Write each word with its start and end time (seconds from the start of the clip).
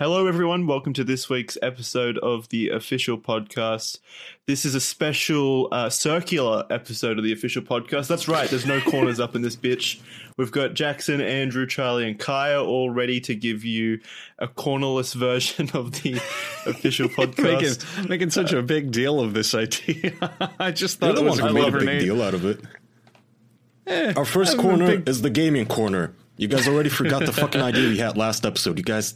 Hello, 0.00 0.26
everyone. 0.26 0.66
Welcome 0.66 0.94
to 0.94 1.04
this 1.04 1.28
week's 1.28 1.58
episode 1.60 2.16
of 2.18 2.48
the 2.48 2.70
official 2.70 3.18
podcast. 3.18 3.98
This 4.46 4.64
is 4.64 4.74
a 4.74 4.80
special 4.80 5.68
uh, 5.72 5.90
circular 5.90 6.64
episode 6.70 7.18
of 7.18 7.24
the 7.24 7.32
official 7.34 7.60
podcast. 7.60 8.08
That's 8.08 8.26
right. 8.26 8.48
There's 8.48 8.64
no 8.64 8.80
corners 8.80 9.20
up 9.20 9.36
in 9.36 9.42
this 9.42 9.56
bitch. 9.56 10.00
We've 10.38 10.50
got 10.50 10.72
Jackson, 10.72 11.20
Andrew, 11.20 11.66
Charlie, 11.66 12.08
and 12.08 12.18
Kaya 12.18 12.64
all 12.64 12.88
ready 12.88 13.20
to 13.20 13.34
give 13.34 13.62
you 13.62 14.00
a 14.38 14.48
cornerless 14.48 15.14
version 15.14 15.68
of 15.74 16.00
the 16.00 16.14
official 16.64 17.08
podcast. 17.10 17.84
making, 17.98 18.08
making 18.08 18.30
such 18.30 18.54
a 18.54 18.62
big 18.62 18.92
deal 18.92 19.20
of 19.20 19.34
this 19.34 19.54
idea. 19.54 20.14
I 20.58 20.70
just 20.70 20.98
thought 20.98 21.08
You're 21.08 21.16
the 21.16 21.20
it 21.26 21.30
was 21.30 21.42
one 21.42 21.50
a 21.50 21.52
who 21.52 21.54
made 21.54 21.60
a 21.60 21.62
clever 21.64 21.78
big 21.80 21.86
name. 21.88 22.00
deal 22.00 22.22
out 22.22 22.32
of 22.32 22.46
it. 22.46 22.60
Eh, 23.86 24.14
Our 24.16 24.24
first 24.24 24.56
corner 24.56 24.86
big- 24.96 25.08
is 25.10 25.20
the 25.20 25.30
gaming 25.30 25.66
corner. 25.66 26.14
You 26.38 26.48
guys 26.48 26.66
already 26.66 26.88
forgot 26.88 27.26
the 27.26 27.32
fucking 27.34 27.60
idea 27.60 27.86
we 27.90 27.98
had 27.98 28.16
last 28.16 28.46
episode. 28.46 28.78
You 28.78 28.84
guys, 28.84 29.14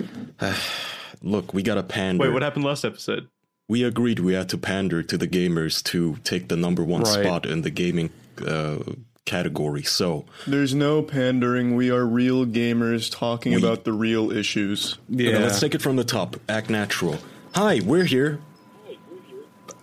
look, 1.22 1.54
we 1.54 1.62
got 1.62 1.74
to 1.76 1.82
pander. 1.82 2.24
Wait, 2.24 2.32
what 2.32 2.42
happened 2.42 2.64
last 2.64 2.84
episode? 2.84 3.28
we 3.68 3.84
agreed 3.84 4.18
we 4.18 4.34
had 4.34 4.50
to 4.50 4.58
pander 4.58 5.02
to 5.02 5.16
the 5.16 5.26
gamers 5.26 5.82
to 5.82 6.16
take 6.24 6.48
the 6.48 6.56
number 6.56 6.82
one 6.84 7.02
Right. 7.02 7.24
spot 7.24 7.46
in 7.46 7.62
the 7.62 7.70
gaming 7.70 8.10
uh, 8.46 8.78
category. 9.24 9.82
So 9.82 10.26
There's 10.46 10.74
no 10.74 11.00
pandering. 11.00 11.74
We 11.74 11.90
are 11.90 12.04
real 12.04 12.44
gamers 12.44 13.10
talking 13.10 13.52
We- 13.54 13.58
about 13.62 13.84
the 13.84 13.92
real 13.94 14.30
issues. 14.30 14.98
yeah. 15.08 15.30
okay, 15.30 15.42
let's 15.44 15.60
take 15.60 15.74
it 15.74 15.80
from 15.80 15.96
the 15.96 16.04
top. 16.04 16.36
Act 16.50 16.68
natural. 16.68 17.18
Hi, 17.54 17.80
we're 17.84 18.04
here. 18.04 18.40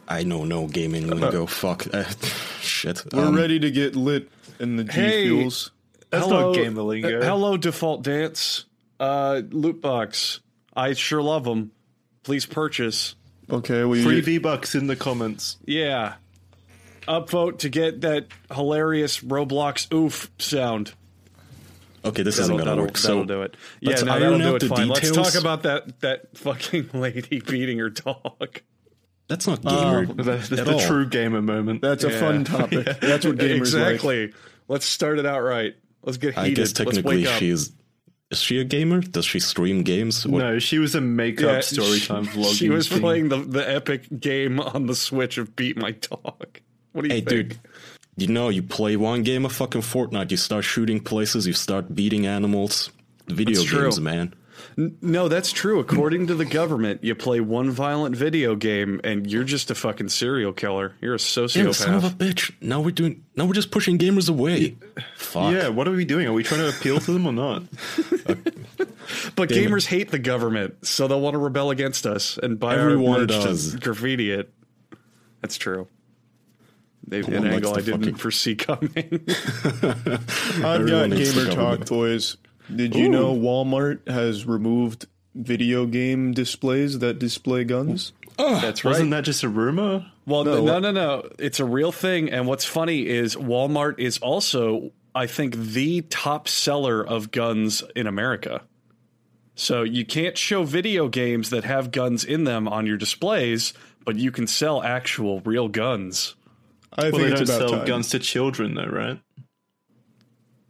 I 0.08 0.24
know 0.24 0.44
no 0.44 0.68
gaming 0.68 1.08
lingo. 1.08 1.46
Fuck. 1.48 1.88
Uh, 1.94 2.04
shit. 2.62 3.04
We're 3.14 3.26
Um, 3.28 3.36
ready 3.36 3.60
to 3.60 3.72
get 3.72 3.96
lit 3.96 4.30
in 4.60 4.76
the 4.76 4.84
G 4.84 4.92
Hey. 4.92 5.24
fuels. 5.28 5.72
That's 6.12 6.26
hello, 6.26 6.48
not 6.52 6.56
gamer 6.56 6.82
lingo. 6.84 7.22
uh, 7.22 7.24
hello, 7.26 7.58
default 7.58 8.04
dance. 8.04 8.66
Uh, 9.00 9.42
loot 9.50 9.82
box. 9.82 10.40
I 10.76 10.94
sure 10.94 11.22
love 11.22 11.44
them. 11.46 11.72
Please 12.24 12.46
purchase. 12.46 13.16
Okay, 13.50 13.84
we 13.84 14.04
Free 14.04 14.22
V 14.22 14.38
Bucks 14.38 14.76
in 14.76 14.88
the 14.88 14.96
comments. 14.96 15.58
Yeah. 15.66 16.16
Upvote 17.08 17.60
to 17.60 17.70
get 17.70 18.02
that 18.02 18.28
hilarious 18.54 19.22
Roblox 19.22 19.92
oof 19.94 20.30
sound. 20.38 20.94
Okay, 22.06 22.22
this 22.24 22.36
That'll, 22.38 22.56
isn't 22.56 22.58
gonna 22.58 22.70
that'll, 22.72 22.84
work. 22.86 22.94
that'll 22.98 23.22
So 23.22 23.26
do 23.26 23.42
it. 23.42 23.58
Yeah, 23.82 23.90
let's 23.90 24.04
no, 24.04 24.12
iron 24.12 24.22
that'll 24.22 24.38
do 24.40 24.48
out 24.50 24.56
it 24.56 24.60
the 24.60 24.68
fine. 24.70 24.88
Let's 24.88 25.02
details. 25.10 25.34
talk 25.34 25.42
about 25.42 25.64
that 25.64 26.00
that 26.02 26.38
fucking 26.38 26.90
lady 26.94 27.40
beating 27.42 27.80
her 27.80 27.90
dog. 27.90 28.62
that's 29.28 29.48
not 29.48 29.62
gamer 29.64 30.06
That's 30.06 30.52
at 30.52 30.66
the 30.66 30.74
all. 30.74 30.80
true 30.80 31.08
gamer 31.08 31.42
moment. 31.42 31.82
That's 31.82 32.04
a 32.04 32.12
fun 32.12 32.44
topic. 32.46 32.86
That's 33.02 33.26
what 33.26 33.38
gamers 33.38 33.74
like. 33.74 33.94
exactly. 33.94 34.34
Let's 34.68 34.86
start 34.86 35.18
it 35.20 35.26
out 35.26 35.42
right. 35.42 35.76
Let's 36.04 36.18
get 36.20 36.36
heated. 36.36 36.52
I 36.52 36.54
guess 36.54 36.74
technically 36.74 37.02
Let's 37.02 37.26
wake 37.26 37.28
up. 37.34 37.40
she 37.40 37.50
is. 38.32 38.40
She 38.42 38.60
a 38.60 38.64
gamer? 38.64 39.02
Does 39.02 39.26
she 39.26 39.40
stream 39.40 39.84
games? 39.84 40.26
What- 40.26 40.40
no, 40.40 40.60
she 40.60 40.80
was 40.80 40.96
a 40.96 41.02
makeup 41.02 41.46
Yeah, 41.46 41.60
storytime 41.60 42.26
vlogging. 42.28 42.54
She 42.58 42.70
was 42.70 42.88
thing. 42.88 43.00
playing 43.00 43.30
the, 43.30 43.38
the 43.38 43.70
epic 43.70 44.04
game 44.20 44.60
on 44.60 44.86
the 44.88 44.96
Switch 44.96 45.38
of 45.38 45.56
Beat 45.56 45.78
My 45.78 45.92
Dog. 45.92 46.60
What 46.92 47.04
do 47.04 47.08
you 47.10 47.14
Hey, 47.16 47.22
think? 47.22 47.50
dude. 47.50 47.60
You 48.18 48.28
know, 48.28 48.50
you 48.50 48.64
play 48.64 48.96
one 48.98 49.24
game 49.24 49.46
of 49.46 49.54
fucking 49.54 49.82
Fortnite, 49.82 50.32
you 50.32 50.38
start 50.38 50.66
shooting 50.66 51.00
places, 51.00 51.48
you 51.48 51.54
start 51.54 51.94
beating 51.96 52.26
animals. 52.26 52.90
Video 53.28 53.56
That's 53.56 53.66
true. 53.68 53.84
games, 53.84 54.02
man. 54.02 54.34
No, 55.02 55.28
that's 55.28 55.52
true. 55.52 55.80
According 55.80 56.28
to 56.28 56.36
the 56.36 56.46
government, 56.46 57.04
you 57.04 57.14
play 57.14 57.42
one 57.42 57.70
violent 57.70 58.16
video 58.16 58.56
game 58.56 59.02
and 59.04 59.30
you're 59.30 59.44
just 59.44 59.70
a 59.70 59.76
fucking 59.76 60.08
serial 60.08 60.54
killer. 60.54 60.94
You're 61.02 61.16
a 61.16 61.18
Yeah, 61.18 61.46
sociopath. 61.46 61.76
son 61.76 61.94
of 61.96 62.06
a 62.06 62.10
bitch. 62.10 62.54
Now 62.62 62.80
we're 62.80 62.92
doing. 62.92 63.26
Now 63.36 63.46
we're 63.46 63.54
just 63.54 63.72
pushing 63.72 63.98
gamers 63.98 64.30
away. 64.30 64.78
Fuck. 65.18 65.52
Yeah, 65.54 65.68
what 65.68 65.90
are 65.90 65.92
we 65.92 66.06
doing? 66.06 66.28
Are 66.28 66.34
we 66.34 66.44
trying 66.44 66.62
to 66.62 66.70
appeal 66.70 67.00
to 67.02 67.12
them 67.12 67.26
or 67.28 67.34
not? 67.34 67.64
but 69.36 69.50
Damn 69.50 69.58
it. 69.58 69.70
gamers 69.70 69.86
hate 69.86 70.12
the 70.12 70.20
government, 70.20 70.86
so 70.88 71.10
they'll 71.10 71.20
want 71.20 71.34
to 71.34 71.40
rebel 71.40 71.72
against 71.72 72.06
us 72.06 72.38
and 72.38 72.58
buy 72.58 72.78
Everyone 72.78 73.14
our 73.16 73.20
merch 73.22 73.30
does. 73.30 73.72
to 73.74 73.80
graffiti 73.80 74.32
it. 74.32 74.54
That's 75.42 75.58
true. 75.58 75.88
They, 77.06 77.22
one 77.24 77.34
an 77.34 77.48
angle 77.48 77.74
I 77.74 77.82
didn't 77.82 78.02
fucking- 78.02 78.16
foresee 78.16 78.56
coming. 78.56 78.90
I've 79.74 80.62
got 80.62 80.76
Everyone 80.82 81.10
gamer 81.10 81.46
talk 81.48 81.56
government. 81.56 81.88
Toys. 82.70 82.78
Did 82.78 82.96
you 82.96 83.10
know 83.10 83.36
Walmart 83.36 84.08
has 84.08 84.46
removed 84.46 85.06
video 85.36 85.86
game 85.86 86.32
displays 86.34 87.00
that 87.00 87.20
display 87.20 87.64
guns? 87.64 88.14
That's 88.38 88.86
right. 88.86 88.92
Wasn't 88.92 89.12
that 89.12 89.26
just 89.26 89.44
a 89.44 89.50
rumor? 89.50 90.06
Well, 90.26 90.46
No, 90.46 90.64
no, 90.64 90.80
no, 90.80 90.92
no, 90.92 91.30
It's 91.40 91.60
a 91.60 91.66
real 91.66 91.92
thing. 91.92 92.30
And 92.32 92.48
what's 92.48 92.64
funny 92.66 93.06
is 93.08 93.36
Walmart 93.36 94.00
is 94.00 94.18
also, 94.20 94.92
I 95.14 95.28
think, 95.28 95.56
the 95.56 96.02
top 96.04 96.48
seller 96.48 97.06
of 97.06 97.32
guns 97.32 97.84
in 97.96 98.08
America. 98.08 98.62
So 99.56 99.84
you 99.84 100.06
can't 100.06 100.38
show 100.38 100.64
video 100.64 101.10
games 101.10 101.50
that 101.50 101.66
have 101.66 101.92
guns 101.92 102.24
in 102.24 102.46
them 102.46 102.68
on 102.70 102.86
your 102.86 102.96
displays, 102.96 103.74
but 104.06 104.16
you 104.16 104.32
can 104.32 104.48
sell 104.48 104.82
actual 104.82 105.42
real 105.42 105.68
guns. 105.68 106.36
I 106.94 107.10
Well, 107.10 107.12
think 107.12 107.24
they 107.24 107.42
it's 107.42 107.50
don't 107.52 107.58
about 107.58 107.70
sell 107.70 107.78
time. 107.80 107.88
guns 107.88 108.10
to 108.12 108.20
children, 108.20 108.76
though, 108.76 108.86
right? 108.86 109.20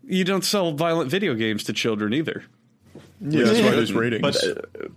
You 0.10 0.24
don't 0.24 0.44
sell 0.44 0.72
violent 0.72 1.10
video 1.12 1.36
games 1.36 1.64
to 1.66 1.74
children 1.74 2.14
either. 2.14 2.44
Yeah, 3.22 3.44
that's 3.44 3.62
why 3.62 3.72
there's 3.72 3.94
ratings. 3.94 4.22
But 4.22 4.44
uh, 4.44 4.88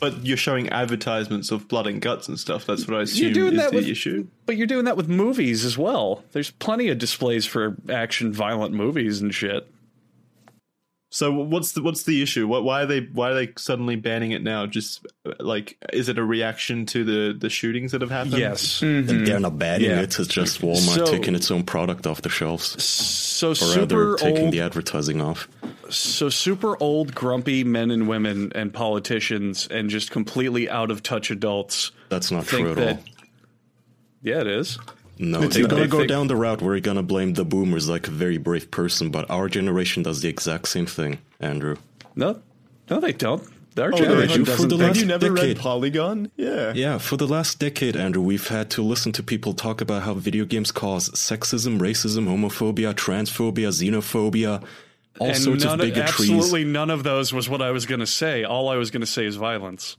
but 0.00 0.26
you're 0.26 0.36
showing 0.36 0.68
advertisements 0.70 1.50
of 1.50 1.68
blood 1.68 1.86
and 1.86 2.02
guts 2.02 2.28
and 2.28 2.38
stuff. 2.38 2.66
That's 2.66 2.86
what 2.86 2.98
I 2.98 3.02
assume 3.02 3.32
doing 3.32 3.52
is 3.54 3.58
that 3.60 3.70
the 3.70 3.76
with- 3.76 3.88
issue. 3.88 4.26
But 4.44 4.56
you're 4.56 4.66
doing 4.66 4.84
that 4.86 4.96
with 4.96 5.08
movies 5.08 5.64
as 5.64 5.78
well. 5.78 6.24
There's 6.32 6.50
plenty 6.50 6.88
of 6.88 6.98
displays 6.98 7.46
for 7.46 7.76
action, 7.88 8.32
violent 8.32 8.74
movies 8.74 9.20
and 9.20 9.32
shit. 9.34 9.70
So 11.10 11.30
what's 11.32 11.72
the 11.72 11.82
what's 11.82 12.02
the 12.02 12.20
issue? 12.20 12.48
What 12.48 12.64
why 12.64 12.82
are 12.82 12.86
they 12.86 13.00
why 13.12 13.30
are 13.30 13.34
they 13.34 13.52
suddenly 13.56 13.94
banning 13.96 14.32
it 14.32 14.42
now? 14.42 14.66
Just 14.66 15.06
uh, 15.24 15.32
like 15.38 15.78
is 15.92 16.08
it 16.08 16.18
a 16.18 16.24
reaction 16.24 16.84
to 16.86 17.04
the 17.04 17.38
the 17.38 17.48
shootings 17.48 17.92
that 17.92 18.00
have 18.00 18.10
happened? 18.10 18.38
Yes. 18.38 18.80
They're 18.80 19.38
not 19.40 19.56
banning 19.58 19.88
Yeah. 19.90 20.00
it. 20.00 20.18
It's 20.18 20.28
just 20.28 20.60
Walmart 20.62 20.96
So- 20.96 21.06
taking 21.06 21.34
its 21.36 21.50
own 21.50 21.62
product 21.62 22.06
off 22.08 22.22
the 22.22 22.28
shelves, 22.28 22.82
So 22.82 23.50
or 23.50 23.54
super 23.54 23.80
rather 24.10 24.16
taking 24.16 24.44
old 24.46 24.52
the 24.52 24.60
advertising 24.60 25.20
off. 25.20 25.48
So 25.90 26.28
super 26.28 26.76
old, 26.82 27.14
grumpy 27.14 27.62
men 27.62 27.92
and 27.92 28.08
women 28.08 28.50
and 28.56 28.74
politicians 28.74 29.68
and 29.70 29.88
just 29.88 30.10
completely 30.10 30.68
out 30.68 30.90
of 30.90 31.04
touch 31.04 31.30
adults. 31.30 31.92
That's 32.08 32.32
not 32.32 32.46
true 32.46 32.70
at 32.72 32.76
that- 32.78 32.96
all. 32.96 33.04
Yeah, 34.22 34.40
it 34.40 34.48
is. 34.48 34.78
No, 35.18 35.42
It's 35.42 35.56
they're 35.56 35.66
gonna 35.66 35.86
go 35.88 35.98
think- 35.98 36.08
down 36.10 36.26
the 36.26 36.36
route 36.36 36.60
where 36.62 36.74
you're 36.74 36.80
gonna 36.80 37.02
blame 37.02 37.34
the 37.34 37.44
boomers 37.44 37.88
like 37.88 38.06
a 38.08 38.10
very 38.10 38.36
brave 38.38 38.70
person, 38.70 39.10
but 39.10 39.28
our 39.30 39.48
generation 39.48 40.02
does 40.02 40.20
the 40.20 40.28
exact 40.28 40.68
same 40.68 40.86
thing, 40.86 41.18
Andrew. 41.40 41.76
No, 42.14 42.40
no, 42.90 43.00
they 43.00 43.12
don't. 43.12 43.42
Our 43.78 43.92
Oh, 43.92 43.96
generation 43.98 44.38
do 44.40 44.44
doesn't 44.46 44.56
for 44.56 44.68
the 44.68 44.76
think- 44.78 44.88
Have 44.88 44.96
you 44.96 45.04
never 45.06 45.28
decade. 45.28 45.48
read 45.48 45.58
Polygon? 45.58 46.30
Yeah. 46.36 46.72
Yeah, 46.74 46.96
for 46.96 47.18
the 47.18 47.26
last 47.26 47.58
decade, 47.58 47.94
Andrew, 47.94 48.22
we've 48.22 48.48
had 48.48 48.70
to 48.70 48.82
listen 48.82 49.12
to 49.12 49.22
people 49.22 49.52
talk 49.52 49.82
about 49.82 50.02
how 50.02 50.14
video 50.14 50.46
games 50.46 50.72
cause 50.72 51.10
sexism, 51.10 51.78
racism, 51.78 52.26
homophobia, 52.26 52.94
transphobia, 52.94 53.68
xenophobia, 53.68 54.62
all 55.18 55.28
and 55.28 55.36
sorts 55.36 55.64
of 55.64 55.78
bigotries. 55.78 56.30
absolutely 56.30 56.64
none 56.64 56.88
of 56.90 57.02
those 57.02 57.34
was 57.34 57.50
what 57.50 57.60
I 57.60 57.70
was 57.70 57.84
going 57.84 58.00
to 58.00 58.06
say. 58.06 58.44
All 58.44 58.70
I 58.70 58.76
was 58.76 58.90
going 58.90 59.02
to 59.02 59.06
say 59.06 59.26
is 59.26 59.36
violence. 59.36 59.96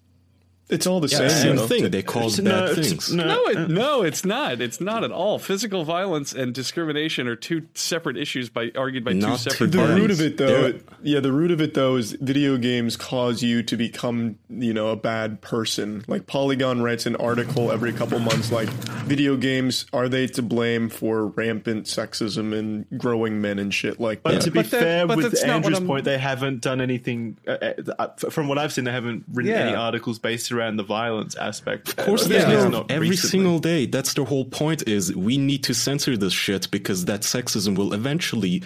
It's 0.69 0.85
all 0.85 0.99
the 0.99 1.07
Yeah, 1.07 1.29
same. 1.29 1.57
same 1.57 1.67
thing. 1.67 1.89
They 1.91 2.03
cause 2.03 2.39
No, 2.39 2.51
bad 2.51 2.69
it's- 2.71 2.89
things. 2.89 3.13
No, 3.13 3.25
No, 3.25 3.45
it, 3.47 3.69
no, 3.69 4.01
it's 4.03 4.25
not. 4.25 4.59
It's 4.59 4.81
not 4.81 5.05
at 5.05 5.11
all. 5.11 5.39
Physical 5.39 5.85
violence 5.85 6.33
and 6.33 6.53
discrimination 6.53 7.25
are 7.29 7.37
two 7.37 7.63
separate 7.73 8.17
issues 8.17 8.49
by 8.49 8.71
argued 8.75 9.05
by 9.05 9.13
two 9.13 9.19
Not 9.19 9.39
separate 9.39 9.71
The 9.71 9.77
parties. 9.77 9.95
root 9.97 10.11
of 10.11 10.19
it, 10.21 10.37
though, 10.37 10.65
it- 10.65 10.85
yeah, 11.03 11.21
the 11.21 11.31
root 11.31 11.51
of 11.51 11.61
it 11.61 11.73
though 11.73 11.95
is 11.95 12.17
video 12.19 12.57
games 12.57 12.97
cause 12.97 13.41
you 13.41 13.63
to 13.63 13.77
become, 13.77 14.35
you 14.49 14.73
know, 14.73 14.89
a 14.89 14.97
bad 14.97 15.39
person. 15.39 16.03
Like 16.05 16.25
Polygon 16.27 16.81
writes 16.81 17.05
an 17.05 17.15
article 17.15 17.71
every 17.71 17.93
couple 17.93 18.19
months, 18.19 18.51
like 18.51 18.67
video 19.07 19.37
games 19.37 19.85
are 19.93 20.09
they 20.09 20.27
to 20.27 20.41
blame 20.41 20.89
for 20.89 21.27
rampant 21.27 21.85
sexism 21.85 22.53
and 22.53 22.85
growing 22.99 23.39
men 23.39 23.57
and 23.57 23.73
shit 23.73 24.01
like 24.01 24.21
But 24.21 24.33
that. 24.33 24.41
to 24.41 24.51
be 24.51 24.59
But 24.59 24.65
fair, 24.65 25.07
but 25.07 25.15
with 25.15 25.31
that's 25.31 25.45
not 25.45 25.63
what 25.63 25.71
Andrew's 25.73 25.87
point, 25.87 26.03
they 26.03 26.17
haven't 26.17 26.59
done 26.59 26.81
anything. 26.81 27.37
Uh, 27.47 27.57
uh, 27.97 28.07
from 28.29 28.49
what 28.49 28.57
I've 28.57 28.73
seen, 28.73 28.83
they 28.83 28.91
haven't 28.91 29.23
written 29.31 29.53
Yeah. 29.53 29.59
any 29.67 29.75
articles 29.75 30.19
based 30.19 30.51
around 30.57 30.77
the 30.77 30.83
violence 30.83 31.35
aspect. 31.35 31.89
Of 31.89 31.97
course, 31.97 32.29
at 32.29 32.71
not 32.71 32.89
every 32.91 33.09
recently. 33.09 33.29
single 33.29 33.59
day. 33.59 33.85
That's 33.85 34.13
the 34.13 34.25
whole 34.25 34.45
point. 34.45 34.87
Is 34.87 35.15
we 35.15 35.37
need 35.37 35.63
to 35.65 35.73
censor 35.73 36.17
this 36.17 36.33
shit 36.33 36.69
because 36.71 37.05
that 37.05 37.21
sexism 37.21 37.77
will 37.77 37.93
eventually 37.93 38.63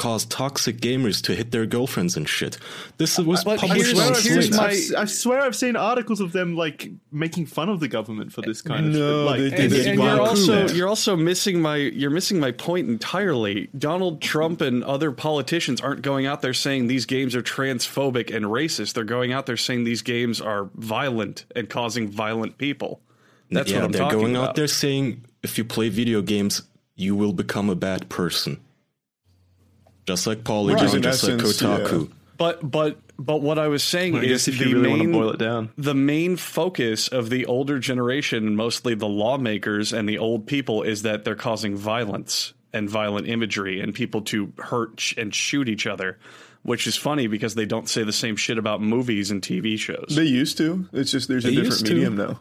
cause 0.00 0.24
toxic 0.24 0.78
gamers 0.80 1.22
to 1.22 1.34
hit 1.34 1.50
their 1.50 1.66
girlfriends 1.66 2.16
and 2.16 2.26
shit. 2.26 2.56
This 2.96 3.18
was 3.18 3.40
uh, 3.40 3.44
But 3.50 3.58
published 3.60 3.92
here's- 3.92 4.00
on 4.00 4.14
here's 4.22 4.46
Slate. 4.48 4.50
my- 4.56 4.64
I've, 4.64 4.72
s- 4.72 4.94
I 4.94 5.04
swear 5.04 5.40
I've 5.42 5.54
seen 5.54 5.76
articles 5.76 6.20
of 6.20 6.32
them 6.32 6.56
like 6.56 6.88
making 7.12 7.44
fun 7.46 7.68
of 7.68 7.80
the 7.80 7.88
government 7.88 8.32
for 8.32 8.40
this 8.40 8.62
kind 8.62 8.86
of 8.86 8.92
No, 8.94 9.24
like, 9.24 9.38
they 9.40 9.46
it's 9.48 9.60
and, 9.60 9.70
did 9.72 9.86
and 9.88 10.02
you're 10.02 10.20
also 10.20 10.68
you're 10.68 10.88
also 10.88 11.16
missing 11.16 11.60
my 11.60 11.76
you're 11.76 12.10
missing 12.10 12.40
my 12.40 12.50
point 12.50 12.88
entirely. 12.88 13.68
Donald 13.78 14.22
Trump 14.22 14.62
and 14.62 14.82
other 14.84 15.12
politicians 15.12 15.80
aren't 15.82 16.02
going 16.02 16.24
out 16.26 16.40
there 16.40 16.54
saying 16.54 16.86
these 16.86 17.04
games 17.06 17.36
are 17.36 17.42
transphobic 17.42 18.34
and 18.34 18.46
racist. 18.46 18.94
They're 18.94 19.04
going 19.04 19.32
out 19.32 19.44
there 19.46 19.58
saying 19.58 19.84
these 19.84 20.02
games 20.02 20.40
are 20.40 20.70
violent 20.76 21.44
and 21.54 21.68
causing 21.68 22.08
violent 22.08 22.56
people. 22.58 23.00
That's 23.50 23.70
yeah, 23.70 23.78
what 23.78 23.84
I'm 23.84 23.92
saying. 23.92 23.92
they're 23.92 24.00
talking 24.02 24.18
going 24.20 24.36
about. 24.36 24.48
out 24.50 24.54
there 24.54 24.66
saying 24.68 25.24
if 25.42 25.58
you 25.58 25.64
play 25.64 25.88
video 25.90 26.22
games, 26.22 26.62
you 26.96 27.14
will 27.14 27.32
become 27.34 27.68
a 27.68 27.74
bad 27.74 28.08
person. 28.08 28.60
Just 30.10 30.26
like 30.26 30.42
Polygon, 30.42 30.82
Which 30.82 30.94
is 30.94 31.00
just 31.00 31.22
essence, 31.22 31.62
like 31.62 31.82
Kotaku. 31.82 32.10
But 32.36 32.68
but 32.68 32.98
but 33.16 33.42
what 33.42 33.60
I 33.60 33.68
was 33.68 33.84
saying 33.84 34.16
I 34.16 34.22
is 34.22 34.48
if 34.48 34.58
the 34.58 34.68
you 34.68 34.80
really 34.80 34.88
want 34.88 34.98
main 35.02 35.12
to 35.12 35.18
boil 35.18 35.30
it 35.30 35.38
down. 35.38 35.70
the 35.78 35.94
main 35.94 36.36
focus 36.36 37.06
of 37.06 37.30
the 37.30 37.46
older 37.46 37.78
generation, 37.78 38.56
mostly 38.56 38.94
the 38.94 39.06
lawmakers 39.06 39.92
and 39.92 40.08
the 40.08 40.18
old 40.18 40.48
people, 40.48 40.82
is 40.82 41.02
that 41.02 41.24
they're 41.24 41.36
causing 41.36 41.76
violence 41.76 42.54
and 42.72 42.90
violent 42.90 43.28
imagery 43.28 43.80
and 43.80 43.94
people 43.94 44.22
to 44.22 44.52
hurt 44.58 45.12
and 45.16 45.32
shoot 45.32 45.68
each 45.68 45.86
other. 45.86 46.18
Which 46.62 46.86
is 46.86 46.96
funny 46.96 47.26
because 47.28 47.54
they 47.54 47.66
don't 47.66 47.88
say 47.88 48.02
the 48.02 48.12
same 48.12 48.36
shit 48.36 48.58
about 48.58 48.82
movies 48.82 49.30
and 49.30 49.40
TV 49.40 49.78
shows. 49.78 50.12
They 50.14 50.24
used 50.24 50.58
to. 50.58 50.88
It's 50.92 51.10
just 51.10 51.28
there's 51.28 51.44
a 51.44 51.50
different 51.50 51.66
used 51.66 51.86
to. 51.86 51.94
medium 51.94 52.16
now. 52.16 52.40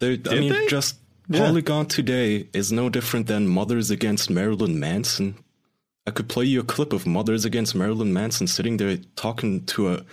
There, 0.00 0.18
I 0.30 0.34
mean, 0.38 0.52
they? 0.52 0.66
just 0.66 0.96
Polygon 1.32 1.86
today 1.86 2.48
is 2.52 2.72
no 2.72 2.88
different 2.88 3.26
than 3.26 3.46
Mothers 3.46 3.90
Against 3.90 4.28
Marilyn 4.30 4.78
Manson. 4.80 5.36
I 6.06 6.10
could 6.10 6.28
play 6.28 6.44
you 6.46 6.60
a 6.60 6.64
clip 6.64 6.92
of 6.92 7.06
Mothers 7.06 7.44
Against 7.44 7.74
Marilyn 7.74 8.12
Manson 8.12 8.46
sitting 8.46 8.78
there 8.78 8.96
talking 9.16 9.64
to 9.66 9.92
a 9.92 10.04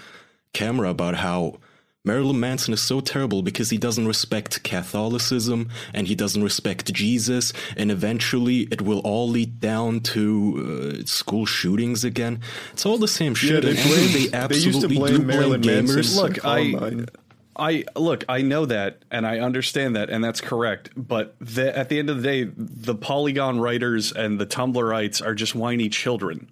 camera 0.53 0.89
about 0.89 1.15
how 1.15 1.59
Marilyn 2.03 2.39
Manson 2.39 2.73
is 2.73 2.81
so 2.81 2.99
terrible 3.01 3.41
because 3.41 3.69
he 3.69 3.77
doesn't 3.77 4.07
respect 4.07 4.63
Catholicism 4.63 5.69
and 5.93 6.07
he 6.07 6.15
doesn't 6.15 6.43
respect 6.43 6.93
Jesus, 6.93 7.51
and 7.75 7.91
eventually 7.91 8.61
it 8.71 8.81
will 8.81 8.99
all 8.99 9.27
lead 9.29 9.59
down 9.59 9.99
to 10.01 10.99
uh, 11.01 11.05
school 11.05 11.45
shootings 11.45 12.03
again. 12.03 12.41
It's 12.73 12.85
all 12.85 12.97
the 12.97 13.07
same 13.07 13.33
shit. 13.35 13.63
they 13.63 13.73
blame- 13.73 14.13
they 14.13 14.27
they 14.27 14.27
used 14.27 14.31
to 14.31 14.37
absolutely 14.37 14.97
blame 14.97 15.11
do 15.11 15.17
blame 15.19 15.27
Marilyn 15.27 15.61
Manson. 15.61 15.97
gamers. 15.97 16.15
Look, 16.15 16.45
I- 16.45 16.71
Columbine. 16.71 17.05
I 17.57 17.85
look, 17.95 18.23
I 18.29 18.41
know 18.41 18.65
that, 18.65 19.03
and 19.11 19.25
I 19.25 19.39
understand 19.39 19.95
that, 19.95 20.09
and 20.09 20.23
that's 20.23 20.41
correct. 20.41 20.91
But 20.95 21.35
the, 21.39 21.75
at 21.75 21.89
the 21.89 21.99
end 21.99 22.09
of 22.09 22.21
the 22.21 22.23
day, 22.23 22.51
the 22.55 22.95
Polygon 22.95 23.59
writers 23.59 24.11
and 24.11 24.39
the 24.39 24.45
Tumblrites 24.45 25.25
are 25.25 25.33
just 25.33 25.55
whiny 25.55 25.89
children. 25.89 26.49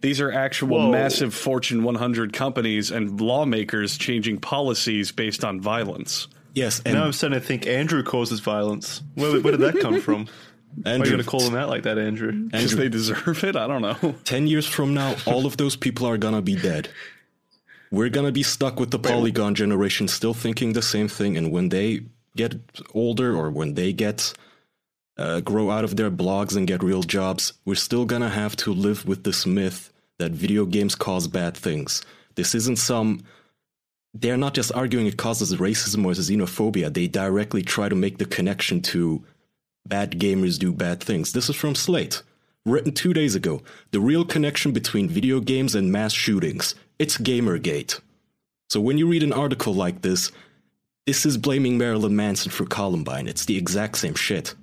These 0.00 0.20
are 0.20 0.30
actual 0.32 0.78
Whoa. 0.78 0.90
massive 0.90 1.34
Fortune 1.34 1.82
100 1.82 2.32
companies 2.32 2.90
and 2.90 3.20
lawmakers 3.20 3.96
changing 3.98 4.38
policies 4.38 5.10
based 5.10 5.44
on 5.44 5.60
violence. 5.60 6.28
Yes, 6.54 6.80
and 6.84 6.94
Now 6.94 7.04
I'm 7.04 7.12
starting 7.12 7.38
to 7.40 7.44
think 7.44 7.66
Andrew 7.66 8.02
causes 8.02 8.40
violence. 8.40 9.02
Where, 9.14 9.40
where 9.40 9.56
did 9.56 9.60
that 9.60 9.80
come 9.80 10.00
from? 10.00 10.26
Why 10.82 10.92
are 10.92 10.94
you 10.94 11.02
Andrew, 11.02 11.10
going 11.12 11.24
to 11.24 11.28
call 11.28 11.40
him 11.40 11.56
out 11.56 11.68
like 11.68 11.82
that, 11.84 11.98
Andrew? 11.98 12.32
Because 12.32 12.76
they 12.76 12.88
deserve 12.88 13.42
it. 13.42 13.56
I 13.56 13.66
don't 13.66 13.82
know. 13.82 14.14
10 14.24 14.46
years 14.46 14.66
from 14.66 14.94
now, 14.94 15.16
all 15.26 15.46
of 15.46 15.56
those 15.56 15.76
people 15.76 16.06
are 16.06 16.18
gonna 16.18 16.42
be 16.42 16.54
dead. 16.54 16.90
We're 17.90 18.10
gonna 18.10 18.32
be 18.32 18.42
stuck 18.42 18.78
with 18.78 18.90
the 18.90 18.98
Polygon 18.98 19.54
generation 19.54 20.08
still 20.08 20.34
thinking 20.34 20.72
the 20.72 20.82
same 20.82 21.08
thing, 21.08 21.36
and 21.36 21.50
when 21.50 21.70
they 21.70 22.02
get 22.36 22.54
older 22.94 23.36
or 23.36 23.50
when 23.50 23.74
they 23.74 23.92
get 23.92 24.32
uh, 25.16 25.40
grow 25.40 25.70
out 25.70 25.84
of 25.84 25.96
their 25.96 26.10
blogs 26.10 26.56
and 26.56 26.66
get 26.66 26.82
real 26.82 27.02
jobs, 27.02 27.54
we're 27.64 27.74
still 27.74 28.04
gonna 28.04 28.28
have 28.28 28.56
to 28.56 28.72
live 28.72 29.06
with 29.06 29.24
this 29.24 29.46
myth 29.46 29.92
that 30.18 30.32
video 30.32 30.64
games 30.64 30.94
cause 30.94 31.28
bad 31.28 31.56
things. 31.56 32.02
This 32.34 32.54
isn't 32.54 32.78
some. 32.78 33.24
They're 34.14 34.36
not 34.36 34.54
just 34.54 34.72
arguing 34.72 35.06
it 35.06 35.16
causes 35.16 35.54
racism 35.56 36.04
or 36.04 36.12
xenophobia. 36.12 36.92
They 36.92 37.08
directly 37.08 37.62
try 37.62 37.88
to 37.88 37.94
make 37.94 38.18
the 38.18 38.24
connection 38.24 38.80
to 38.82 39.22
bad 39.86 40.12
gamers 40.12 40.58
do 40.58 40.72
bad 40.72 41.00
things. 41.02 41.32
This 41.32 41.48
is 41.48 41.56
from 41.56 41.74
Slate 41.74 42.22
written 42.64 42.92
two 42.92 43.12
days 43.12 43.34
ago. 43.34 43.62
The 43.90 44.00
real 44.00 44.24
connection 44.24 44.72
between 44.72 45.08
video 45.08 45.40
games 45.40 45.74
and 45.74 45.90
mass 45.90 46.12
shootings. 46.12 46.74
It's 46.98 47.16
Gamergate. 47.18 48.00
So 48.70 48.80
when 48.80 48.98
you 48.98 49.06
read 49.06 49.22
an 49.22 49.32
article 49.32 49.72
like 49.74 50.02
this, 50.02 50.30
this 51.06 51.24
is 51.24 51.38
blaming 51.38 51.78
Marilyn 51.78 52.14
Manson 52.16 52.50
for 52.50 52.66
Columbine. 52.66 53.28
It's 53.28 53.44
the 53.46 53.56
exact 53.56 53.98
same 53.98 54.14
shit. 54.14 54.54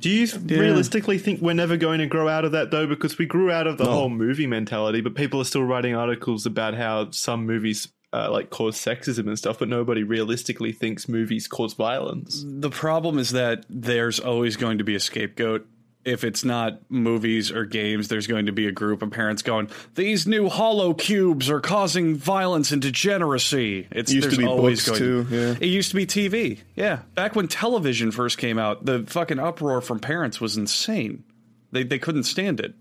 Do 0.00 0.10
you 0.10 0.26
realistically 0.46 1.16
think 1.18 1.40
we're 1.40 1.54
never 1.54 1.76
going 1.78 1.98
to 2.00 2.06
grow 2.06 2.28
out 2.28 2.44
of 2.44 2.52
that 2.52 2.70
though? 2.70 2.86
Because 2.86 3.16
we 3.16 3.24
grew 3.24 3.50
out 3.50 3.66
of 3.66 3.78
the 3.78 3.84
No. 3.84 3.90
whole 3.92 4.08
movie 4.10 4.46
mentality, 4.46 5.00
but 5.00 5.14
people 5.14 5.40
are 5.40 5.44
still 5.44 5.62
writing 5.64 5.94
articles 5.94 6.44
about 6.44 6.74
how 6.74 7.10
some 7.10 7.46
movies 7.46 7.88
uh, 8.12 8.30
like 8.30 8.50
cause 8.50 8.76
sexism 8.76 9.26
and 9.26 9.38
stuff, 9.38 9.58
but 9.58 9.68
nobody 9.68 10.02
realistically 10.02 10.72
thinks 10.72 11.08
movies 11.08 11.48
cause 11.48 11.74
violence. 11.74 12.44
The 12.46 12.70
problem 12.70 13.18
is 13.18 13.30
that 13.30 13.64
there's 13.68 14.20
always 14.20 14.56
going 14.56 14.78
to 14.78 14.84
be 14.84 14.94
a 14.94 15.00
scapegoat. 15.00 15.66
If 16.04 16.22
it's 16.22 16.44
not 16.44 16.80
movies 16.90 17.50
or 17.50 17.64
games, 17.64 18.08
there's 18.08 18.26
going 18.26 18.46
to 18.46 18.52
be 18.52 18.66
a 18.66 18.72
group 18.72 19.00
of 19.00 19.10
parents 19.10 19.40
going, 19.42 19.68
"These 19.94 20.26
new 20.26 20.48
hollow 20.50 20.92
cubes 20.92 21.48
are 21.48 21.60
causing 21.60 22.14
violence 22.16 22.72
and 22.72 22.82
degeneracy." 22.82 23.86
It's 23.90 24.12
Used 24.12 24.30
to 24.30 24.36
be 24.36 24.44
always 24.46 24.84
books, 24.86 24.98
going 24.98 25.26
too, 25.26 25.26
yeah. 25.30 25.54
It 25.60 25.68
used 25.68 25.90
to 25.90 25.96
be 25.96 26.04
TV. 26.06 26.58
Yeah, 26.76 26.98
back 27.14 27.34
when 27.34 27.48
television 27.48 28.10
first 28.10 28.36
came 28.38 28.58
out, 28.58 28.84
the 28.84 29.04
fucking 29.06 29.38
uproar 29.38 29.80
from 29.80 29.98
parents 29.98 30.40
was 30.40 30.56
insane. 30.56 31.24
They 31.72 31.84
they 31.84 31.98
couldn't 31.98 32.24
stand 32.24 32.60
it. 32.60 32.74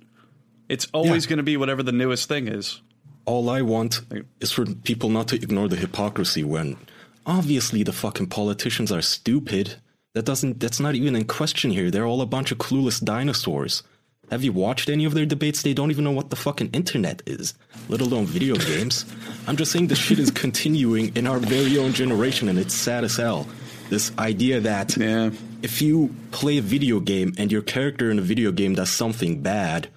It's 0.68 0.88
always 0.94 1.26
Yeah. 1.26 1.30
going 1.30 1.38
to 1.38 1.44
be 1.44 1.56
whatever 1.58 1.84
the 1.84 1.92
newest 1.92 2.28
thing 2.28 2.48
is. 2.48 2.82
All 3.26 3.50
I 3.50 3.62
want 3.62 4.02
is 4.42 4.52
for 4.52 4.66
people 4.66 5.10
not 5.10 5.30
to 5.30 5.36
ignore 5.36 5.70
the 5.70 5.78
hypocrisy 5.78 6.44
when 6.44 6.76
obviously 7.26 7.84
the 7.84 7.94
fucking 7.94 8.28
politicians 8.28 8.92
are 8.92 9.02
stupid. 9.02 9.76
That 10.14 10.26
doesn't 10.26 10.60
that's 10.60 10.80
not 10.80 10.94
even 10.96 11.16
in 11.16 11.26
question 11.26 11.72
here. 11.72 11.90
They're 11.90 12.06
all 12.06 12.22
a 12.22 12.28
bunch 12.28 12.52
of 12.52 12.60
clueless 12.60 13.04
dinosaurs. 13.04 13.82
Have 14.30 14.44
you 14.44 14.54
watched 14.54 14.90
any 14.90 15.06
of 15.06 15.14
their 15.16 15.26
debates? 15.26 15.64
They 15.64 15.74
don't 15.74 15.92
even 15.92 16.04
know 16.04 16.12
what 16.12 16.30
the 16.30 16.36
fucking 16.36 16.70
internet 16.72 17.22
is, 17.26 17.56
let 17.90 18.00
alone 18.00 18.26
video 18.26 18.56
games. 18.56 19.06
I'm 19.48 19.58
just 19.58 19.72
saying 19.72 19.88
this 19.88 19.98
shit 19.98 20.20
is 20.20 20.32
continuing 20.32 21.16
in 21.16 21.28
our 21.28 21.40
very 21.40 21.78
own 21.78 21.94
generation 21.94 22.48
and 22.48 22.58
it's 22.58 22.74
sad 22.76 23.04
as 23.04 23.18
hell. 23.18 23.48
This 23.90 24.12
idea 24.18 24.60
that 24.62 24.96
Yeah. 24.98 25.32
if 25.62 25.82
you 25.82 26.16
play 26.32 26.58
a 26.60 26.62
video 26.62 27.00
game 27.00 27.34
and 27.38 27.52
your 27.52 27.62
character 27.64 28.12
in 28.12 28.20
a 28.20 28.22
video 28.22 28.52
game 28.52 28.76
does 28.76 28.90
something 28.92 29.42
bad, 29.42 29.88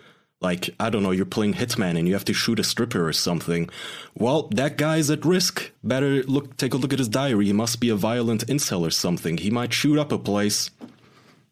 like 0.40 0.70
I 0.78 0.90
don't 0.90 1.02
know, 1.02 1.10
you're 1.12 1.24
playing 1.24 1.54
Hitman 1.54 1.98
and 1.98 2.06
you 2.06 2.14
have 2.14 2.24
to 2.26 2.34
shoot 2.34 2.58
a 2.58 2.64
stripper 2.64 3.06
or 3.06 3.12
something, 3.12 3.68
well, 4.14 4.48
that 4.52 4.76
guy's 4.76 5.10
at 5.10 5.24
risk. 5.24 5.72
Better 5.82 6.22
look, 6.24 6.56
take 6.56 6.74
a 6.74 6.76
look 6.76 6.92
at 6.92 6.98
his 6.98 7.08
diary. 7.08 7.46
He 7.46 7.52
must 7.52 7.80
be 7.80 7.88
a 7.88 7.96
violent 7.96 8.46
incel 8.46 8.86
or 8.86 8.90
something. 8.90 9.38
He 9.38 9.50
might 9.50 9.72
shoot 9.72 9.98
up 9.98 10.12
a 10.12 10.18
place. 10.18 10.70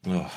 Ugh. 0.08 0.31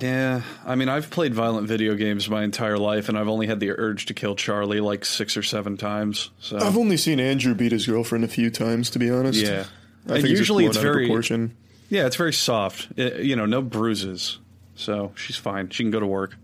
Yeah, 0.00 0.40
I 0.64 0.74
mean, 0.74 0.88
I've 0.88 1.10
played 1.10 1.34
violent 1.34 1.68
video 1.68 1.94
games 1.94 2.26
my 2.30 2.44
entire 2.44 2.78
life, 2.78 3.10
and 3.10 3.18
I've 3.18 3.28
only 3.28 3.46
had 3.46 3.60
the 3.60 3.72
urge 3.72 4.06
to 4.06 4.14
kill 4.14 4.34
Charlie 4.34 4.80
like 4.80 5.04
six 5.04 5.36
or 5.36 5.42
seven 5.42 5.76
times. 5.76 6.30
So 6.40 6.56
I've 6.56 6.78
only 6.78 6.96
seen 6.96 7.20
Andrew 7.20 7.54
beat 7.54 7.72
his 7.72 7.86
girlfriend 7.86 8.24
a 8.24 8.28
few 8.28 8.50
times, 8.50 8.88
to 8.90 8.98
be 8.98 9.10
honest. 9.10 9.38
yeah, 9.42 9.66
I 10.08 10.14
and 10.14 10.22
think 10.22 10.28
usually 10.28 10.64
it's, 10.64 10.76
it's 10.76 10.82
just 10.82 10.82
blown 10.82 10.86
out 10.86 10.88
of 10.88 10.94
very 10.94 11.06
proportion. 11.06 11.56
yeah, 11.90 12.06
it's 12.06 12.16
very 12.16 12.32
soft. 12.32 12.88
Uh, 12.98 13.16
you 13.16 13.36
know, 13.36 13.44
no 13.44 13.60
bruises, 13.60 14.38
so 14.74 15.12
she's 15.14 15.36
fine. 15.36 15.68
She 15.68 15.82
can 15.82 15.90
go 15.90 16.00
to 16.00 16.06
work. 16.06 16.36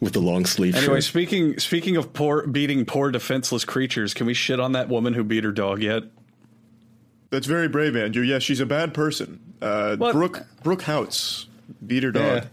With 0.00 0.12
the 0.12 0.20
long 0.20 0.44
sleeve 0.46 0.74
Anyway, 0.76 0.96
shirt. 0.96 1.04
speaking 1.04 1.58
speaking 1.58 1.96
of 1.96 2.12
poor 2.12 2.46
beating 2.46 2.84
poor 2.84 3.10
defenseless 3.10 3.64
creatures, 3.64 4.12
can 4.14 4.26
we 4.26 4.34
shit 4.34 4.60
on 4.60 4.72
that 4.72 4.88
woman 4.88 5.14
who 5.14 5.24
beat 5.24 5.44
her 5.44 5.52
dog 5.52 5.82
yet? 5.82 6.04
That's 7.30 7.46
very 7.46 7.68
brave, 7.68 7.96
Andrew. 7.96 8.22
Yes, 8.22 8.42
she's 8.42 8.60
a 8.60 8.66
bad 8.66 8.92
person. 8.92 9.40
Uh, 9.62 9.96
What? 9.96 10.12
Brooke 10.12 10.46
Brooke 10.62 10.82
Houts 10.82 11.46
beat 11.86 12.02
her 12.02 12.10
dog. 12.12 12.22
Yeah. 12.24 12.44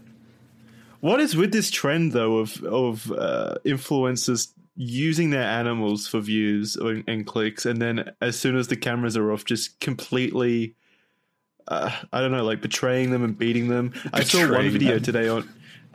What 1.00 1.20
is 1.20 1.36
with 1.36 1.52
this 1.52 1.70
trend 1.70 2.12
though 2.12 2.38
of 2.38 2.62
of 2.64 3.12
uh, 3.12 3.56
influencers 3.64 4.48
using 4.74 5.30
their 5.30 5.42
animals 5.42 6.06
for 6.06 6.20
views 6.20 6.76
and, 6.76 7.04
and 7.08 7.26
clicks, 7.26 7.66
and 7.66 7.80
then 7.82 8.10
as 8.20 8.38
soon 8.38 8.56
as 8.56 8.68
the 8.68 8.76
cameras 8.76 9.16
are 9.16 9.32
off, 9.32 9.44
just 9.44 9.80
completely, 9.80 10.76
uh, 11.66 11.90
I 12.12 12.20
don't 12.20 12.30
know, 12.30 12.44
like 12.44 12.60
betraying 12.62 13.10
them 13.10 13.24
and 13.24 13.36
beating 13.36 13.68
them. 13.68 13.92
I 14.12 14.22
saw 14.22 14.50
one 14.50 14.70
video 14.70 14.94
them. 14.94 15.02
today 15.02 15.28
on. 15.28 15.48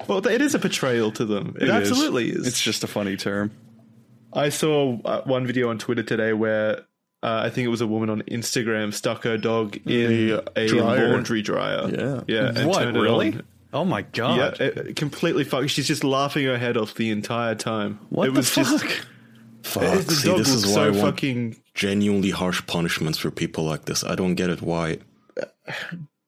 Well, 0.08 0.26
it 0.28 0.42
is 0.42 0.56
a 0.56 0.60
betrayal 0.60 1.12
to 1.14 1.26
them. 1.26 1.56
It 1.60 1.70
absolutely 1.70 2.30
is. 2.32 2.48
It's 2.48 2.62
just 2.62 2.84
a 2.84 2.88
funny 2.88 3.16
term. 3.16 3.52
I 4.34 4.50
saw 4.50 4.98
uh, 5.06 5.22
one 5.22 5.46
video 5.46 5.70
on 5.70 5.78
Twitter 5.78 6.04
today 6.04 6.34
where 6.34 6.80
uh, 7.22 7.42
I 7.46 7.50
think 7.50 7.66
it 7.66 7.70
was 7.70 7.82
a 7.82 7.88
woman 7.88 8.10
on 8.10 8.22
Instagram 8.24 8.94
stuck 8.94 9.24
her 9.24 9.38
dog 9.38 9.76
in 9.86 10.28
The 10.28 10.44
a 10.56 10.68
dryer. 10.68 11.10
laundry 11.10 11.42
dryer. 11.42 11.90
Yeah. 11.90 12.22
yeah. 12.28 12.66
what 12.66 12.80
turned 12.84 12.98
really? 12.98 13.40
Oh 13.72 13.86
my 13.86 14.04
god! 14.04 14.60
Yeah, 14.60 14.68
it, 14.68 14.96
completely 14.96 15.44
fucked. 15.44 15.70
She's 15.72 15.88
just 15.88 16.04
laughing 16.04 16.46
her 16.46 16.58
head 16.60 16.78
off 16.78 16.94
the 16.94 17.10
entire 17.10 17.56
time. 17.56 18.00
what 18.10 18.28
it 18.28 18.32
the 18.34 18.40
was 18.40 18.50
fuck? 18.50 18.66
just 18.66 19.08
Fuck, 19.64 20.04
the 20.06 20.12
see, 20.12 20.28
dog 20.28 20.38
this 20.40 20.50
is 20.50 20.66
why 20.68 20.74
so 20.74 20.84
I 20.84 20.90
want 20.90 21.02
fucking 21.02 21.56
genuinely 21.74 22.30
harsh 22.32 22.66
punishments 22.68 23.18
for 23.18 23.32
people 23.32 23.64
like 23.64 23.86
this. 23.86 24.04
I 24.04 24.14
don't 24.16 24.36
get 24.36 24.50
it. 24.50 24.62
Why? 24.62 25.00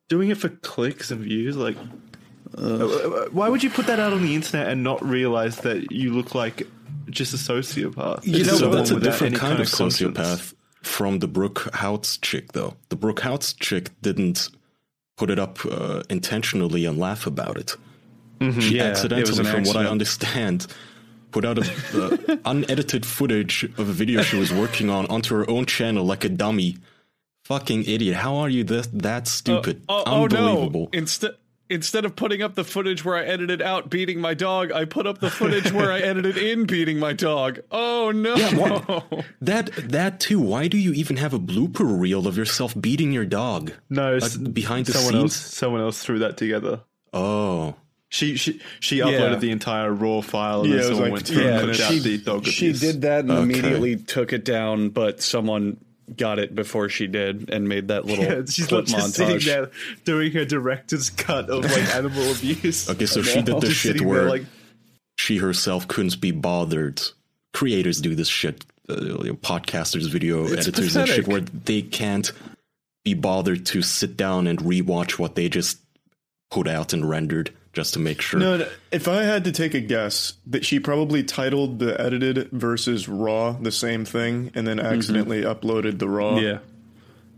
doing 0.07 0.29
it 0.29 0.37
for 0.37 0.49
clicks 0.49 1.11
and 1.11 1.21
views. 1.21 1.57
Like, 1.57 1.75
uh, 2.57 3.27
why 3.31 3.49
would 3.49 3.63
you 3.63 3.69
put 3.69 3.87
that 3.87 3.99
out 3.99 4.13
on 4.13 4.21
the 4.21 4.35
internet 4.35 4.67
and 4.69 4.83
not 4.83 5.03
realize 5.03 5.57
that 5.57 5.91
you 5.91 6.13
look 6.13 6.33
like 6.35 6.63
just 7.09 7.33
a 7.33 7.37
sociopath? 7.37 8.25
You 8.25 8.43
know, 8.43 8.55
so 8.55 8.69
that's 8.69 8.91
a 8.91 8.99
different 8.99 9.33
any 9.33 9.39
kind 9.39 9.59
of 9.59 9.71
conscience. 9.71 10.17
sociopath 10.17 10.53
from 10.81 11.19
the 11.19 11.27
Brooke 11.27 11.69
Houts 11.73 12.17
chick, 12.17 12.53
though. 12.53 12.75
The 12.89 12.95
Brooke 12.95 13.21
Houts 13.21 13.53
chick 13.53 13.89
didn't 14.01 14.49
put 15.17 15.29
it 15.29 15.39
up 15.39 15.65
uh, 15.65 16.03
intentionally 16.09 16.85
and 16.85 16.97
laugh 16.97 17.25
about 17.27 17.57
it. 17.57 17.71
She 18.41 18.45
Mm-hmm. 18.45 18.75
Yeah, 18.75 18.83
accidentally, 18.83 19.43
from 19.45 19.63
what 19.63 19.77
I 19.77 19.85
understand, 19.85 20.67
put 21.31 21.45
out 21.45 21.57
a 21.57 21.61
uh, 21.93 22.37
unedited 22.45 23.05
footage 23.05 23.63
of 23.63 23.79
a 23.79 23.93
video 23.93 24.21
she 24.23 24.37
was 24.37 24.53
working 24.53 24.89
on 24.89 25.05
onto 25.07 25.35
her 25.35 25.49
own 25.49 25.65
channel 25.65 26.03
like 26.05 26.25
a 26.25 26.29
dummy. 26.29 26.77
Fucking 27.45 27.85
idiot! 27.85 28.15
How 28.15 28.35
are 28.37 28.49
you 28.49 28.63
that 28.65 28.89
that 28.91 29.27
stupid? 29.27 29.83
Oh, 29.87 30.03
oh, 30.05 30.23
Unbelievable. 30.23 30.89
no! 30.91 30.99
Instead 30.99 31.35
instead 31.69 32.05
of 32.05 32.15
putting 32.15 32.41
up 32.41 32.55
the 32.55 32.63
footage 32.63 33.03
where 33.03 33.15
I 33.15 33.23
edited 33.23 33.61
out 33.61 33.89
beating 33.89 34.19
my 34.21 34.33
dog, 34.33 34.71
I 34.71 34.85
put 34.85 35.07
up 35.07 35.19
the 35.19 35.29
footage 35.29 35.71
where 35.71 35.91
I 35.91 35.99
edited 36.11 36.37
in 36.37 36.65
beating 36.65 36.99
my 36.99 37.13
dog. 37.13 37.59
Oh 37.71 38.11
no. 38.11 38.35
what? 38.35 39.25
That 39.41 39.71
that 39.89 40.19
too. 40.19 40.39
Why 40.39 40.67
do 40.67 40.77
you 40.77 40.93
even 40.93 41.17
have 41.17 41.33
a 41.33 41.39
blooper 41.39 41.99
reel 41.99 42.27
of 42.27 42.37
yourself 42.37 42.79
beating 42.79 43.11
your 43.11 43.25
dog? 43.25 43.71
No, 43.89 44.15
s- 44.15 44.37
Like, 44.37 44.53
behind 44.53 44.85
the 44.87 44.93
someone 44.93 45.13
scenes. 45.13 45.23
else. 45.23 45.35
Someone 45.35 45.81
else 45.81 46.03
threw 46.03 46.19
that 46.19 46.37
together. 46.37 46.81
Oh, 47.13 47.75
She 48.09 48.35
she 48.37 48.61
she 48.79 48.99
uploaded 48.99 49.39
the 49.39 49.51
entire 49.51 49.91
raw 49.91 50.21
file 50.21 50.61
and 50.61 50.69
Yeah, 50.69 50.77
then 50.77 50.85
it 50.85 50.89
was 50.89 50.97
someone 50.97 51.03
like 51.03 51.13
went 51.13 51.27
through 51.27 51.43
yeah, 51.43 51.59
and 51.59 51.69
and 51.69 51.75
she- 51.75 51.83
out 51.97 52.03
the 52.03 52.17
dog 52.19 52.45
she 52.45 52.65
abuse. 52.67 52.79
did 52.81 53.01
that 53.01 53.19
and 53.21 53.31
Okay. 53.31 53.41
immediately 53.43 53.95
took 53.97 54.31
it 54.33 54.45
down, 54.45 54.89
but 54.89 55.21
someone 55.21 55.77
got 56.17 56.39
it 56.39 56.53
before 56.53 56.89
she 56.89 57.07
did 57.07 57.49
and 57.49 57.67
made 57.67 57.87
that 57.87 58.05
little 58.05 58.23
Yeah, 58.23 58.45
she's 58.45 58.67
clip 58.67 58.87
not 58.87 58.99
just 58.99 59.15
sitting 59.15 59.37
montage. 59.37 59.45
there 59.45 59.71
doing 60.03 60.31
her 60.33 60.45
director's 60.45 61.09
cut 61.09 61.49
of 61.49 61.63
like 61.63 61.95
animal 61.95 62.31
abuse. 62.31 62.89
okay. 62.89 63.05
So 63.05 63.21
she 63.21 63.41
did 63.41 63.59
the 63.61 63.71
shit 63.71 64.01
where 64.01 64.21
there 64.21 64.29
like 64.29 64.45
she 65.17 65.37
herself 65.37 65.87
couldn't 65.87 66.19
be 66.21 66.31
bothered. 66.31 67.01
Creators 67.53 68.01
do 68.01 68.15
this 68.15 68.27
shit. 68.27 68.65
Uh, 68.87 69.01
you 69.01 69.23
know, 69.23 69.33
podcasters, 69.33 70.07
video 70.09 70.43
It's 70.45 70.67
editors, 70.67 70.95
and 70.95 71.07
shit 71.07 71.27
where 71.27 71.41
they 71.41 71.81
can't 71.81 72.31
be 73.03 73.15
bothered 73.15 73.65
to 73.67 73.81
sit 73.81 74.15
down 74.15 74.45
and 74.45 74.59
rewatch 74.59 75.17
what 75.17 75.35
they 75.35 75.49
just 75.49 75.79
put 76.51 76.67
out 76.67 76.93
and 76.93 77.09
rendered 77.09 77.51
just 77.75 77.93
to 77.93 77.99
make 77.99 78.21
sure. 78.21 78.39
No, 78.39 78.57
no, 78.57 78.67
if 78.91 79.07
I 79.07 79.23
had 79.23 79.43
to 79.43 79.51
take 79.51 79.73
a 79.73 79.81
guess, 79.81 80.33
that 80.47 80.65
she 80.65 80.79
probably 80.79 81.23
titled 81.23 81.79
the 81.79 81.99
edited 81.99 82.49
versus 82.51 83.07
raw 83.07 83.51
the 83.51 83.71
same 83.71 84.05
thing, 84.05 84.51
and 84.55 84.65
then 84.65 84.77
mm-hmm. 84.77 84.87
accidentally 84.87 85.41
uploaded 85.41 85.99
the 85.99 86.09
raw. 86.09 86.37
Yeah. 86.37 86.59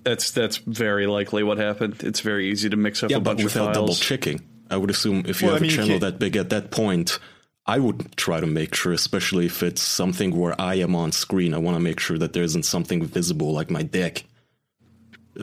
That's 0.04 0.32
that's 0.32 0.58
very 0.58 1.06
likely 1.08 1.44
what 1.44 1.58
happened. 1.58 2.02
It's 2.04 2.22
very 2.22 2.50
easy 2.50 2.70
to 2.70 2.78
mix 2.78 3.04
up 3.04 3.10
yeah, 3.10 3.18
a 3.18 3.20
but 3.20 3.32
bunch 3.32 3.40
of 3.42 3.44
without 3.46 3.74
double 3.74 3.94
checking. 3.94 4.42
I 4.70 4.78
would 4.78 4.90
assume 4.90 5.24
if 5.26 5.42
you 5.42 5.48
Well, 5.48 5.56
I 5.56 5.60
have 5.60 5.62
mean, 5.64 5.72
a 5.72 5.76
channel 5.76 6.00
that 6.00 6.20
big 6.20 6.38
at 6.38 6.50
that 6.52 6.72
point, 6.72 7.20
I 7.66 7.80
would 7.80 8.16
try 8.16 8.40
to 8.40 8.48
make 8.48 8.74
sure, 8.74 8.94
especially 8.94 9.48
if 9.48 9.64
it's 9.64 9.82
something 9.82 10.38
where 10.38 10.60
I 10.60 10.76
am 10.76 10.96
on 10.96 11.12
screen. 11.12 11.54
I 11.54 11.58
want 11.58 11.76
to 11.76 11.82
make 11.82 12.00
sure 12.00 12.18
that 12.18 12.32
there 12.32 12.44
isn't 12.44 12.64
something 12.64 13.04
visible 13.04 13.52
like 13.52 13.70
my 13.70 13.84
dick. 13.84 14.26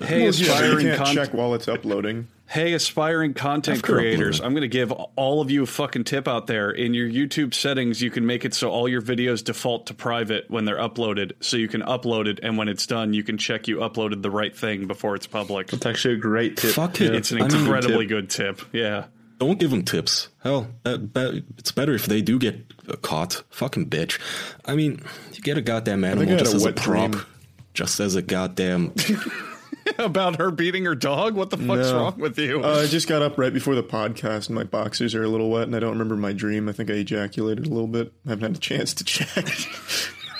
Hey, 0.02 0.24
Well, 0.24 0.32
yeah, 0.34 0.60
but 0.60 0.82
you 0.82 0.88
can't 0.88 0.98
con- 0.98 1.14
check 1.14 1.34
while 1.34 1.54
it's 1.54 1.68
uploading. 1.68 2.28
Hey, 2.46 2.74
aspiring 2.74 3.34
content 3.34 3.78
After 3.78 3.94
creators. 3.94 4.40
I'm 4.40 4.52
going 4.52 4.62
to 4.62 4.68
give 4.68 4.92
all 4.92 5.40
of 5.40 5.50
you 5.50 5.62
a 5.62 5.66
fucking 5.66 6.04
tip 6.04 6.28
out 6.28 6.46
there. 6.46 6.70
In 6.70 6.94
your 6.94 7.08
YouTube 7.08 7.54
settings, 7.54 8.02
you 8.02 8.10
can 8.10 8.26
make 8.26 8.44
it 8.44 8.54
so 8.54 8.70
all 8.70 8.88
your 8.88 9.00
videos 9.02 9.42
default 9.42 9.86
to 9.86 9.94
private 9.94 10.50
when 10.50 10.64
they're 10.64 10.78
uploaded. 10.78 11.32
So 11.40 11.56
you 11.56 11.68
can 11.68 11.82
upload 11.82 12.26
it, 12.26 12.40
and 12.42 12.58
when 12.58 12.68
it's 12.68 12.86
done, 12.86 13.14
you 13.14 13.24
can 13.24 13.38
check 13.38 13.66
you 13.66 13.78
uploaded 13.78 14.22
the 14.22 14.30
right 14.30 14.56
thing 14.56 14.86
before 14.86 15.16
it's 15.16 15.26
public. 15.26 15.72
it's 15.72 15.86
actually 15.86 16.14
a 16.14 16.18
great 16.18 16.56
tip. 16.58 16.74
Fuck 16.74 17.00
it. 17.00 17.14
It's 17.14 17.32
an 17.32 17.42
I 17.42 17.48
mean, 17.48 17.60
incredibly 17.60 18.06
good 18.06 18.28
tip. 18.30 18.60
Yeah. 18.72 19.06
Don't 19.38 19.58
give 19.58 19.70
them 19.70 19.82
tips. 19.82 20.28
Hell, 20.42 20.68
that, 20.84 21.12
that, 21.14 21.44
it's 21.58 21.72
better 21.72 21.94
if 21.94 22.06
they 22.06 22.22
do 22.22 22.38
get 22.38 22.72
uh, 22.88 22.96
caught. 22.96 23.42
Fucking 23.50 23.90
bitch. 23.90 24.20
I 24.64 24.76
mean, 24.76 25.00
you 25.32 25.40
get 25.40 25.58
a 25.58 25.62
goddamn 25.62 26.04
animal 26.04 26.38
just 26.38 26.52
a 26.52 26.56
as 26.56 26.66
a 26.66 26.72
prop, 26.72 27.10
dream. 27.10 27.26
just 27.72 28.00
as 28.00 28.14
a 28.14 28.22
goddamn. 28.22 28.94
About 29.98 30.36
her 30.36 30.50
beating 30.50 30.84
her 30.86 30.94
dog? 30.94 31.34
What 31.34 31.50
the 31.50 31.56
fuck's 31.56 31.90
No. 31.90 31.96
wrong 31.96 32.18
with 32.18 32.38
you? 32.38 32.62
Uh, 32.64 32.82
I 32.82 32.86
just 32.86 33.06
got 33.08 33.22
up 33.22 33.36
right 33.38 33.52
before 33.52 33.74
the 33.74 33.82
podcast, 33.82 34.46
and 34.46 34.54
my 34.54 34.64
boxers 34.64 35.14
are 35.14 35.22
a 35.22 35.28
little 35.28 35.50
wet, 35.50 35.64
and 35.64 35.76
I 35.76 35.80
don't 35.80 35.92
remember 35.92 36.16
my 36.16 36.32
dream. 36.32 36.68
I 36.68 36.72
think 36.72 36.90
I 36.90 36.94
ejaculated 36.94 37.66
a 37.66 37.68
little 37.68 37.86
bit. 37.86 38.12
I 38.26 38.30
haven't 38.30 38.42
had 38.42 38.56
a 38.56 38.60
chance 38.60 38.94
to 38.94 39.04
check. 39.04 39.46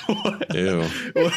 Ew. 0.55 0.87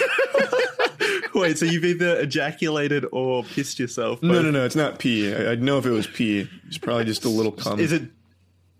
Wait, 1.33 1.57
so 1.57 1.65
you've 1.65 1.85
either 1.85 2.19
ejaculated 2.19 3.05
or 3.11 3.43
pissed 3.43 3.79
yourself? 3.79 4.21
no, 4.23 4.33
both? 4.33 4.43
no, 4.45 4.51
no. 4.51 4.65
It's 4.65 4.75
not 4.75 4.97
pee. 4.99 5.33
I, 5.33 5.51
I'd 5.51 5.61
know 5.61 5.77
if 5.77 5.85
it 5.85 5.91
was 5.91 6.07
pee. 6.07 6.49
It's 6.67 6.77
probably 6.77 7.05
just 7.05 7.25
a 7.25 7.29
little 7.29 7.51
cum. 7.51 7.79
Is 7.79 7.91
it 7.91 8.03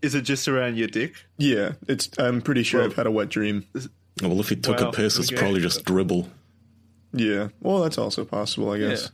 is 0.01 0.15
it 0.15 0.22
just 0.22 0.48
around 0.48 0.77
your 0.77 0.88
dick? 0.88 1.15
Yeah, 1.38 1.74
it's. 1.88 2.10
I'm 2.17 2.41
pretty 2.41 2.63
sure 2.63 2.79
Well- 2.81 2.89
I've 2.89 2.96
had 2.96 3.07
a 3.07 3.12
wet 3.12 3.29
dream. 3.29 3.65
Well, 4.24 4.39
if 4.39 4.50
he 4.50 4.55
took 4.55 4.79
Wow, 4.79 4.89
a 4.89 4.91
piss, 4.93 5.19
it's 5.19 5.31
okay. 5.31 5.39
probably 5.39 5.62
just 5.62 5.86
dribble. 5.86 6.27
Yeah. 7.14 7.50
Well, 7.62 7.80
that's 7.82 7.98
also 7.98 8.26
possible, 8.26 8.72
I 8.72 8.80
guess. 8.80 9.12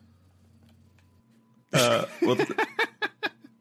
Uh, 1.74 2.06
well, 2.22 2.38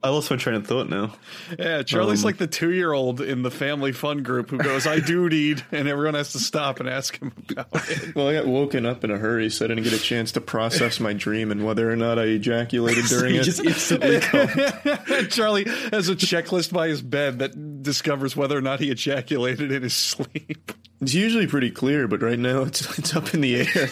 I 0.05 0.09
lost 0.09 0.31
my 0.31 0.37
train 0.37 0.57
of 0.57 0.67
thought 0.67 0.89
now. 0.89 1.15
yeah, 1.57 1.83
Charlie's 1.85 2.25
um, 2.25 2.27
like 2.29 2.37
the 2.37 2.49
two 2.49 2.73
year 2.73 2.93
old 2.93 3.21
in 3.21 3.43
the 3.43 3.51
family 3.53 3.93
fun 3.93 4.25
group 4.25 4.51
who 4.51 4.59
goes, 4.59 4.85
I 4.87 4.99
do 4.99 5.29
need, 5.29 5.65
and 5.71 5.87
everyone 5.87 6.15
has 6.15 6.33
to 6.33 6.41
stop 6.41 6.81
and 6.81 6.89
ask 6.89 7.19
him 7.21 7.33
about 7.51 7.69
it. 7.89 8.15
Well, 8.17 8.29
I 8.29 8.35
got 8.35 8.47
woken 8.47 8.85
up 8.85 9.05
in 9.05 9.11
a 9.11 9.17
hurry, 9.17 9.49
so 9.49 9.65
I 9.65 9.69
didn't 9.69 9.85
get 9.85 9.93
a 9.93 9.99
chance 9.99 10.33
to 10.33 10.41
process 10.41 10.99
my 11.01 11.13
dream 11.13 11.51
and 11.51 11.65
whether 11.65 11.91
or 11.91 11.97
not 11.97 12.19
I 12.19 12.25
ejaculated 12.25 13.05
during 13.09 13.37
it. 13.37 13.45
Charlie 15.31 15.65
has 15.65 16.09
a 16.09 16.17
checklist 16.17 16.73
by 16.73 16.89
his 16.89 17.01
bed 17.01 17.39
that 17.39 17.83
discovers 17.83 18.37
whether 18.37 18.59
or 18.59 18.61
not 18.61 18.81
he 18.81 18.91
ejaculated 18.91 19.71
in 19.71 19.83
his 19.83 19.95
sleep. 19.95 20.73
It's 21.01 21.15
usually 21.15 21.47
pretty 21.47 21.71
clear, 21.71 22.09
but 22.09 22.23
right 22.23 22.39
now 22.39 22.63
it's 22.63 22.99
it's 22.99 23.15
up 23.15 23.33
in 23.35 23.41
the 23.41 23.61
air. 23.61 23.89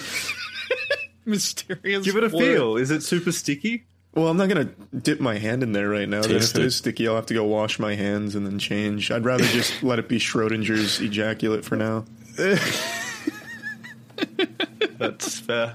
Mysterious. 1.25 2.05
Give 2.05 2.17
it 2.17 2.25
a 2.25 2.31
feel. 2.31 2.77
Is 2.77 2.91
it 2.91 3.03
super 3.03 3.33
sticky? 3.33 3.85
Well, 4.15 4.27
I'm 4.29 4.37
not 4.37 4.49
gonna 4.49 4.71
dip 5.03 5.21
my 5.21 5.39
hand 5.39 5.63
in 5.63 5.73
there 5.73 5.89
right 5.89 6.09
now. 6.09 6.23
Then 6.23 6.33
if 6.37 6.51
it 6.51 6.59
it. 6.59 6.65
is 6.65 6.77
sticky, 6.77 7.07
I'll 7.07 7.15
have 7.15 7.27
to 7.27 7.35
go 7.35 7.45
wash 7.45 7.79
my 7.79 7.95
hands 7.95 8.35
and 8.35 8.45
then 8.45 8.59
change. 8.59 9.11
I'd 9.11 9.25
rather 9.25 9.45
just 9.45 9.83
let 9.85 9.99
it 10.01 10.09
be 10.09 10.19
Schrodinger's 10.19 11.01
ejaculate 11.01 11.65
for 11.65 11.77
now. 11.77 12.05
That's 14.99 15.39
fair. 15.41 15.75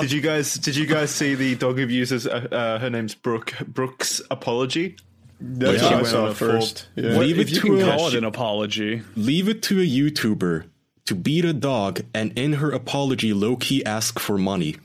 Did 0.00 0.12
you 0.12 0.20
guys 0.20 0.54
did 0.54 0.76
you 0.76 0.86
guys 0.86 1.10
see 1.10 1.34
the 1.34 1.54
dog 1.54 1.78
abuser's 1.78 2.26
uh, 2.26 2.46
uh, 2.50 2.78
her 2.78 2.90
name's 2.90 3.14
Brooke 3.14 3.54
Brooks 3.66 4.20
apology? 4.30 4.96
That's 5.40 5.82
Yeah. 5.82 5.96
what 5.96 6.06
I 6.06 6.10
saw 6.10 6.32
first. 6.32 6.86
full- 6.94 7.04
Yeah. 7.04 7.18
Leave 7.18 7.38
If 7.38 7.48
it 7.48 7.54
you 7.54 7.60
to 7.60 7.66
can 7.78 7.80
a, 7.88 7.96
call 7.96 8.08
it 8.08 8.14
an 8.14 8.24
apology. 8.24 9.02
leave 9.16 9.48
it 9.48 9.62
to 9.64 9.80
a 9.80 9.86
YouTuber 9.86 10.64
to 11.06 11.14
beat 11.14 11.44
a 11.44 11.52
dog 11.52 12.00
and 12.14 12.36
in 12.38 12.54
her 12.54 12.70
apology 12.72 13.32
low 13.32 13.56
key 13.56 13.84
ask 13.84 14.18
for 14.18 14.36
money. 14.38 14.76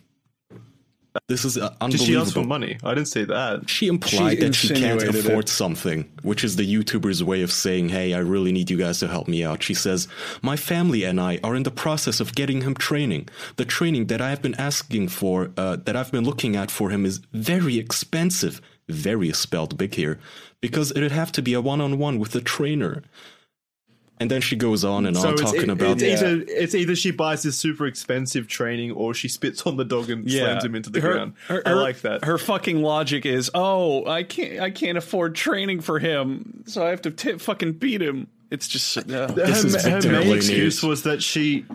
This 1.27 1.43
is 1.43 1.57
uh, 1.57 1.69
Did 1.69 1.77
unbelievable. 1.81 2.05
she 2.05 2.15
ask 2.17 2.33
for 2.33 2.43
money? 2.43 2.77
I 2.83 2.93
didn't 2.93 3.09
say 3.09 3.25
that. 3.25 3.69
She 3.69 3.87
implied 3.87 4.37
She 4.37 4.43
that 4.43 4.55
she 4.55 4.69
can't 4.73 5.01
afford 5.03 5.45
it. 5.45 5.49
something, 5.49 6.09
which 6.23 6.43
is 6.43 6.55
the 6.55 6.65
YouTuber's 6.75 7.23
way 7.23 7.41
of 7.41 7.51
saying, 7.51 7.89
hey, 7.89 8.13
I 8.13 8.19
really 8.19 8.51
need 8.51 8.69
you 8.69 8.77
guys 8.77 8.99
to 8.99 9.07
help 9.07 9.27
me 9.27 9.43
out. 9.43 9.61
She 9.61 9.73
says, 9.73 10.07
My 10.41 10.55
family 10.55 11.03
and 11.03 11.19
I 11.19 11.39
are 11.43 11.55
in 11.55 11.63
the 11.63 11.71
process 11.71 12.19
of 12.21 12.33
getting 12.35 12.61
him 12.61 12.75
training. 12.75 13.27
The 13.57 13.65
training 13.65 14.05
that 14.07 14.21
I 14.21 14.29
have 14.29 14.41
been 14.41 14.55
asking 14.55 15.09
for, 15.09 15.51
uh, 15.57 15.75
that 15.85 15.95
I've 15.95 16.11
been 16.11 16.23
looking 16.23 16.55
at 16.55 16.71
for 16.71 16.89
him 16.89 17.05
is 17.05 17.19
very 17.33 17.77
expensive. 17.77 18.61
Very 18.87 19.29
is 19.29 19.37
spelled 19.37 19.77
big 19.77 19.93
here, 19.95 20.19
because 20.61 20.91
it'd 20.91 21.11
have 21.11 21.31
to 21.33 21.41
be 21.41 21.53
a 21.53 21.61
one 21.61 21.81
on 21.81 21.97
one 21.97 22.19
with 22.19 22.35
a 22.35 22.41
trainer. 22.41 23.03
And 24.21 24.29
then 24.29 24.39
she 24.41 24.55
goes 24.55 24.85
on 24.85 25.07
and 25.07 25.17
on 25.17 25.35
talking 25.35 25.63
it- 25.63 25.69
about 25.69 25.99
it's 26.01 26.21
either 26.21 26.43
it's 26.47 26.75
either 26.75 26.95
she 26.95 27.09
buys 27.09 27.41
this 27.41 27.57
super 27.57 27.87
expensive 27.87 28.47
training 28.47 28.91
or 28.91 29.15
she 29.15 29.27
spits 29.27 29.63
on 29.63 29.77
the 29.77 29.83
dog 29.83 30.11
and 30.11 30.29
slams 30.29 30.63
him 30.63 30.75
into 30.75 30.91
the 30.91 31.01
Her- 31.01 31.13
ground. 31.13 31.33
her- 31.47 31.63
I 31.65 31.69
her- 31.71 31.75
like 31.77 32.01
that. 32.01 32.23
Her 32.23 32.37
fucking 32.37 32.83
logic 32.83 33.25
is, 33.25 33.49
oh, 33.55 34.05
I 34.05 34.21
can't, 34.21 34.59
I 34.59 34.69
can't 34.69 34.97
afford 34.97 35.33
training 35.33 35.81
for 35.81 35.97
him, 35.97 36.63
so 36.67 36.85
I 36.85 36.89
have 36.91 37.01
to 37.01 37.09
t- 37.11 37.39
fucking 37.39 37.73
beat 37.73 38.01
him. 38.01 38.27
It's 38.51 38.67
just 38.67 38.95
uh, 38.97 39.01
This 39.27 39.61
her, 39.61 39.67
is 39.67 39.85
her 39.85 40.11
main 40.11 40.35
excuse 40.35 40.83
was 40.83 41.01
that 41.03 41.23
she 41.23 41.65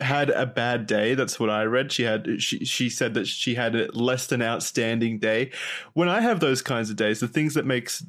had 0.00 0.30
a 0.30 0.44
bad 0.46 0.86
day. 0.86 1.14
That's 1.14 1.40
what 1.40 1.48
I 1.48 1.64
read. 1.64 1.90
She 1.90 2.02
had 2.02 2.42
she 2.42 2.64
she 2.64 2.90
said 2.90 3.14
that 3.14 3.26
she 3.26 3.54
had 3.54 3.74
a 3.74 3.90
less 3.92 4.26
than 4.26 4.42
outstanding 4.42 5.18
day. 5.18 5.52
When 5.94 6.08
I 6.08 6.20
have 6.20 6.40
those 6.40 6.60
kinds 6.62 6.90
of 6.90 6.96
days, 6.96 7.20
the 7.20 7.28
things 7.28 7.54
that 7.54 7.64
makes 7.64 8.04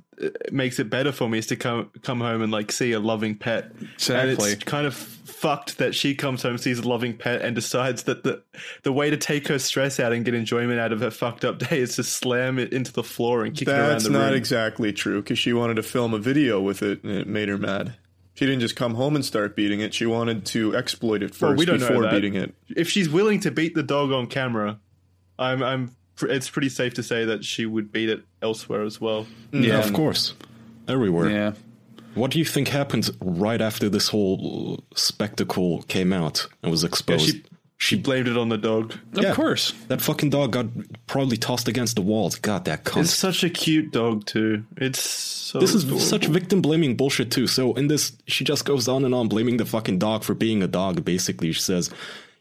makes 0.51 0.79
it 0.79 0.89
better 0.89 1.12
for 1.12 1.29
me 1.29 1.38
is 1.38 1.48
to 1.48 1.56
come 1.56 1.89
come 2.01 2.20
home 2.20 2.41
and 2.41 2.51
like 2.51 2.72
see 2.72 2.91
a 2.91 3.00
loving 3.00 3.36
pet. 3.36 3.72
And 3.72 3.89
Exactly. 3.94 4.51
it's 4.51 4.63
kind 4.63 4.86
of 4.86 4.96
fucked 4.96 5.77
that 5.77 5.94
she 5.94 6.15
comes 6.15 6.41
home, 6.41 6.58
sees 6.58 6.79
a 6.79 6.88
loving 6.88 7.15
pet, 7.15 7.41
and 7.41 7.56
decides 7.56 8.03
that 8.03 8.24
the 8.24 8.41
the 8.84 8.91
way 8.91 9.10
to 9.10 9.17
take 9.17 9.48
her 9.48 9.60
stress 9.60 10.00
out 10.00 10.12
and 10.12 10.25
get 10.25 10.34
enjoyment 10.34 10.79
out 10.79 10.91
of 10.91 11.00
her 11.00 11.12
fucked 11.12 11.46
up 11.46 11.60
day 11.60 11.79
is 11.79 11.96
to 11.96 12.03
slam 12.03 12.60
it 12.60 12.74
into 12.74 12.91
the 12.91 13.03
floor 13.03 13.44
and 13.46 13.56
kick 13.56 13.67
it 13.67 13.72
around 13.72 13.89
That's 13.89 14.10
not 14.10 14.34
exactly 14.34 14.91
true 14.91 15.22
because 15.22 15.39
she 15.39 15.53
wanted 15.53 15.75
to 15.75 15.84
film 15.84 16.13
a 16.13 16.20
video 16.20 16.60
with 16.60 16.82
it 16.84 17.03
and 17.03 17.13
it 17.13 17.27
made 17.27 17.48
her 17.48 17.58
mad. 17.58 17.96
She 18.38 18.46
didn't 18.46 18.60
just 18.60 18.75
come 18.75 18.94
home 18.94 19.15
and 19.15 19.25
start 19.25 19.56
beating 19.56 19.79
it. 19.79 19.96
She 19.96 20.06
wanted 20.06 20.46
to 20.48 20.75
exploit 20.75 21.24
it 21.24 21.41
Well, 21.41 21.56
we 21.56 21.65
don't 21.65 21.79
know 21.79 21.88
before 21.88 22.03
that. 22.03 22.12
beating 22.12 22.36
it. 22.36 22.53
if 22.75 22.88
she's 22.88 23.10
willing 23.10 23.39
to 23.39 23.50
beat 23.51 23.74
the 23.74 23.82
dog 23.82 24.12
on 24.12 24.27
camera, 24.27 24.79
I'm 25.39 25.63
I'm 25.63 25.96
it's 26.22 26.48
pretty 26.50 26.70
safe 26.70 26.94
to 26.96 27.03
say 27.03 27.25
that 27.25 27.44
she 27.44 27.65
would 27.65 27.91
beat 27.91 28.10
it 28.10 28.24
elsewhere 28.44 28.84
as 28.84 29.01
well. 29.01 29.25
yeah, 29.51 29.79
Of 29.79 29.91
course. 29.94 30.36
Everywhere. 30.88 31.29
yeah. 31.32 31.53
What 32.13 32.32
do 32.32 32.39
you 32.39 32.46
think 32.46 32.67
happened 32.70 33.10
right 33.22 33.60
after 33.62 33.89
this 33.89 34.10
whole 34.10 34.84
spectacle 34.96 35.82
came 35.84 36.13
out 36.13 36.48
and 36.62 36.72
was 36.72 36.84
exposed? 36.84 37.27
she- 37.38 37.44
She 37.79 37.96
blamed 37.96 38.27
it 38.27 38.36
on 38.38 38.50
the 38.50 38.57
dog. 38.57 38.93
Of 39.13 39.24
Yeah. 39.24 39.34
course. 39.36 39.72
That 39.88 40.01
fucking 40.01 40.31
dog 40.31 40.51
got 40.53 40.65
probably 41.05 41.38
tossed 41.38 41.67
against 41.67 41.96
the 41.96 42.01
walls. 42.01 42.36
God, 42.36 42.65
that 42.65 42.84
cunt. 42.84 43.01
It's 43.01 43.13
such 43.13 43.43
a 43.43 43.50
cute 43.50 43.91
dog 43.91 44.25
too. 44.25 44.63
It's 44.77 45.00
so 45.00 45.60
this 45.60 45.75
is 45.75 45.84
adorable. 45.84 46.03
such 46.03 46.25
victim 46.25 46.62
blaming 46.62 46.96
bullshit 46.98 47.29
too. 47.31 47.46
So 47.46 47.74
in 47.75 47.88
this, 47.88 48.13
she 48.25 48.43
just 48.43 48.65
goes 48.65 48.88
on 48.88 49.05
and 49.05 49.13
on 49.13 49.27
blaming 49.27 49.57
the 49.57 49.65
fucking 49.65 50.00
dog 50.00 50.24
for 50.24 50.34
being 50.34 50.63
a 50.63 50.67
dog. 50.67 51.05
Basically, 51.05 51.51
she 51.51 51.62
says 51.62 51.91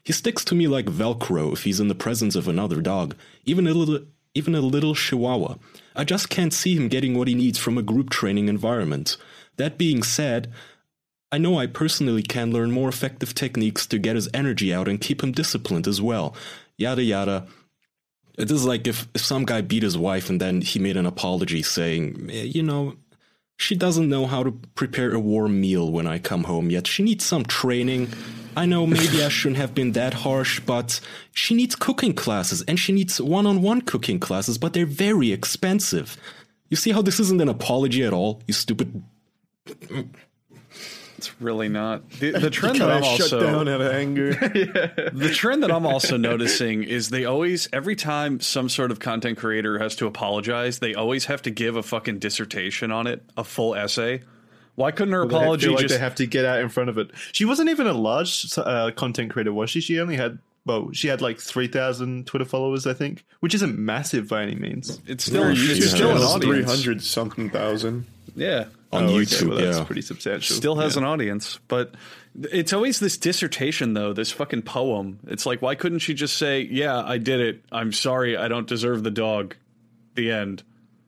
he 0.03 0.11
sticks 0.11 0.43
to 0.45 0.55
me 0.55 0.67
like 0.67 0.87
Velcro 0.87 1.53
if 1.53 1.63
he's 1.65 1.79
in 1.79 1.87
the 1.87 1.95
presence 1.95 2.35
of 2.35 2.47
another 2.47 2.81
dog. 2.81 3.15
Even 3.45 3.67
a 3.67 3.73
little, 3.75 3.99
even 4.33 4.55
a 4.55 4.61
little 4.61 4.95
chihuahua. 4.95 5.55
I 5.95 6.03
just 6.03 6.29
can't 6.29 6.53
see 6.53 6.75
him 6.75 6.87
getting 6.87 7.15
what 7.15 7.27
he 7.27 7.35
needs 7.35 7.59
from 7.59 7.77
a 7.77 7.83
group 7.83 8.09
training 8.09 8.49
environment. 8.49 9.17
That 9.57 9.77
being 9.77 10.01
said, 10.01 10.51
I 11.31 11.37
know 11.37 11.59
I 11.59 11.67
personally 11.67 12.23
can 12.23 12.51
learn 12.51 12.71
more 12.71 12.87
effective 12.87 13.35
techniques 13.35 13.85
to 13.87 13.99
get 13.99 14.15
his 14.15 14.29
energy 14.33 14.73
out 14.73 14.87
and 14.87 15.01
keep 15.01 15.21
him 15.21 15.31
disciplined 15.33 15.87
as 15.87 16.01
well. 16.01 16.35
Yada 16.77 17.03
yada. 17.03 17.47
It 18.37 18.51
is 18.51 18.65
like 18.65 18.87
if, 18.87 19.07
if 19.13 19.21
some 19.21 19.45
guy 19.45 19.61
beat 19.61 19.83
his 19.83 19.97
wife 19.97 20.29
and 20.29 20.39
then 20.39 20.61
he 20.61 20.79
made 20.79 20.95
an 20.95 21.07
apology 21.07 21.63
saying, 21.63 22.29
"Eh, 22.31 22.43
you 22.43 22.63
know, 22.63 22.95
she 23.57 23.75
doesn't 23.75 24.07
know 24.07 24.27
how 24.27 24.43
to 24.43 24.51
prepare 24.75 25.13
a 25.13 25.19
warm 25.19 25.59
meal 25.59 25.91
when 25.91 26.05
I 26.05 26.19
come 26.19 26.43
home 26.43 26.69
yet. 26.69 26.85
She 26.85 27.03
needs 27.03 27.25
some 27.25 27.43
training. 27.43 28.09
I 28.55 28.65
know 28.67 28.85
maybe 28.85 29.23
I 29.23 29.29
shouldn't 29.37 29.57
have 29.57 29.73
been 29.73 29.93
that 29.93 30.13
harsh, 30.13 30.59
but 30.59 31.01
she 31.33 31.55
needs 31.55 31.75
cooking 31.75 32.13
classes 32.13 32.61
and 32.67 32.79
she 32.79 32.93
needs 32.93 33.19
one 33.19 33.47
on 33.47 33.63
one 33.63 33.81
cooking 33.81 34.19
classes, 34.19 34.59
but 34.59 34.73
they're 34.73 34.85
very 34.85 35.31
expensive. 35.31 36.15
You 36.69 36.77
see 36.77 36.91
how 36.91 37.01
this 37.01 37.19
isn't 37.19 37.41
an 37.41 37.49
apology 37.49 38.03
at 38.03 38.13
all, 38.13 38.41
you 38.47 38.53
stupid. 38.53 39.03
It's 41.17 41.41
really 41.41 41.67
not. 41.69 42.09
The, 42.11 42.31
the 42.31 42.49
trend 42.51 42.79
that 42.79 42.89
I'm 42.89 43.03
shut 43.03 43.33
also 43.33 43.39
down 43.39 43.67
out 43.67 43.81
of 43.81 43.91
anger. 43.91 44.31
the 45.13 45.31
trend 45.33 45.63
that 45.63 45.71
I'm 45.71 45.85
also 45.85 46.17
noticing 46.17 46.83
is 46.83 47.09
they 47.09 47.25
always 47.25 47.67
every 47.73 47.95
time 47.95 48.39
some 48.39 48.69
sort 48.69 48.91
of 48.91 48.99
content 48.99 49.37
creator 49.37 49.79
has 49.79 49.95
to 49.97 50.05
apologize, 50.07 50.79
they 50.79 50.93
always 50.93 51.25
have 51.25 51.41
to 51.43 51.49
give 51.49 51.75
a 51.75 51.83
fucking 51.83 52.19
dissertation 52.19 52.91
on 52.91 53.07
it, 53.07 53.23
a 53.35 53.43
full 53.43 53.73
essay. 53.75 54.21
Why 54.75 54.91
couldn't 54.91 55.13
her 55.13 55.25
They 55.25 55.35
apology 55.35 55.65
feel 55.65 55.73
like 55.73 55.81
just 55.81 55.95
they 55.95 55.99
have 55.99 56.15
to 56.15 56.27
get 56.27 56.45
out 56.45 56.59
in 56.59 56.69
front 56.69 56.91
of 56.91 56.99
it. 56.99 57.09
She 57.31 57.45
wasn't 57.45 57.69
even 57.69 57.87
a 57.87 57.93
large 57.93 58.53
uh, 58.57 58.91
content 58.95 59.31
creator, 59.31 59.51
was 59.51 59.71
she? 59.71 59.81
She 59.81 59.99
only 59.99 60.17
had 60.17 60.37
well, 60.67 60.91
she 60.91 61.07
had 61.07 61.21
like 61.21 61.39
three 61.39 61.67
thousand 61.67 62.27
Twitter 62.27 62.45
followers, 62.45 62.85
I 62.85 62.93
think, 62.93 63.23
which 63.39 63.55
isn't 63.55 63.77
massive 63.79 64.27
by 64.27 64.43
any 64.43 64.53
means. 64.53 65.01
it's 65.07 65.25
still 65.25 65.45
Her 65.45 65.51
it's 65.51 65.89
still 65.89 66.11
an 66.11 66.17
channel's 66.17 66.35
audience. 66.35 66.69
hundred 66.69 67.01
something 67.01 67.49
thousand. 67.49 68.05
Yeah. 68.37 68.65
On 68.93 69.03
Oh, 69.03 69.07
okay, 69.07 69.15
YouTube, 69.17 69.49
well, 69.49 69.57
that's 69.57 69.77
yeah. 69.79 69.83
pretty 69.83 70.01
substantial. 70.01 70.55
Still 70.55 70.75
has 70.77 70.95
Yeah. 70.95 71.01
an 71.01 71.07
audience, 71.09 71.59
but 71.67 71.95
it's 72.41 72.71
always 72.71 72.99
this 73.01 73.17
dissertation 73.17 73.93
though, 73.95 74.13
this 74.13 74.31
fucking 74.31 74.61
poem. 74.61 75.19
It's 75.27 75.45
like 75.45 75.61
why 75.61 75.75
couldn't 75.75 75.99
she 75.99 76.13
just 76.13 76.37
say, 76.37 76.61
"Yeah, 76.71 77.01
I 77.03 77.17
did 77.17 77.41
it. 77.41 77.63
I'm 77.71 77.91
sorry. 77.91 78.37
I 78.37 78.47
don't 78.47 78.67
deserve 78.67 79.03
the 79.03 79.11
dog." 79.11 79.55
The 80.15 80.31
end. 80.31 80.63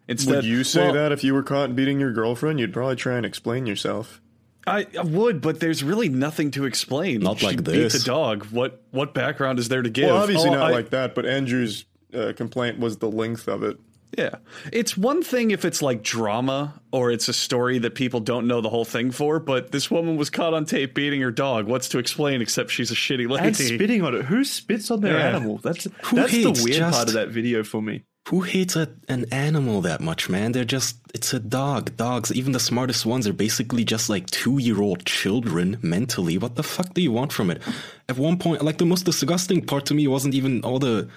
Instead, 0.08 0.36
Would 0.38 0.46
you 0.46 0.64
say 0.64 0.86
well, 0.86 0.94
that 0.94 1.12
if 1.12 1.24
you 1.24 1.34
were 1.34 1.44
caught 1.44 1.76
beating 1.76 2.00
your 2.00 2.12
girlfriend? 2.12 2.60
You'd 2.60 2.74
probably 2.74 2.96
try 2.96 3.16
and 3.16 3.26
explain 3.26 3.66
yourself. 3.66 4.20
I, 4.68 4.86
I 5.00 5.04
would, 5.04 5.40
but 5.42 5.60
there's 5.62 5.84
really 5.84 6.10
nothing 6.10 6.52
to 6.52 6.66
explain. 6.66 7.22
Not 7.22 7.40
she 7.40 7.46
like 7.46 7.58
beat 7.58 7.66
this. 7.74 7.94
the 7.94 8.00
dog. 8.06 8.46
What 8.48 8.82
what 8.92 9.14
background 9.14 9.58
is 9.60 9.70
there 9.70 9.82
to 9.82 9.90
give? 9.90 10.08
Well, 10.10 10.18
obviously 10.18 10.50
Oh, 10.50 10.54
not 10.56 10.68
I- 10.70 10.72
like 10.72 10.90
that, 10.90 11.16
but 11.16 11.26
Andrew's 11.26 11.86
uh, 12.14 12.34
complaint 12.36 12.78
was 12.80 12.98
the 12.98 13.10
length 13.10 13.48
of 13.48 13.64
it. 13.64 13.78
Yeah, 14.18 14.36
it's 14.74 14.98
one 14.98 15.22
thing 15.22 15.52
if 15.52 15.64
it's 15.66 15.82
like 15.82 16.02
drama 16.02 16.82
or 16.92 17.12
it's 17.12 17.30
a 17.30 17.34
story 17.34 17.78
that 17.80 17.94
people 17.96 18.20
don't 18.20 18.48
know 18.48 18.60
the 18.60 18.70
whole 18.70 18.84
thing 18.86 19.12
for. 19.12 19.40
But 19.40 19.72
this 19.72 19.92
woman 19.92 20.18
was 20.18 20.30
caught 20.30 20.54
on 20.54 20.66
tape 20.66 20.96
beating 20.96 21.22
her 21.22 21.32
dog. 21.32 21.68
What's 21.68 21.88
to 21.90 22.00
explain 22.00 22.42
except 22.42 22.72
she's 22.72 22.90
a 22.92 22.96
shitty 22.96 23.30
lady? 23.30 23.48
and 23.48 23.56
spitting 23.56 24.02
on 24.02 24.16
it. 24.16 24.26
Who 24.26 24.44
spits 24.44 24.90
on 24.90 25.02
their 25.02 25.18
Yeah. 25.20 25.28
animal? 25.30 25.60
That's 25.60 25.84
Who 26.06 26.16
that's 26.16 26.32
the 26.32 26.38
hates 26.44 26.64
weird 26.64 26.78
just- 26.78 26.96
part 26.96 27.08
of 27.08 27.14
that 27.14 27.30
video 27.30 27.64
for 27.64 27.82
me. 27.82 28.04
Who 28.30 28.42
hates 28.42 28.76
a, 28.76 28.90
an 29.08 29.26
animal 29.32 29.82
that 29.82 30.02
much, 30.02 30.30
man? 30.30 30.52
They're 30.52 30.64
just, 30.66 30.98
it's 31.16 31.34
a 31.34 31.40
dog. 31.40 31.96
Dogs, 31.98 32.32
even 32.32 32.52
the 32.52 32.60
smartest 32.60 33.04
ones, 33.04 33.26
are 33.28 33.34
basically 33.34 33.84
just 33.84 34.08
like 34.08 34.28
two 34.30 34.60
year 34.60 34.82
old 34.82 35.04
children 35.06 35.78
mentally. 35.82 36.38
What 36.38 36.56
the 36.56 36.62
fuck 36.62 36.94
do 36.94 37.02
you 37.02 37.12
want 37.12 37.32
from 37.34 37.50
it? 37.50 37.60
At 38.08 38.18
one 38.18 38.38
point, 38.38 38.62
like 38.64 38.78
the 38.78 38.86
most 38.86 39.06
disgusting 39.06 39.66
part 39.66 39.86
to 39.88 39.96
me 39.96 40.08
wasn't 40.08 40.36
even 40.36 40.62
all 40.64 40.78
the 40.78 41.10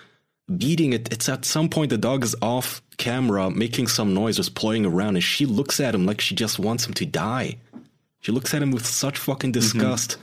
beating 0.56 0.92
it. 0.92 1.12
It's 1.12 1.28
at 1.28 1.44
some 1.44 1.68
point 1.68 1.90
the 1.90 1.98
dog 1.98 2.24
is 2.24 2.34
off 2.42 2.82
camera 2.96 3.50
making 3.50 3.86
some 3.88 4.14
noise, 4.14 4.36
just 4.36 4.54
playing 4.54 4.86
around, 4.86 5.16
and 5.16 5.24
she 5.24 5.46
looks 5.46 5.80
at 5.80 5.94
him 5.94 6.06
like 6.06 6.20
she 6.20 6.34
just 6.34 6.58
wants 6.58 6.86
him 6.86 6.94
to 6.94 7.06
die. 7.06 7.56
She 8.20 8.32
looks 8.32 8.54
at 8.54 8.62
him 8.62 8.70
with 8.70 8.86
such 8.86 9.18
fucking 9.18 9.50
mm-hmm. 9.50 9.60
disgust. 9.60 10.16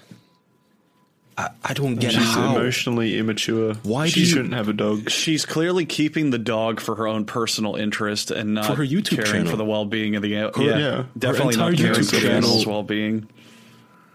I, 1.37 1.49
I 1.63 1.73
don't 1.73 1.95
get 1.95 2.11
She's 2.11 2.23
how. 2.23 2.55
emotionally 2.55 3.17
immature. 3.17 3.73
Why 3.83 4.07
she 4.07 4.15
do 4.15 4.19
you- 4.21 4.25
shouldn't 4.25 4.53
have 4.53 4.67
a 4.67 4.73
dog? 4.73 5.09
She's 5.09 5.45
clearly 5.45 5.85
keeping 5.85 6.31
the 6.31 6.37
dog 6.37 6.81
for 6.81 6.95
her 6.95 7.07
own 7.07 7.25
personal 7.25 7.75
interest 7.75 8.29
and 8.29 8.55
not 8.55 8.65
For 8.65 8.75
her 8.75 8.83
YouTube 8.83 9.17
caring 9.17 9.31
channel. 9.31 9.51
for 9.51 9.55
the 9.57 9.65
well-being 9.65 10.15
of 10.15 10.21
the 10.21 10.29
yeah, 10.29 10.49
yeah. 10.57 11.03
definitely 11.17 11.55
Her 11.55 11.61
not 11.61 11.71
entire 11.71 11.75
caring 11.75 11.93
YouTube 11.93 12.09
for 12.09 12.15
the 12.15 12.21
channel- 12.21 12.63
well-being. 12.65 13.29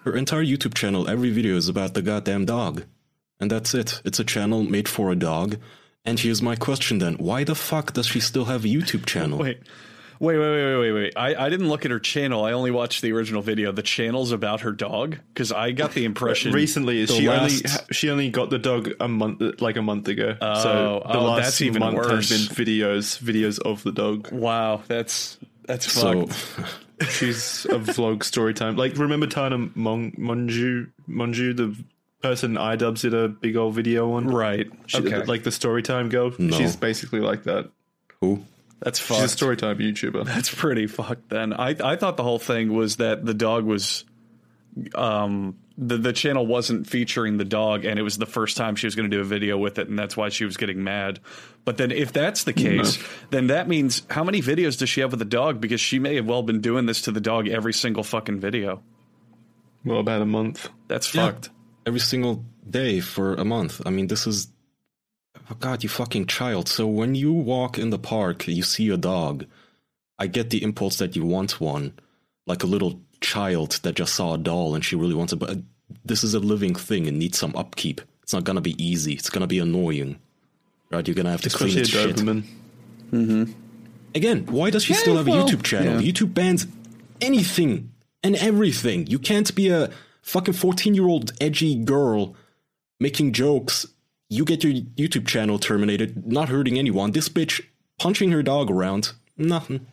Her 0.05 0.15
entire 0.15 0.45
YouTube 0.45 0.75
channel, 0.75 1.09
every 1.09 1.31
video 1.31 1.57
is 1.57 1.69
about 1.71 1.95
the 1.95 2.03
goddamn 2.03 2.45
dog. 2.45 2.85
And 3.41 3.51
that's 3.51 3.73
it. 3.73 4.03
It's 4.05 4.21
a 4.21 4.25
channel 4.25 4.63
made 4.63 4.87
for 4.87 5.11
a 5.11 5.17
dog. 5.17 5.57
And 6.05 6.21
here's 6.21 6.43
my 6.43 6.55
question 6.57 6.99
then. 6.99 7.15
Why 7.15 7.45
the 7.45 7.55
fuck 7.55 7.95
does 7.95 8.07
she 8.07 8.21
still 8.21 8.45
have 8.47 8.65
a 8.65 8.69
YouTube 8.69 9.07
channel? 9.07 9.39
Wait. 9.39 9.61
Wait, 10.21 10.39
wait, 10.39 10.49
wait, 10.51 10.65
wait, 10.65 10.79
wait, 10.79 10.93
wait. 10.93 11.13
I, 11.17 11.47
I 11.47 11.49
didn't 11.49 11.69
look 11.69 11.85
at 11.85 11.91
her 11.91 11.99
channel. 11.99 12.45
I 12.45 12.53
only 12.53 12.71
watched 12.71 13.03
the 13.03 13.13
original 13.13 13.43
video. 13.43 13.73
The 13.73 13.83
channel's 13.83 14.31
about 14.31 14.61
her 14.61 14.71
dog 14.71 15.19
because 15.33 15.51
I 15.51 15.73
got 15.73 15.93
the 15.93 16.05
impression 16.11 16.53
Recently, 16.53 17.01
is 17.01 17.09
the 17.09 17.17
she 17.17 17.29
only 17.29 17.55
she 17.91 18.11
only 18.11 18.31
got 18.31 18.49
the 18.51 18.59
dog 18.59 18.91
a 19.01 19.09
month 19.09 19.61
like 19.61 19.77
a 19.77 19.83
month 19.83 20.07
ago. 20.09 20.37
Oh, 20.41 20.63
so 20.63 21.03
the 21.05 21.19
oh, 21.19 21.25
last 21.25 21.45
that's 21.45 21.63
even 21.63 21.81
month 21.81 21.97
worse. 21.97 22.31
has 22.31 22.49
been 22.49 22.65
videos 22.67 23.21
videos 23.21 23.59
of 23.59 23.83
the 23.83 23.93
dog. 23.93 24.31
Wow, 24.31 24.83
that's 24.87 25.37
that's 25.65 25.91
So, 25.93 26.27
fucked. 26.27 26.71
She's 27.11 27.65
a 27.67 27.79
vlog 27.81 28.23
story 28.23 28.55
time. 28.55 28.77
Like 28.77 28.97
remember 28.97 29.27
Tana 29.27 29.59
Mon- 29.75 30.13
Mongeau 30.13 30.89
Mongeau 31.09 31.57
the 31.57 31.77
person 32.25 32.55
iDubbbz 32.55 33.03
did 33.03 33.15
a 33.15 33.29
big 33.29 33.57
old 33.57 33.75
video 33.75 34.13
on. 34.13 34.27
Right. 34.29 34.69
She, 34.87 34.99
okay. 34.99 35.25
Like 35.25 35.45
the 35.45 35.53
story 35.53 35.83
time 35.83 36.09
girl. 36.09 36.33
No. 36.39 36.57
She's 36.57 36.75
basically 36.77 37.21
like 37.21 37.45
that. 37.45 37.71
who? 38.21 38.43
that's 38.81 38.99
She's 38.99 39.11
a 39.17 39.21
fucked. 39.21 39.31
story 39.31 39.57
time 39.57 39.79
YouTuber. 39.79 40.25
That's 40.27 40.53
pretty 40.55 40.87
fucked. 40.87 41.29
Then 41.31 41.53
I 41.53 41.77
I 41.83 41.97
thought 41.97 42.17
the 42.17 42.23
whole 42.25 42.39
thing 42.39 42.73
was 42.75 42.97
that 42.97 43.25
the 43.25 43.33
dog 43.35 43.65
was, 43.65 44.05
um, 44.95 45.57
the 45.79 45.97
the 45.97 46.13
channel 46.13 46.47
wasn't 46.47 46.87
featuring 46.87 47.37
the 47.37 47.45
dog, 47.45 47.85
and 47.85 47.99
it 47.99 48.03
was 48.03 48.19
the 48.19 48.27
first 48.27 48.57
time 48.57 48.77
she 48.77 48.87
was 48.87 48.95
going 48.95 49.11
to 49.11 49.17
do 49.17 49.21
a 49.21 49.25
video 49.25 49.57
with 49.59 49.79
it, 49.79 49.89
and 49.89 49.99
that's 49.99 50.17
why 50.17 50.29
she 50.29 50.45
was 50.45 50.57
getting 50.57 50.83
mad. 50.85 51.21
But 51.65 51.77
then 51.79 51.91
if 51.93 52.13
that's 52.13 52.45
the 52.45 52.53
case, 52.53 52.99
then 53.31 53.47
that 53.49 53.69
means 53.69 54.03
how 54.11 54.23
many 54.25 54.43
videos 54.43 54.79
does 54.79 54.89
she 54.89 55.01
have 55.01 55.11
with 55.13 55.19
the 55.19 55.25
dog? 55.25 55.61
Because 55.61 55.81
she 55.81 55.99
may 55.99 56.17
have 56.17 56.27
well 56.27 56.43
been 56.43 56.61
doing 56.61 56.87
this 56.87 57.03
to 57.03 57.11
the 57.13 57.21
dog 57.21 57.49
every 57.49 57.73
single 57.73 58.03
fucking 58.03 58.41
video. 58.41 58.83
Well, 59.85 60.01
about 60.01 60.23
a 60.23 60.27
month. 60.27 60.69
That's 60.89 61.15
Yeah. 61.15 61.27
fucked. 61.33 61.51
Every 61.87 62.01
single 62.01 62.45
day 62.69 63.01
for 63.01 63.35
a 63.35 63.45
month. 63.45 63.81
I 63.87 63.91
mean, 63.91 64.07
this 64.07 64.27
is. 64.27 64.49
Oh 65.51 65.57
God, 65.61 65.83
you 65.83 65.89
fucking 65.89 66.27
child. 66.27 66.69
So 66.69 66.87
when 66.87 67.15
you 67.15 67.33
walk 67.33 67.79
in 67.79 67.91
the 67.91 67.99
park, 67.99 68.47
you 68.49 68.63
see 68.63 68.89
a 68.91 68.97
dog. 68.97 69.45
I 70.19 70.27
get 70.29 70.51
the 70.51 70.63
impulse 70.63 70.99
that 70.99 71.17
you 71.17 71.25
want 71.27 71.61
one. 71.61 71.93
Like 72.47 72.63
a 72.63 72.67
little 72.67 73.01
child 73.21 73.73
that 73.83 73.97
just 73.97 74.15
saw 74.15 74.35
a 74.35 74.39
doll 74.39 74.75
and 74.75 74.85
she 74.85 74.97
really 74.97 75.15
wants 75.15 75.33
it. 75.33 75.37
But 75.37 75.51
uh, 75.51 75.55
this 76.05 76.25
is 76.25 76.35
a 76.35 76.39
living 76.41 76.75
thing 76.75 77.07
and 77.09 77.19
needs 77.19 77.37
some 77.39 77.55
upkeep. 77.57 78.01
It's 78.23 78.33
not 78.33 78.45
gonna 78.45 78.61
be 78.63 78.83
easy. 78.83 79.13
It's 79.15 79.29
gonna 79.29 79.47
be 79.47 79.59
annoying. 79.59 80.19
Right? 80.91 81.07
You're 81.07 81.15
gonna 81.17 81.31
have 81.31 81.43
to 81.43 81.49
Especially 81.49 81.73
clean 81.73 81.83
its 81.83 81.91
shit. 81.91 82.17
Doberman. 82.17 82.45
Mm-hmm. 83.13 83.53
Again, 84.15 84.47
why 84.47 84.71
does 84.71 84.85
she 84.85 84.95
Yeah, 84.95 85.01
still 85.01 85.17
have 85.17 85.27
well, 85.27 85.47
a 85.47 85.51
YouTube 85.51 85.63
channel? 85.65 86.01
yeah. 86.01 86.11
YouTube 86.13 86.33
bans 86.33 86.67
anything 87.21 87.93
and 88.23 88.37
everything. 88.37 89.07
You 89.09 89.19
can't 89.19 89.53
be 89.55 89.69
a 89.69 89.91
fucking 90.25 90.55
14 90.55 90.95
year 90.95 91.07
old 91.07 91.33
edgy 91.41 91.77
girl 91.77 92.35
making 92.99 93.33
jokes. 93.33 93.87
You 94.29 94.45
get 94.45 94.65
your 94.65 94.73
YouTube 94.73 95.29
channel 95.29 95.59
terminated, 95.59 96.27
not 96.27 96.49
hurting 96.49 96.79
anyone. 96.79 97.13
This 97.13 97.29
bitch 97.29 97.61
punching 97.99 98.33
her 98.33 98.43
dog 98.43 98.71
around, 98.71 99.13
nothing. 99.37 99.87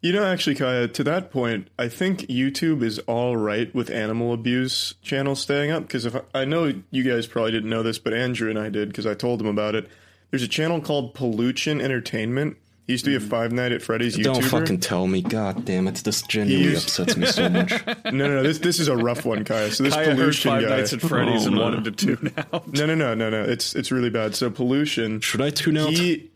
You 0.00 0.12
know, 0.12 0.24
actually, 0.24 0.54
Kaya, 0.54 0.86
to 0.86 1.04
that 1.04 1.32
point, 1.32 1.68
I 1.76 1.88
think 1.88 2.20
YouTube 2.20 2.84
is 2.84 3.00
all 3.00 3.36
right 3.36 3.74
with 3.74 3.90
animal 3.90 4.32
abuse 4.32 4.94
channels 5.02 5.40
staying 5.40 5.72
up 5.72 5.82
because 5.82 6.06
if 6.06 6.16
I 6.32 6.44
know 6.44 6.72
you 6.92 7.02
guys 7.02 7.26
probably 7.26 7.50
didn't 7.50 7.70
know 7.70 7.82
this, 7.82 7.98
but 7.98 8.14
Andrew 8.14 8.48
and 8.48 8.58
I 8.58 8.68
did 8.68 8.88
because 8.90 9.06
I 9.06 9.14
told 9.14 9.40
him 9.40 9.48
about 9.48 9.74
it. 9.74 9.88
There's 10.30 10.44
a 10.44 10.48
channel 10.48 10.80
called 10.80 11.14
Pollution 11.14 11.80
Entertainment. 11.80 12.58
He 12.88 12.94
used 12.94 13.04
to 13.04 13.10
be 13.10 13.16
a 13.16 13.20
Five 13.20 13.52
Night 13.52 13.70
at 13.70 13.82
Freddy's 13.82 14.16
YouTuber. 14.16 14.22
Don't 14.24 14.44
fucking 14.44 14.80
tell 14.80 15.06
me. 15.06 15.20
God 15.20 15.66
damn 15.66 15.86
it. 15.88 15.96
This 15.96 16.22
genuinely 16.22 16.70
used- 16.70 16.84
upsets 16.88 17.16
me 17.18 17.26
so 17.26 17.48
much. 17.50 17.70
No, 18.06 18.10
no, 18.26 18.28
no. 18.36 18.42
This 18.42 18.58
this 18.60 18.80
is 18.80 18.88
a 18.88 18.96
rough 18.96 19.26
one, 19.26 19.44
Kaya. 19.44 19.70
So 19.70 19.84
this 19.84 19.92
Kaya 19.92 20.06
heard 20.06 20.16
pollution 20.16 20.50
Five 20.50 20.62
guy. 20.62 20.68
Nights 20.78 20.92
at 20.94 21.02
Freddy's 21.02 21.44
Oh, 21.44 21.48
and 21.48 21.56
no. 21.56 21.62
wanted 21.62 21.84
to 21.84 21.90
tune 22.16 22.32
out. 22.36 22.72
no, 22.72 22.86
no, 22.86 22.94
no, 22.94 23.14
no, 23.14 23.28
no. 23.28 23.42
It's 23.44 23.76
it's 23.76 23.92
really 23.92 24.08
bad. 24.08 24.34
So 24.34 24.50
pollution. 24.50 25.20
Should 25.20 25.42
I 25.42 25.50
tune 25.50 25.76
out? 25.76 25.90
He. 25.90 26.30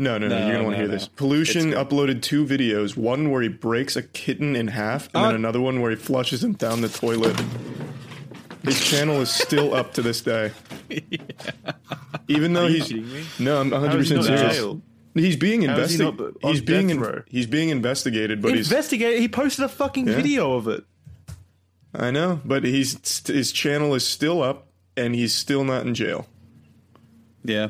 No, 0.00 0.16
no, 0.18 0.28
no. 0.28 0.38
No, 0.38 0.44
You're 0.46 0.52
gonna 0.52 0.64
want 0.64 0.76
no, 0.76 0.82
to 0.82 0.82
hear 0.82 0.86
no. 0.86 0.92
this. 0.94 1.08
Pollution 1.08 1.72
uploaded 1.72 2.22
two 2.22 2.46
videos. 2.46 2.96
One 2.96 3.32
where 3.32 3.42
he 3.42 3.48
breaks 3.48 3.96
a 3.96 4.02
kitten 4.04 4.54
in 4.54 4.68
half, 4.68 5.08
and 5.12 5.24
then 5.24 5.32
Uh, 5.32 5.34
another 5.34 5.60
one 5.60 5.80
where 5.80 5.90
he 5.90 5.96
flushes 5.96 6.44
him 6.44 6.52
down 6.52 6.80
the 6.80 6.88
toilet. 6.88 7.34
His 8.62 8.78
channel 8.88 9.20
is 9.20 9.30
still 9.30 9.74
up 9.74 9.94
to 9.94 10.02
this 10.02 10.20
day. 10.20 10.52
Even 12.28 12.52
though 12.52 12.66
Are 12.66 12.68
he's 12.68 12.84
kidding 12.88 13.10
me? 13.12 13.24
no, 13.40 13.60
I'm 13.60 13.70
100 13.70 13.90
How 13.92 13.98
is 13.98 14.08
he 14.10 14.16
percent 14.16 14.38
serious. 14.52 14.76
Jail? 15.18 15.26
He's 15.26 15.36
being 15.36 15.62
How 15.62 15.78
is 15.78 15.96
he 15.98 16.02
investigated. 16.04 16.36
He's 16.42 16.60
being 16.60 16.90
in- 16.90 17.22
he's 17.28 17.46
being 17.46 17.68
investigated, 17.70 18.42
but 18.42 18.54
he's 18.54 18.68
Investigate. 18.70 19.20
He 19.20 19.28
posted 19.28 19.64
a 19.64 19.68
fucking 19.68 20.08
Yeah. 20.08 20.16
video 20.16 20.54
of 20.54 20.68
it. 20.68 20.84
I 21.94 22.10
know, 22.10 22.40
but 22.44 22.64
he's 22.64 22.98
his 23.26 23.50
channel 23.52 23.94
is 23.94 24.06
still 24.06 24.42
up, 24.42 24.66
and 24.96 25.14
he's 25.14 25.34
still 25.34 25.64
not 25.64 25.86
in 25.86 25.94
jail. 25.94 26.26
Yeah. 27.44 27.68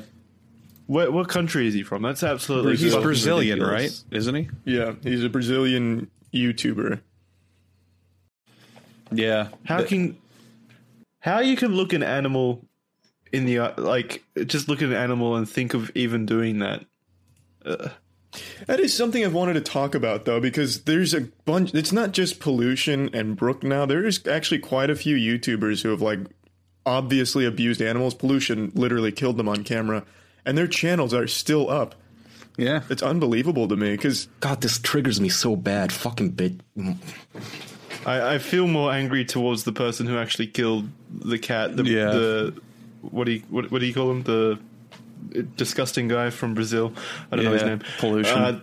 What, 0.86 1.12
what 1.12 1.28
country 1.28 1.66
is 1.68 1.74
he 1.74 1.82
from? 1.82 2.02
That's 2.02 2.22
absolutely 2.22 2.76
He's 2.76 2.92
fucking 2.92 3.02
Brazilian, 3.02 3.60
ridiculous. 3.60 4.04
right? 4.10 4.16
Isn't 4.16 4.34
he? 4.34 4.48
Yeah, 4.64 4.94
he's 5.02 5.22
a 5.22 5.28
Brazilian 5.28 6.10
YouTuber. 6.34 7.00
Yeah. 9.12 9.48
How 9.64 9.82
can 9.84 10.16
how 11.20 11.40
you 11.40 11.56
can 11.56 11.74
look 11.74 11.92
an 11.92 12.02
animal 12.02 12.64
in 13.32 13.44
the 13.44 13.58
eye- 13.60 13.74
like 13.76 14.22
just 14.46 14.68
look 14.68 14.80
at 14.82 14.88
an 14.88 14.94
animal 14.94 15.36
and 15.36 15.48
think 15.48 15.74
of 15.74 15.90
even 15.94 16.26
doing 16.26 16.58
that? 16.60 16.84
That 18.66 18.78
is 18.80 18.92
something 18.94 19.24
I've 19.24 19.32
wanted 19.34 19.54
to 19.54 19.60
talk 19.60 19.94
about 19.94 20.24
though, 20.26 20.40
because 20.40 20.82
there's 20.82 21.14
a 21.14 21.22
bunch. 21.44 21.74
It's 21.74 21.92
not 21.92 22.12
just 22.12 22.40
pollution 22.40 23.08
and 23.14 23.36
Brook 23.36 23.62
now. 23.62 23.86
There's 23.86 24.26
actually 24.26 24.58
quite 24.58 24.90
a 24.90 24.96
few 24.96 25.16
YouTubers 25.16 25.82
who 25.82 25.88
have 25.90 26.02
like 26.02 26.20
obviously 26.84 27.44
abused 27.46 27.80
animals. 27.80 28.14
Pollution 28.14 28.70
literally 28.74 29.12
killed 29.12 29.38
them 29.38 29.48
on 29.48 29.64
camera, 29.64 30.04
and 30.44 30.58
their 30.58 30.66
channels 30.66 31.14
are 31.14 31.26
still 31.26 31.70
up. 31.70 31.94
Yeah. 32.58 32.82
It's 32.90 33.02
unbelievable 33.02 33.68
to 33.68 33.76
me 33.76 33.92
because 33.92 34.26
God, 34.40 34.60
this 34.60 34.78
triggers 34.78 35.20
me 35.20 35.28
so 35.28 35.56
bad. 35.56 35.92
Fucking 35.92 36.30
bit. 36.30 36.60
I, 38.04 38.34
I 38.34 38.38
feel 38.38 38.66
more 38.66 38.92
angry 38.92 39.24
towards 39.24 39.64
the 39.64 39.72
person 39.72 40.06
who 40.06 40.18
actually 40.18 40.48
killed 40.48 40.88
the 41.10 41.38
cat. 41.38 41.76
The, 41.76 41.84
Yeah. 41.84 42.10
the 42.10 42.54
what 43.00 43.24
do 43.24 43.32
you 43.32 43.42
what, 43.48 43.70
what 43.70 43.78
do 43.80 43.86
you 43.86 43.94
call 43.94 44.10
him? 44.10 44.22
The 44.24 44.58
disgusting 45.56 46.08
guy 46.08 46.30
from 46.30 46.54
Brazil. 46.54 46.92
I 47.30 47.36
don't 47.36 47.44
know 47.44 47.52
his 47.52 47.62
name. 47.62 47.80
pollution. 47.98 48.36
Uh, 48.38 48.60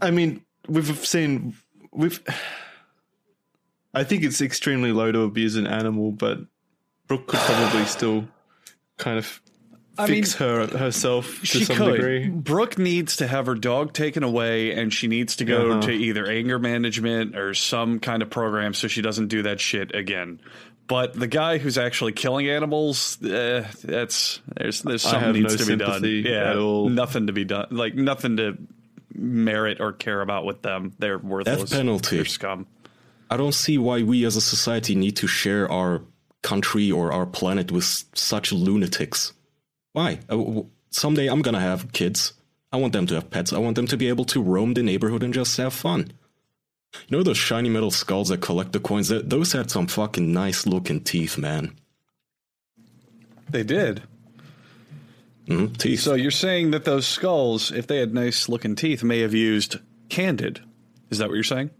I 0.00 0.10
mean, 0.10 0.44
we've 0.68 1.06
seen 1.06 1.54
we've. 1.92 2.20
I 3.92 4.04
think 4.04 4.22
it's 4.22 4.40
extremely 4.40 4.92
low 4.92 5.10
to 5.10 5.22
abuse 5.22 5.56
an 5.56 5.66
animal, 5.66 6.12
but 6.12 6.38
Brooke 7.08 7.26
could 7.26 7.40
probably 7.40 7.84
still 7.86 8.28
kind 8.98 9.18
of 9.18 9.40
I 9.98 10.06
fix 10.06 10.34
her 10.34 10.66
herself 10.68 11.40
to 11.40 11.46
she 11.46 11.64
some 11.64 11.76
could. 11.76 11.96
degree. 11.96 12.28
Brooke 12.28 12.78
needs 12.78 13.16
to 13.16 13.26
have 13.26 13.46
her 13.46 13.56
dog 13.56 13.92
taken 13.92 14.22
away, 14.22 14.72
and 14.72 14.92
she 14.94 15.08
needs 15.08 15.36
to 15.36 15.44
go 15.44 15.72
Uh-huh. 15.72 15.80
to 15.82 15.90
either 15.92 16.24
anger 16.26 16.58
management 16.60 17.36
or 17.36 17.52
some 17.52 17.98
kind 17.98 18.22
of 18.22 18.30
program 18.30 18.74
so 18.74 18.86
she 18.86 19.02
doesn't 19.02 19.26
do 19.26 19.42
that 19.42 19.60
shit 19.60 19.92
again. 19.94 20.40
But 20.90 21.14
the 21.14 21.28
guy 21.28 21.58
who's 21.58 21.78
actually 21.78 22.10
killing 22.10 22.48
animals, 22.48 23.22
uh, 23.22 23.64
that's 23.84 24.40
there's 24.56 24.82
there's 24.82 25.02
something 25.02 25.34
needs 25.34 25.56
no 25.56 25.64
to 25.64 25.76
be 25.76 25.76
done. 25.76 26.04
Yeah, 26.04 26.92
nothing 26.92 27.28
to 27.28 27.32
be 27.32 27.44
done. 27.44 27.68
Like 27.70 27.94
nothing 27.94 28.38
to 28.38 28.58
merit 29.14 29.80
or 29.80 29.92
care 29.92 30.20
about 30.20 30.44
with 30.44 30.62
them. 30.62 30.92
They're 30.98 31.16
worthless. 31.18 31.72
penalty. 31.72 32.16
They're 32.16 32.24
scum. 32.24 32.66
I 33.30 33.36
don't 33.36 33.54
see 33.54 33.78
why 33.78 34.02
we 34.02 34.24
as 34.24 34.34
a 34.34 34.40
society 34.40 34.96
need 34.96 35.14
to 35.18 35.28
share 35.28 35.70
our 35.70 36.02
country 36.42 36.90
or 36.90 37.12
our 37.12 37.24
planet 37.24 37.70
with 37.70 37.84
such 38.14 38.52
lunatics. 38.52 39.32
Why? 39.92 40.18
Uh, 40.28 40.62
Someday 40.90 41.28
I'm 41.28 41.40
gonna 41.40 41.60
have 41.60 41.92
kids. 41.92 42.32
I 42.72 42.78
want 42.78 42.94
them 42.94 43.06
to 43.06 43.14
have 43.14 43.30
pets. 43.30 43.52
I 43.52 43.58
want 43.58 43.76
them 43.76 43.86
to 43.86 43.96
be 43.96 44.08
able 44.08 44.24
to 44.24 44.42
roam 44.42 44.74
the 44.74 44.82
neighborhood 44.82 45.22
and 45.22 45.32
just 45.32 45.56
have 45.58 45.72
fun. 45.72 46.10
You 47.08 47.16
know 47.16 47.22
those 47.22 47.36
shiny 47.38 47.68
metal 47.68 47.90
skulls 47.90 48.28
that 48.30 48.40
collect 48.40 48.72
the 48.72 48.80
coins? 48.80 49.08
Th- 49.08 49.24
Those 49.24 49.52
had 49.52 49.70
some 49.70 49.86
fucking 49.86 50.32
nice 50.32 50.66
looking 50.66 51.00
teeth, 51.00 51.38
man. 51.38 51.72
They 53.48 53.62
did. 53.62 54.02
Mhm, 55.46 55.76
teeth. 55.76 56.00
So 56.00 56.14
you're 56.14 56.30
saying 56.30 56.70
that 56.72 56.84
those 56.84 57.06
skulls, 57.06 57.72
if 57.72 57.86
they 57.86 57.98
had 57.98 58.14
nice 58.14 58.48
looking 58.48 58.76
teeth, 58.76 59.02
may 59.02 59.20
have 59.20 59.34
used 59.34 59.76
candid. 60.08 60.60
Is 61.10 61.18
that 61.18 61.28
what 61.28 61.34
you're 61.34 61.42
saying? 61.44 61.70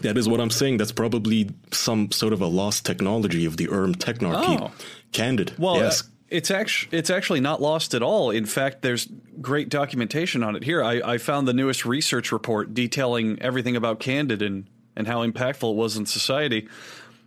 That 0.00 0.16
is 0.18 0.28
what 0.28 0.40
I'm 0.40 0.50
saying. 0.50 0.76
That's 0.76 0.92
probably 0.92 1.50
some 1.72 2.10
sort 2.12 2.32
of 2.32 2.40
a 2.40 2.46
lost 2.46 2.84
technology 2.84 3.44
of 3.46 3.56
the 3.56 3.68
Erm 3.70 3.94
Technarchy. 3.94 4.60
Oh. 4.60 4.70
Candid. 5.12 5.52
Well, 5.58 5.76
yes. 5.76 6.02
uh, 6.02 6.04
it's 6.34 6.50
actually 6.50 6.98
it's 6.98 7.10
actually 7.10 7.38
not 7.38 7.62
lost 7.62 7.94
at 7.94 8.02
all. 8.02 8.30
In 8.30 8.44
fact, 8.44 8.82
there's 8.82 9.06
great 9.40 9.68
documentation 9.68 10.42
on 10.42 10.56
it 10.56 10.64
here. 10.64 10.82
I, 10.82 11.00
I 11.12 11.18
found 11.18 11.46
the 11.46 11.52
newest 11.52 11.86
research 11.86 12.32
report 12.32 12.74
detailing 12.74 13.40
everything 13.40 13.76
about 13.76 14.00
Candid 14.00 14.42
and 14.42 14.68
and 14.96 15.06
how 15.06 15.24
impactful 15.24 15.70
it 15.70 15.76
was 15.76 15.96
in 15.96 16.06
society. 16.06 16.68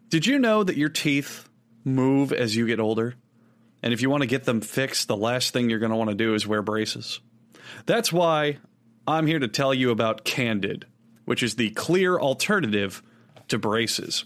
Did 0.10 0.26
you 0.26 0.40
know 0.40 0.62
that 0.64 0.76
your 0.76 0.90
teeth 0.90 1.48
move 1.86 2.34
as 2.34 2.56
you 2.56 2.68
get 2.68 2.82
older? 2.82 3.16
And 3.82 3.94
if 3.94 4.02
you 4.02 4.10
want 4.10 4.22
to 4.22 4.28
get 4.28 4.44
them 4.44 4.60
fixed, 4.60 5.08
the 5.08 5.16
last 5.16 5.54
thing 5.54 5.70
you're 5.70 5.80
going 5.80 5.92
to 5.92 5.98
want 5.98 6.10
to 6.10 6.16
do 6.16 6.34
is 6.34 6.46
wear 6.46 6.62
braces. 6.62 7.22
That's 7.86 8.12
why 8.12 8.58
I'm 9.08 9.28
here 9.28 9.40
to 9.40 9.48
tell 9.48 9.74
you 9.74 9.92
about 9.92 10.26
Candid, 10.26 10.86
which 11.24 11.44
is 11.44 11.56
the 11.56 11.70
clear 11.72 12.20
alternative 12.20 13.02
to 13.48 13.58
braces. 13.58 14.26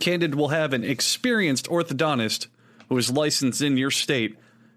Candid 0.00 0.36
will 0.36 0.48
have 0.48 0.72
an 0.72 0.84
experienced 0.84 1.68
orthodontist 1.68 2.46
who 2.92 2.98
is 2.98 3.10
licensed 3.10 3.62
in 3.62 3.78
your 3.78 3.90
state 3.90 4.36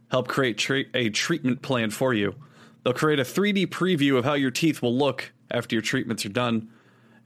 help 0.09 0.29
create 0.29 0.57
tra- 0.57 0.85
a 0.93 1.09
treatment 1.09 1.61
plan 1.61 1.89
for 1.89 2.13
you. 2.13 2.33
They'll 2.81 2.93
create 2.93 3.19
a 3.19 3.23
3D 3.23 3.67
preview 3.67 4.17
of 4.17 4.23
how 4.23 4.35
your 4.35 4.51
teeth 4.51 4.81
will 4.81 4.95
look 4.95 5.33
after 5.51 5.75
your 5.75 5.81
treatments 5.81 6.25
are 6.25 6.29
done. 6.29 6.69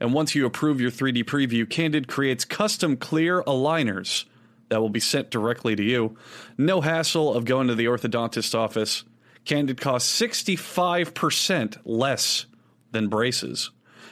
And 0.00 0.12
once 0.12 0.34
you 0.34 0.46
approve 0.46 0.80
your 0.80 0.90
3D 0.90 1.22
preview, 1.26 1.70
Candid 1.70 2.08
creates 2.08 2.44
custom 2.44 2.96
clear 2.96 3.44
aligners 3.44 4.24
that 4.68 4.80
will 4.80 4.88
be 4.88 4.98
sent 4.98 5.30
directly 5.30 5.76
to 5.76 5.82
you. 5.84 6.16
No 6.58 6.80
hassle 6.80 7.34
of 7.34 7.44
going 7.44 7.68
to 7.68 7.76
the 7.76 7.84
orthodontist 7.84 8.52
office. 8.56 9.04
Candid 9.44 9.80
costs 9.80 10.20
65% 10.20 11.78
less 11.84 12.46
than 12.90 13.06
braces. 13.06 13.70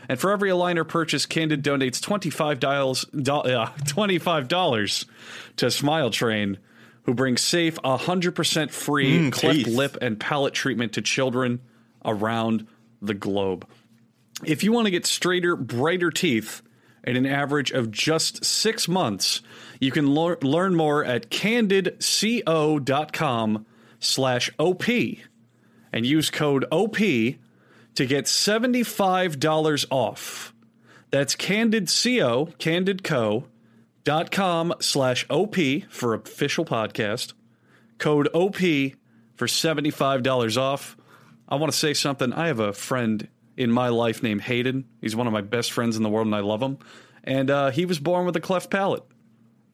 And 0.09 0.21
for 0.21 0.31
every 0.31 0.51
aligner 0.51 0.87
purchase, 0.87 1.27
Candid 1.27 1.65
donates 1.65 1.99
$25, 2.01 3.23
do, 3.25 3.33
uh, 3.33 3.67
$25 3.79 5.07
to 5.57 5.71
Smile 5.73 6.11
Train, 6.11 6.59
who 7.09 7.15
brings 7.15 7.41
safe, 7.41 7.79
100% 7.83 8.71
free 8.71 9.19
Mm, 9.19 9.33
cleft 9.33 9.57
teeth. 9.65 9.67
lip 9.67 9.97
and 10.03 10.21
palate 10.21 10.53
treatment 10.53 10.93
to 10.93 11.01
children 11.01 11.61
around 12.05 12.67
the 13.01 13.15
globe. 13.15 13.67
If 14.45 14.63
you 14.63 14.73
want 14.73 14.85
to 14.89 14.91
get 14.91 15.07
straighter, 15.07 15.57
brighter 15.57 16.11
teeth 16.11 16.61
in 17.05 17.17
an 17.17 17.25
average 17.25 17.71
of 17.71 17.91
just 17.91 18.45
six 18.45 18.87
months, 18.89 19.41
you 19.81 19.91
can 19.91 20.15
lear- 20.15 20.37
learn 20.43 20.75
more 20.75 21.03
at 21.03 21.31
candidco.com 21.31 23.65
slash 23.99 24.51
OP 24.59 24.85
and 25.91 26.05
use 26.05 26.29
code 26.29 26.67
OP 26.71 26.99
to 26.99 28.07
get 28.07 28.27
$75 28.27 29.87
off. 29.91 30.53
That's 31.11 31.35
candidco, 31.35 32.55
candidco.com 32.59 33.45
slash 34.81 35.27
OP 35.29 35.57
for 35.91 36.15
official 36.15 36.65
podcast. 36.65 37.35
Code 37.99 38.29
OP 38.33 38.57
for 39.37 39.47
$75 39.47 40.57
off. 40.57 40.97
I 41.47 41.57
want 41.57 41.71
to 41.71 41.79
say 41.79 41.93
something. 41.93 42.33
I 42.33 42.47
have 42.47 42.59
a 42.59 42.73
friend 42.73 43.29
in 43.55 43.71
my 43.71 43.89
life 43.89 44.23
named 44.23 44.41
Hayden. 44.43 44.87
He's 45.03 45.15
one 45.15 45.27
of 45.27 45.33
my 45.35 45.43
best 45.43 45.73
friends 45.73 45.99
in 45.99 46.03
the 46.03 46.09
world, 46.09 46.27
and 46.27 46.35
I 46.35 46.41
love 46.41 46.63
him. 46.63 46.79
And 47.23 47.51
uh, 47.51 47.71
he 47.71 47.85
was 47.85 47.99
born 47.99 48.25
with 48.25 48.35
a 48.37 48.41
cleft 48.41 48.71
palate, 48.71 49.05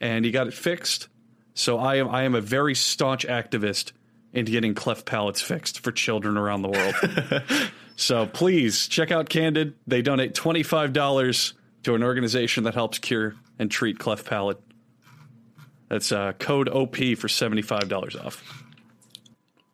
and 0.01 0.25
he 0.25 0.33
got 0.33 0.49
it 0.49 0.55
fixed. 0.55 1.07
So 1.55 1.79
I 1.79 1.97
am 1.97 2.09
I 2.09 2.25
am 2.25 2.35
a 2.35 2.41
very 2.41 2.75
staunch 2.75 3.25
activist 3.29 3.93
in 4.33 4.47
getting 4.47 4.75
cleft 4.75 5.07
palates 5.07 5.43
fixed 5.43 5.79
for 5.79 5.93
children 5.93 6.37
around 6.37 6.63
the 6.63 6.69
world. 6.69 7.71
so 7.97 8.27
please 8.27 8.89
check 8.89 9.13
out 9.13 9.29
Candid. 9.29 9.75
They 9.87 10.03
donate 10.03 10.35
twenty 10.35 10.65
five 10.65 10.93
dollars 10.93 11.55
to 11.85 11.95
an 11.95 12.03
organization 12.03 12.65
that 12.65 12.75
helps 12.75 12.99
cure 12.99 13.37
and 13.59 13.71
treat 13.71 13.99
cleft 13.99 14.27
palate. 14.27 14.61
That's 15.89 16.13
uh, 16.13 16.33
code 16.39 16.69
OP 16.69 16.97
for 17.19 17.29
seventy 17.29 17.63
five 17.63 17.89
dollars 17.89 18.17
off. 18.17 18.63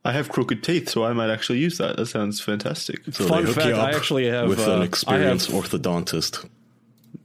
I 0.05 0.13
have 0.13 0.29
crooked 0.31 0.63
teeth, 0.65 0.89
so 0.89 1.05
I 1.05 1.13
might 1.13 1.31
actually 1.31 1.59
use 1.59 1.77
that. 1.79 1.97
That 1.97 2.07
sounds 2.07 2.41
fantastic. 2.41 3.01
So 3.13 3.27
Fun 3.27 3.47
fact, 3.47 3.67
I 3.67 3.91
actually 3.93 4.29
have, 4.31 4.49
with 4.49 4.67
uh, 4.67 4.73
an 4.73 4.83
I 4.83 4.85
experienced 4.85 5.51
have- 5.51 5.63
orthodontist. 5.65 6.49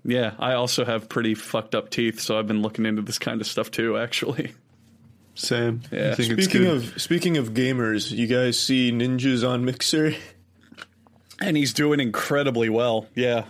Yeah, 0.03 0.33
I 0.37 0.53
also 0.53 0.85
have 0.85 1.09
pretty 1.09 1.33
fucked 1.35 1.73
up 1.73 1.89
teeth, 1.89 2.19
so 2.19 2.37
I've 2.37 2.47
been 2.47 2.61
looking 2.61 2.85
into 2.85 3.01
this 3.01 3.17
kind 3.17 3.41
of 3.41 3.47
stuff 3.47 3.71
too. 3.71 3.97
Actually, 3.97 4.53
Sam, 5.35 5.81
Yeah. 5.91 6.13
Think 6.15 6.33
speaking 6.41 6.65
of 6.67 7.01
speaking 7.01 7.37
of 7.37 7.53
gamers, 7.53 8.11
you 8.11 8.27
guys 8.27 8.59
see 8.59 8.91
Ninja's 8.91 9.43
on 9.43 9.65
Mixer? 9.65 10.13
and 11.41 11.57
he's 11.57 11.73
doing 11.73 11.99
incredibly 11.99 12.69
well. 12.69 13.07
Yeah, 13.15 13.45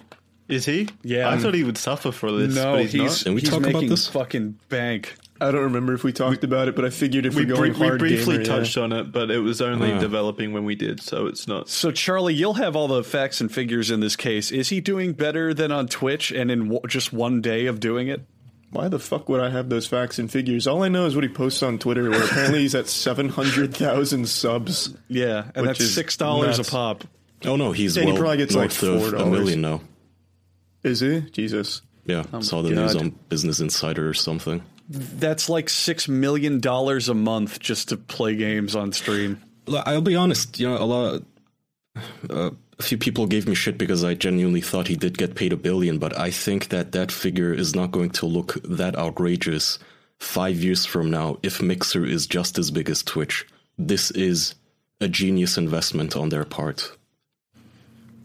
Is 0.48 0.66
he? 0.66 0.88
Yeah. 1.04 1.30
I 1.30 1.38
thought 1.38 1.54
he 1.56 1.64
would 1.64 1.78
suffer 1.78 2.12
for 2.12 2.32
this. 2.32 2.54
no, 2.56 2.74
but 2.74 2.82
he's, 2.84 2.92
he's, 2.92 3.02
not. 3.02 3.24
Can 3.24 3.34
we 3.36 3.42
he's 3.42 3.50
talk 3.50 3.60
about 3.62 3.74
making 3.74 3.90
this? 3.90 4.08
fucking 4.08 4.60
bank. 4.70 5.16
I 5.42 5.52
don't 5.52 5.64
remember 5.64 5.94
if 5.94 6.04
we 6.04 6.14
talked 6.14 6.44
about 6.46 6.68
it, 6.70 6.76
but 6.78 6.86
I 6.86 6.90
figured 6.92 7.26
if 7.26 7.36
We, 7.36 7.46
we're 7.46 7.56
bri- 7.56 7.70
going 7.70 7.80
we 7.80 7.88
hard 7.88 8.00
briefly 8.00 8.38
gamer, 8.38 8.48
yeah. 8.50 8.56
touched 8.60 8.78
on 8.78 8.94
it, 8.94 9.12
but 9.12 9.30
it 9.32 9.40
was 9.40 9.62
only 9.62 9.92
Ah. 9.92 10.00
developing 10.00 10.54
when 10.54 10.64
we 10.64 10.76
did, 10.76 11.02
so 11.02 11.26
it's 11.26 11.46
not. 11.48 11.68
So 11.68 11.92
Charlie, 11.92 12.34
you'll 12.36 12.54
have 12.54 12.76
all 12.76 12.88
the 12.88 13.04
facts 13.04 13.42
and 13.42 13.52
figures 13.52 13.92
in 13.92 14.00
this 14.00 14.16
case. 14.16 14.52
Is 14.52 14.70
he 14.70 14.80
doing 14.80 15.12
better 15.14 15.54
than 15.54 15.72
on 15.74 15.88
Twitch 15.88 16.32
and 16.32 16.50
in 16.50 16.60
w- 16.70 16.80
just 16.88 17.12
one 17.12 17.42
day 17.42 17.66
of 17.66 17.80
doing 17.82 18.08
it? 18.08 18.22
Why 18.72 18.88
the 18.88 19.00
fuck 19.00 19.28
would 19.28 19.42
I 19.42 19.50
have 19.50 19.68
those 19.70 19.88
facts 19.88 20.20
and 20.20 20.32
figures? 20.32 20.68
All 20.68 20.84
I 20.84 20.90
know 20.90 21.06
is 21.06 21.16
what 21.16 21.24
he 21.26 21.30
posts 21.30 21.62
on 21.64 21.80
Twitter, 21.80 22.10
where 22.10 22.24
apparently 22.24 22.60
he's 22.62 22.76
at 22.76 22.88
seven 22.88 23.28
hundred 23.30 23.76
thousand 23.76 24.30
subs. 24.30 24.94
Yeah, 25.10 25.46
and 25.56 25.68
Which 25.68 25.80
that's 25.80 25.82
is 25.82 25.94
six 25.96 26.16
dollars 26.18 26.56
a 26.58 26.62
nuts. 26.62 26.70
pop. 26.70 27.04
Oh 27.44 27.58
no, 27.58 27.74
he's 27.74 27.98
Yeah, 27.98 28.04
he 28.04 28.12
well 28.14 28.20
probably 28.22 28.38
gets, 28.38 28.56
like, 28.56 28.82
north 28.82 28.84
of 28.84 29.14
a 29.14 29.18
$4. 29.24 29.32
million 29.32 29.62
now. 29.62 29.82
Is 30.86 31.00
he? 31.00 31.22
Jesus. 31.32 31.82
Yeah, 32.06 32.24
saw 32.42 32.62
the 32.62 32.70
news 32.70 32.96
on 32.96 33.10
Business 33.30 33.60
Insider 33.60 34.08
or 34.08 34.14
something. 34.14 34.62
That's 34.88 35.50
like 35.50 35.70
six 35.70 36.08
million 36.08 36.60
dollars 36.60 37.10
a 37.10 37.16
month 37.16 37.60
just 37.60 37.90
to 37.90 37.98
play 37.98 38.36
games 38.36 38.76
on 38.76 38.94
stream. 38.94 39.42
I'll 39.68 40.02
be 40.02 40.16
honest. 40.16 40.60
You 40.60 40.70
know, 40.70 40.78
a 40.78 40.86
lot. 40.86 41.24
Uh, 42.30 42.52
a 42.78 42.84
few 42.84 43.00
people 43.00 43.26
gave 43.26 43.48
me 43.48 43.56
shit 43.56 43.80
because 43.80 44.04
I 44.04 44.14
genuinely 44.14 44.62
thought 44.62 44.88
he 44.88 44.96
did 44.96 45.18
get 45.18 45.34
paid 45.34 45.54
a 45.54 45.58
billion, 45.58 45.98
but 45.98 46.18
I 46.20 46.30
think 46.30 46.70
that 46.70 46.92
that 46.92 47.12
figure 47.12 47.54
is 47.54 47.74
not 47.74 47.92
going 47.92 48.12
to 48.12 48.28
look 48.28 48.62
that 48.64 48.96
outrageous 48.96 49.80
five 50.20 50.58
years 50.58 50.86
from 50.86 51.10
now 51.10 51.38
if 51.42 51.62
Mixer 51.62 52.06
is 52.06 52.28
just 52.28 52.60
as 52.60 52.70
big 52.70 52.90
as 52.90 53.02
Twitch. 53.02 53.48
This 53.78 54.12
is 54.12 54.56
a 55.02 55.08
genius 55.08 55.58
investment 55.58 56.16
on 56.16 56.30
their 56.30 56.46
part. 56.46 56.96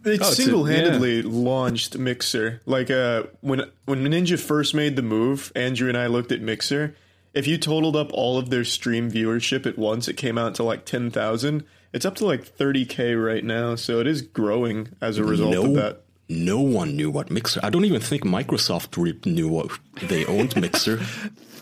It 0.05 0.09
Oh, 0.09 0.13
it's 0.29 0.31
a- 0.31 0.35
single-handedly 0.43 1.23
launched 1.23 1.99
Mixer. 1.99 2.61
Like 2.67 2.91
uh, 2.91 3.25
when 3.41 3.63
when 3.85 4.05
Ninja 4.05 4.39
first 4.39 4.75
made 4.75 4.97
the 4.97 5.03
move, 5.03 5.53
Andrew 5.55 5.89
and 5.89 5.97
I 5.99 6.07
looked 6.07 6.33
at 6.33 6.41
Mixer. 6.41 6.95
If 7.35 7.47
you 7.47 7.59
totaled 7.59 7.95
up 7.97 8.11
all 8.13 8.39
of 8.39 8.51
their 8.51 8.65
stream 8.65 9.11
viewership 9.11 9.65
at 9.67 9.79
once, 9.79 10.09
it 10.09 10.17
came 10.17 10.37
out 10.39 10.55
to 10.57 10.63
like 10.63 10.85
ten 10.85 11.11
thousand. 11.11 11.65
It's 11.93 12.05
up 12.05 12.15
to 12.17 12.27
like 12.27 12.45
thirty 12.45 12.85
k 12.85 13.15
right 13.15 13.45
now, 13.45 13.75
so 13.75 14.01
it 14.01 14.07
is 14.07 14.23
growing 14.23 14.89
as 15.01 15.19
a 15.19 15.25
result 15.25 15.53
no, 15.53 15.65
of 15.67 15.75
that. 15.75 16.03
no 16.29 16.61
one 16.61 16.97
knew 16.97 17.11
what 17.11 17.31
Mixer. 17.31 17.61
I 17.63 17.71
don't 17.71 17.85
even 17.85 18.01
think 18.01 18.23
Microsoft 18.25 19.27
knew 19.27 19.49
what 19.49 19.71
they 20.03 20.25
owned 20.27 20.57
Mixer. 20.57 21.01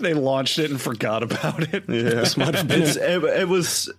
They 0.00 0.14
launched 0.14 0.60
it 0.60 0.70
and 0.70 0.80
forgot 0.80 1.24
about 1.24 1.74
it. 1.74 1.82
Yeah, 1.88 2.02
this 2.20 2.36
might 2.36 2.54
have 2.54 2.68
been 2.68 2.82
It's, 2.82 2.94
it, 2.94 3.20
it 3.24 3.48
was 3.48 3.90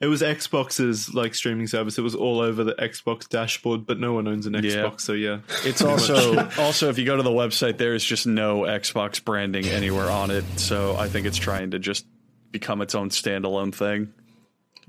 it 0.00 0.06
was 0.06 0.22
Xbox's 0.22 1.12
like 1.14 1.34
streaming 1.34 1.66
service. 1.66 1.98
It 1.98 2.02
was 2.02 2.14
all 2.14 2.40
over 2.40 2.62
the 2.64 2.74
Xbox 2.74 3.28
dashboard, 3.28 3.86
but 3.86 3.98
no 3.98 4.12
one 4.12 4.28
owns 4.28 4.46
an 4.46 4.52
Xbox, 4.54 4.64
Yeah. 4.74 4.96
so 4.98 5.12
yeah. 5.12 5.38
It's 5.64 5.82
also 5.82 6.48
also 6.58 6.88
if 6.88 6.98
you 6.98 7.04
go 7.04 7.16
to 7.16 7.22
the 7.22 7.30
website, 7.30 7.78
there 7.78 7.94
is 7.94 8.04
just 8.04 8.26
no 8.26 8.60
Xbox 8.60 9.22
branding 9.24 9.66
anywhere 9.66 10.10
on 10.10 10.30
it. 10.30 10.44
So 10.56 10.96
I 10.96 11.08
think 11.08 11.26
it's 11.26 11.36
trying 11.38 11.72
to 11.72 11.78
just 11.78 12.06
become 12.52 12.80
its 12.80 12.94
own 12.94 13.10
standalone 13.10 13.74
thing. 13.74 14.12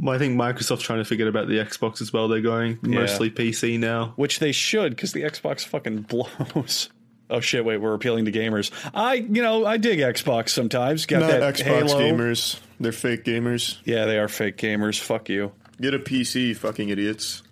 Well, 0.02 0.16
I 0.16 0.18
think 0.18 0.40
Microsoft's 0.40 0.84
trying 0.84 1.00
to 1.00 1.06
forget 1.06 1.28
about 1.28 1.48
the 1.50 1.56
Xbox 1.56 2.02
as 2.02 2.14
well. 2.14 2.30
They're 2.30 2.40
going 2.40 2.80
mostly 2.82 3.30
PC 3.30 3.78
now. 3.78 4.14
which 4.16 4.40
they 4.40 4.54
should 4.54 4.96
because 4.96 5.12
the 5.12 5.24
Xbox 5.24 5.66
fucking 5.66 6.02
blows. 6.10 6.90
Oh 7.30 7.40
shit! 7.42 7.64
Wait, 7.64 7.78
we're 7.78 7.94
appealing 7.94 8.26
to 8.26 8.32
gamers. 8.32 8.72
I, 8.94 9.16
you 9.16 9.42
know, 9.44 9.66
I 9.66 9.78
dig 9.78 10.00
Xbox 10.00 10.50
sometimes. 10.50 11.06
Got 11.06 11.22
not 11.22 11.28
that 11.32 11.56
Xbox 11.56 11.64
Halo. 11.64 12.00
gamers. 12.00 12.60
They're 12.80 12.92
fake 12.92 13.24
gamers. 13.24 13.78
Yeah, 13.84 14.06
they 14.06 14.18
are 14.18 14.28
fake 14.28 14.58
gamers. 14.58 15.00
Fuck 15.00 15.30
you. 15.30 15.52
Get 15.80 15.94
a 15.94 16.00
PC, 16.00 16.50
you 16.50 16.56
fucking 16.56 16.90
idiots. 16.90 17.44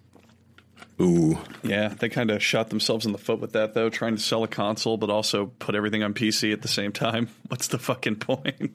ooh. 1.00 1.38
Yeah, 1.64 1.90
they 1.90 2.10
kind 2.10 2.32
of 2.32 2.42
shot 2.44 2.70
themselves 2.70 3.06
in 3.06 3.12
the 3.12 3.18
foot 3.18 3.40
with 3.40 3.54
that 3.54 3.74
though, 3.74 3.90
trying 3.90 4.16
to 4.16 4.22
sell 4.22 4.44
a 4.44 4.48
console 4.48 4.98
but 4.98 5.10
also 5.10 5.46
put 5.60 5.76
everything 5.76 6.02
on 6.04 6.14
PC 6.14 6.52
at 6.54 6.62
the 6.62 6.68
same 6.68 6.92
time. 6.92 7.30
What's 7.48 7.68
the 7.68 7.78
fucking 7.78 8.16
point? 8.18 8.74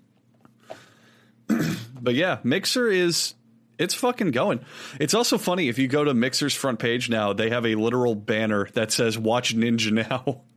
but 2.01 2.15
yeah, 2.15 2.39
Mixer 2.45 2.89
is 2.89 3.35
it's 3.79 3.95
fucking 3.95 4.31
going. 4.31 4.61
It's 5.01 5.15
also 5.15 5.37
funny 5.39 5.69
if 5.69 5.79
you 5.79 5.89
go 5.89 6.05
to 6.05 6.15
Mixer's 6.15 6.55
front 6.55 6.79
page 6.79 7.11
now, 7.11 7.33
they 7.33 7.51
have 7.51 7.67
a 7.67 7.75
literal 7.75 8.15
banner 8.15 8.69
that 8.75 8.93
says 8.93 9.19
"Watch 9.19 9.57
Ninja 9.57 9.91
Now." 9.93 10.43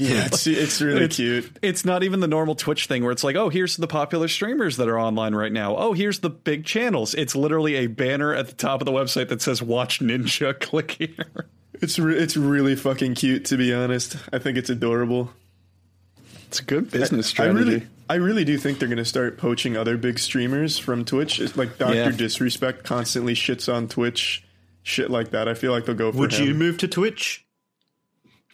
Yeah, 0.00 0.24
it's, 0.26 0.46
it's 0.46 0.80
really 0.80 1.04
It's- 1.04 1.16
cute. 1.16 1.58
It's 1.60 1.84
not 1.84 2.02
even 2.02 2.20
the 2.20 2.26
normal 2.28 2.54
Twitch 2.54 2.86
thing 2.86 3.02
where 3.02 3.12
it's 3.12 3.22
like, 3.22 3.36
oh, 3.36 3.50
here's 3.50 3.76
the 3.76 3.86
popular 3.86 4.28
streamers 4.28 4.78
that 4.78 4.88
are 4.88 4.98
online 4.98 5.34
right 5.34 5.52
now. 5.52 5.76
Oh, 5.76 5.92
here's 5.92 6.20
the 6.20 6.30
big 6.30 6.64
channels. 6.64 7.14
It's 7.14 7.36
literally 7.36 7.74
a 7.76 7.86
banner 7.86 8.34
at 8.34 8.46
the 8.46 8.54
top 8.54 8.80
of 8.80 8.86
the 8.86 8.92
website 8.92 9.28
that 9.28 9.42
says 9.42 9.62
"Watch 9.62 10.00
Ninja." 10.00 10.58
Click 10.60 10.92
here. 10.92 11.46
It's 11.74 11.98
re- 11.98 12.16
it's 12.18 12.36
really 12.36 12.76
fucking 12.76 13.14
cute. 13.14 13.44
To 13.46 13.56
be 13.56 13.74
honest, 13.74 14.16
I 14.32 14.38
think 14.38 14.56
it's 14.58 14.70
adorable. 14.70 15.30
It's 16.48 16.60
a 16.60 16.64
good 16.64 16.90
business 16.90 17.26
I 17.26 17.30
strategy. 17.30 17.58
really, 17.64 17.86
I 18.08 18.14
really 18.14 18.44
do 18.44 18.58
think 18.58 18.78
they're 18.78 18.88
going 18.88 18.98
to 18.98 19.04
start 19.04 19.38
poaching 19.38 19.76
other 19.76 19.96
big 19.96 20.18
streamers 20.18 20.78
from 20.78 21.04
Twitch. 21.04 21.38
It's 21.40 21.56
like 21.56 21.78
Doctor 21.78 21.94
Yeah. 21.96 22.10
Disrespect 22.10 22.84
constantly 22.84 23.34
shits 23.34 23.72
on 23.72 23.86
Twitch, 23.86 24.42
shit 24.82 25.10
like 25.10 25.30
that. 25.30 25.46
I 25.46 25.54
feel 25.54 25.70
like 25.72 25.84
they'll 25.86 25.94
go 25.94 26.10
for 26.10 26.18
Would 26.18 26.32
him. 26.32 26.46
you 26.48 26.54
move 26.54 26.78
to 26.78 26.88
Twitch? 26.88 27.46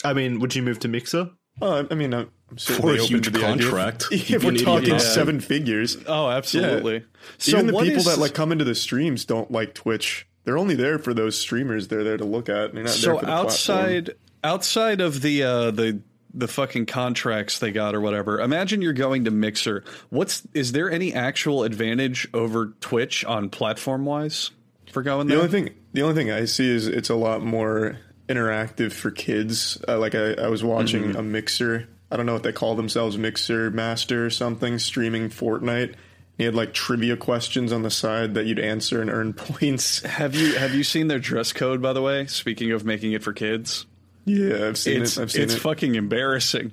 I 0.09 0.13
mean, 0.15 0.41
would 0.41 0.55
you 0.55 0.63
move 0.63 0.79
to 0.81 0.89
Mixer? 0.89 1.31
Oh, 1.63 1.87
I 1.91 1.95
mean, 1.95 2.13
I'm 2.13 2.31
For 2.51 2.59
certainly 2.59 2.99
a 2.99 3.01
open 3.01 3.07
huge 3.15 3.25
to 3.25 3.31
the 3.31 3.39
idea. 3.47 3.49
contract. 3.71 4.05
If 4.13 4.29
You'd 4.31 4.45
we're 4.45 4.53
talking 4.57 4.85
idiot. 4.89 5.01
seven 5.15 5.41
figures, 5.41 5.97
Oh, 6.07 6.29
absolutely. 6.29 7.05
So 7.39 7.53
even 7.59 7.67
the 7.69 7.73
people 7.73 7.97
is- 7.99 8.05
that 8.05 8.19
like 8.19 8.35
come 8.35 8.53
into 8.53 8.65
the 8.65 8.75
streams 8.75 9.25
don't 9.25 9.51
like 9.51 9.75
Twitch. 9.75 10.27
They're 10.45 10.59
only 10.59 10.75
there 10.77 10.99
for 10.99 11.13
those 11.15 11.37
streamers. 11.39 11.89
They're 11.89 12.05
there 12.05 12.19
to 12.19 12.25
look 12.25 12.49
at. 12.49 12.73
They're 12.75 12.85
not 12.85 12.91
there 12.91 12.97
so 12.97 13.15
for 13.19 13.21
the 13.21 13.27
platform. 13.27 13.47
outside 13.47 14.11
outside 14.45 15.01
of 15.01 15.23
the 15.23 15.43
uh, 15.43 15.71
the 15.73 16.01
the 16.35 16.47
fucking 16.47 16.85
contracts 16.87 17.59
they 17.59 17.73
got 17.73 17.95
or 17.95 18.01
whatever. 18.03 18.39
Imagine 18.41 18.83
you're 18.83 18.93
going 18.93 19.25
to 19.25 19.31
Mixer. 19.31 19.83
What's 20.11 20.47
is 20.53 20.73
there 20.73 20.91
any 20.91 21.13
actual 21.15 21.65
advantage 21.65 22.29
over 22.35 22.75
Twitch 22.81 23.25
on 23.25 23.49
platform 23.49 24.05
wise 24.05 24.51
for 24.93 25.03
going 25.03 25.27
The 25.29 25.35
there? 25.37 25.45
only 25.45 25.51
thing, 25.51 25.75
the 25.95 26.03
only 26.03 26.15
thing 26.15 26.31
I 26.31 26.45
see 26.45 26.69
is 26.71 26.87
it's 26.87 27.09
a 27.09 27.15
lot 27.17 27.43
more 27.43 27.97
interactive 28.29 28.93
for 28.93 29.11
kids. 29.11 29.79
Uh, 29.87 29.99
like 29.99 30.15
I, 30.15 30.33
I 30.35 30.49
was 30.49 30.63
watching 30.65 31.05
Mm-hmm. 31.05 31.17
a 31.19 31.23
mixer. 31.23 31.89
I 32.11 32.17
don't 32.17 32.27
know 32.27 32.35
what 32.35 32.43
they 32.45 32.53
call 32.53 32.77
themselves, 32.77 33.19
Mixer 33.19 33.71
Master 33.71 34.25
or 34.25 34.31
something, 34.31 34.79
streaming 34.79 35.29
Fortnite. 35.29 35.95
He 36.39 36.45
had 36.45 36.55
like 36.55 36.73
trivia 36.75 37.17
questions 37.17 37.73
on 37.73 37.83
the 37.83 37.91
side 37.91 38.35
that 38.35 38.47
you'd 38.47 38.59
answer 38.61 39.01
and 39.01 39.11
earn 39.11 39.33
points. 39.35 40.03
have 40.03 40.35
you 40.35 40.55
have 40.55 40.75
you 40.75 40.85
seen 40.85 41.09
their 41.09 41.19
dress 41.19 41.53
code 41.53 41.81
by 41.83 41.93
the 41.93 42.03
way? 42.03 42.27
Speaking 42.27 42.73
of 42.73 42.85
making 42.85 43.13
it 43.13 43.23
for 43.23 43.33
kids, 43.33 43.87
Yeah, 44.25 44.67
I've 44.69 44.79
seen 44.79 45.03
it's 45.03 45.17
it. 45.17 45.23
I've 45.23 45.33
seen 45.33 45.43
it's 45.43 45.55
it. 45.55 45.61
fucking 45.61 45.95
embarrassing. 45.95 46.73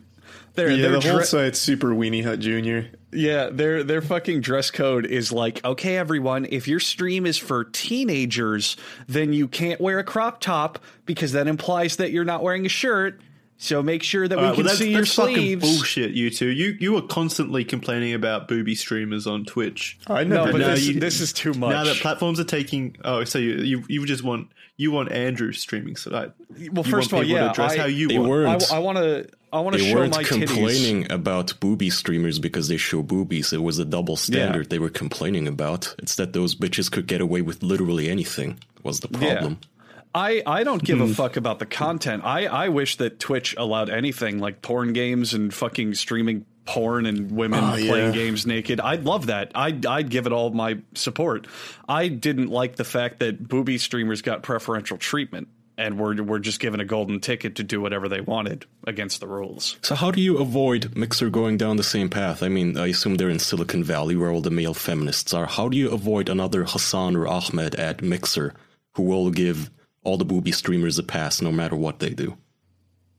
Their, 0.55 0.69
yeah, 0.69 0.81
their 0.83 0.91
the 0.91 1.01
whole 1.01 1.17
dre- 1.17 1.25
site's 1.25 1.59
super 1.59 1.87
Weenie 1.89 2.23
Hut 2.23 2.39
Junior. 2.39 2.91
Yeah, 3.13 3.49
their 3.51 3.83
their 3.83 4.01
fucking 4.01 4.41
dress 4.41 4.71
code 4.71 5.05
is 5.05 5.31
like, 5.31 5.63
okay, 5.63 5.97
everyone, 5.97 6.45
if 6.49 6.67
your 6.67 6.79
stream 6.79 7.25
is 7.25 7.37
for 7.37 7.63
teenagers, 7.65 8.77
then 9.07 9.33
you 9.33 9.47
can't 9.47 9.79
wear 9.79 9.99
a 9.99 10.03
crop 10.03 10.39
top 10.41 10.79
because 11.05 11.31
that 11.33 11.47
implies 11.47 11.97
that 11.97 12.11
you're 12.11 12.25
not 12.25 12.43
wearing 12.43 12.65
a 12.65 12.69
shirt. 12.69 13.21
So 13.57 13.81
make 13.81 14.03
sure 14.03 14.27
that 14.27 14.37
we 14.37 14.43
Alright, 14.43 14.55
can 14.55 14.65
well, 14.65 14.71
that's, 14.73 14.79
see 14.79 14.91
your 14.91 15.01
that's 15.01 15.15
fucking 15.15 15.35
sleeves. 15.35 15.61
bullshit. 15.77 16.11
You 16.11 16.29
two, 16.29 16.47
you 16.49 16.75
you 16.79 16.91
were 16.93 17.03
constantly 17.03 17.63
complaining 17.63 18.13
about 18.13 18.47
booby 18.49 18.75
streamers 18.75 19.25
on 19.25 19.45
Twitch. 19.45 19.97
I 20.07 20.23
No, 20.25 20.45
never 20.45 20.51
but 20.53 20.57
this, 20.75 20.87
you- 20.87 20.99
this 20.99 21.21
is 21.21 21.31
too 21.31 21.53
much. 21.53 21.69
Now 21.69 21.83
that 21.85 21.95
platforms 21.97 22.39
are 22.41 22.45
taking, 22.45 22.97
oh, 23.05 23.23
so 23.23 23.39
you 23.39 23.57
you, 23.59 23.83
you 23.87 24.05
just 24.05 24.23
want 24.23 24.49
you 24.75 24.91
want 24.91 25.11
Andrew 25.13 25.53
streaming, 25.53 25.95
so 25.95 26.09
that 26.09 26.33
well, 26.73 26.83
first 26.83 27.09
of 27.09 27.13
all, 27.13 27.21
people 27.21 27.37
yeah, 27.37 27.49
to 27.49 27.53
dress 27.53 27.73
I, 27.73 27.77
how 27.77 27.85
you 27.85 28.07
They 28.09 28.17
want. 28.17 28.29
weren't. 28.29 28.71
I 28.73 28.79
want 28.79 28.97
to 28.97 29.29
I 29.53 29.59
want 29.59 29.75
to 29.77 29.81
They 29.83 29.89
show 29.91 29.97
weren't 29.97 30.15
my 30.15 30.23
titties. 30.23 30.47
complaining 30.47 31.11
about 31.11 31.59
booby 31.59 31.89
streamers 31.91 32.39
because 32.39 32.67
they 32.67 32.77
show 32.77 33.03
boobies. 33.03 33.53
It 33.53 33.61
was 33.61 33.77
a 33.79 33.85
double 33.85 34.15
standard 34.17 34.69
they 34.71 34.79
were 34.79 34.89
complaining 34.89 35.47
about. 35.47 35.93
It's 35.99 36.15
that 36.15 36.33
those 36.33 36.55
bitches 36.55 36.91
could 36.91 37.05
get 37.07 37.21
away 37.21 37.41
with 37.43 37.61
literally 37.63 38.09
anything 38.09 38.57
was 38.81 38.99
the 39.01 39.07
problem. 39.09 39.59
Yeah. 39.61 39.67
I, 40.15 40.43
I 40.45 40.63
don't 40.63 40.83
give 40.83 40.97
Hmm. 40.97 41.05
a 41.05 41.07
fuck 41.13 41.37
about 41.37 41.59
the 41.59 41.65
content. 41.65 42.23
I, 42.25 42.45
I 42.45 42.69
wish 42.69 42.97
that 42.97 43.19
Twitch 43.19 43.55
allowed 43.57 43.89
anything 43.89 44.39
like 44.39 44.61
porn 44.61 44.93
games 44.93 45.33
and 45.33 45.51
fucking 45.53 45.93
streaming 45.95 46.45
porn 46.65 47.05
and 47.05 47.31
women 47.31 47.59
Oh, 47.63 47.71
playing 47.73 47.87
yeah. 47.87 48.11
games 48.11 48.45
naked. 48.45 48.79
I'd 48.79 49.03
love 49.05 49.25
that. 49.27 49.51
I'd, 49.55 49.85
I'd 49.85 50.09
give 50.09 50.25
it 50.27 50.31
all 50.31 50.49
my 50.51 50.77
support. 50.93 51.47
I 51.89 52.07
didn't 52.07 52.47
like 52.49 52.75
the 52.75 52.83
fact 52.85 53.19
that 53.19 53.47
booby 53.47 53.77
streamers 53.77 54.21
got 54.21 54.43
preferential 54.43 54.97
treatment 54.97 55.47
and 55.77 55.99
were, 55.99 56.15
were 56.23 56.39
just 56.39 56.59
given 56.59 56.79
a 56.79 56.85
golden 56.85 57.19
ticket 57.19 57.55
to 57.55 57.63
do 57.63 57.81
whatever 57.81 58.07
they 58.07 58.21
wanted 58.21 58.65
against 58.85 59.19
the 59.19 59.27
rules. 59.27 59.77
So 59.81 59.95
how 59.95 60.11
do 60.11 60.21
you 60.21 60.37
avoid 60.37 60.95
Mixer 60.95 61.29
going 61.29 61.57
down 61.57 61.77
the 61.77 61.83
same 61.83 62.09
path? 62.09 62.43
I 62.43 62.49
mean, 62.49 62.77
I 62.77 62.87
assume 62.87 63.15
they're 63.15 63.29
in 63.29 63.39
Silicon 63.39 63.83
Valley 63.83 64.15
where 64.15 64.29
all 64.29 64.41
the 64.41 64.51
male 64.51 64.73
feminists 64.73 65.33
are. 65.33 65.45
How 65.45 65.69
do 65.69 65.77
you 65.77 65.89
avoid 65.91 66.29
another 66.29 66.63
Hassan 66.63 67.15
or 67.15 67.27
Ahmed 67.27 67.75
at 67.75 68.01
Mixer 68.01 68.53
who 68.95 69.03
will 69.03 69.31
give 69.31 69.71
all 70.03 70.17
the 70.17 70.25
booby 70.25 70.51
streamers 70.51 70.99
a 70.99 71.03
pass 71.03 71.41
no 71.41 71.51
matter 71.51 71.75
what 71.75 71.99
they 71.99 72.11
do? 72.11 72.37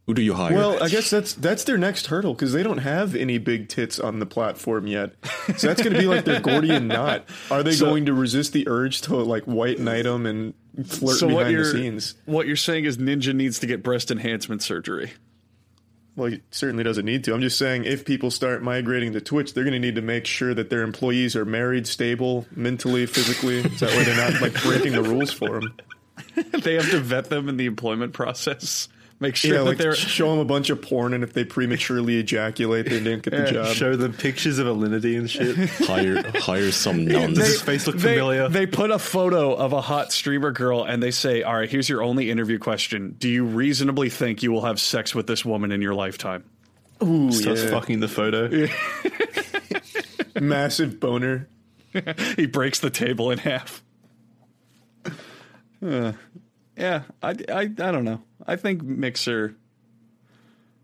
Who 0.07 0.13
do 0.15 0.21
you 0.21 0.35
hire? 0.35 0.55
Well, 0.55 0.83
I 0.83 0.89
guess 0.91 1.09
that's 1.09 1.33
that's 1.33 1.65
their 1.65 1.79
next 1.79 2.09
hurdle 2.09 2.35
because 2.35 2.53
they 2.53 2.63
don't 2.63 2.79
have 2.79 3.15
any 3.15 3.39
big 3.39 3.69
tits 3.71 3.99
on 3.99 4.19
the 4.19 4.27
platform 4.27 4.87
yet. 4.87 5.15
So 5.57 5.67
that's 5.69 5.83
going 5.83 5.95
to 5.95 5.99
be 5.99 6.07
like 6.07 6.25
their 6.27 6.41
Gordian 6.41 6.89
knot. 6.89 7.25
Are 7.51 7.63
they 7.63 7.73
So- 7.73 7.87
going 7.87 8.07
to 8.07 8.13
resist 8.13 8.53
the 8.53 8.69
urge 8.69 9.01
to 9.03 9.17
like 9.17 9.45
white 9.45 9.79
knight 9.79 10.03
them 10.03 10.27
and 10.27 10.53
flirt 10.87 11.17
So 11.19 11.29
behind 11.29 11.57
the 11.57 11.65
scenes? 11.65 12.15
what 12.27 12.47
you're 12.47 12.57
saying 12.57 12.85
is 12.85 12.99
Ninja 12.99 13.35
needs 13.35 13.61
to 13.61 13.67
get 13.67 13.83
breast 13.83 14.11
enhancement 14.11 14.63
surgery. 14.63 15.13
Well, 16.17 16.31
he 16.31 16.43
certainly 16.51 16.85
doesn't 16.85 17.05
need 17.07 17.25
to. 17.25 17.35
I'm 17.35 17.41
just 17.41 17.59
saying 17.59 17.87
if 17.87 18.05
people 18.05 18.31
start 18.31 18.63
migrating 18.63 19.15
to 19.15 19.21
Twitch, 19.21 19.53
they're 19.55 19.65
going 19.65 19.73
to 19.73 19.81
need 19.81 19.97
to 19.97 20.03
make 20.03 20.27
sure 20.27 20.53
that 20.55 20.71
their 20.71 20.83
employees 20.83 21.35
are 21.35 21.45
married, 21.45 21.87
stable, 21.89 22.47
mentally, 22.55 23.07
physically. 23.07 23.63
So 23.79 23.87
that 23.87 23.97
way 23.97 24.05
they're 24.05 24.31
not 24.31 24.41
like 24.41 24.53
breaking 24.63 24.93
the 24.93 25.03
rules 25.03 25.33
for 25.33 25.61
them. 25.61 25.75
they 26.63 26.75
have 26.75 26.89
to 26.91 27.01
vet 27.01 27.31
them 27.31 27.49
in 27.49 27.57
the 27.57 27.67
employment 27.67 28.13
process. 28.13 28.89
Make 29.21 29.37
sure 29.37 29.53
Yeah, 29.53 29.59
that 29.59 29.65
like 29.65 29.79
they're 29.79 29.95
show 29.95 30.31
them 30.31 30.41
a 30.41 30.45
bunch 30.45 30.71
of 30.71 30.83
porn, 30.83 31.15
and 31.15 31.23
if 31.23 31.33
they 31.33 31.45
prematurely 31.45 32.19
ejaculate, 32.19 32.87
they 32.87 32.99
didn't 33.01 33.23
get 33.23 33.31
the 33.31 33.51
job. 33.51 33.69
Show 33.75 33.97
them 33.97 34.13
pictures 34.13 34.59
of 34.59 34.67
Alinity 34.67 35.17
and 35.17 35.31
shit. 35.31 35.57
hire 35.87 36.23
hire 36.41 36.73
some 36.73 37.05
nuns. 37.05 37.39
Does 37.39 37.47
his 37.47 37.63
face 37.63 37.87
look 37.87 37.97
they, 37.97 38.15
familiar? 38.15 38.49
they 38.49 38.67
put 38.67 38.91
a 38.91 38.99
photo 38.99 39.55
of 39.55 39.73
a 39.73 39.81
hot 39.81 40.13
streamer 40.13 40.51
girl 40.51 40.85
and 40.85 41.03
they 41.03 41.13
say, 41.13 41.43
"All 41.43 41.55
right, 41.55 41.71
here's 41.71 41.89
your 41.89 42.03
only 42.03 42.31
interview 42.31 42.59
question: 42.59 43.15
Do 43.19 43.29
you 43.29 43.45
reasonably 43.45 44.11
think 44.11 44.43
you 44.43 44.51
will 44.51 44.65
have 44.65 44.81
sex 44.81 45.15
with 45.15 45.27
this 45.27 45.45
woman 45.45 45.71
in 45.71 45.81
your 45.81 45.95
lifetime?" 45.95 46.45
Ooh, 47.03 47.31
Starts 47.31 47.63
yeah. 47.63 47.71
fucking 47.71 48.01
the 48.01 48.09
photo. 48.09 48.69
massive 50.41 50.99
boner. 51.01 51.49
he 52.37 52.47
breaks 52.47 52.81
the 52.81 52.91
table 52.91 53.31
in 53.31 53.39
half. 53.39 53.83
Uh, 55.85 56.13
yeah, 56.77 57.03
I, 57.23 57.31
I, 57.49 57.61
I 57.61 57.67
don't 57.67 58.05
know. 58.05 58.23
I 58.47 58.57
think 58.57 58.83
Mixer. 58.83 59.57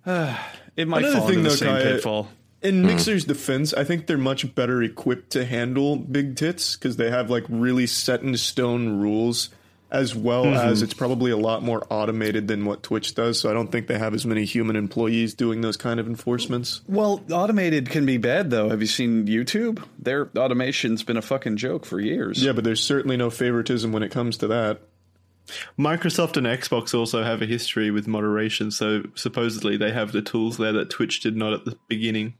Uh, 0.07 0.37
it 0.77 0.89
might 0.89 1.03
Another 1.05 1.19
fall 1.19 1.29
thing, 1.29 1.39
into 1.39 1.43
the 1.45 1.49
though, 1.51 1.57
same 1.57 1.69
Kaya- 1.71 1.95
pitfall. 1.95 2.29
In 2.63 2.83
Mixer's 2.85 3.25
defense, 3.25 3.73
I 3.73 3.85
think 3.85 4.07
they're 4.07 4.19
much 4.19 4.55
better 4.55 4.83
equipped 4.83 5.31
to 5.31 5.47
handle 5.47 5.97
big 5.97 6.37
tits 6.37 6.77
because 6.77 6.97
they 6.99 7.11
have 7.11 7.31
like 7.31 7.45
really 7.49 7.87
set 7.87 8.21
in 8.21 8.37
stone 8.37 8.99
rules, 9.01 9.49
as 9.91 10.15
well 10.15 10.45
as 10.45 10.83
it's 10.83 10.93
probably 10.93 11.31
a 11.31 11.39
lot 11.39 11.63
more 11.63 11.87
automated 11.89 12.49
than 12.49 12.67
what 12.67 12.83
Twitch 12.83 13.15
does. 13.15 13.41
So 13.41 13.49
I 13.49 13.55
don't 13.55 13.73
think 13.73 13.87
they 13.87 13.97
have 13.99 14.13
as 14.13 14.27
many 14.27 14.45
human 14.45 14.77
employees 14.77 15.33
doing 15.33 15.63
those 15.63 15.79
kind 15.79 15.99
of 15.99 16.07
enforcements. 16.07 16.83
Well, 16.87 17.25
automated 17.33 17.89
can 17.89 18.05
be 18.05 18.19
bad 18.19 18.51
though. 18.51 18.69
Have 18.69 18.83
you 18.83 18.87
seen 18.89 19.27
YouTube? 19.27 19.83
Their 19.99 20.29
automation's 20.37 21.03
been 21.03 21.17
a 21.17 21.23
fucking 21.23 21.57
joke 21.57 21.87
for 21.87 21.99
years. 21.99 22.45
Yeah, 22.45 22.53
but 22.53 22.65
there's 22.65 22.83
certainly 22.85 23.17
no 23.17 23.31
favoritism 23.31 23.91
when 23.91 24.03
it 24.03 24.11
comes 24.11 24.37
to 24.37 24.49
that. 24.49 24.83
Microsoft 25.79 26.37
and 26.37 26.47
Xbox 26.47 26.93
also 26.95 27.23
have 27.23 27.43
a 27.43 27.47
history 27.47 27.91
with 27.91 28.07
moderation, 28.07 28.71
so 28.71 29.03
supposedly 29.15 29.77
they 29.77 29.93
have 29.93 30.13
the 30.13 30.23
tools 30.23 30.57
there 30.59 30.73
that 30.73 30.91
Twitch 30.91 31.21
did 31.21 31.37
not 31.37 31.53
at 31.53 31.65
the 31.65 31.77
beginning. 31.89 32.35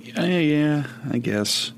yeah, 0.00 0.24
yeah, 0.38 0.86
I 1.10 1.18
guess. 1.18 1.72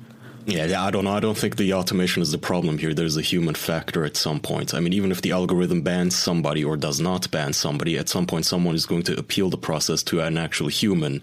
Yeah, 0.46 0.85
I 0.85 0.90
don't 0.90 1.05
know. 1.05 1.12
I 1.16 1.20
don't 1.20 1.38
think 1.38 1.57
the 1.57 1.72
automation 1.72 2.20
is 2.20 2.31
the 2.31 2.37
problem 2.37 2.77
here. 2.77 2.92
There's 2.92 3.16
a 3.16 3.22
human 3.22 3.55
factor 3.55 4.05
at 4.05 4.14
some 4.14 4.40
point. 4.40 4.74
I 4.74 4.81
mean, 4.81 4.92
even 4.92 5.11
if 5.11 5.22
the 5.22 5.33
algorithm 5.33 5.81
bans 5.81 6.14
somebody 6.14 6.62
or 6.62 6.77
does 6.77 7.00
not 7.00 7.31
ban 7.31 7.55
somebody, 7.55 7.96
at 7.96 8.11
some 8.11 8.27
point 8.27 8.44
someone 8.44 8.74
is 8.74 8.85
going 8.85 9.05
to 9.05 9.18
appeal 9.18 9.48
the 9.48 9.57
process 9.57 10.03
to 10.03 10.20
an 10.20 10.37
actual 10.37 10.68
human, 10.68 11.22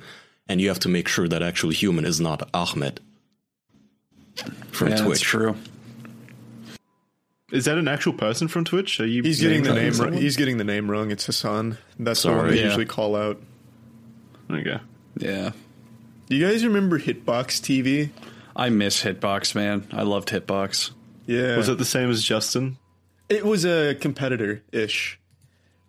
and 0.50 0.60
you 0.60 0.70
have 0.70 0.80
to 0.80 0.90
make 0.90 1.08
sure 1.08 1.28
that 1.28 1.44
actual 1.44 1.70
human 1.70 2.04
is 2.04 2.20
not 2.20 2.50
Ahmed 2.52 3.00
from 4.72 4.88
Yeah, 4.88 4.96
that's 4.96 5.06
Twitch. 5.06 5.22
true. 5.22 5.56
Is 7.52 7.66
that 7.66 7.78
an 7.78 7.88
actual 7.88 8.14
person 8.14 8.48
from 8.48 8.64
Twitch? 8.64 9.00
Are 9.00 9.06
you 9.06 9.24
He's 9.24 9.42
getting 9.42 9.64
the 9.64 9.74
name-dropping 9.74 9.84
name. 9.84 9.94
someone? 9.94 10.14
Wrong. 10.14 10.22
He's 10.22 10.38
getting 10.38 10.58
the 10.58 10.64
name 10.64 10.90
wrong. 10.90 11.12
It's 11.12 11.26
Hassan. 11.26 11.78
That's 12.00 12.24
the 12.24 12.32
one 12.32 12.48
they 12.50 12.58
Yeah. 12.60 12.66
usually 12.66 12.86
call 12.86 13.16
out. 13.16 13.42
Okay. 14.50 14.80
Yeah. 15.18 15.52
Do 16.30 16.36
you 16.36 16.48
guys 16.48 16.64
remember 16.66 16.98
Hitbox 17.00 17.60
TV? 17.62 18.10
I 18.56 18.70
miss 18.70 19.04
Hitbox, 19.04 19.54
man. 19.56 19.86
I 19.92 20.04
loved 20.04 20.30
Hitbox. 20.30 20.92
Yeah, 21.26 21.58
Was 21.58 21.70
it 21.70 21.78
the 21.78 21.86
same 21.86 22.10
as 22.10 22.24
Justin? 22.24 22.78
it 23.30 23.46
was 23.46 23.66
a 23.66 23.96
competitor 23.96 24.62
ish. 24.74 25.18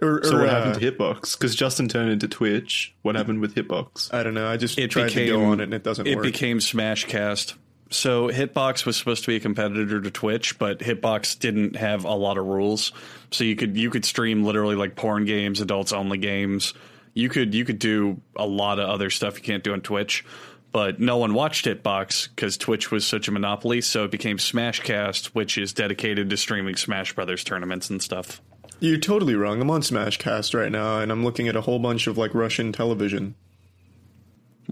Or, 0.01 0.21
So 0.25 0.39
what 0.39 0.49
uh, 0.49 0.53
happened 0.53 0.81
to 0.81 0.93
Hitbox? 0.93 1.39
Because 1.39 1.55
Justin 1.55 1.89
turned 1.89 2.11
into 2.11 2.27
Twitch. 2.29 2.93
What 3.03 3.15
happened 3.15 3.41
with 3.41 3.55
Hitbox? 3.55 4.13
I 4.13 4.23
don't 4.25 4.35
know. 4.35 4.49
I 4.49 4.57
just 4.57 4.77
It 4.79 4.91
tried 4.91 5.07
became 5.07 5.27
to 5.29 5.33
go 5.33 5.45
on 5.45 5.61
it 5.61 5.65
and 5.65 5.75
it 5.75 5.85
doesn't 5.85 6.07
It 6.09 6.17
work. 6.17 6.25
became 6.25 6.59
Smashcast. 6.59 7.55
So 7.93 8.29
Hitbox 8.29 8.87
was 8.87 8.97
supposed 8.97 9.25
to 9.25 9.29
be 9.29 9.37
a 9.37 9.41
competitor 9.41 10.01
to 10.01 10.11
Twitch, 10.11 10.59
but 10.59 10.79
Hitbox 10.79 11.39
didn't 11.39 11.77
have 11.77 12.05
a 12.05 12.15
lot 12.15 12.39
of 12.39 12.47
rules. 12.47 12.93
So 13.31 13.45
you 13.45 13.55
could 13.55 13.77
you 13.77 13.91
could 13.91 14.07
stream 14.07 14.45
literally 14.45 14.77
like 14.77 14.97
porn 14.97 15.27
games, 15.27 15.61
adults 15.61 15.93
only 15.93 16.17
games. 16.17 16.73
You 17.13 17.29
could 17.29 17.55
you 17.55 17.67
could 17.67 17.79
do 17.79 18.21
a 18.35 18.47
lot 18.47 18.79
of 18.79 18.89
other 18.89 19.11
stuff 19.11 19.37
you 19.37 19.45
can't 19.45 19.63
do 19.63 19.75
on 19.75 19.83
Twitch. 19.83 20.25
But 20.73 21.01
no 21.01 21.19
one 21.19 21.35
watched 21.35 21.67
Hitbox 21.67 22.31
because 22.31 22.57
Twitch 22.57 22.91
was 22.91 23.07
such 23.07 23.29
a 23.29 23.31
monopoly. 23.31 23.83
So 23.83 24.05
it 24.05 24.11
became 24.11 24.39
Smashcast, 24.39 25.27
which 25.27 25.59
is 25.59 25.75
dedicated 25.75 26.31
to 26.31 26.37
streaming 26.39 26.77
Smash 26.77 27.15
Brothers 27.15 27.45
tournaments 27.45 27.91
and 27.91 28.03
stuff. 28.03 28.41
You're 28.81 28.99
totally 28.99 29.35
wrong. 29.35 29.61
I'm 29.61 29.71
on 29.71 29.83
Smashcast 29.83 30.59
right 30.59 30.73
now, 30.73 31.01
and 31.01 31.13
I'm 31.13 31.25
looking 31.25 31.47
at 31.47 31.57
a 31.57 31.61
whole 31.61 31.79
bunch 31.79 32.07
of 32.07 32.17
like 32.17 32.35
Russian 32.35 32.73
television. 32.73 33.35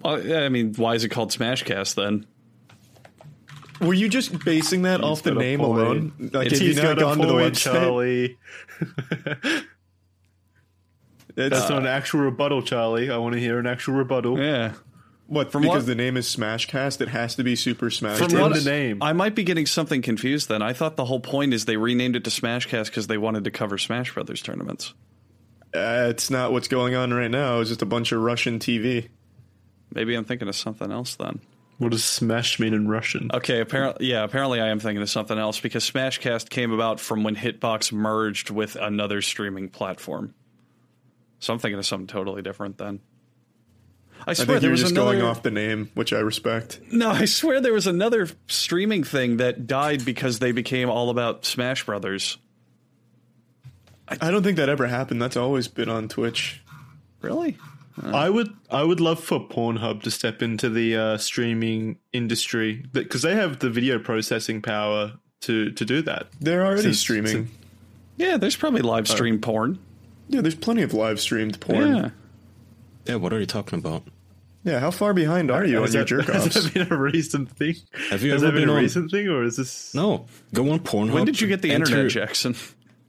Well, 0.03 0.43
I 0.43 0.49
mean, 0.49 0.73
why 0.75 0.95
is 0.95 1.05
it 1.05 1.11
called 1.11 1.33
Smashcast 1.33 1.97
then? 1.97 2.27
Were 3.81 3.95
you 3.95 4.09
just 4.09 4.45
basing 4.45 4.83
that 4.83 5.03
off 5.03 5.23
the 5.23 5.35
name 5.35 5.61
point. 5.61 5.81
alone? 5.81 6.13
Like, 6.19 6.47
It's- 6.47 6.59
have 6.59 6.61
you 6.63 6.67
he's 6.69 6.77
not 6.77 6.83
got 6.83 6.99
a 6.99 7.01
gone 7.01 7.19
to 7.19 7.27
the 7.27 7.33
point, 7.33 7.55
website? 7.55 7.73
Charlie. 7.73 8.39
It's, 11.37 11.57
That's 11.59 11.71
not 11.71 11.83
an 11.83 11.87
actual 11.87 12.21
rebuttal, 12.21 12.61
Charlie. 12.63 13.11
I 13.11 13.17
want 13.17 13.35
to 13.35 13.41
hear 13.41 13.59
an 13.59 13.67
actual 13.67 13.95
rebuttal. 13.95 14.39
Yeah. 14.39 14.73
what? 15.27 15.53
from 15.53 15.63
because 15.63 15.85
what- 15.85 15.87
the 15.87 15.95
name 15.95 16.17
is 16.17 16.27
Smashcast, 16.27 17.01
it 17.01 17.09
has 17.09 17.37
to 17.37 17.45
be 17.45 17.55
Super 17.57 17.89
Smash. 17.89 18.19
From 18.19 18.33
what- 18.33 18.51
What- 18.51 18.55
the 18.65 18.69
name. 18.69 18.99
I 19.01 19.13
might 19.13 19.35
be 19.37 19.45
getting 19.45 19.65
something 19.65 20.03
confused 20.03 20.49
then. 20.49 20.61
I 20.61 20.73
thought 20.73 20.97
the 20.97 21.05
whole 21.05 21.21
point 21.21 21.55
is 21.55 21.65
they 21.67 21.77
renamed 21.77 22.17
it 22.17 22.25
to 22.25 22.31
Smashcast 22.31 22.87
because 22.87 23.07
they 23.07 23.17
wanted 23.17 23.45
to 23.45 23.51
cover 23.53 23.79
Smash 23.79 24.13
Brothers 24.13 24.43
tournaments. 24.43 24.93
Uh, 25.73 26.09
it's 26.11 26.31
not 26.31 26.51
what's 26.53 26.67
going 26.69 26.97
on 26.97 27.15
right 27.15 27.31
now. 27.31 27.61
It's 27.61 27.71
just 27.71 27.81
a 27.81 27.87
bunch 27.87 28.11
of 28.11 28.21
Russian 28.21 28.59
TV. 28.59 29.09
Maybe 29.95 30.17
I'm 30.17 30.25
thinking 30.25 30.49
of 30.49 30.57
something 30.57 30.91
else 30.91 31.15
then. 31.15 31.41
What 31.81 31.93
does 31.93 32.05
smash 32.05 32.61
mean 32.61 32.75
in 32.75 32.89
Russian? 32.89 33.31
Okay, 33.33 33.59
apparently, 33.59 34.07
yeah, 34.07 34.23
apparently 34.23 34.61
I 34.61 34.69
am 34.69 34.81
thinking 34.81 35.01
of 35.01 35.09
something 35.09 35.39
else 35.39 35.61
because 35.61 35.91
Smashcast 35.91 36.51
came 36.51 36.73
about 36.73 37.01
from 37.01 37.23
when 37.25 37.35
Hitbox 37.35 37.91
merged 37.91 38.51
with 38.51 38.77
another 38.77 39.23
streaming 39.23 39.71
platform. 39.71 40.35
So 41.39 41.55
I'm 41.55 41.59
thinking 41.59 41.79
of 41.79 41.87
something 41.87 42.07
totally 42.07 42.43
different 42.43 42.77
then. 42.77 43.01
I 44.27 44.33
I 44.33 44.35
swear 44.35 44.47
think 44.47 44.61
there 44.61 44.61
you're 44.69 44.71
was 44.73 44.81
just 44.83 44.93
another. 44.93 45.13
going 45.13 45.25
off 45.25 45.43
the 45.43 45.51
name, 45.51 45.91
which 45.95 46.13
I 46.13 46.19
respect. 46.19 46.81
No, 46.93 47.09
I 47.09 47.25
swear 47.25 47.63
there 47.63 47.73
was 47.73 47.87
another 47.87 48.29
streaming 48.47 49.03
thing 49.03 49.39
that 49.39 49.67
died 49.67 50.05
because 50.05 50.39
they 50.39 50.53
became 50.53 50.91
all 50.91 51.09
about 51.09 51.47
Smash 51.47 51.87
Brothers. 51.87 52.37
I 54.21 54.31
don't 54.31 54.43
think 54.43 54.59
that 54.59 54.69
ever 54.69 54.87
happened. 54.87 55.23
That's 55.23 55.39
always 55.39 55.67
been 55.67 55.89
on 55.89 56.09
Twitch. 56.09 56.61
Really? 57.23 57.57
I 58.05 58.31
would 58.31 58.49
I 58.71 58.83
would 58.83 59.01
love 59.01 59.23
for 59.23 59.41
Pornhub 59.47 60.03
to 60.03 60.11
step 60.11 60.43
into 60.43 60.69
the 60.71 60.97
uh, 60.97 61.19
streaming 61.19 61.99
industry 62.13 62.85
because 62.93 63.23
they 63.23 63.35
have 63.35 63.59
the 63.59 63.71
video 63.71 63.99
processing 63.99 64.63
power 64.63 65.13
to 65.43 65.71
to 65.73 65.85
do 65.85 66.03
that. 66.03 66.29
They're 66.41 66.65
already 66.65 66.83
Since- 66.83 66.99
streaming. 67.01 67.33
since- 67.33 67.51
Yeah, 68.17 68.37
there's 68.37 68.57
probably 68.57 68.83
live 68.83 69.09
stream 69.09 69.41
porn. 69.41 69.79
yeah, 70.29 70.41
there's 70.41 70.55
plenty 70.55 70.83
of 70.83 70.93
live 70.95 71.21
streamed 71.21 71.61
porn. 71.61 71.95
Yeah. 71.97 72.11
Yeah, 73.07 73.15
what 73.17 73.33
are 73.33 73.41
you 73.41 73.47
talking 73.47 73.79
about? 73.79 74.03
Yeah, 74.63 74.79
how 74.79 74.91
far 74.91 75.15
behind 75.15 75.51
are 75.51 75.65
you 75.65 75.79
on 75.79 75.85
Has 75.85 75.95
your 75.95 76.05
that, 76.05 76.09
jerk 76.09 76.27
has 76.35 76.53
that 76.65 76.75
been 76.75 76.93
a 76.93 76.97
recent 76.99 77.51
thing? 77.51 77.77
Have 78.11 78.23
you 78.23 78.33
has 78.33 78.43
ever 78.43 78.53
that 78.53 78.59
been, 78.59 78.63
been 78.69 78.69
a 78.69 78.77
on- 78.77 78.83
recent 78.83 79.11
thing, 79.11 79.27
or 79.29 79.43
is 79.43 79.57
this? 79.57 79.95
No, 79.95 80.27
go 80.53 80.71
on 80.71 80.81
Pornhub. 80.81 81.13
When 81.13 81.25
did 81.25 81.41
you 81.41 81.49
get 81.49 81.63
the 81.63 81.71
enter- 81.73 81.87
internet, 81.93 82.11
Jackson? 82.13 82.55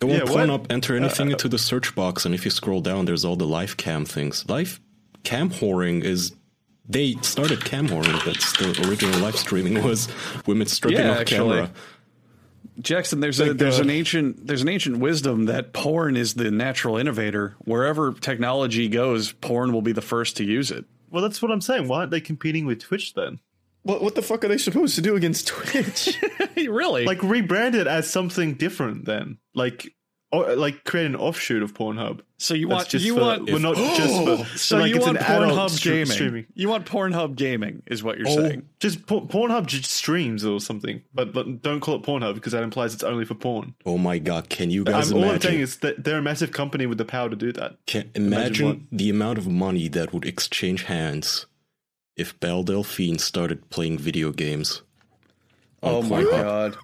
Go 0.02 0.08
Yeah, 0.08 0.22
on 0.22 0.30
what? 0.30 0.50
Pornhub, 0.50 0.72
enter 0.72 0.96
anything 0.96 1.32
into 1.32 1.48
the 1.48 1.60
search 1.60 1.94
box, 1.96 2.26
and 2.26 2.34
if 2.34 2.44
you 2.44 2.52
scroll 2.52 2.82
down, 2.82 3.06
there's 3.06 3.24
all 3.24 3.36
the 3.36 3.46
live 3.46 3.78
cam 3.78 4.04
things. 4.06 4.48
Live 4.50 4.80
cam 5.24 5.50
whoring 5.50 6.04
is. 6.04 6.34
They 6.90 7.14
started 7.22 7.64
cam 7.64 7.88
whoring, 7.88 8.26
but 8.26 8.36
the 8.76 8.90
original 8.90 9.18
live 9.20 9.38
streaming 9.38 9.82
was 9.84 10.10
women 10.48 10.68
stripping 10.68 11.00
Yeah, 11.00 11.12
off 11.12 11.20
actually. 11.20 11.58
camera. 11.58 11.72
Jackson, 12.80 13.20
there's 13.20 13.40
a 13.40 13.54
there's 13.54 13.80
uh, 13.80 13.84
an 13.84 13.90
ancient 13.92 14.48
there's 14.48 14.64
an 14.64 14.70
ancient 14.70 14.98
wisdom 14.98 15.46
that 15.46 15.72
porn 15.74 16.18
is 16.18 16.34
the 16.34 16.50
natural 16.50 16.98
innovator. 16.98 17.56
Wherever 17.60 18.12
technology 18.14 18.88
goes, 18.90 19.32
porn 19.34 19.72
will 19.72 19.82
be 19.84 19.92
the 19.92 20.02
first 20.02 20.38
to 20.38 20.44
use 20.44 20.72
it. 20.72 20.86
Well, 21.12 21.22
that's 21.22 21.42
what 21.42 21.52
I'm 21.52 21.62
saying. 21.62 21.88
Why 21.88 22.00
aren't 22.00 22.12
they 22.12 22.22
competing 22.22 22.66
with 22.66 22.80
Twitch 22.80 23.14
then? 23.14 23.40
What, 23.84 24.02
what 24.04 24.16
the 24.16 24.22
fuck 24.22 24.44
are 24.44 24.48
they 24.48 24.58
supposed 24.58 24.96
to 24.96 25.02
do 25.02 25.16
against 25.16 25.48
Twitch? 25.48 26.20
really? 26.56 27.06
Like 27.06 27.20
rebrand 27.20 27.74
it 27.74 27.88
as 27.88 28.10
something 28.10 28.54
different 28.54 29.06
then. 29.06 29.38
Like 29.56 29.94
or, 30.32 30.56
like 30.56 30.84
create 30.86 31.06
an 31.08 31.16
offshoot 31.16 31.62
of 31.62 31.74
Pornhub. 31.74 32.22
so 32.38 32.54
you 32.54 32.70
want 32.70 32.88
just 32.88 33.04
you 33.04 33.16
for, 33.16 33.22
want 33.22 33.50
well, 33.50 33.60
not 33.60 33.76
just 33.98 34.24
for 34.54 34.58
so 34.58 34.78
like 34.78 34.90
you 34.90 34.96
it's 34.96 35.06
want 35.06 35.18
an 35.18 35.24
Pornhub 35.24 35.70
stre- 35.70 35.84
gaming. 35.84 36.06
streaming. 36.06 36.46
You 36.54 36.70
want 36.70 36.86
Pornhub 36.86 37.36
gaming 37.36 37.84
is 37.88 38.02
what 38.02 38.18
you're 38.18 38.30
Oh, 38.30 38.36
saying. 38.38 38.70
just 38.80 39.06
por- 39.06 39.28
Pornhub 39.28 39.66
just 39.66 39.92
streams 39.92 40.46
or 40.46 40.62
something, 40.62 41.02
but, 41.14 41.34
but 41.34 41.62
don't 41.62 41.82
call 41.82 41.96
it 41.96 42.04
Pornhub 42.04 42.36
because 42.36 42.54
that 42.54 42.64
implies 42.64 42.94
it's 42.94 43.04
only 43.04 43.26
for 43.26 43.36
porn. 43.36 43.76
Oh 43.86 43.98
my 43.98 44.20
god, 44.20 44.50
can 44.50 44.72
you 44.72 44.86
guys 44.86 45.12
I'm, 45.12 45.18
all 45.18 45.26
I'm 45.32 45.42
saying 45.42 45.60
is 45.60 45.78
that 45.80 46.04
they're 46.04 46.20
a 46.20 46.22
massive 46.22 46.52
company 46.52 46.86
with 46.86 46.98
the 46.98 47.06
power 47.06 47.30
to 47.30 47.36
do 47.36 47.52
that. 47.54 47.76
Can 47.86 48.10
imagine, 48.16 48.68
what? 48.68 48.78
the 48.92 49.10
amount 49.10 49.38
of 49.38 49.48
money 49.48 49.90
that 49.90 50.14
would 50.14 50.26
exchange 50.26 50.84
hands 50.84 51.46
if 52.22 52.40
Belle 52.40 52.64
Delphine 52.64 53.18
started 53.20 53.70
playing 53.70 53.98
video 53.98 54.32
games. 54.32 54.82
Oh 55.84 56.02
my 56.02 56.24
Pornhub. 56.24 56.32
god. 56.32 56.78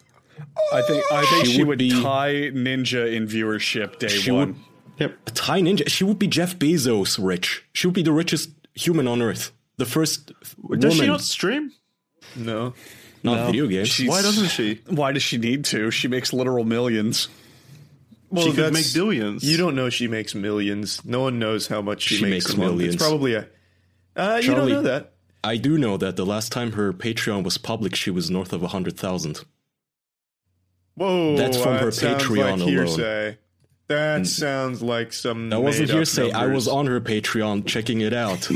I 0.74 0.82
think 0.84 1.04
I 1.12 1.26
think 1.26 1.46
She 1.46 1.52
she, 1.54 1.58
would 1.60 1.68
would, 1.70 1.78
be- 1.80 1.92
tie 2.02 2.34
Ninja 2.54 3.12
in 3.14 3.28
viewership 3.28 4.00
day 4.00 4.08
She 4.10 4.32
one. 4.32 4.48
would 4.48 4.56
Yep. 5.00 5.18
tie 5.36 5.62
Ninja. 5.62 5.88
She 5.88 6.04
would 6.04 6.18
be 6.20 6.28
Jeff 6.28 6.58
Bezos 6.58 7.18
rich. 7.24 7.64
She 7.74 7.86
would 7.88 7.94
be 7.94 8.02
the 8.04 8.12
richest 8.12 8.50
human 8.76 9.08
on 9.08 9.22
earth. 9.22 9.52
The 9.78 9.86
first 9.86 10.32
Does 10.80 10.94
she 10.94 11.00
woman, 11.02 11.08
not 11.08 11.22
stream? 11.22 11.72
no. 12.36 12.74
not 13.24 13.36
No. 13.38 13.46
video 13.48 13.68
games. 13.68 13.90
She's- 13.90 14.10
Why 14.10 14.22
doesn't 14.24 14.50
she? 14.50 14.82
Why 14.88 15.12
does 15.12 15.22
she 15.24 15.38
need 15.38 15.66
to? 15.66 15.92
She 15.92 16.08
makes 16.08 16.34
literal 16.34 16.64
millions. 16.64 17.28
Well, 18.30 18.46
she 18.48 18.54
could 18.54 18.74
make 18.74 18.92
billions. 18.94 19.44
You 19.44 19.58
don't 19.58 19.76
know 19.76 19.90
she 19.90 20.08
makes 20.08 20.36
millions. 20.36 21.04
No 21.06 21.22
one 21.22 21.40
knows 21.40 21.68
how 21.68 21.82
much 21.82 22.02
she, 22.02 22.16
She 22.18 22.22
makes, 22.26 22.48
makes 22.48 22.58
millions. 22.58 22.96
It's 22.96 23.02
probably 23.04 23.36
a. 23.36 23.48
Uh, 24.16 24.40
you 24.42 24.48
don't 24.50 24.56
Charlie- 24.58 24.72
know 24.74 24.82
that. 24.84 25.14
I 25.44 25.58
do 25.58 25.78
know 25.78 25.98
that 25.98 26.16
the 26.16 26.26
last 26.26 26.52
time 26.52 26.72
her 26.74 26.94
Patreon 26.94 27.44
was 27.44 27.58
public, 27.58 27.96
she 27.96 28.12
was 28.12 28.30
north 28.30 28.54
of 28.54 28.62
hundred 28.62 28.98
thousand. 28.98 29.44
Whoa, 30.96 31.38
That's 31.38 31.58
from 31.58 31.74
that 31.74 31.84
her 31.84 31.90
Patreon 31.90 32.38
like 32.38 32.54
alone. 32.56 32.70
Hearsay. 32.70 33.38
That 33.88 34.22
mm. 34.22 34.28
sounds 34.28 34.82
like 34.82 35.14
some. 35.14 35.50
That 35.50 35.62
wasn't 35.62 35.90
hearsay. 35.90 36.32
I 36.32 36.48
was 36.48 36.68
on 36.68 36.88
her 36.88 37.00
Patreon 37.00 37.66
checking 37.66 38.02
it 38.02 38.14
out. 38.14 38.50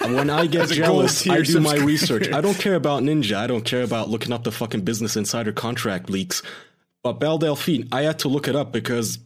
when 0.00 0.30
I 0.30 0.46
get 0.46 0.70
jealous, 0.70 1.28
I 1.28 1.42
do 1.42 1.60
my 1.60 1.76
research. 1.76 2.32
I 2.32 2.40
don't 2.40 2.58
care 2.58 2.74
about 2.74 3.04
Ninja. 3.04 3.36
I 3.36 3.46
don't 3.46 3.64
care 3.64 3.82
about 3.82 4.08
looking 4.08 4.32
up 4.32 4.42
the 4.42 4.50
fucking 4.50 4.80
Business 4.80 5.16
Insider 5.16 5.52
contract 5.52 6.10
leaks. 6.10 6.42
But 7.04 7.20
Belle 7.20 7.38
Delphine, 7.38 7.86
I 7.92 8.02
had 8.02 8.18
to 8.20 8.28
look 8.28 8.48
it 8.48 8.56
up 8.56 8.72
because 8.72 9.18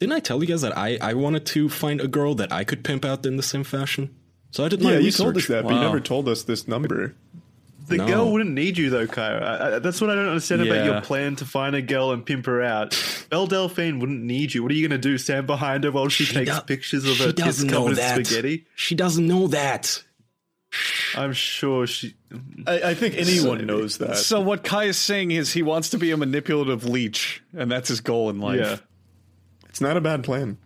didn't 0.00 0.12
I 0.12 0.20
tell 0.20 0.40
you 0.42 0.46
guys 0.46 0.60
that 0.62 0.76
I, 0.76 0.98
I 1.00 1.14
wanted 1.14 1.46
to 1.46 1.68
find 1.68 2.00
a 2.00 2.08
girl 2.08 2.34
that 2.36 2.52
I 2.52 2.64
could 2.64 2.84
pimp 2.84 3.04
out 3.04 3.24
in 3.24 3.36
the 3.36 3.42
same 3.42 3.64
fashion? 3.64 4.14
So 4.50 4.64
I 4.64 4.68
did 4.68 4.82
my 4.82 4.92
Yeah, 4.92 4.98
you 4.98 5.10
told 5.10 5.36
us 5.36 5.46
that, 5.48 5.64
but 5.64 5.74
you 5.74 5.80
never 5.80 6.00
told 6.00 6.28
us 6.28 6.42
this 6.44 6.66
number. 6.68 7.14
The 7.88 7.98
No. 7.98 8.06
girl 8.06 8.32
wouldn't 8.32 8.50
need 8.50 8.76
you 8.78 8.90
though, 8.90 9.06
Kaya. 9.06 9.38
I, 9.38 9.76
I, 9.76 9.78
that's 9.78 10.00
what 10.00 10.10
I 10.10 10.14
don't 10.16 10.26
understand 10.26 10.62
about 10.62 10.84
your 10.84 11.00
plan 11.02 11.36
to 11.36 11.44
find 11.44 11.76
a 11.76 11.82
girl 11.82 12.10
and 12.10 12.26
pimp 12.26 12.46
her 12.46 12.60
out. 12.62 13.00
Belle 13.30 13.46
Delphine 13.46 14.00
wouldn't 14.00 14.22
need 14.24 14.54
you. 14.54 14.62
What 14.62 14.72
are 14.72 14.74
you 14.74 14.86
going 14.88 15.00
to 15.00 15.08
do? 15.08 15.16
Stand 15.18 15.46
behind 15.46 15.84
her 15.84 15.92
while 15.92 16.08
she, 16.08 16.24
She 16.24 16.34
takes 16.34 16.52
do- 16.54 16.60
pictures 16.62 17.04
of 17.04 17.16
she 17.16 17.22
her 17.24 17.32
tits 17.32 17.42
doesn't 17.44 17.68
know 17.70 17.82
covered 17.84 17.90
in 17.90 17.96
that. 17.96 18.26
spaghetti? 18.26 18.66
She 18.74 18.94
doesn't 18.96 19.26
know 19.26 19.46
that. 19.48 20.02
I'm 21.16 21.32
sure 21.32 21.86
she. 21.86 22.14
I, 22.66 22.90
I 22.90 22.94
think 22.94 23.14
anyone 23.16 23.64
knows 23.66 23.98
that. 23.98 24.16
So 24.16 24.40
what 24.40 24.64
Kai 24.64 24.84
is 24.84 24.98
saying 24.98 25.30
is 25.30 25.52
he 25.52 25.62
wants 25.62 25.90
to 25.90 25.98
be 25.98 26.10
a 26.10 26.16
manipulative 26.16 26.84
leech, 26.84 27.42
and 27.56 27.70
that's 27.70 27.88
his 27.88 28.00
goal 28.00 28.28
in 28.30 28.40
life. 28.40 28.58
Yeah. 28.60 28.76
It's 29.76 29.80
not 29.82 29.98
a 29.98 30.00
bad 30.00 30.24
plan. 30.24 30.56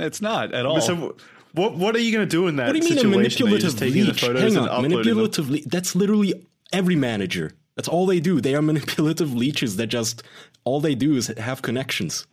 It's 0.00 0.22
not 0.22 0.54
at 0.54 0.64
all. 0.64 0.80
So, 0.80 1.16
what 1.52 1.76
what 1.76 1.94
are 1.94 1.98
you 1.98 2.12
going 2.12 2.26
to 2.26 2.30
do 2.30 2.48
in 2.48 2.56
that 2.56 2.68
What 2.68 2.72
do 2.72 2.78
you 2.78 2.84
mean 2.84 2.92
a 3.26 3.28
situation? 3.28 3.46
Manipulative 3.46 3.60
just 3.60 3.80
leech? 3.82 4.20
the 4.22 4.40
Hang 4.40 4.56
on, 4.56 4.80
manipulative 4.80 5.50
le- 5.50 5.58
That's 5.66 5.94
literally 5.94 6.46
every 6.72 6.96
manager. 6.96 7.52
That's 7.76 7.88
all 7.88 8.06
they 8.06 8.20
do. 8.20 8.40
They 8.40 8.54
are 8.54 8.62
manipulative 8.72 9.34
leeches 9.34 9.76
that 9.76 9.88
just 9.88 10.22
all 10.64 10.80
they 10.80 10.94
do 10.94 11.14
is 11.16 11.26
have 11.26 11.60
connections. 11.60 12.26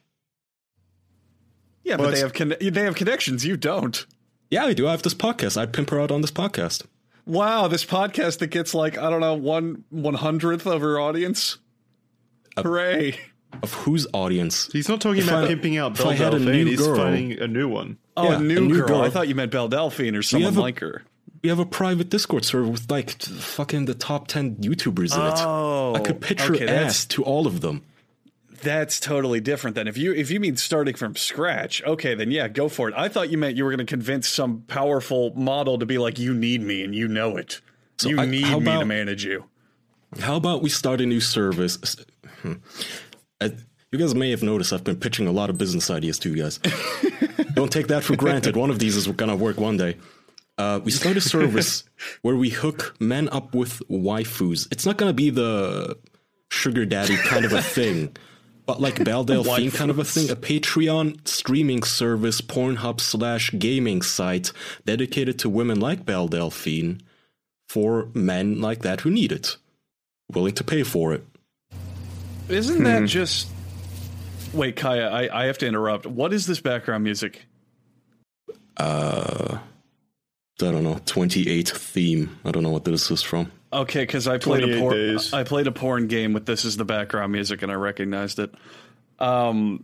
yeah, 1.83 1.97
Well, 1.97 2.07
but 2.07 2.13
they 2.15 2.21
have 2.21 2.31
con- 2.31 2.55
they 2.61 2.83
have 2.83 2.95
connections. 2.95 3.45
You 3.45 3.57
don't. 3.57 4.05
Yeah, 4.49 4.63
I 4.63 4.71
do. 4.73 4.87
I 4.87 4.91
have 4.91 5.01
this 5.01 5.13
podcast. 5.13 5.57
I 5.57 5.65
pimp 5.65 5.89
her 5.89 5.99
out 5.99 6.11
on 6.11 6.21
this 6.21 6.31
podcast. 6.31 6.85
Wow, 7.25 7.67
this 7.67 7.83
podcast 7.83 8.39
that 8.39 8.47
gets 8.47 8.73
like 8.73 8.97
I 8.97 9.09
don't 9.09 9.19
know 9.19 9.33
one 9.33 9.83
one 9.89 10.13
hundredth 10.13 10.65
of 10.65 10.79
her 10.79 10.97
audience. 10.97 11.57
Hooray! 12.57 13.19
Of 13.63 13.73
whose 13.73 14.07
audience? 14.13 14.69
He's 14.71 14.87
not 14.87 15.01
talking 15.01 15.19
If 15.21 15.27
about 15.27 15.45
I- 15.45 15.47
pimping 15.47 15.77
out 15.77 15.93
if 15.93 15.97
Belle 15.97 16.09
I 16.09 16.13
a 16.15 16.17
Delphine. 16.17 16.45
new 16.45 16.65
He's 16.65 16.79
girl- 16.79 16.95
finding 16.95 17.39
a 17.39 17.47
new 17.47 17.67
one. 17.67 17.97
Oh, 18.15 18.23
Yeah, 18.29 18.37
a 18.37 18.39
new, 18.39 18.57
a 18.57 18.61
new 18.61 18.75
girl. 18.77 18.87
girl. 18.87 19.01
I 19.01 19.09
thought 19.09 19.27
you 19.27 19.35
meant 19.35 19.51
Belle 19.51 19.67
Delphine 19.67 20.15
or 20.15 20.21
someone 20.21 20.55
a- 20.55 20.59
like 20.61 20.79
her. 20.79 21.03
We 21.41 21.49
have 21.49 21.59
a 21.59 21.65
private 21.65 22.09
Discord 22.09 22.43
server 22.45 22.67
with 22.69 22.89
like 22.91 23.21
fucking 23.21 23.85
the 23.85 23.93
top 23.93 24.27
ten 24.27 24.55
YouTubers 24.57 25.15
in 25.15 25.21
it. 25.25 25.33
Oh, 25.45 25.93
I 25.95 25.99
could 25.99 26.19
pitch 26.21 26.41
okay, 26.41 26.65
that's- 26.65 26.85
ass 26.85 27.05
to 27.07 27.23
all 27.23 27.47
of 27.47 27.61
them. 27.61 27.81
That's 28.61 28.99
totally 28.99 29.39
different 29.39 29.75
than 29.75 29.87
if 29.87 29.97
you 29.97 30.13
if 30.13 30.29
you 30.31 30.39
mean 30.41 30.57
starting 30.57 30.95
from 30.95 31.15
scratch. 31.15 31.81
Okay, 31.83 32.13
then 32.13 32.29
yeah, 32.29 32.49
go 32.49 32.67
for 32.67 32.89
it. 32.89 32.93
I 32.97 33.07
thought 33.07 33.29
you 33.31 33.37
meant 33.37 33.55
you 33.55 33.63
were 33.63 33.71
going 33.71 33.85
to 33.85 33.89
convince 33.89 34.27
some 34.27 34.63
powerful 34.67 35.33
model 35.33 35.79
to 35.79 35.85
be 35.85 35.97
like, 35.97 36.19
"You 36.19 36.33
need 36.33 36.61
me, 36.61 36.83
and 36.83 36.93
you 36.93 37.07
know 37.07 37.37
it. 37.37 37.61
So 37.99 38.09
you 38.09 38.19
I- 38.19 38.25
need 38.25 38.43
how 38.43 38.59
me 38.59 38.77
to 38.77 38.85
manage 38.85 39.23
you." 39.23 39.45
How 40.19 40.35
about 40.35 40.61
we 40.61 40.69
start 40.69 40.99
a 40.99 41.05
new 41.05 41.21
service? 41.21 41.77
Hmm. 42.41 42.53
I- 43.41 43.53
you 43.91 43.97
guys 43.97 44.13
may 44.13 44.29
have 44.29 44.43
noticed 44.43 44.71
I've 44.71 44.83
been 44.83 44.97
pitching 44.97 45.25
a 45.27 45.31
lot 45.31 45.49
of 45.49 45.57
business 45.57 45.89
ideas 45.89 46.19
to 46.19 46.29
you 46.29 46.43
guys. 46.43 46.57
Don't 47.55 47.71
take 47.71 47.87
that 47.87 48.03
for 48.03 48.15
granted. 48.15 48.55
One 48.55 48.69
of 48.69 48.77
these 48.79 48.95
is 48.95 49.07
gonna 49.07 49.35
work 49.35 49.59
one 49.59 49.77
day. 49.77 49.97
Uh, 50.59 50.79
we 50.83 50.91
start 50.91 51.17
a 51.17 51.21
service 51.21 51.83
where 52.21 52.35
we 52.35 52.49
hook 52.49 52.95
men 52.99 53.27
up 53.29 53.55
with 53.55 53.81
waifus. 53.89 54.67
It's 54.71 54.85
not 54.85 54.97
gonna 54.97 55.13
be 55.13 55.29
the 55.31 55.97
sugar 56.51 56.85
daddy 56.85 57.15
kind 57.17 57.45
of 57.45 57.53
a 57.53 57.61
thing, 57.77 58.15
but 58.67 58.79
like 58.79 59.03
Belle 59.03 59.23
Delphine 59.23 59.71
kind 59.71 59.89
of 59.89 59.97
a 59.97 60.03
thing. 60.03 60.29
A 60.29 60.35
Patreon 60.35 61.27
streaming 61.27 61.81
service, 61.81 62.41
Pornhub 62.41 63.01
slash 63.01 63.51
gaming 63.57 64.03
site 64.03 64.51
dedicated 64.85 65.39
to 65.39 65.49
women 65.49 65.79
like 65.79 66.05
Delphine 66.05 67.01
for 67.67 68.09
men 68.13 68.61
like 68.61 68.81
that 68.83 69.01
who 69.01 69.09
need 69.09 69.31
it, 69.31 69.57
willing 70.31 70.53
to 70.55 70.63
pay 70.63 70.83
for 70.83 71.13
it. 71.13 71.25
Isn't 72.49 72.83
that 72.83 73.05
just? 73.05 73.47
Wait, 74.53 74.75
Kaya, 74.75 75.09
I, 75.09 75.43
I 75.43 75.45
have 75.45 75.59
to 75.59 75.67
interrupt. 75.67 76.05
What 76.05 76.33
is 76.33 76.47
this 76.47 76.59
background 76.59 77.03
music? 77.03 77.45
Uh, 78.77 79.59
I 79.59 80.71
don't 80.71 80.83
know, 80.83 80.99
28 81.05 81.69
theme. 81.69 82.37
I 82.43 82.51
don't 82.51 82.63
know 82.63 82.71
what 82.71 82.85
this 82.85 83.11
is 83.11 83.21
from. 83.21 83.51
Okay, 83.71 84.01
because 84.01 84.27
I 84.27 84.39
played 84.39 84.63
a 84.63 84.67
28 84.67 84.79
porn. 84.79 84.93
days. 84.95 85.33
I 85.33 85.43
played 85.43 85.67
a 85.67 85.71
porn 85.71 86.07
game 86.07 86.33
with 86.33 86.45
this 86.45 86.65
as 86.65 86.75
the 86.77 86.85
background 86.85 87.31
music, 87.31 87.61
and 87.61 87.71
I 87.71 87.75
recognized 87.75 88.39
it. 88.39 88.53
Um, 89.19 89.83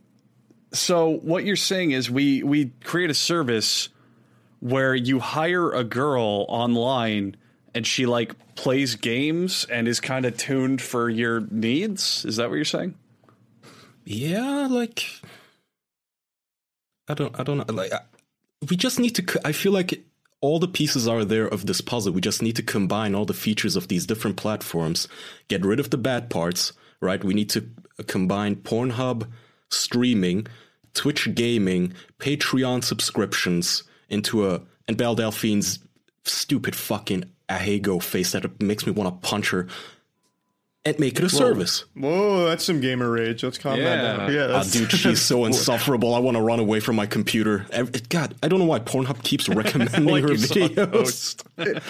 so 0.74 1.18
what 1.18 1.46
you're 1.46 1.56
saying 1.56 1.92
is 1.92 2.10
we 2.10 2.42
we 2.44 2.72
create 2.84 3.10
a 3.10 3.14
service 3.16 3.90
where 4.60 4.96
you 4.96 5.20
hire 5.20 5.72
a 5.72 5.84
girl 5.84 6.46
online, 6.50 7.38
and 7.76 7.86
she 7.86 8.06
like 8.06 8.34
plays 8.56 8.96
games 8.96 9.68
and 9.70 9.88
is 9.88 10.00
kind 10.00 10.26
of 10.26 10.38
tuned 10.38 10.82
for 10.82 11.10
your 11.10 11.42
needs. 11.52 12.24
Is 12.26 12.38
that 12.38 12.50
what 12.50 12.56
you're 12.56 12.66
saying? 12.66 12.96
Yeah, 14.06 14.68
like 14.72 15.06
I 17.08 17.14
don't 17.14 17.38
I 17.38 17.44
don't 17.44 17.58
know 17.58 17.74
like 17.74 17.94
I, 17.94 18.00
we 18.70 18.78
just 18.78 19.00
need 19.00 19.16
to 19.16 19.42
I 19.44 19.52
feel 19.52 19.74
like 19.74 20.04
all 20.42 20.60
the 20.60 20.68
pieces 20.68 21.08
are 21.08 21.26
there 21.26 21.48
of 21.48 21.66
this 21.66 21.82
puzzle. 21.82 22.14
We 22.14 22.22
just 22.22 22.42
need 22.42 22.56
to 22.56 22.64
combine 22.64 23.14
all 23.14 23.26
the 23.26 23.34
features 23.34 23.76
of 23.76 23.90
these 23.90 24.06
different 24.06 24.38
platforms, 24.38 25.08
get 25.48 25.66
rid 25.66 25.80
of 25.80 25.90
the 25.90 25.98
bad 25.98 26.30
parts, 26.30 26.72
right? 27.02 27.24
We 27.24 27.34
need 27.34 27.50
to 27.52 27.68
combine 28.08 28.58
Pornhub 28.58 29.28
streaming, 29.70 30.48
Twitch 30.94 31.34
gaming, 31.36 31.94
Patreon 32.20 32.84
subscriptions 32.84 33.84
into 34.08 34.50
a 34.50 34.62
and 34.88 34.98
Belle 34.98 35.16
Delphine's 35.16 35.80
stupid 36.24 36.76
fucking 36.76 37.26
ahegao 37.50 38.02
face 38.02 38.32
that 38.32 38.62
makes 38.62 38.86
me 38.86 38.92
want 38.92 39.10
to 39.10 39.28
punch 39.28 39.50
her 39.52 39.68
and 40.86 41.00
make 41.00 41.18
it 41.18 41.24
a 41.24 41.30
service. 41.30 41.86
Whoa, 41.96 42.46
that's 42.46 42.64
some 42.64 42.80
gamer 42.80 43.10
rage. 43.10 43.44
Let's 43.44 43.58
calm 43.58 43.80
Yeah. 43.80 43.96
that 43.96 44.18
down. 44.18 44.34
Yeah, 44.34 44.44
Ah, 44.44 44.48
that's, 44.60 44.72
dude, 44.72 44.92
she's 44.92 45.22
so 45.22 45.46
insufferable. 45.46 46.14
I 46.14 46.20
want 46.20 46.38
to 46.38 46.42
run 46.42 46.60
away 46.60 46.80
from 46.80 46.96
my 46.96 47.08
computer. 47.08 47.66
God, 48.10 48.36
I 48.44 48.48
don't 48.48 48.60
know 48.60 48.66
why 48.66 48.80
Pornhub 48.80 49.24
keeps 49.24 49.50
recommending 49.50 50.06
Like 50.06 50.24
her 50.24 50.30
videos. 50.30 51.42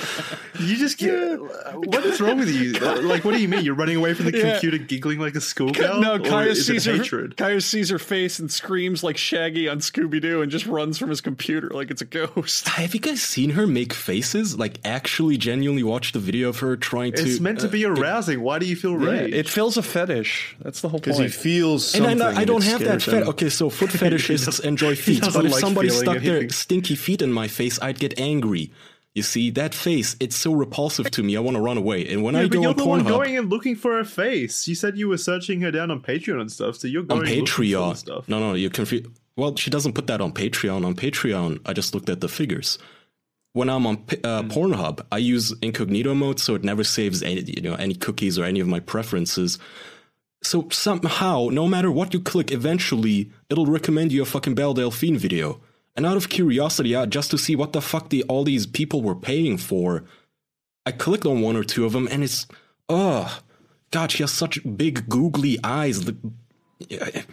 You 0.60 0.78
just 0.78 0.98
get. 0.98 1.40
What 1.42 2.06
is 2.06 2.22
wrong 2.22 2.38
with 2.38 2.50
you? 2.50 2.74
Like, 2.74 3.26
what 3.26 3.34
do 3.34 3.42
you 3.42 3.48
mean? 3.48 3.66
You're 3.66 3.76
running 3.76 3.98
away 3.98 4.14
from 4.14 4.26
the 4.32 4.38
Yeah. 4.38 4.52
computer, 4.54 4.78
giggling 4.78 5.20
like 5.20 5.36
a 5.36 5.42
schoolgirl? 5.42 6.00
no, 6.00 6.14
Or 6.16 6.20
Kaya 6.20 6.56
sees 6.56 6.86
her. 6.86 6.94
hatred? 6.94 7.36
Kaya 7.36 7.60
sees 7.62 7.90
her 7.90 8.00
face 8.00 8.40
and 8.40 8.50
screams 8.52 9.04
like 9.04 9.18
Shaggy 9.18 9.68
on 9.68 9.80
Scooby 9.80 10.22
Doo, 10.22 10.42
and 10.42 10.52
just 10.52 10.66
runs 10.66 10.98
from 10.98 11.10
his 11.10 11.20
computer 11.20 11.70
like 11.72 11.92
it's 11.92 12.02
a 12.02 12.06
ghost. 12.06 12.68
Have 12.70 12.94
you 12.94 13.00
guys 13.02 13.22
seen 13.22 13.52
her 13.52 13.68
make 13.68 13.92
faces? 13.94 14.58
Like, 14.58 14.80
actually, 14.86 15.38
genuinely 15.38 15.84
watch 15.84 16.14
the 16.14 16.20
video 16.20 16.50
of 16.50 16.60
her 16.60 16.78
trying 16.78 17.14
to. 17.14 17.22
It's 17.24 17.40
meant 17.42 17.60
to 17.62 17.68
uh, 17.68 17.72
be 17.72 17.86
arousing. 17.86 18.42
Why 18.42 18.60
do 18.60 18.66
you 18.66 18.76
feel 18.86 19.02
Yeah, 19.02 19.38
it 19.40 19.50
feels 19.50 19.78
a 19.78 19.84
fetish. 19.84 20.56
That's 20.60 20.82
the 20.82 20.90
whole 20.90 21.00
point. 21.00 21.04
Because 21.04 21.18
he 21.18 21.24
point. 21.26 21.34
feels 21.34 21.96
And 21.96 22.06
something. 22.06 22.22
I, 22.22 22.42
I 22.42 22.46
don't 22.46 22.64
it 22.64 22.70
have 22.70 22.80
that 22.82 23.02
fetish. 23.02 23.28
Okay, 23.30 23.50
so 23.50 23.70
foot 23.70 23.90
fetishists 24.02 24.64
enjoy 24.64 24.96
feet, 25.08 25.22
doesn't 25.22 25.40
but 25.40 25.46
if 25.46 25.52
like 25.54 25.62
somebody 25.62 25.90
feeling 25.90 26.04
stuck 26.04 26.24
their 26.24 26.50
stinky 26.64 26.96
feet 26.96 27.22
in 27.22 27.32
my 27.32 27.48
face, 27.48 27.80
I'd 27.82 28.00
get 28.00 28.20
angry. 28.20 28.72
You 29.14 29.24
see 29.24 29.50
that 29.52 29.74
face? 29.74 30.18
It's 30.20 30.36
so 30.36 30.52
repulsive 30.52 31.10
to 31.12 31.24
me. 31.24 31.38
I 31.38 31.40
want 31.40 31.56
to 31.56 31.62
run 31.62 31.78
away. 31.78 32.06
And 32.12 32.22
when 32.22 32.36
yeah, 32.36 32.42
I 32.42 32.44
but 32.44 32.52
go 32.52 32.62
you're 32.62 32.70
on 32.72 32.76
the 32.76 32.86
one 32.86 33.02
Pornhub, 33.02 33.08
going 33.08 33.38
and 33.38 33.50
looking 33.50 33.76
for 33.76 33.96
her 33.96 34.04
face. 34.04 34.68
You 34.68 34.76
said 34.76 34.98
you 34.98 35.08
were 35.08 35.18
searching 35.18 35.62
her 35.62 35.72
down 35.72 35.90
on 35.90 36.02
Patreon 36.02 36.42
and 36.42 36.52
stuff, 36.52 36.76
so 36.76 36.88
you're 36.88 37.04
going 37.04 37.22
on 37.22 37.26
looking 37.26 37.46
for 37.46 37.62
Patreon. 37.64 37.96
stuff. 37.96 38.28
No, 38.28 38.40
no, 38.40 38.56
you're 38.56 38.70
confused. 38.70 39.08
Well, 39.38 39.56
she 39.56 39.70
doesn't 39.70 39.94
put 39.94 40.08
that 40.08 40.20
on 40.20 40.34
Patreon. 40.34 40.86
On 40.86 40.96
Patreon, 40.96 41.62
I 41.66 41.74
just 41.74 41.94
looked 41.94 42.10
at 42.10 42.20
the 42.20 42.28
figures. 42.30 42.78
When 43.56 43.70
I'm 43.70 43.88
on 43.88 43.96
uh, 44.26 44.44
Pornhub, 44.44 45.06
I 45.14 45.18
use 45.18 45.54
incognito 45.62 46.14
mode, 46.14 46.42
so 46.42 46.56
it 46.56 46.66
never 46.66 46.84
saves 46.84 47.24
any, 47.24 47.40
you 47.44 47.62
know, 47.62 47.76
any 47.76 47.94
cookies 47.96 48.38
or 48.38 48.44
any 48.44 48.60
of 48.60 48.68
my 48.68 48.82
preferences. 48.82 49.58
So 50.44 50.68
somehow, 50.72 51.48
no 51.50 51.66
matter 51.66 51.90
what 51.90 52.14
you 52.14 52.20
click, 52.20 52.52
eventually 52.52 53.32
it'll 53.50 53.66
recommend 53.66 54.12
you 54.12 54.22
a 54.22 54.26
fucking 54.26 54.56
Belle 54.56 54.74
Delphine 54.74 55.18
video. 55.18 55.62
And 55.96 56.06
out 56.06 56.18
of 56.18 56.28
curiosity, 56.28 56.94
uh, 56.94 57.06
just 57.06 57.32
to 57.32 57.38
see 57.38 57.56
what 57.56 57.72
the 57.72 57.80
fuck 57.80 58.10
the, 58.10 58.24
all 58.24 58.44
these 58.44 58.66
people 58.66 59.02
were 59.02 59.16
paying 59.16 59.58
for, 59.58 60.04
I 60.86 60.92
clicked 60.92 61.26
on 61.26 61.40
one 61.40 61.56
or 61.56 61.64
two 61.64 61.86
of 61.86 61.94
them, 61.94 62.10
and 62.12 62.26
it's, 62.26 62.48
oh, 62.90 63.40
God, 63.92 64.12
she 64.12 64.22
has 64.22 64.34
such 64.34 64.60
big 64.76 65.08
googly 65.08 65.60
eyes. 65.64 66.04
The, 66.04 66.18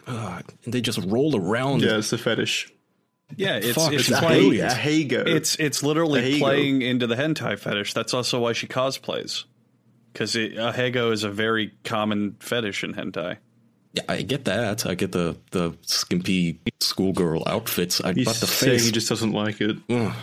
uh, 0.06 0.42
and 0.64 0.72
they 0.72 0.80
just 0.80 1.00
roll 1.00 1.34
around. 1.34 1.82
Yeah, 1.82 1.96
it's 1.96 2.12
a 2.12 2.18
fetish. 2.18 2.72
Yeah, 3.36 3.56
it's 3.62 3.74
Fuck, 3.74 3.92
it's 3.92 4.08
it's 4.08 4.18
playing. 4.18 4.42
brilliant. 4.50 4.72
A 4.72 4.74
Hago. 4.76 5.26
It's 5.26 5.56
it's 5.56 5.82
literally 5.82 6.20
Ahegao. 6.20 6.38
playing 6.40 6.82
into 6.82 7.06
the 7.06 7.14
hentai 7.16 7.58
fetish. 7.58 7.94
That's 7.94 8.14
also 8.14 8.40
why 8.40 8.52
she 8.52 8.66
cosplays. 8.66 9.44
Because 10.12 10.34
ahegao 10.34 11.10
is 11.12 11.24
a 11.24 11.30
very 11.30 11.72
common 11.84 12.36
fetish 12.40 12.84
in 12.84 12.92
hentai. 12.94 13.38
Yeah, 13.94 14.02
I 14.08 14.22
get 14.22 14.44
that. 14.44 14.84
I 14.86 14.94
get 14.94 15.12
the 15.12 15.36
the 15.52 15.76
skimpy 15.82 16.58
schoolgirl 16.80 17.42
outfits. 17.46 18.00
I, 18.02 18.12
He's 18.12 18.26
but 18.26 18.36
the 18.36 18.46
saying 18.46 18.72
face. 18.78 18.84
he 18.86 18.92
just 18.92 19.08
doesn't 19.08 19.32
like 19.32 19.60
it. 19.62 19.76
ugh. 19.88 20.14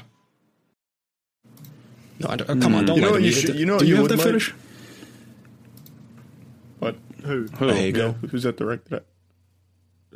No, 2.19 2.27
I 2.29 2.35
don't- 2.35 2.49
oh, 2.49 2.55
come 2.61 2.75
on, 2.75 2.81
hmm. 2.81 2.85
don't 2.85 2.95
You 2.97 3.01
know 3.01 3.07
lie 3.07 3.11
what 3.13 3.17
to 3.17 3.21
me. 3.21 3.27
you 3.27 3.31
should- 3.33 3.55
you 3.55 3.65
know 3.65 3.79
Do 3.79 3.85
you 3.85 3.89
you 3.89 3.95
have 3.95 4.03
would 4.03 4.11
that 4.11 4.17
like? 4.17 4.25
fetish? 4.27 4.53
What? 6.79 6.95
Who? 7.23 7.43
Who? 7.57 7.67
Ahegao. 7.67 7.95
Yeah, 8.21 8.29
who's 8.29 8.43
that 8.43 8.57
directed 8.57 8.93
at? 8.93 9.05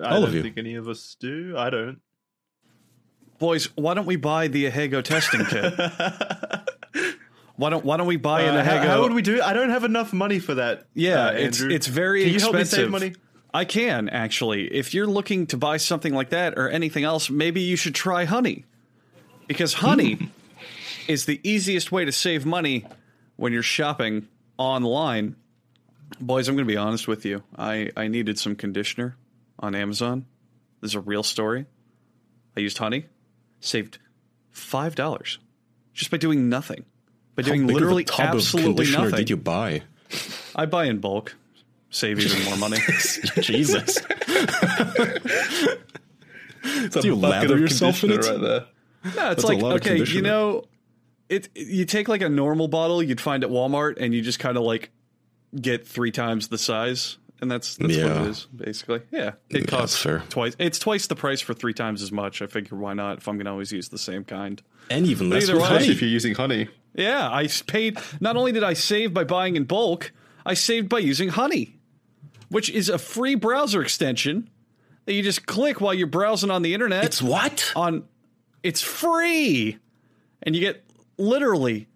I 0.02 0.10
All 0.10 0.20
don't 0.22 0.30
of 0.30 0.36
you. 0.36 0.42
think 0.42 0.58
any 0.58 0.76
of 0.76 0.88
us 0.88 1.16
do. 1.20 1.56
I 1.58 1.70
don't. 1.70 2.00
Boys, 3.40 3.66
why 3.76 3.94
don't 3.94 4.06
we 4.06 4.16
buy 4.16 4.48
the 4.48 4.70
Ahegao 4.70 5.04
testing 5.04 5.44
kit? 5.46 5.74
why 7.56 7.70
don't 7.70 7.84
Why 7.86 7.98
don't 7.98 8.08
we 8.08 8.18
buy 8.18 8.42
an 8.42 8.56
Uh, 8.56 8.64
how, 8.64 8.72
Ahegao? 8.78 8.86
how 8.88 9.02
would 9.02 9.14
we 9.14 9.22
do 9.22 9.36
it? 9.36 9.42
I 9.42 9.54
don't 9.54 9.70
have 9.70 9.84
enough 9.84 10.14
money 10.14 10.40
for 10.40 10.56
that. 10.56 10.86
Yeah, 10.94 11.28
uh, 11.28 11.32
it's 11.32 11.60
Andrew. 11.62 11.76
it's 11.76 11.88
very 11.88 12.24
expensive. 12.24 12.32
Can 12.32 12.34
you 12.34 12.40
help 12.40 12.56
me 12.56 12.62
expensive. 12.62 12.86
save 12.86 12.92
money? 12.92 13.16
I 13.54 13.66
can 13.66 14.10
actually. 14.10 14.74
If 14.74 14.94
you're 14.94 15.08
looking 15.08 15.46
to 15.48 15.58
buy 15.58 15.78
something 15.78 16.14
like 16.14 16.30
that 16.32 16.58
or 16.58 16.70
anything 16.70 17.04
else, 17.04 17.30
maybe 17.30 17.62
you 17.62 17.76
should 17.76 17.96
try 17.96 18.26
honey. 18.26 18.66
Because 19.48 19.74
honey 19.76 20.14
Hmm. 20.16 20.26
is 21.08 21.26
the 21.26 21.40
easiest 21.44 21.92
way 21.92 22.06
to 22.06 22.12
save 22.12 22.46
money 22.46 22.86
when 23.36 23.52
you're 23.54 23.62
shopping 23.62 24.28
online. 24.58 25.36
Boys, 26.22 26.48
I'm 26.48 26.56
going 26.56 26.68
to 26.68 26.72
be 26.72 26.78
honest 26.78 27.08
with 27.08 27.26
you. 27.26 27.44
I, 27.58 27.92
I 27.98 28.08
needed 28.08 28.40
some 28.40 28.56
conditioner 28.56 29.18
on 29.60 29.76
Amazon. 29.76 30.26
This 30.82 30.92
is 30.92 30.96
a 30.96 31.00
real 31.02 31.24
story. 31.24 31.66
I 32.56 32.60
used 32.62 32.78
honey, 32.78 33.06
saved 33.64 33.98
$5 34.54 35.38
just 35.94 36.12
by 36.12 36.18
doing 36.18 36.50
nothing. 36.50 36.86
By 37.36 37.44
How 37.44 37.48
doing 37.48 37.68
big 37.68 37.76
of 37.76 37.82
a 37.82 37.86
literally 37.86 38.06
absolutely 38.20 38.86
conditioner 38.86 39.06
nothing. 39.06 39.18
did 39.18 39.30
you 39.30 39.38
buy? 39.38 39.84
I 40.56 40.66
buy 40.66 40.86
in 40.86 41.00
bulk, 41.00 41.36
save 41.90 42.20
even 42.20 42.44
more 42.46 42.58
money. 42.58 42.78
Jesus. 43.42 44.00
Do 46.64 47.02
you 47.04 47.16
lather 47.16 47.58
yourself 47.58 48.04
in 48.04 48.12
it? 48.12 48.18
right 48.26 48.40
there. 48.40 48.66
No, 49.04 49.32
it's 49.32 49.44
That's 49.44 49.44
like 49.44 49.62
okay, 49.64 50.04
you 50.04 50.22
know, 50.22 50.64
it. 51.28 51.50
You 51.56 51.86
take 51.86 52.08
like 52.08 52.22
a 52.22 52.30
normal 52.30 52.68
bottle 52.70 53.04
you'd 53.04 53.20
find 53.20 53.44
at 53.44 53.50
Walmart, 53.50 53.98
and 54.00 54.14
you 54.14 54.22
just 54.22 54.40
kind 54.40 54.56
of 54.56 54.64
like 54.64 54.92
get 55.60 55.86
three 55.86 56.12
times 56.12 56.48
the 56.48 56.58
size, 56.58 57.18
and 57.44 57.52
that's 57.52 57.76
that's 57.78 57.96
what 57.96 58.06
Yeah. 58.06 58.24
it 58.24 58.30
is 58.30 58.48
basically. 58.56 59.02
Yeah, 59.12 59.34
it 59.50 59.60
Yeah, 59.60 59.66
costs 59.66 60.04
that's 60.04 60.28
twice. 60.30 60.56
It's 60.58 60.80
twice 60.80 61.06
the 61.06 61.16
price 61.16 61.40
for 61.42 61.54
three 61.54 61.74
times 61.74 62.02
as 62.02 62.12
much. 62.12 62.42
I 62.42 62.48
figure 62.48 62.76
why 62.78 62.94
not 62.94 63.20
if 63.20 63.28
I'm 63.28 63.38
gonna 63.38 63.52
always 63.52 63.72
use 63.72 63.90
the 63.90 63.98
same 64.00 64.24
kind. 64.24 64.62
And 64.90 65.06
even 65.06 65.30
less 65.30 65.44
either 65.44 65.60
with 65.60 65.70
way- 65.70 65.88
if 65.88 66.02
you're 66.02 66.10
using 66.10 66.34
honey. 66.36 66.70
Yeah, 66.96 67.30
I 67.32 67.48
paid. 67.68 68.00
Not 68.20 68.36
only 68.36 68.52
did 68.52 68.64
I 68.64 68.74
save 68.74 69.14
by 69.14 69.24
buying 69.24 69.56
in 69.56 69.64
bulk, 69.66 70.12
I 70.46 70.54
saved 70.56 70.90
by 70.90 71.00
using 71.00 71.30
Honey, 71.30 71.78
which 72.50 72.70
is 72.70 72.90
a 72.90 72.98
free 72.98 73.34
browser 73.36 73.82
extension 73.82 74.50
that 75.06 75.14
you 75.14 75.24
just 75.24 75.46
click 75.48 75.82
while 75.82 75.94
you're 75.94 76.06
browsing 76.08 76.52
on 76.52 76.62
the 76.62 76.74
internet. 76.74 77.04
It's 77.06 77.22
what? 77.22 77.72
on 77.76 78.04
it's 78.62 78.82
free 78.82 79.78
and 80.44 80.54
you 80.56 80.62
get 80.62 80.84
literally 81.18 81.88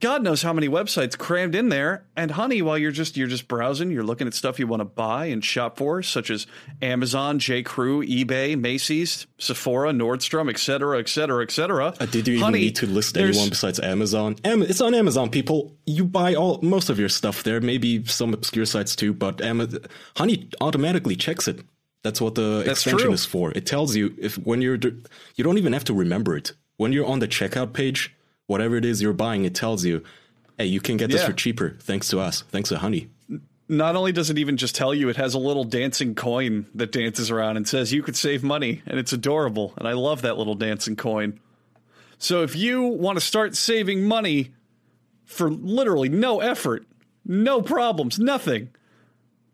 god 0.00 0.22
knows 0.22 0.42
how 0.42 0.52
many 0.52 0.68
websites 0.68 1.16
crammed 1.16 1.54
in 1.54 1.68
there 1.68 2.04
and 2.16 2.32
honey 2.32 2.60
while 2.62 2.76
you're 2.76 2.90
just 2.92 3.16
you're 3.16 3.26
just 3.28 3.48
browsing 3.48 3.90
you're 3.90 4.02
looking 4.04 4.26
at 4.26 4.34
stuff 4.34 4.58
you 4.58 4.66
want 4.66 4.80
to 4.80 4.84
buy 4.84 5.26
and 5.26 5.44
shop 5.44 5.76
for 5.78 6.02
such 6.02 6.30
as 6.30 6.46
amazon 6.82 7.38
j 7.38 7.62
crew 7.62 8.02
ebay 8.04 8.58
macy's 8.58 9.26
sephora 9.38 9.90
nordstrom 9.92 10.50
etc 10.50 10.98
etc 10.98 11.42
etc 11.42 11.94
Did 12.10 12.28
you 12.28 12.34
even 12.38 12.52
need 12.52 12.76
to 12.76 12.86
list 12.86 13.16
anyone 13.16 13.48
besides 13.48 13.80
Amazon? 13.80 14.36
Am- 14.44 14.62
it's 14.62 14.80
on 14.80 14.94
Amazon, 14.94 15.30
people. 15.30 15.76
You 15.86 16.04
buy 16.04 16.34
all 16.34 16.60
most 16.62 16.90
of 16.90 16.98
your 16.98 17.08
stuff 17.08 17.42
there. 17.42 17.60
Maybe 17.60 18.04
some 18.04 18.32
obscure 18.34 18.66
sites 18.66 18.94
too, 18.96 19.12
but 19.12 19.40
Ama- 19.40 19.68
Honey 20.16 20.48
automatically 20.60 21.16
checks 21.16 21.48
it. 21.48 21.60
That's 22.02 22.20
what 22.20 22.34
the 22.34 22.62
That's 22.64 22.80
extension 22.80 23.06
true. 23.06 23.12
is 23.14 23.24
for. 23.24 23.50
It 23.52 23.66
tells 23.66 23.96
you 23.96 24.14
if 24.18 24.36
when 24.36 24.60
you're 24.62 24.76
d- 24.76 24.92
you 25.36 25.44
don't 25.44 25.58
even 25.58 25.72
have 25.72 25.84
to 25.84 25.94
remember 25.94 26.36
it. 26.36 26.52
When 26.76 26.92
you're 26.92 27.06
on 27.06 27.18
the 27.20 27.28
checkout 27.28 27.72
page, 27.72 28.14
whatever 28.46 28.76
it 28.76 28.84
is 28.84 29.00
you're 29.02 29.12
buying, 29.12 29.44
it 29.44 29.54
tells 29.54 29.84
you, 29.84 30.02
"Hey, 30.58 30.66
you 30.66 30.80
can 30.80 30.96
get 30.96 31.10
this 31.10 31.22
Yeah. 31.22 31.28
for 31.28 31.32
cheaper. 31.32 31.76
Thanks 31.80 32.08
to 32.08 32.20
us, 32.20 32.42
thanks 32.50 32.68
to 32.70 32.78
Honey." 32.78 33.08
not 33.66 33.96
only 33.96 34.12
does 34.12 34.28
it 34.28 34.36
even 34.36 34.58
just 34.58 34.74
tell 34.74 34.92
you 34.92 35.08
it 35.08 35.16
has 35.16 35.32
a 35.32 35.38
little 35.38 35.64
dancing 35.64 36.14
coin 36.14 36.66
that 36.74 36.92
dances 36.92 37.30
around 37.30 37.56
and 37.56 37.66
says 37.66 37.94
you 37.94 38.02
could 38.02 38.14
save 38.14 38.44
money 38.44 38.82
and 38.86 38.98
it's 38.98 39.10
adorable 39.10 39.72
and 39.78 39.88
i 39.88 39.92
love 39.92 40.20
that 40.20 40.36
little 40.36 40.54
dancing 40.54 40.94
coin. 40.94 41.40
So 42.18 42.42
if 42.42 42.54
you 42.54 42.82
want 42.82 43.16
to 43.18 43.24
start 43.24 43.56
saving 43.56 44.04
money 44.06 44.52
for 45.24 45.50
literally 45.50 46.10
no 46.10 46.40
effort 46.40 46.84
no 47.24 47.62
problems 47.62 48.18
nothing 48.18 48.68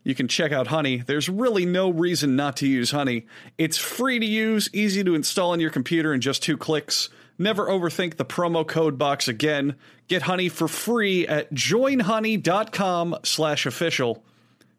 you 0.03 0.13
can 0.13 0.27
check 0.27 0.51
out 0.51 0.67
honey. 0.67 0.97
There's 0.97 1.29
really 1.29 1.65
no 1.65 1.89
reason 1.89 2.35
not 2.35 2.57
to 2.57 2.67
use 2.67 2.91
honey. 2.91 3.27
It's 3.57 3.77
free 3.77 4.19
to 4.19 4.25
use 4.25 4.67
easy 4.73 5.03
to 5.05 5.15
install 5.15 5.51
on 5.51 5.61
your 5.61 5.69
computer 5.69 6.13
in 6.13 6.19
just 6.19 6.43
two 6.43 6.57
clicks 6.57 7.07
never 7.37 7.67
overthink 7.67 8.17
the 8.17 8.25
promo 8.25 8.67
code 8.67 8.97
box 8.97 9.27
again. 9.27 9.75
Get 10.07 10.23
honey 10.23 10.49
for 10.49 10.67
free 10.67 11.27
at 11.27 11.53
joinhoney.com 11.53 13.17
slash 13.23 13.65
official. 13.65 14.23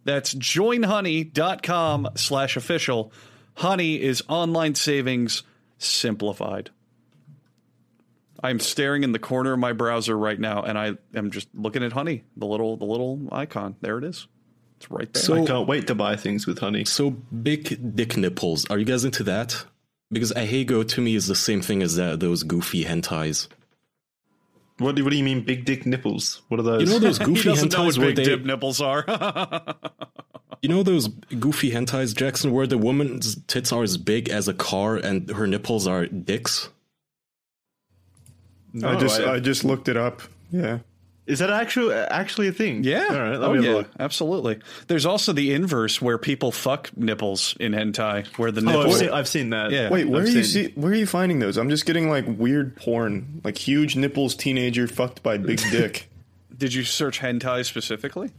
That's 0.05 0.35
joinhoney.com 0.35 2.09
slash 2.17 2.57
official. 2.57 3.13
Honey 3.55 4.01
is 4.01 4.23
online 4.29 4.75
savings 4.75 5.43
simplified. 5.79 6.71
I'm 8.43 8.59
staring 8.59 9.05
in 9.05 9.13
the 9.13 9.19
corner 9.19 9.53
of 9.53 9.59
my 9.61 9.73
browser 9.73 10.19
right 10.19 10.39
now 10.39 10.63
and 10.63 10.77
i 10.77 10.95
am 11.15 11.31
just 11.31 11.47
looking 11.55 11.85
at 11.85 11.93
honey 11.93 12.25
the 12.37 12.47
little 12.47 12.77
the 12.77 12.85
little 12.85 13.29
icon. 13.31 13.77
There 13.81 13.99
it 13.99 14.05
is. 14.05 14.27
It's 14.79 14.91
right 14.91 15.13
there. 15.13 15.23
So- 15.23 15.43
I 15.43 15.47
can't 15.47 15.69
wait 15.69 15.87
to 15.87 15.95
buy 15.95 16.17
things 16.17 16.47
with 16.47 16.59
honey. 16.59 16.85
So 16.85 17.11
big 17.11 17.95
dick 17.95 18.17
nipples. 18.17 18.67
Are 18.69 18.79
you 18.79 18.85
guys 18.85 19.05
into 19.05 19.23
that? 19.25 19.65
Because 20.13 20.33
Ahegao 20.33 20.87
to 20.89 21.01
me 21.01 21.15
is 21.15 21.27
the 21.27 21.35
same 21.35 21.63
thing 21.63 21.83
as 21.83 21.97
that, 21.97 22.21
those 22.21 22.43
goofy 22.43 22.85
hentais. 22.85 23.49
What 24.79 24.95
do, 24.97 25.05
what 25.05 25.11
do 25.11 25.17
you 25.17 25.25
mean, 25.25 25.43
big 25.45 25.65
dick 25.65 25.87
nipples? 25.87 26.43
What 26.49 26.61
are 26.61 26.63
those? 26.65 26.83
You 26.83 26.89
know 26.89 26.99
those 26.99 27.19
goofy 27.31 27.49
doesn't 27.49 27.73
know 27.73 27.85
what 27.85 27.95
hentais 27.95 27.99
where 27.99 28.07
big 28.09 28.17
they 28.17 28.25
dip 28.25 28.45
nipples 28.45 28.81
are 28.81 29.05
You 30.63 30.69
know 30.69 30.83
those 30.83 31.09
goofy 31.09 31.73
hentais, 31.73 32.15
Jackson, 32.15 32.53
where 32.53 32.67
the 32.69 32.79
woman's 32.79 33.37
tits 33.47 33.73
are 33.73 33.83
as 33.83 33.97
big 33.97 34.29
as 34.29 34.47
a 34.49 34.55
car 34.55 34.97
and 34.97 35.29
her 35.31 35.47
nipples 35.47 35.87
are 35.89 36.07
dicks? 36.07 36.69
No, 38.73 38.89
I 38.91 38.97
just 38.97 39.21
I- 39.21 39.35
I 39.35 39.41
just 39.41 39.65
looked 39.65 39.89
it 39.89 39.97
up. 39.97 40.23
Yeah. 40.51 40.79
Is 41.27 41.39
that 41.39 41.51
actual 41.51 41.93
actually 41.93 42.49
a 42.49 42.53
thing? 42.53 42.83
Yeah. 42.85 43.07
All 43.11 43.21
right. 43.21 43.39
Let 43.39 43.51
oh, 43.51 43.55
me 43.55 43.65
yeah. 43.67 43.75
look. 43.75 43.91
Absolutely. 44.01 44.59
There's 44.89 45.07
also 45.07 45.33
the 45.33 45.53
inverse 45.55 46.03
where 46.03 46.19
people 46.19 46.51
fuck 46.51 46.91
nipples 46.97 47.57
in 47.61 47.73
hentai, 47.73 48.27
where 48.39 48.51
the 48.51 48.61
Oh, 48.61 48.65
nipple. 48.65 48.81
I've 48.93 48.95
seen, 48.99 49.11
I've 49.11 49.29
seen 49.29 49.51
that. 49.51 49.71
Yeah. 49.71 49.89
Wait, 49.91 50.07
where 50.09 50.23
I've 50.23 50.29
are 50.29 50.31
you 50.31 50.43
seen- 50.45 50.69
see? 50.71 50.73
Where 50.75 50.93
are 50.93 50.97
you 50.97 51.07
finding 51.07 51.39
those? 51.39 51.57
I'm 51.59 51.71
just 51.71 51.87
getting 51.87 52.09
like 52.11 52.25
weird 52.27 52.75
porn, 52.77 53.41
like 53.45 53.57
huge 53.57 53.95
nipples, 53.97 54.35
teenager 54.35 54.89
fucked 54.89 55.23
by 55.23 55.39
big 55.39 55.61
dick. 55.71 56.09
Did 56.57 56.75
you 56.75 56.83
search 56.85 57.21
hentai 57.21 57.65
specifically? 57.65 58.31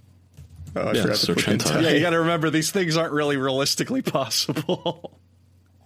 Oh, 0.75 0.81
I 0.81 0.93
Yeah, 0.93 1.01
forgot 1.03 1.15
to 1.17 1.25
search 1.25 1.45
put 1.45 1.59
hentai. 1.59 1.83
Yeah, 1.83 1.89
you 1.91 1.99
got 2.01 2.09
to 2.11 2.19
remember 2.19 2.49
these 2.49 2.71
things 2.71 2.97
aren't 2.97 3.13
really 3.13 3.37
realistically 3.37 4.01
possible. 4.47 5.19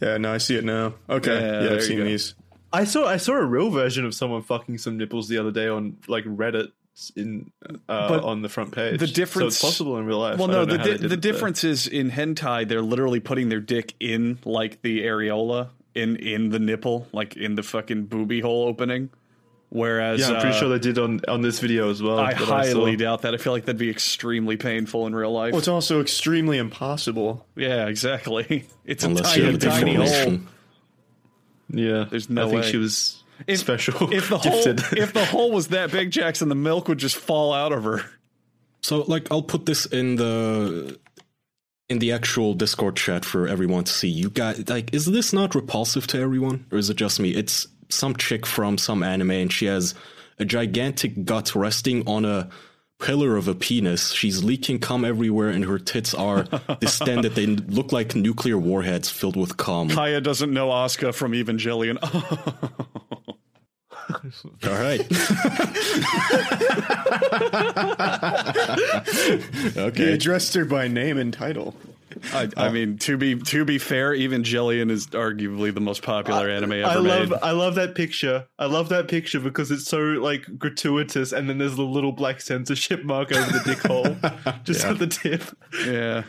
Yeah, 0.02 0.18
no, 0.18 0.32
I 0.34 0.38
see 0.38 0.56
it 0.56 0.64
now. 0.64 0.93
Okay, 1.10 1.34
Yeah, 1.39 1.64
yeah, 1.64 1.76
I've 1.76 1.84
seen 1.84 1.98
go. 1.98 2.06
these. 2.06 2.36
I 2.72 2.84
saw 2.84 3.08
I 3.08 3.18
saw 3.18 3.34
a 3.34 3.45
real 3.45 3.70
version 3.70 4.06
of 4.06 4.14
someone 4.14 4.41
fucking 4.43 4.78
some 4.78 4.98
nipples 4.98 5.28
the 5.30 5.38
other 5.38 5.52
day 5.52 5.68
on 5.68 5.98
like 6.08 6.26
Reddit 6.26 6.72
in 7.16 7.52
uh, 7.88 8.08
But 8.10 8.24
on 8.24 8.41
the 8.41 8.50
front 8.50 8.74
page. 8.74 9.00
the 9.00 9.08
so 9.08 9.14
difference- 9.14 9.56
it's 9.56 9.64
possible 9.64 9.98
in 9.98 10.06
real 10.06 10.20
life. 10.20 10.38
well, 10.39 10.48
no, 10.48 10.66
the 10.66 10.78
di- 10.78 11.08
the 11.08 11.18
difference 11.18 11.62
there. 11.62 11.72
is 11.72 11.88
in 11.88 12.10
hentai, 12.12 12.68
they're 12.68 12.82
literally 12.82 13.20
putting 13.20 13.50
their 13.50 13.60
dick 13.60 13.93
in 14.00 14.39
like 14.45 14.82
the 14.82 15.02
areola 15.04 15.70
in 15.95 16.16
in 16.18 16.50
the 16.50 16.60
nipple, 16.60 17.08
like 17.14 17.36
in 17.38 17.56
the 17.56 17.64
fucking 17.64 18.06
booby 18.06 18.39
hole 18.41 18.68
opening. 18.68 19.10
Whereas, 19.70 20.22
Yeah, 20.22 20.28
I'm 20.36 20.39
pretty 20.41 20.56
uh, 20.56 20.60
sure 20.60 20.70
they 20.70 20.80
did 20.80 20.98
on 20.98 21.20
on 21.28 21.41
this 21.41 21.60
video 21.60 21.89
as 21.89 22.02
well. 22.02 22.20
I 22.20 22.34
that 22.34 22.38
highly 22.41 22.93
saw. 22.93 22.98
doubt 22.98 23.22
that. 23.24 23.34
I 23.34 23.38
feel 23.38 23.52
like 23.52 23.66
that'd 23.66 23.78
be 23.78 23.89
extremely 23.89 24.56
painful 24.56 25.08
in 25.08 25.14
real 25.14 25.34
life. 25.34 25.52
Well, 25.52 25.60
it's 25.60 25.68
also 25.68 26.00
extremely 26.00 26.58
impossible. 26.58 27.45
yeah, 27.56 27.88
exactly. 27.88 28.66
It's 28.86 29.04
Unless 29.04 29.36
a 29.36 29.41
tiny, 29.41 29.58
tiny 29.58 29.93
hole. 29.95 30.39
Yeah, 31.70 32.06
There's 32.10 32.30
no 32.30 32.48
I 32.48 32.50
think 32.50 32.62
way. 32.64 32.72
she 32.72 32.78
was 32.78 33.22
If- 33.46 33.60
special. 33.60 34.12
If 34.12 34.30
the 34.30 34.38
hole, 34.38 34.68
if 34.68 35.14
the 35.14 35.26
hole 35.26 35.52
was 35.52 35.68
that 35.68 35.92
big, 35.92 36.12
Jackson, 36.12 36.50
the 36.50 36.56
milk 36.56 36.88
would 36.88 36.98
just 36.98 37.18
fall 37.18 37.54
out 37.54 37.72
of 37.72 37.84
her. 37.84 38.02
So, 38.82 39.04
like, 39.08 39.28
I'll 39.32 39.42
put 39.44 39.66
this 39.66 39.86
in 39.86 40.16
the 40.16 41.00
in 41.90 42.00
the 42.00 42.12
actual 42.12 42.54
Discord 42.54 42.96
chat 42.96 43.24
for 43.26 43.48
everyone 43.48 43.86
to 43.86 43.92
see. 43.92 44.10
You 44.10 44.30
got 44.30 44.70
like, 44.70 44.94
is 44.94 45.06
this 45.06 45.34
not 45.34 45.56
repulsive 45.56 46.08
to 46.08 46.20
everyone, 46.20 46.66
or 46.72 46.78
is 46.78 46.90
it 46.90 46.98
just 46.98 47.20
me? 47.20 47.32
It's 47.32 47.68
some 47.90 48.16
chick 48.16 48.46
from 48.46 48.78
some 48.78 49.04
anime, 49.04 49.32
and 49.32 49.52
she 49.52 49.66
has 49.66 49.94
a 50.40 50.46
gigantic 50.46 51.26
gut 51.26 51.56
resting 51.56 52.08
on 52.08 52.26
a 52.26 52.50
pillar 53.00 53.38
of 53.38 53.48
a 53.48 53.56
penis. 53.56 54.12
She's 54.12 54.43
leaking 54.43 54.80
cum 54.80 55.06
everywhere, 55.06 55.50
and 55.50 55.66
her 55.66 55.80
tits 55.80 56.14
are 56.14 56.43
distended. 56.80 57.36
They 57.36 57.45
look 57.45 57.91
like 57.91 58.16
nuclear 58.16 58.58
warheads 58.58 59.10
filled 59.10 59.36
with 59.36 59.58
cum. 59.58 59.89
Kaya 59.89 60.22
doesn't 60.22 60.54
know 60.54 60.70
Asuka 60.70 61.14
from 61.14 61.34
Evangelion. 61.34 61.98
All 64.64 64.72
right. 64.72 65.02
He 69.74 69.80
okay. 69.80 70.14
addressed 70.14 70.54
her 70.54 70.64
by 70.66 70.88
name 70.88 71.18
and 71.18 71.34
title. 71.34 71.76
I, 72.34 72.49
I 72.57 72.70
mean, 72.70 72.97
to 72.99 73.18
be 73.18 73.36
to 73.36 73.65
be 73.65 73.78
fair, 73.78 74.11
Evangelion 74.11 74.89
is 74.91 75.07
arguably 75.07 75.74
the 75.74 75.82
most 75.82 76.01
popular 76.03 76.49
anime 76.49 76.72
ever 76.74 76.86
I 76.86 76.95
love 76.95 77.30
made. 77.30 77.39
I 77.41 77.51
love 77.51 77.76
that 77.76 77.95
picture. 77.95 78.47
I 78.59 78.65
love 78.65 78.89
that 78.89 79.07
picture 79.07 79.39
because 79.39 79.72
it's 79.72 79.86
so 79.86 79.99
like 79.99 80.45
gratuitous, 80.57 81.32
and 81.32 81.49
then 81.49 81.57
there's 81.57 81.76
the 81.76 81.84
little 81.84 82.11
black 82.11 82.41
censorship 82.41 83.03
mark 83.03 83.32
over 83.32 83.51
the 83.51 83.61
dick 83.65 83.80
hole, 83.80 84.15
just 84.63 84.84
Yeah. 84.84 84.91
at 84.91 84.99
the 84.99 85.07
tip. 85.07 85.43
Yeah, 85.86 86.24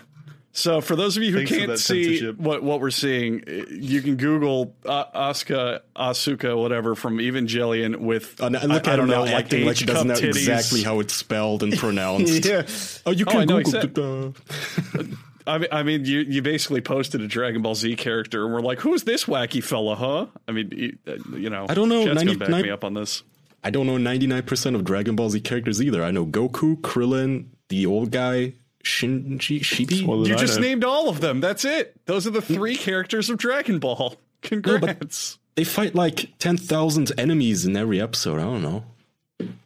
So 0.53 0.81
for 0.81 0.97
those 0.97 1.17
of 1.17 1.23
you 1.23 1.31
who 1.33 1.39
Thanks 1.47 1.53
can't 1.53 1.79
see 1.79 2.27
what 2.33 2.63
what 2.63 2.81
we're 2.81 2.91
seeing, 2.91 3.45
eh, 3.47 3.65
you 3.71 4.03
can 4.03 4.17
Google 4.17 4.75
uh, 4.85 5.05
Asuka 5.31 5.81
Asuka 5.97 6.57
whatever 6.61 6.95
from 6.95 7.19
Evangelion 7.19 7.97
with 7.99 8.41
And 8.41 8.55
look 8.69 8.89
I, 8.89 8.95
I 8.95 8.97
don't 8.97 9.07
know 9.09 9.21
like 9.23 9.35
acting 9.35 9.65
like 9.67 9.73
H 9.77 9.81
he 9.81 9.87
doesn't 9.87 10.09
know 10.09 10.15
titties. 10.15 10.29
exactly 10.31 10.83
how 10.83 10.99
it's 11.01 11.15
spelled 11.15 11.63
and 11.63 11.73
pronounced. 11.79 12.45
yeah. 12.45 12.63
Oh, 13.07 13.11
you 13.13 13.25
Oh, 13.29 13.31
I 13.31 13.35
can 13.45 13.47
know, 13.49 13.59
he 13.59 13.65
Google. 13.65 13.81
said- 13.81 13.95
the- 13.95 15.19
I 15.49 15.59
mean, 15.59 15.69
I 15.73 15.83
mean, 15.83 16.05
you 16.05 16.21
you 16.21 16.43
basically 16.43 16.81
posted 16.81 17.21
a 17.21 17.27
Dragon 17.27 17.63
Ball 17.63 17.75
Z 17.75 17.97
character, 17.97 18.45
and 18.45 18.53
we're 18.55 18.61
like, 18.61 18.81
"Who's 18.81 19.03
this 19.05 19.25
wacky 19.25 19.63
fella, 19.63 19.95
huh?" 19.97 20.27
I 20.47 20.53
mean, 20.53 20.71
you, 20.75 20.99
uh, 21.07 21.15
you 21.37 21.51
know, 21.51 21.67
I 21.69 21.75
don't 21.75 21.89
know, 21.89 22.05
Chat's 22.07 22.23
gonna 22.23 22.37
back 22.39 22.49
99 22.51 22.63
me 22.63 22.71
up 22.71 22.85
on 22.85 22.95
this. 22.95 23.23
I 23.65 23.71
don't 23.71 23.87
know 23.87 23.97
99% 23.97 24.75
of 24.77 24.85
Dragon 24.85 25.17
Ball 25.17 25.31
Z 25.31 25.41
characters 25.41 25.83
either. 25.83 26.05
I 26.05 26.11
know 26.13 26.25
Goku, 26.25 26.77
Krillin, 26.81 27.47
the 27.71 27.87
old 27.87 28.13
guy, 28.13 28.53
Shinji, 28.85 29.61
Shibi. 29.61 30.07
Well, 30.07 30.27
You 30.29 30.35
I 30.35 30.39
just 30.39 30.61
know. 30.61 30.67
named 30.67 30.85
all 30.85 31.09
of 31.09 31.21
them. 31.21 31.41
That's 31.41 31.65
it. 31.65 31.97
Those 32.07 32.27
are 32.27 32.31
the 32.31 32.41
three 32.43 32.77
characters 32.77 33.29
of 33.31 33.37
Dragon 33.39 33.79
Ball. 33.81 34.17
Congrats. 34.43 35.39
They 35.57 35.65
fight 35.65 35.97
like 35.97 36.31
10,000 36.39 37.11
enemies 37.19 37.67
in 37.67 37.77
every 37.77 38.01
episode. 38.01 38.39
I 38.39 38.43
don't 38.45 38.63
know. 38.63 38.85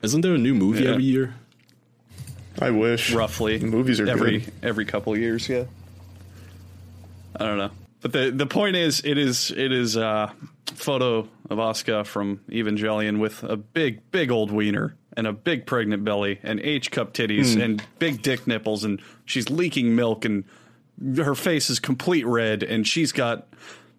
Isn't 0.03 0.23
there 0.23 0.35
a 0.35 0.39
new 0.39 0.55
movie 0.55 0.85
Yeah. 0.85 0.93
every 0.93 1.05
year? 1.05 1.35
I 2.61 2.71
wish. 2.71 3.13
Roughly, 3.13 3.59
Movies 3.59 4.01
are 4.01 4.09
every 4.09 4.41
good. 4.41 4.53
every 4.63 4.85
couple 4.85 5.17
years. 5.17 5.49
Yeah, 5.49 5.65
I 7.37 7.47
don't 7.47 7.59
know, 7.59 7.71
but 8.01 8.13
the 8.13 8.31
the 8.31 8.47
point 8.47 8.77
is, 8.77 9.03
it 9.05 9.19
is 9.19 9.51
it 9.51 9.73
is 9.73 9.97
a 9.97 10.33
photo 10.67 11.29
of 11.51 11.59
Asuka 11.59 12.07
from 12.07 12.41
Evangelion 12.49 13.19
with 13.19 13.43
a 13.45 13.57
big 13.57 14.11
big 14.11 14.31
old 14.31 14.51
wiener 14.51 14.95
and 15.17 15.27
a 15.27 15.33
big 15.33 15.67
pregnant 15.67 16.05
belly 16.05 16.41
and 16.43 16.61
H 16.61 16.91
cup 16.91 17.13
titties 17.13 17.55
hmm. 17.55 17.61
and 17.61 17.83
big 17.99 18.23
dick 18.23 18.47
nipples 18.47 18.85
and 18.85 19.01
she's 19.25 19.51
leaking 19.51 19.95
milk 19.95 20.25
and 20.25 20.45
her 21.17 21.35
face 21.35 21.71
is 21.71 21.81
complete 21.81 22.27
red 22.27 22.63
and 22.63 22.87
she's 22.87 23.13
got. 23.13 23.49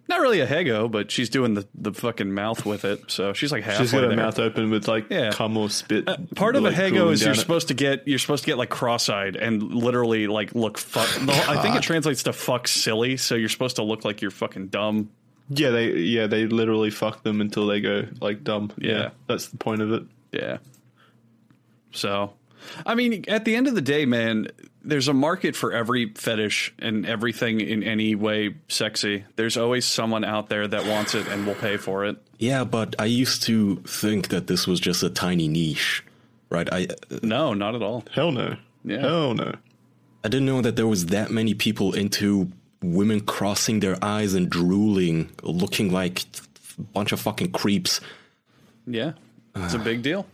Not 0.09 0.19
really 0.19 0.41
a 0.41 0.47
hego, 0.47 0.91
but 0.91 1.11
she's 1.11 1.29
doing 1.29 1.53
the, 1.53 1.65
the 1.73 1.93
fucking 1.93 2.33
mouth 2.33 2.65
with 2.65 2.83
it. 2.83 3.09
So 3.09 3.31
she's 3.31 3.51
like 3.53 3.63
halfway 3.63 3.85
She's 3.85 3.91
got 3.93 4.01
her 4.03 4.07
there. 4.09 4.17
mouth 4.17 4.37
open 4.37 4.69
with 4.69 4.87
like 4.87 5.05
Yeah. 5.09 5.31
cum 5.31 5.55
or 5.55 5.69
spit. 5.69 6.07
Uh, 6.07 6.17
part 6.35 6.55
of 6.57 6.63
like, 6.63 6.75
a 6.75 6.81
hego 6.81 7.11
is 7.11 7.21
you're 7.23 7.31
it. 7.31 7.37
supposed 7.37 7.69
to 7.69 7.73
get 7.73 8.05
you're 8.07 8.19
supposed 8.19 8.43
to 8.43 8.47
get 8.47 8.57
like 8.57 8.69
cross-eyed 8.69 9.37
and 9.37 9.63
literally 9.63 10.27
like 10.27 10.53
look 10.55 10.77
fuck. 10.77 11.07
I 11.47 11.61
think 11.61 11.75
it 11.77 11.83
translates 11.83 12.23
to 12.23 12.33
fuck 12.33 12.67
silly, 12.67 13.15
so 13.17 13.35
you're 13.35 13.47
supposed 13.49 13.77
to 13.77 13.83
look 13.83 14.03
like 14.03 14.21
you're 14.21 14.29
fucking 14.31 14.67
dumb. 14.67 15.09
Yeah, 15.49 15.69
they 15.69 15.91
yeah 15.93 16.27
they 16.27 16.47
literally 16.47 16.89
fuck 16.89 17.23
them 17.23 17.39
until 17.39 17.65
they 17.67 17.79
go 17.79 18.05
like 18.19 18.43
dumb. 18.43 18.71
Yeah. 18.77 19.11
that's 19.27 19.47
the 19.47 19.57
point 19.57 19.81
of 19.81 19.91
it. 19.93 20.03
Yeah. 20.33 20.57
So, 21.91 22.33
I 22.85 22.95
mean, 22.95 23.23
at 23.27 23.45
the 23.45 23.55
end 23.55 23.67
of 23.67 23.75
the 23.75 23.81
day, 23.81 24.05
man, 24.05 24.47
there's 24.83 25.07
a 25.07 25.13
market 25.13 25.55
for 25.55 25.71
every 25.71 26.13
fetish 26.13 26.73
and 26.79 27.05
everything 27.05 27.61
in 27.61 27.83
any 27.83 28.15
way 28.15 28.55
sexy. 28.67 29.23
There's 29.35 29.57
always 29.57 29.85
someone 29.85 30.23
out 30.23 30.49
there 30.49 30.67
that 30.67 30.85
wants 30.85 31.15
it 31.15 31.27
and 31.27 31.47
will 31.47 31.55
pay 31.55 31.77
for 31.77 32.05
it. 32.05 32.17
Yeah, 32.37 32.63
but 32.63 32.95
I 32.99 33.05
used 33.05 33.43
to 33.43 33.77
think 33.87 34.29
that 34.29 34.47
this 34.47 34.67
was 34.67 34.79
just 34.79 35.03
a 35.03 35.09
tiny 35.09 35.47
niche, 35.47 36.03
right? 36.49 36.67
I 36.71 36.87
uh, 37.11 37.19
No, 37.23 37.53
not 37.53 37.75
at 37.75 37.81
all. 37.81 38.03
Hell 38.11 38.31
no. 38.31 38.57
Yeah. 38.83 38.99
Hell 38.99 39.33
no. 39.33 39.53
I 40.23 40.29
didn't 40.29 40.45
know 40.45 40.61
that 40.61 40.75
there 40.75 40.87
was 40.87 41.07
that 41.07 41.31
many 41.31 41.53
people 41.53 41.93
into 41.93 42.51
women 42.81 43.21
crossing 43.21 43.79
their 43.79 43.97
eyes 44.03 44.33
and 44.33 44.49
drooling, 44.49 45.31
looking 45.41 45.91
like 45.91 46.23
a 46.77 46.81
bunch 46.81 47.11
of 47.11 47.19
fucking 47.19 47.51
creeps. 47.51 48.01
Yeah, 48.85 49.13
it's 49.55 49.73
a 49.73 49.79
ah. 49.79 49.83
big 49.83 50.01
deal. 50.01 50.25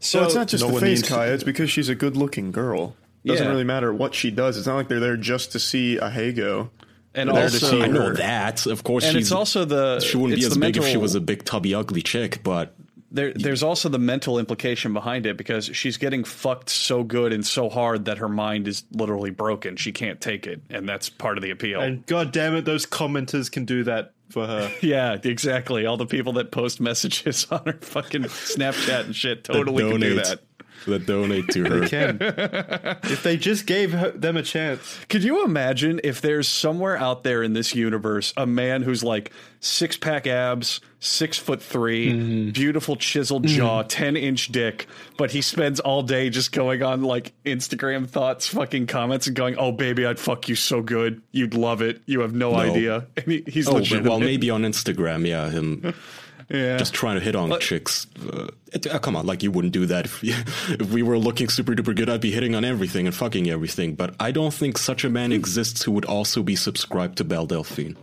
So 0.00 0.22
it's 0.24 0.34
not 0.34 0.48
just 0.48 0.62
no 0.62 0.72
the 0.72 0.80
face, 0.80 1.00
needs- 1.00 1.08
Kaya. 1.08 1.32
It's 1.32 1.44
because 1.44 1.70
she's 1.70 1.88
a 1.88 1.94
good-looking 1.94 2.52
girl. 2.52 2.94
It 3.26 3.30
doesn't 3.30 3.44
Yeah. 3.46 3.50
really 3.50 3.64
matter 3.64 3.92
what 3.92 4.14
she 4.14 4.30
does. 4.30 4.56
It's 4.56 4.66
not 4.68 4.76
like 4.76 4.86
they're 4.88 5.00
there 5.00 5.16
just 5.16 5.52
to 5.52 5.58
see 5.58 5.96
a 5.96 6.08
Hago. 6.08 6.70
and 7.12 7.28
They're 7.28 7.48
to 7.48 7.54
also 7.56 7.70
see 7.70 7.82
I 7.82 7.86
know 7.88 8.12
that, 8.12 8.66
of 8.66 8.84
course. 8.84 9.04
and 9.04 9.14
she's, 9.16 9.26
it's 9.26 9.32
also 9.32 9.64
the 9.64 9.98
she 10.00 10.16
wouldn't 10.16 10.38
be 10.40 10.46
as 10.46 10.54
the 10.54 10.60
big 10.60 10.76
if 10.76 10.86
she 10.86 10.96
was 10.96 11.14
a 11.16 11.20
big, 11.20 11.44
tubby, 11.44 11.74
ugly 11.74 12.02
chick. 12.02 12.42
But 12.44 12.74
There, 13.10 13.32
there's 13.34 13.62
also 13.62 13.88
the 13.88 13.98
mental 13.98 14.38
implication 14.38 14.92
behind 14.92 15.26
it 15.26 15.36
because 15.36 15.64
she's 15.72 15.96
getting 15.96 16.22
fucked 16.24 16.68
so 16.70 17.02
good 17.02 17.32
and 17.32 17.44
so 17.44 17.68
hard 17.68 18.04
that 18.04 18.18
her 18.18 18.28
mind 18.28 18.68
is 18.68 18.84
literally 18.92 19.30
broken. 19.30 19.76
She 19.76 19.90
can't 19.92 20.20
take 20.20 20.46
it, 20.46 20.60
and 20.70 20.88
that's 20.88 21.08
part 21.08 21.36
of 21.38 21.42
the 21.42 21.50
appeal. 21.50 21.80
And 21.80 22.04
god 22.06 22.30
damn 22.32 22.54
it, 22.54 22.64
those 22.64 22.86
commenters 22.86 23.50
can 23.50 23.64
do 23.64 23.82
that 23.84 24.12
for 24.28 24.46
her. 24.46 24.70
yeah, 24.82 25.16
exactly. 25.22 25.86
All 25.86 25.96
the 25.96 26.04
people 26.06 26.34
that 26.34 26.50
post 26.52 26.80
messages 26.80 27.46
on 27.50 27.62
her 27.64 27.72
fucking 27.80 28.24
Snapchat 28.24 29.06
and 29.06 29.16
shit 29.16 29.42
totally 29.44 29.90
can 29.90 30.00
do 30.00 30.14
that. 30.16 30.40
That 30.86 31.06
donate 31.06 31.48
to 31.48 31.64
her. 31.64 31.88
can 31.88 32.18
if 32.20 33.22
they 33.22 33.36
just 33.36 33.66
gave 33.66 33.92
her, 33.92 34.10
them 34.12 34.36
a 34.36 34.42
chance. 34.42 34.98
Could 35.08 35.24
you 35.24 35.44
imagine 35.44 36.00
if 36.04 36.20
there's 36.20 36.48
somewhere 36.48 36.96
out 36.96 37.24
there 37.24 37.42
in 37.42 37.52
this 37.54 37.74
universe 37.74 38.32
a 38.36 38.46
man 38.46 38.82
who's 38.82 39.02
like 39.02 39.32
six 39.60 39.96
pack 39.96 40.26
abs, 40.26 40.80
six 41.00 41.38
foot 41.38 41.60
3 41.62 42.12
Mm-hmm. 42.12 42.50
beautiful 42.50 42.94
chiseled 42.96 43.46
jaw, 43.46 43.82
10 43.82 44.16
inch 44.16 44.48
dick, 44.48 44.86
but 45.16 45.30
he 45.32 45.40
spends 45.42 45.80
all 45.80 46.02
day 46.02 46.30
just 46.30 46.52
going 46.52 46.82
on 46.82 47.02
like 47.02 47.32
Instagram 47.44 48.08
thoughts, 48.08 48.46
fucking 48.46 48.86
comments, 48.86 49.26
and 49.26 49.34
going, 49.34 49.56
Oh, 49.58 49.72
baby, 49.72 50.06
I'd 50.06 50.18
fuck 50.18 50.48
you 50.48 50.54
so 50.54 50.82
good. 50.82 51.20
You'd 51.32 51.54
love 51.54 51.82
it. 51.82 52.00
You 52.06 52.20
have 52.20 52.34
no, 52.34 52.54
idea. 52.54 53.06
And 53.16 53.26
he, 53.26 53.44
he's 53.46 53.66
Oh, 53.68 53.72
but, 53.72 53.78
legitimate. 53.80 54.08
well, 54.10 54.20
maybe 54.20 54.50
on 54.50 54.62
Instagram, 54.62 55.26
yeah, 55.26 55.50
him 55.50 55.94
yeah. 56.48 56.76
just 56.76 56.94
trying 56.94 57.16
to 57.18 57.24
hit 57.24 57.34
on 57.34 57.58
chicks. 57.60 58.06
Uh, 58.20 58.48
it- 58.72 58.86
uh, 58.86 58.98
come 58.98 59.16
on, 59.16 59.26
like 59.26 59.42
you 59.42 59.50
wouldn't 59.50 59.72
do 59.72 59.86
that 59.86 60.04
if, 60.06 60.22
if 60.70 60.90
we 60.92 61.02
were 61.02 61.18
looking 61.18 61.48
super 61.48 61.74
duper 61.74 61.94
good. 61.94 62.08
I'd 62.08 62.20
be 62.20 62.30
hitting 62.30 62.54
on 62.54 62.64
everything 62.64 63.06
and 63.06 63.14
fucking 63.14 63.48
everything. 63.50 63.94
But 63.94 64.14
I 64.20 64.30
don't 64.30 64.54
think 64.54 64.78
such 64.78 65.04
a 65.04 65.10
man 65.10 65.32
exists 65.32 65.82
who 65.82 65.92
would 65.92 66.04
also 66.04 66.42
be 66.42 66.56
subscribed 66.56 67.18
to 67.18 67.24
Belle 67.24 67.46
Delphine. 67.46 67.96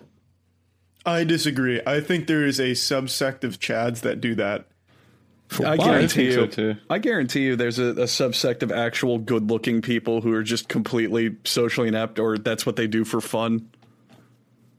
I 1.06 1.24
disagree. 1.26 1.82
I 1.86 2.00
think 2.00 2.28
there 2.28 2.46
is 2.46 2.60
a 2.60 2.72
subsect 2.72 3.44
of 3.44 3.60
Chads 3.60 4.02
that 4.02 4.22
do 4.22 4.36
that. 4.36 4.68
I 5.64 5.78
guarantee 5.78 6.32
I 6.32 6.32
think 6.32 6.34
so 6.34 6.62
you. 6.62 6.74
too. 6.74 6.80
I 6.90 6.98
guarantee 7.00 7.42
you, 7.44 7.56
there's 7.56 7.78
a, 7.78 7.88
a 7.90 8.06
subsect 8.06 8.64
of 8.64 8.72
actual 8.72 9.20
good-looking 9.20 9.82
people 9.82 10.22
who 10.22 10.34
are 10.34 10.42
just 10.42 10.68
completely 10.68 11.36
socially 11.44 11.90
inept, 11.90 12.18
or 12.20 12.38
that's 12.38 12.66
what 12.66 12.76
they 12.76 12.88
do 12.88 13.04
for 13.04 13.22
fun. 13.22 13.70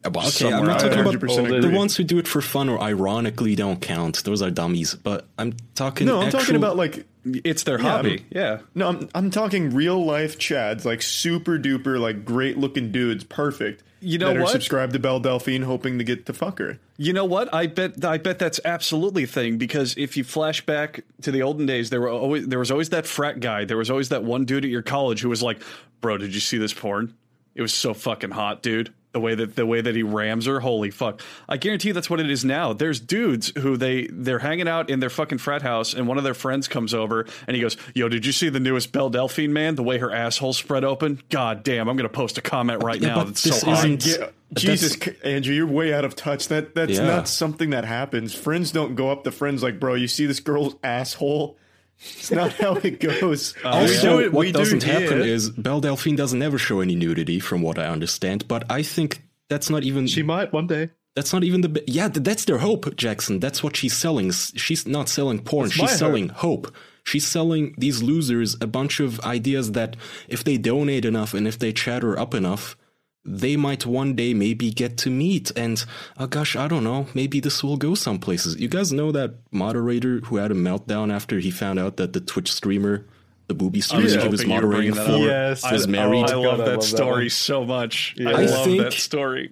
Well, 0.04 0.18
okay, 0.18 0.30
Somewhere 0.30 0.60
I'm 0.60 0.66
not 0.66 0.80
talking 0.80 0.98
about 0.98 1.14
100% 1.14 1.62
the 1.62 1.70
ones 1.70 1.96
who 1.96 2.04
do 2.04 2.18
it 2.18 2.28
for 2.28 2.42
fun 2.42 2.68
or 2.68 2.78
ironically 2.80 3.54
don't 3.54 3.80
count. 3.80 4.22
Those 4.24 4.42
are 4.42 4.50
dummies. 4.50 4.94
But 4.94 5.26
I'm 5.38 5.54
talking. 5.74 6.06
No, 6.06 6.20
I'm 6.20 6.26
actual, 6.26 6.40
talking 6.40 6.56
about 6.56 6.76
like 6.76 7.06
It's 7.24 7.62
their 7.62 7.78
hobby. 7.78 8.26
Yeah. 8.30 8.60
no, 8.74 8.88
I'm 8.88 9.08
I'm 9.14 9.30
talking 9.30 9.70
real 9.70 10.04
life 10.04 10.38
Chads, 10.38 10.84
like 10.84 11.00
super 11.00 11.58
duper, 11.58 11.98
like 11.98 12.24
great 12.24 12.58
looking 12.58 12.92
dudes, 12.92 13.24
perfect. 13.24 13.82
You 14.00 14.18
know 14.18 14.28
that 14.28 14.36
are 14.36 14.42
what? 14.42 14.52
subscribed 14.52 14.92
to 14.92 14.98
Belle 14.98 15.20
Delphine, 15.20 15.62
hoping 15.62 15.96
to 15.96 16.04
get 16.04 16.26
to 16.26 16.34
fuck 16.34 16.58
her. 16.58 16.78
You 16.98 17.14
know 17.14 17.24
what? 17.24 17.52
I 17.54 17.66
bet. 17.66 18.04
I 18.04 18.18
bet 18.18 18.38
that's 18.38 18.60
absolutely 18.64 19.24
a 19.24 19.26
thing 19.26 19.56
because 19.56 19.96
if 19.96 20.18
you 20.18 20.24
flash 20.24 20.64
back 20.66 21.00
to 21.22 21.32
the 21.32 21.42
olden 21.42 21.64
days, 21.64 21.88
there 21.88 22.02
were 22.02 22.10
always 22.10 22.46
there 22.46 22.58
was 22.58 22.70
always 22.70 22.90
that 22.90 23.06
frat 23.06 23.40
guy. 23.40 23.64
There 23.64 23.78
was 23.78 23.90
always 23.90 24.10
that 24.10 24.22
one 24.22 24.44
dude 24.44 24.64
at 24.64 24.70
your 24.70 24.82
college 24.82 25.22
who 25.22 25.30
was 25.30 25.42
like, 25.42 25.62
"Bro, 26.02 26.18
did 26.18 26.34
you 26.34 26.40
see 26.40 26.58
this 26.58 26.74
porn? 26.74 27.14
It 27.54 27.62
was 27.62 27.72
so 27.72 27.94
fucking 27.94 28.32
hot, 28.32 28.62
dude." 28.62 28.92
The 29.14 29.20
way 29.20 29.36
that 29.36 29.54
the 29.54 29.64
way 29.64 29.80
that 29.80 29.94
he 29.94 30.02
rams 30.02 30.46
her, 30.46 30.58
holy 30.58 30.90
fuck! 30.90 31.22
I 31.48 31.56
guarantee 31.56 31.88
you 31.88 31.94
that's 31.94 32.10
what 32.10 32.18
it 32.18 32.28
is 32.28 32.44
now. 32.44 32.72
There's 32.72 32.98
dudes 32.98 33.52
who 33.56 33.76
they 33.76 34.08
they're 34.10 34.40
hanging 34.40 34.66
out 34.66 34.90
in 34.90 34.98
their 34.98 35.08
fucking 35.08 35.38
frat 35.38 35.62
house, 35.62 35.94
and 35.94 36.08
one 36.08 36.18
of 36.18 36.24
their 36.24 36.34
friends 36.34 36.66
comes 36.66 36.92
over 36.92 37.24
and 37.46 37.54
he 37.54 37.62
goes, 37.62 37.76
"Yo, 37.94 38.08
did 38.08 38.26
you 38.26 38.32
see 38.32 38.48
the 38.48 38.58
newest 38.58 38.90
Belle 38.90 39.10
Delphine 39.10 39.52
man? 39.52 39.76
The 39.76 39.84
way 39.84 39.98
her 39.98 40.10
asshole 40.12 40.52
spread 40.52 40.82
open? 40.82 41.22
God 41.30 41.62
damn! 41.62 41.88
I'm 41.88 41.96
gonna 41.96 42.08
post 42.08 42.38
a 42.38 42.42
comment 42.42 42.82
right 42.82 43.00
Yeah, 43.00 43.08
now. 43.14 43.22
That's 43.22 43.44
this 43.44 43.60
so 43.60 43.70
isn't- 43.70 44.04
Yeah, 44.04 44.30
Jesus, 44.52 44.96
Andrew, 45.22 45.54
you're 45.54 45.66
way 45.68 45.94
out 45.94 46.04
of 46.04 46.16
touch. 46.16 46.48
That 46.48 46.74
that's 46.74 46.98
Yeah. 46.98 47.06
not 47.06 47.28
something 47.28 47.70
that 47.70 47.84
happens. 47.84 48.34
Friends 48.34 48.72
don't 48.72 48.96
go 48.96 49.12
up 49.12 49.22
to 49.24 49.30
friends 49.30 49.62
like, 49.62 49.78
bro, 49.78 49.94
you 49.94 50.08
see 50.08 50.26
this 50.26 50.40
girl's 50.40 50.74
asshole? 50.82 51.56
It's 52.00 52.30
not 52.30 52.52
how 52.54 52.74
it 52.76 53.00
goes. 53.00 53.54
Uh, 53.64 53.68
also, 53.68 54.18
do 54.18 54.24
it- 54.24 54.32
what 54.32 54.46
we 54.46 54.52
doesn't 54.52 54.82
here. 54.82 55.00
happen 55.00 55.20
is 55.22 55.50
Belle 55.50 55.80
Delphine 55.80 56.16
doesn't 56.16 56.42
ever 56.42 56.58
show 56.58 56.80
any 56.80 56.94
nudity, 56.94 57.40
from 57.40 57.62
what 57.62 57.78
I 57.78 57.86
understand. 57.86 58.46
But 58.48 58.64
I 58.70 58.82
think 58.82 59.22
that's 59.48 59.70
not 59.70 59.84
even 59.84 60.06
She 60.06 60.22
might 60.22 60.52
one 60.52 60.66
day. 60.66 60.90
that's 61.14 61.32
not 61.32 61.44
even 61.44 61.60
the 61.62 61.82
yeah. 61.86 62.08
That's 62.08 62.44
their 62.44 62.58
hope, 62.58 62.96
Jackson. 62.96 63.40
That's 63.40 63.62
what 63.62 63.76
she's 63.76 63.94
selling. 63.96 64.30
She's 64.32 64.86
not 64.86 65.08
selling 65.08 65.38
porn. 65.40 65.66
That's 65.68 65.74
she's 65.76 65.98
selling 65.98 66.28
hope. 66.30 66.74
She's 67.04 67.26
selling 67.26 67.74
these 67.78 68.02
losers 68.02 68.56
a 68.62 68.66
bunch 68.66 68.98
of 68.98 69.20
ideas 69.20 69.72
that 69.72 69.94
if 70.28 70.42
they 70.42 70.56
donate 70.56 71.04
enough 71.04 71.34
and 71.34 71.46
if 71.46 71.58
they 71.58 71.72
chatter 71.72 72.18
up 72.18 72.34
enough, 72.34 72.76
they 73.24 73.56
might 73.56 73.86
one 73.86 74.14
day 74.14 74.34
maybe 74.34 74.70
get 74.70 74.96
to 74.98 75.10
meet. 75.10 75.50
And 75.56 75.82
oh 76.18 76.26
gosh, 76.26 76.56
I 76.56 76.68
don't 76.68 76.84
know. 76.84 77.06
Maybe 77.14 77.40
this 77.40 77.64
will 77.64 77.76
go 77.76 77.94
some 77.94 78.18
places. 78.18 78.56
You 78.60 78.68
guys 78.68 78.92
know 78.92 79.12
that 79.12 79.34
moderator 79.50 80.18
who 80.20 80.36
had 80.36 80.50
a 80.50 80.54
meltdown 80.54 81.12
after 81.12 81.38
he 81.38 81.50
found 81.50 81.78
out 81.78 81.96
that 81.96 82.12
the 82.12 82.20
Twitch 82.20 82.52
streamer, 82.52 83.06
the 83.48 83.54
booby 83.54 83.80
streamer 83.80 84.08
he 84.08 84.28
was 84.28 84.42
hoping 84.42 84.48
moderating 84.48 84.94
for, 84.94 85.00
up. 85.00 85.20
Yes. 85.20 85.70
was 85.72 85.86
I- 85.86 85.90
married. 85.90 86.30
I 86.30 86.34
Oh, 86.34 86.40
love 86.42 86.58
God, 86.58 86.68
I 86.68 86.70
that 86.70 86.76
love 86.76 86.80
that 86.80 86.96
story 86.96 87.24
one. 87.24 87.30
so 87.30 87.64
much. 87.64 88.14
Yeah. 88.18 88.28
I 88.30 88.32
I 88.42 88.44
love 88.46 88.64
think- 88.66 88.82
that 88.82 88.92
story. 88.92 89.50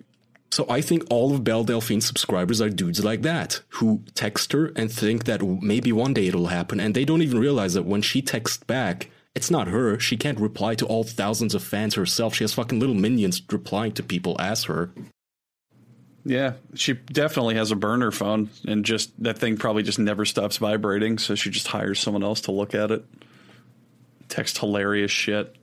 So 0.50 0.66
I 0.68 0.82
think 0.82 1.04
all 1.08 1.34
of 1.34 1.42
Belle 1.44 1.64
Delphine's 1.64 2.04
subscribers 2.04 2.60
are 2.60 2.68
dudes 2.68 3.02
like 3.02 3.22
that 3.22 3.62
who 3.70 4.02
text 4.14 4.52
her 4.52 4.70
and 4.76 4.92
think 4.92 5.24
that 5.24 5.40
maybe 5.42 5.92
one 5.92 6.12
day 6.12 6.26
it'll 6.26 6.48
happen, 6.48 6.78
and 6.78 6.94
they 6.94 7.06
don't 7.06 7.22
even 7.22 7.38
realize 7.38 7.72
that 7.72 7.86
when 7.86 8.02
she 8.02 8.20
texts 8.20 8.62
back 8.62 9.08
It's 9.34 9.50
not 9.50 9.68
her. 9.68 9.98
She 9.98 10.16
can't 10.16 10.38
reply 10.38 10.74
to 10.74 10.86
all 10.86 11.04
thousands 11.04 11.54
of 11.54 11.62
fans 11.62 11.94
herself. 11.94 12.34
She 12.34 12.44
has 12.44 12.52
fucking 12.52 12.78
little 12.78 12.94
minions 12.94 13.40
replying 13.50 13.92
to 13.92 14.02
people 14.02 14.36
as 14.38 14.64
her. 14.64 14.92
Yeah, 16.24 16.52
she 16.74 16.92
definitely 16.92 17.56
has 17.56 17.72
a 17.72 17.76
burner 17.76 18.12
phone, 18.12 18.50
and 18.66 18.84
just 18.84 19.10
that 19.22 19.38
thing 19.38 19.56
probably 19.56 19.82
just 19.82 19.98
never 19.98 20.24
stops 20.24 20.58
vibrating. 20.58 21.18
So 21.18 21.34
she 21.34 21.50
just 21.50 21.66
hires 21.66 21.98
someone 21.98 22.22
else 22.22 22.42
to 22.42 22.52
look 22.52 22.74
at 22.74 22.90
it. 22.90 23.04
Text 24.28 24.58
hilarious 24.58 25.10
shit. 25.10 25.56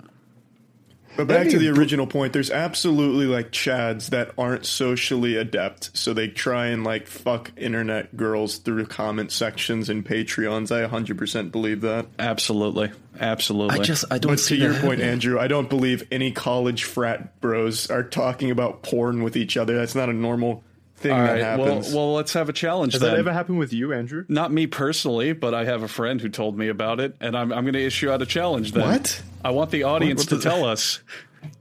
But 1.20 1.28
back 1.28 1.50
to 1.50 1.60
the 1.60 1.68
original 1.68 2.08
point, 2.08 2.32
there's 2.32 2.50
absolutely 2.50 3.26
like 3.26 3.52
chads 3.52 4.12
that 4.12 4.32
aren't 4.38 4.66
socially 4.66 5.36
adept, 5.36 5.92
so 5.94 6.14
they 6.14 6.30
try 6.30 6.68
and 6.68 6.86
like 6.86 7.08
fuck 7.08 7.52
internet 7.58 8.16
girls 8.16 8.58
through 8.58 8.86
comment 8.86 9.34
sections 9.34 9.90
and 9.90 10.06
Patreons. 10.06 10.72
I 10.72 10.88
100% 10.88 11.52
believe 11.52 11.82
that. 11.82 12.06
Absolutely, 12.18 12.92
absolutely. 13.20 13.80
I 13.80 13.84
just 13.84 14.06
I 14.10 14.18
don't 14.18 14.32
But 14.32 14.40
see 14.40 14.56
to 14.56 14.62
your 14.64 14.72
that 14.72 14.82
point, 14.82 15.00
happening. 15.00 15.12
Andrew, 15.12 15.40
I 15.40 15.48
don't 15.50 15.70
believe 15.70 16.08
any 16.10 16.32
college 16.32 16.86
frat 16.86 17.42
bros 17.42 17.92
are 17.92 18.04
talking 18.04 18.50
about 18.50 18.82
porn 18.82 19.22
with 19.22 19.36
each 19.36 19.58
other. 19.58 19.76
That's 19.76 19.96
not 19.96 20.08
a 20.08 20.14
normal 20.14 20.64
thing 21.00 21.12
All 21.12 21.20
that 21.22 21.42
right. 21.42 21.60
Well, 21.60 21.82
well, 21.94 22.14
let's 22.14 22.34
have 22.34 22.50
a 22.50 22.54
challenge 22.54 22.94
Has 22.94 23.02
then. 23.02 23.12
that 23.14 23.20
ever 23.20 23.34
happened 23.34 23.60
with 23.60 23.74
you, 23.74 23.94
Andrew? 23.94 24.26
Not 24.28 24.52
me 24.52 24.68
personally, 24.68 25.34
but 25.34 25.54
I 25.54 25.66
have 25.66 25.82
a 25.84 25.88
friend 25.88 26.20
who 26.22 26.30
told 26.30 26.58
me 26.58 26.68
about 26.68 27.00
it, 27.00 27.16
and 27.20 27.36
I'm, 27.38 27.52
I'm 27.52 27.64
going 27.64 27.74
to 27.74 27.84
issue 27.86 28.10
out 28.12 28.22
a 28.22 28.26
challenge. 28.26 28.74
Then 28.74 28.88
What? 28.88 29.22
I 29.44 29.52
want 29.52 29.72
the 29.72 29.84
audience 29.84 30.22
what 30.22 30.30
to 30.30 30.36
does- 30.36 30.44
tell 30.44 30.66
us, 30.74 31.00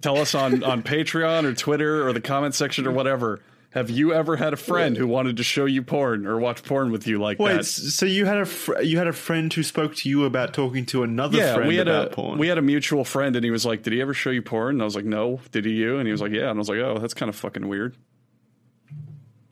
tell 0.01 0.18
us 0.18 0.34
on 0.34 0.62
on 0.64 0.82
Patreon 0.82 1.45
or 1.45 1.55
Twitter 1.55 2.07
or 2.07 2.12
the 2.12 2.20
comment 2.20 2.55
section 2.55 2.86
or 2.86 2.91
whatever. 2.93 3.41
Have 3.72 3.91
you 3.91 4.14
ever 4.14 4.34
had 4.36 4.55
a 4.55 4.57
friend 4.57 4.97
who 4.97 5.07
wanted 5.07 5.36
to 5.36 5.43
show 5.45 5.66
you 5.66 5.82
porn 5.82 6.26
or 6.26 6.39
watch 6.41 6.62
porn 6.64 6.91
with 6.91 7.07
you 7.07 7.18
like 7.20 7.39
Wait, 7.39 7.53
that? 7.53 7.59
s- 7.61 7.95
so 7.95 8.07
you 8.07 8.24
had 8.24 8.39
a 8.39 8.47
fr- 8.47 8.80
you 8.80 8.97
had 8.97 9.07
a 9.07 9.12
friend 9.12 9.53
who 9.53 9.62
spoke 9.62 9.95
to 9.97 10.09
you 10.09 10.24
about 10.24 10.55
talking 10.55 10.86
to 10.86 11.03
another 11.03 11.36
yeah, 11.36 11.53
friend 11.55 11.68
we 11.68 11.76
had 11.76 11.86
about 11.86 12.07
a 12.07 12.11
porn. 12.11 12.39
we 12.39 12.49
had 12.49 12.57
a 12.57 12.62
mutual 12.62 13.05
friend, 13.05 13.36
and 13.36 13.45
he 13.45 13.51
was 13.51 13.66
like, 13.66 13.82
"Did 13.82 13.93
he 13.93 14.01
ever 14.01 14.14
show 14.14 14.30
you 14.30 14.41
porn?" 14.41 14.76
And 14.76 14.82
I 14.82 14.86
was 14.86 14.97
like, 14.97 15.05
"No." 15.05 15.41
Did 15.53 15.66
he 15.66 15.72
you? 15.72 15.99
And 15.99 16.07
he 16.09 16.12
was 16.12 16.22
like, 16.22 16.32
"Yeah." 16.32 16.49
And 16.49 16.57
I 16.57 16.59
was 16.59 16.70
like, 16.70 16.78
"Oh, 16.78 16.99
that's 16.99 17.12
kind 17.14 17.28
of 17.28 17.36
fucking 17.36 17.68
weird." 17.68 17.95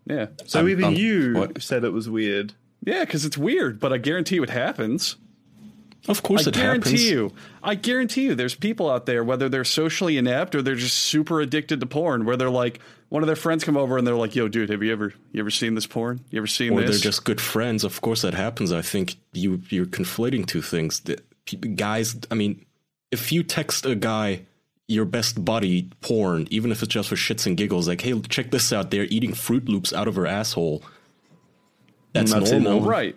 Yeah, 0.08 0.26
so 0.44 0.60
Um, 0.60 0.68
even 0.68 0.84
um, 0.84 0.94
you 0.94 1.34
what? 1.34 1.62
said 1.62 1.82
it 1.84 1.92
was 1.92 2.08
weird. 2.08 2.52
yeah, 2.84 3.04
because 3.04 3.24
it's 3.24 3.36
weird, 3.38 3.80
but 3.80 3.92
I 3.92 3.98
guarantee 3.98 4.36
you 4.36 4.42
it 4.44 4.50
happens. 4.50 5.16
Of 6.08 6.22
course 6.22 6.46
I 6.46 6.50
it 6.50 6.54
guarantee 6.54 6.90
happens. 6.90 7.10
you. 7.10 7.32
I 7.64 7.74
guarantee 7.74 8.26
you 8.26 8.36
there's 8.36 8.54
people 8.54 8.88
out 8.88 9.06
there, 9.06 9.24
whether 9.24 9.48
they're 9.48 9.64
socially 9.64 10.16
inept 10.18 10.54
or 10.54 10.62
they're 10.62 10.76
just 10.76 10.96
super 10.96 11.40
addicted 11.40 11.80
to 11.80 11.86
porn, 11.86 12.24
where 12.24 12.36
they're 12.36 12.48
like, 12.50 12.78
one 13.08 13.24
of 13.24 13.26
their 13.26 13.34
friends 13.34 13.64
come 13.64 13.76
over 13.76 13.98
and 13.98 14.06
they're 14.06 14.14
like, 14.14 14.36
yo, 14.36 14.46
dude, 14.46 14.70
have 14.70 14.84
you 14.84 14.92
ever 14.92 15.12
you 15.32 15.40
ever 15.40 15.50
seen 15.50 15.74
this 15.74 15.86
porn? 15.86 16.20
You 16.30 16.38
ever 16.38 16.46
seen 16.46 16.72
Or 16.74 16.80
this? 16.82 16.90
they're 16.90 16.98
just 17.10 17.24
good 17.24 17.40
friends. 17.40 17.82
Of 17.82 18.00
course 18.00 18.22
that 18.22 18.34
happens. 18.34 18.70
I 18.72 18.82
think 18.82 19.16
you 19.32 19.60
you're 19.68 19.86
conflating 19.86 20.46
two 20.46 20.62
things. 20.62 21.00
The, 21.00 21.16
guys, 21.56 22.16
I 22.30 22.34
mean, 22.36 22.64
if 23.10 23.32
you 23.32 23.42
text 23.42 23.84
a 23.84 23.96
guy 23.96 24.42
your 24.88 25.04
best 25.04 25.44
buddy 25.44 25.90
porn, 26.00 26.46
even 26.50 26.70
if 26.70 26.82
it's 26.82 26.92
just 26.92 27.08
for 27.08 27.16
shits 27.16 27.46
and 27.46 27.56
giggles, 27.56 27.88
like, 27.88 28.00
hey, 28.00 28.18
check 28.28 28.50
this 28.50 28.72
out, 28.72 28.90
they're 28.90 29.04
eating 29.04 29.32
Froot 29.32 29.68
Loops 29.68 29.92
out 29.92 30.06
of 30.08 30.14
her 30.14 30.26
asshole. 30.26 30.82
That's 32.12 32.32
Not 32.32 32.46
saying 32.48 32.62
normal. 32.62 32.88
right. 32.88 33.16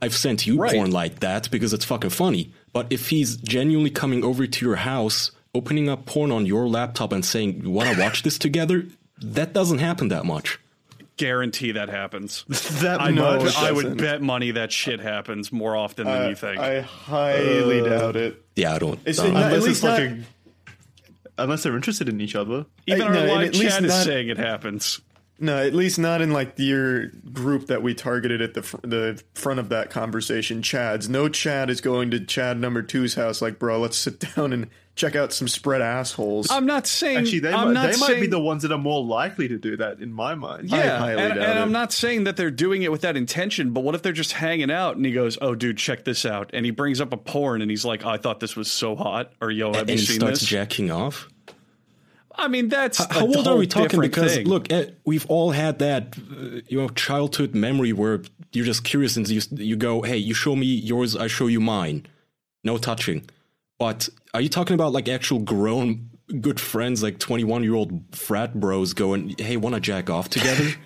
I've 0.00 0.14
sent 0.14 0.46
you 0.46 0.56
Right. 0.56 0.72
porn 0.74 0.90
like 0.92 1.20
that 1.20 1.50
because 1.50 1.72
it's 1.72 1.84
fucking 1.84 2.10
funny. 2.10 2.52
But 2.72 2.86
if 2.90 3.08
he's 3.10 3.36
genuinely 3.36 3.90
coming 3.90 4.22
over 4.24 4.46
to 4.46 4.64
your 4.64 4.76
house, 4.76 5.32
opening 5.54 5.88
up 5.88 6.06
porn 6.06 6.30
on 6.30 6.46
your 6.46 6.68
laptop 6.68 7.12
and 7.12 7.24
saying, 7.24 7.62
"You 7.64 7.70
want 7.70 7.94
to 7.94 8.00
watch 8.00 8.22
this 8.22 8.38
together?" 8.38 8.86
That 9.20 9.52
doesn't 9.52 9.78
happen 9.78 10.08
that 10.08 10.24
much. 10.24 10.60
Guarantee 11.16 11.72
that 11.72 11.88
happens. 11.88 12.44
That 12.80 13.00
I, 13.00 13.10
No, 13.10 13.38
would, 13.38 13.54
I 13.56 13.72
would 13.72 13.96
bet 13.98 14.22
money 14.22 14.52
that 14.52 14.70
shit 14.70 15.00
happens 15.00 15.50
more 15.50 15.74
often 15.74 16.06
than 16.06 16.22
I, 16.22 16.28
you 16.28 16.36
think. 16.36 16.60
I 16.60 16.80
highly 16.82 17.82
doubt 17.82 18.14
it. 18.14 18.40
Yeah, 18.54 18.74
I 18.74 18.78
don't. 18.78 19.00
It's 19.04 19.18
uh, 19.18 19.26
not- 19.26 19.36
at 19.36 19.42
Unless 19.52 19.56
it's 19.58 19.66
least 19.66 19.82
like 19.82 20.10
not- 20.10 20.18
a, 20.18 20.22
unless 21.38 21.62
they're 21.62 21.76
interested 21.76 22.08
in 22.08 22.20
each 22.20 22.34
other. 22.34 22.66
Even 22.86 23.02
I- 23.02 23.06
our 23.06 23.12
no, 23.14 23.24
live 23.34 23.52
chat 23.52 23.82
is 23.84 23.90
not- 23.90 24.04
saying 24.04 24.28
it 24.28 24.38
happens. 24.38 25.00
No, 25.40 25.56
at 25.56 25.72
least 25.72 26.00
not 26.00 26.20
in 26.20 26.32
like 26.32 26.54
your 26.56 27.06
group 27.32 27.68
that 27.68 27.80
we 27.80 27.94
targeted 27.94 28.42
at 28.42 28.54
the 28.54 28.62
fr- 28.62 28.78
the 28.82 29.22
front 29.34 29.60
of 29.60 29.68
that 29.68 29.88
conversation. 29.88 30.62
Chad's 30.62 31.08
no 31.08 31.28
Chad 31.28 31.70
is 31.70 31.80
going 31.80 32.10
to 32.10 32.18
Chad 32.18 32.58
number 32.58 32.82
two's 32.82 33.14
house. 33.14 33.40
Like, 33.40 33.58
bro, 33.60 33.78
let's 33.78 33.96
sit 33.96 34.18
down 34.36 34.52
and 34.52 34.66
check 34.98 35.16
out 35.16 35.32
some 35.32 35.48
spread 35.48 35.80
assholes. 35.80 36.50
I'm 36.50 36.66
not 36.66 36.86
saying. 36.86 37.18
Actually, 37.18 37.38
they, 37.40 37.52
I'm 37.52 37.68
might, 37.68 37.72
not 37.72 37.86
they 37.86 37.92
saying, 37.92 38.12
might 38.12 38.20
be 38.20 38.26
the 38.26 38.40
ones 38.40 38.62
that 38.62 38.72
are 38.72 38.78
more 38.78 39.02
likely 39.02 39.48
to 39.48 39.56
do 39.56 39.76
that, 39.78 40.00
in 40.00 40.12
my 40.12 40.34
mind. 40.34 40.68
Yeah, 40.68 40.98
highly 40.98 41.22
and, 41.22 41.34
doubt 41.34 41.48
and 41.48 41.58
I'm 41.58 41.72
not 41.72 41.92
saying 41.92 42.24
that 42.24 42.36
they're 42.36 42.50
doing 42.50 42.82
it 42.82 42.90
with 42.90 43.02
that 43.02 43.16
intention, 43.16 43.70
but 43.72 43.84
what 43.84 43.94
if 43.94 44.02
they're 44.02 44.12
just 44.12 44.32
hanging 44.32 44.70
out 44.70 44.96
and 44.96 45.06
he 45.06 45.12
goes, 45.12 45.38
"Oh, 45.40 45.54
dude, 45.54 45.78
check 45.78 46.04
this 46.04 46.26
out," 46.26 46.50
and 46.52 46.64
he 46.64 46.72
brings 46.72 47.00
up 47.00 47.12
a 47.12 47.16
porn 47.16 47.62
and 47.62 47.70
he's 47.70 47.84
like, 47.84 48.04
"I 48.04 48.16
thought 48.16 48.40
this 48.40 48.56
was 48.56 48.70
so 48.70 48.96
hot," 48.96 49.32
or 49.40 49.50
"Yo, 49.50 49.72
have 49.72 49.82
and 49.82 49.90
you 49.90 49.96
he 49.96 50.04
seen 50.04 50.20
starts 50.20 50.40
this?" 50.40 50.48
jacking 50.48 50.90
off. 50.90 51.28
I 52.34 52.46
mean, 52.46 52.68
that's 52.68 52.98
How 52.98 53.20
a 53.20 53.36
old 53.36 53.48
are 53.48 53.56
we 53.56 53.66
talking? 53.66 54.00
Because 54.00 54.36
thing. 54.36 54.46
look, 54.46 54.70
eh, 54.72 54.90
we've 55.04 55.26
all 55.26 55.50
had 55.50 55.80
that, 55.80 56.16
uh, 56.16 56.60
you 56.68 56.80
know, 56.80 56.88
childhood 56.90 57.52
memory 57.52 57.92
where 57.92 58.22
you're 58.52 58.66
just 58.66 58.84
curious 58.84 59.16
and 59.16 59.28
you 59.28 59.40
you 59.52 59.76
go, 59.76 60.02
"Hey, 60.02 60.18
you 60.18 60.34
show 60.34 60.54
me 60.54 60.66
yours, 60.66 61.16
I 61.16 61.26
show 61.26 61.46
you 61.46 61.60
mine." 61.60 62.06
No 62.62 62.78
touching. 62.78 63.28
But 63.78 64.08
are 64.34 64.40
you 64.40 64.48
talking 64.48 64.74
about 64.74 64.92
like 64.92 65.08
actual 65.08 65.38
grown 65.38 66.10
good 66.40 66.60
friends, 66.60 67.02
like 67.02 67.18
21 67.18 67.62
year 67.62 67.74
old 67.74 68.02
frat 68.14 68.58
bros 68.58 68.92
going, 68.92 69.34
"Hey, 69.38 69.56
want 69.56 69.74
to 69.74 69.80
jack 69.80 70.10
off 70.10 70.28
together?" 70.28 70.70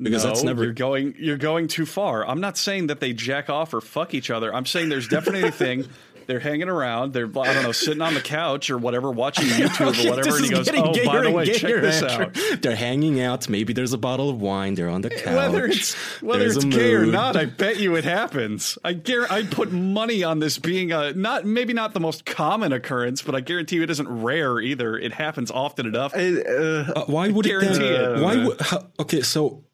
Because 0.00 0.24
no, 0.24 0.30
that's 0.30 0.42
never. 0.42 0.64
you're 0.64 0.72
going 0.72 1.14
you're 1.18 1.36
going 1.36 1.68
too 1.68 1.84
far. 1.84 2.26
I'm 2.26 2.40
not 2.40 2.56
saying 2.56 2.86
that 2.86 3.00
they 3.00 3.12
jack 3.12 3.50
off 3.50 3.74
or 3.74 3.82
fuck 3.82 4.14
each 4.14 4.30
other. 4.30 4.52
I'm 4.54 4.64
saying 4.64 4.88
there's 4.88 5.06
definitely 5.06 5.46
a 5.46 5.52
thing. 5.52 5.86
They're 6.26 6.40
hanging 6.40 6.68
around. 6.68 7.12
They're 7.12 7.26
I 7.26 7.52
don't 7.54 7.62
know, 7.62 7.72
sitting 7.72 8.00
on 8.02 8.14
the 8.14 8.20
couch 8.20 8.70
or 8.70 8.78
whatever, 8.78 9.10
watching 9.10 9.44
YouTube 9.48 10.06
or 10.06 10.10
whatever. 10.10 10.36
And 10.36 10.44
he 10.44 10.50
goes, 10.50 10.64
getting 10.66 10.82
"Oh, 10.84 11.04
by 11.04 11.20
the 11.22 11.30
way, 11.30 11.46
check 11.52 11.80
this 11.80 12.02
out." 12.02 12.34
They're 12.62 12.76
hanging 12.76 13.20
out. 13.20 13.48
Maybe 13.48 13.72
there's 13.72 13.92
a 13.92 13.98
bottle 13.98 14.30
of 14.30 14.40
wine. 14.40 14.74
They're 14.74 14.88
on 14.88 15.00
the 15.02 15.10
couch. 15.24 15.34
Whether 15.34 15.66
it's 15.66 15.94
whether 16.22 16.38
There's 16.44 16.56
it's 16.56 16.64
a 16.64 16.68
gay 16.68 16.94
or 16.94 17.06
not, 17.06 17.36
I 17.36 17.44
bet 17.46 17.78
you 17.78 17.94
it 17.96 18.04
happens. 18.04 18.78
I 18.84 18.92
gar- 18.94 19.26
I'd 19.30 19.50
put 19.50 19.72
money 19.72 20.22
on 20.24 20.38
this 20.38 20.58
being 20.58 20.92
a 20.92 21.12
not 21.12 21.44
maybe 21.44 21.72
not 21.72 21.94
the 21.94 22.00
most 22.00 22.24
common 22.24 22.72
occurrence, 22.72 23.22
but 23.22 23.34
I 23.34 23.40
guarantee 23.40 23.76
you 23.76 23.82
it 23.82 23.90
isn't 23.90 24.08
rare 24.08 24.60
either. 24.60 24.96
It 24.98 25.12
happens 25.12 25.50
often 25.50 25.86
enough. 25.86 26.14
Uh, 26.14 26.18
Uh, 26.18 27.04
why 27.06 27.28
would 27.28 27.46
it 27.46 27.48
Guarantee 27.48 27.78
then? 27.78 28.16
it. 28.18 28.22
Why 28.22 28.44
would? 28.46 28.60
How, 28.60 28.86
okay, 29.00 29.22
so 29.22 29.64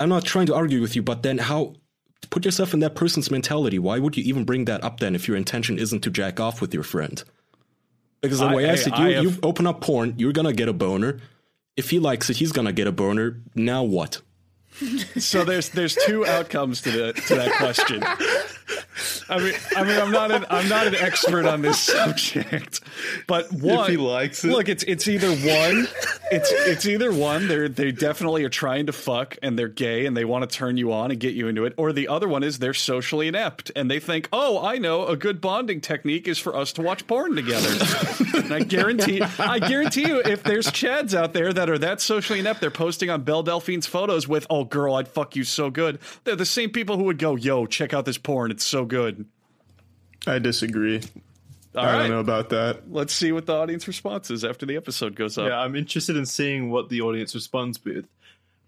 I'm 0.00 0.08
not 0.08 0.24
trying 0.24 0.46
to 0.46 0.54
argue 0.54 0.80
with 0.80 0.96
you, 0.96 1.02
but 1.02 1.22
then 1.22 1.38
how? 1.38 1.74
Put 2.30 2.44
yourself 2.44 2.74
in 2.74 2.80
that 2.80 2.94
person's 2.94 3.30
mentality. 3.30 3.78
Why 3.78 3.98
would 3.98 4.16
you 4.16 4.24
even 4.24 4.44
bring 4.44 4.64
that 4.66 4.82
up 4.82 5.00
then 5.00 5.14
if 5.14 5.28
your 5.28 5.36
intention 5.36 5.78
isn't 5.78 6.00
to 6.00 6.10
jack 6.10 6.40
off 6.40 6.60
with 6.60 6.72
your 6.74 6.82
friend? 6.82 7.22
Because 8.20 8.38
the 8.38 8.46
I- 8.46 8.54
way 8.54 8.64
I, 8.64 8.70
hey, 8.70 8.76
see 8.76 8.90
it, 8.90 8.98
you, 8.98 9.04
have- 9.14 9.24
you 9.24 9.32
open 9.42 9.66
up 9.66 9.80
porn, 9.80 10.14
you're 10.16 10.32
gonna 10.32 10.52
get 10.52 10.68
a 10.68 10.72
boner. 10.72 11.20
If 11.76 11.90
he 11.90 11.98
likes 11.98 12.30
it, 12.30 12.36
he's 12.36 12.52
gonna 12.52 12.72
get 12.72 12.86
a 12.86 12.92
boner. 12.92 13.40
Now 13.54 13.82
what? 13.82 14.20
So 15.18 15.44
there's 15.44 15.68
there's 15.68 15.94
two 15.94 16.26
outcomes 16.26 16.80
to 16.82 16.90
the 16.90 17.12
to 17.12 17.34
that 17.36 17.52
question. 17.58 18.02
I 19.28 19.38
mean, 19.38 19.54
I 19.76 19.84
mean, 19.84 19.98
I'm 19.98 20.10
not 20.10 20.30
an 20.30 20.44
I'm 20.50 20.68
not 20.68 20.86
an 20.86 20.94
expert 20.94 21.46
on 21.46 21.62
this 21.62 21.78
subject, 21.80 22.80
but 23.26 23.52
one, 23.52 23.90
he 23.90 23.96
likes 23.96 24.44
it. 24.44 24.48
look, 24.48 24.68
it's 24.68 24.82
it's 24.84 25.08
either 25.08 25.30
one, 25.30 25.88
it's 26.30 26.50
it's 26.52 26.86
either 26.86 27.12
one. 27.12 27.48
They're 27.48 27.68
they 27.68 27.92
definitely 27.92 28.44
are 28.44 28.48
trying 28.50 28.86
to 28.86 28.92
fuck 28.92 29.36
and 29.42 29.58
they're 29.58 29.68
gay 29.68 30.06
and 30.06 30.16
they 30.16 30.24
want 30.24 30.48
to 30.48 30.56
turn 30.56 30.76
you 30.76 30.92
on 30.92 31.10
and 31.10 31.18
get 31.18 31.34
you 31.34 31.48
into 31.48 31.64
it, 31.64 31.74
or 31.76 31.92
the 31.92 32.08
other 32.08 32.28
one 32.28 32.42
is 32.42 32.58
they're 32.58 32.74
socially 32.74 33.28
inept 33.28 33.70
and 33.74 33.90
they 33.90 34.00
think, 34.00 34.28
oh, 34.32 34.64
I 34.64 34.78
know 34.78 35.06
a 35.06 35.16
good 35.16 35.40
bonding 35.40 35.80
technique 35.80 36.28
is 36.28 36.38
for 36.38 36.56
us 36.56 36.72
to 36.74 36.82
watch 36.82 37.06
porn 37.06 37.34
together. 37.34 37.68
and 38.44 38.52
I 38.54 38.60
guarantee, 38.60 39.20
I 39.38 39.58
guarantee 39.58 40.06
you, 40.06 40.20
if 40.24 40.42
there's 40.42 40.66
chads 40.66 41.14
out 41.14 41.32
there 41.32 41.52
that 41.52 41.68
are 41.70 41.78
that 41.78 42.00
socially 42.00 42.38
inept, 42.40 42.60
they're 42.60 42.70
posting 42.70 43.10
on 43.10 43.22
Belle 43.22 43.42
Delphine's 43.42 43.86
photos 43.86 44.28
with, 44.28 44.46
oh, 44.50 44.64
girl, 44.64 44.94
I'd 44.94 45.08
fuck 45.08 45.36
you 45.36 45.44
so 45.44 45.70
good. 45.70 45.98
They're 46.24 46.36
the 46.36 46.46
same 46.46 46.70
people 46.70 46.96
who 46.96 47.04
would 47.04 47.18
go, 47.18 47.36
yo, 47.36 47.66
check 47.66 47.92
out 47.92 48.04
this 48.04 48.18
porn, 48.18 48.50
it's 48.50 48.64
so 48.64 48.84
good. 48.84 49.26
I 50.26 50.38
disagree. 50.38 51.02
All 51.76 51.84
I 51.84 51.92
right. 51.92 51.98
don't 52.02 52.10
know 52.10 52.20
about 52.20 52.50
that. 52.50 52.90
Let's 52.90 53.12
see 53.12 53.32
what 53.32 53.46
the 53.46 53.54
audience 53.54 53.88
response 53.88 54.30
is 54.30 54.44
after 54.44 54.64
the 54.64 54.76
episode 54.76 55.16
goes 55.16 55.36
up. 55.36 55.48
yeah, 55.48 55.58
I'm 55.58 55.74
interested 55.74 56.16
in 56.16 56.24
seeing 56.24 56.70
what 56.70 56.88
the 56.88 57.00
audience 57.00 57.34
responds 57.34 57.84
with. 57.84 58.06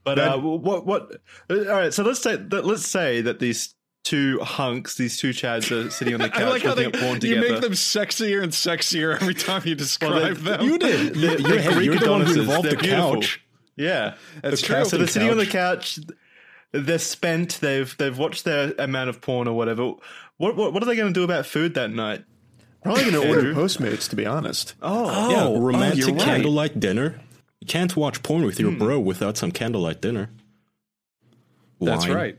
But 0.02 0.16
That- 0.16 0.34
uh, 0.34 0.38
what 0.40 0.84
what? 0.84 1.20
uh, 1.48 1.54
All 1.56 1.64
right, 1.66 1.94
so 1.94 2.02
let's 2.02 2.20
say 2.20 2.34
that 2.34 2.64
let's 2.66 2.84
say 2.86 3.20
that 3.20 3.38
these 3.38 3.75
two 4.06 4.38
hunks, 4.40 4.94
these 4.94 5.16
two 5.16 5.30
chads, 5.30 5.70
are 5.72 5.90
sitting 5.90 6.14
on 6.14 6.20
the 6.20 6.28
couch 6.28 6.40
I 6.42 6.48
like 6.48 6.62
how 6.62 6.74
looking 6.74 6.92
they, 6.92 6.98
at 6.98 7.04
porn 7.04 7.20
you 7.22 7.40
make 7.40 7.60
them 7.60 7.72
sexier 7.72 8.40
and 8.40 8.52
sexier 8.52 9.20
every 9.20 9.34
time 9.34 9.62
you 9.64 9.74
describe 9.74 10.36
them. 10.36 10.64
You 10.64 10.78
did. 10.78 11.16
You, 11.16 11.36
They're 11.36 11.60
you're, 11.60 11.82
you're 11.82 11.98
the 11.98 12.10
one 12.10 12.20
who 12.20 12.26
Greek 12.26 12.38
involved 12.38 12.64
the 12.64 12.70
They're 12.70 12.78
beautiful. 12.78 13.14
couch. 13.14 13.44
Yeah, 13.74 14.14
That's 14.42 14.60
the 14.60 14.66
true. 14.66 14.84
So 14.84 14.96
they're 14.96 15.06
the 15.06 15.12
sitting 15.12 15.30
on 15.30 15.38
the 15.38 15.44
couch. 15.44 15.96
couch. 15.96 16.16
They're 16.72 16.98
spent. 16.98 17.58
They've 17.60 17.94
they've 17.98 18.16
watched 18.16 18.44
their 18.44 18.72
amount 18.78 19.10
of 19.10 19.20
porn 19.20 19.48
or 19.48 19.56
whatever. 19.56 19.94
What 20.36 20.56
what, 20.56 20.72
what 20.72 20.82
are 20.82 20.86
they 20.86 20.96
going 20.96 21.12
to 21.12 21.18
do 21.18 21.24
about 21.24 21.44
food 21.44 21.74
that 21.74 21.90
night? 21.90 22.24
Probably 22.82 23.10
going 23.10 23.14
to 23.14 23.28
order 23.28 23.48
Andrew? 23.48 23.54
Postmates, 23.54 24.08
to 24.10 24.16
be 24.16 24.24
honest. 24.24 24.74
Oh, 24.80 25.30
yeah, 25.30 25.44
oh, 25.44 25.60
romantic 25.60 26.04
oh, 26.04 26.06
you're 26.06 26.16
right. 26.16 26.24
candlelight 26.24 26.78
dinner. 26.78 27.20
You 27.60 27.66
can't 27.66 27.96
watch 27.96 28.22
porn 28.22 28.44
with 28.44 28.60
your 28.60 28.70
hmm. 28.70 28.78
bro 28.78 29.00
without 29.00 29.36
some 29.36 29.50
candlelight 29.50 30.00
dinner. 30.00 30.30
That's 31.80 32.06
right. 32.06 32.38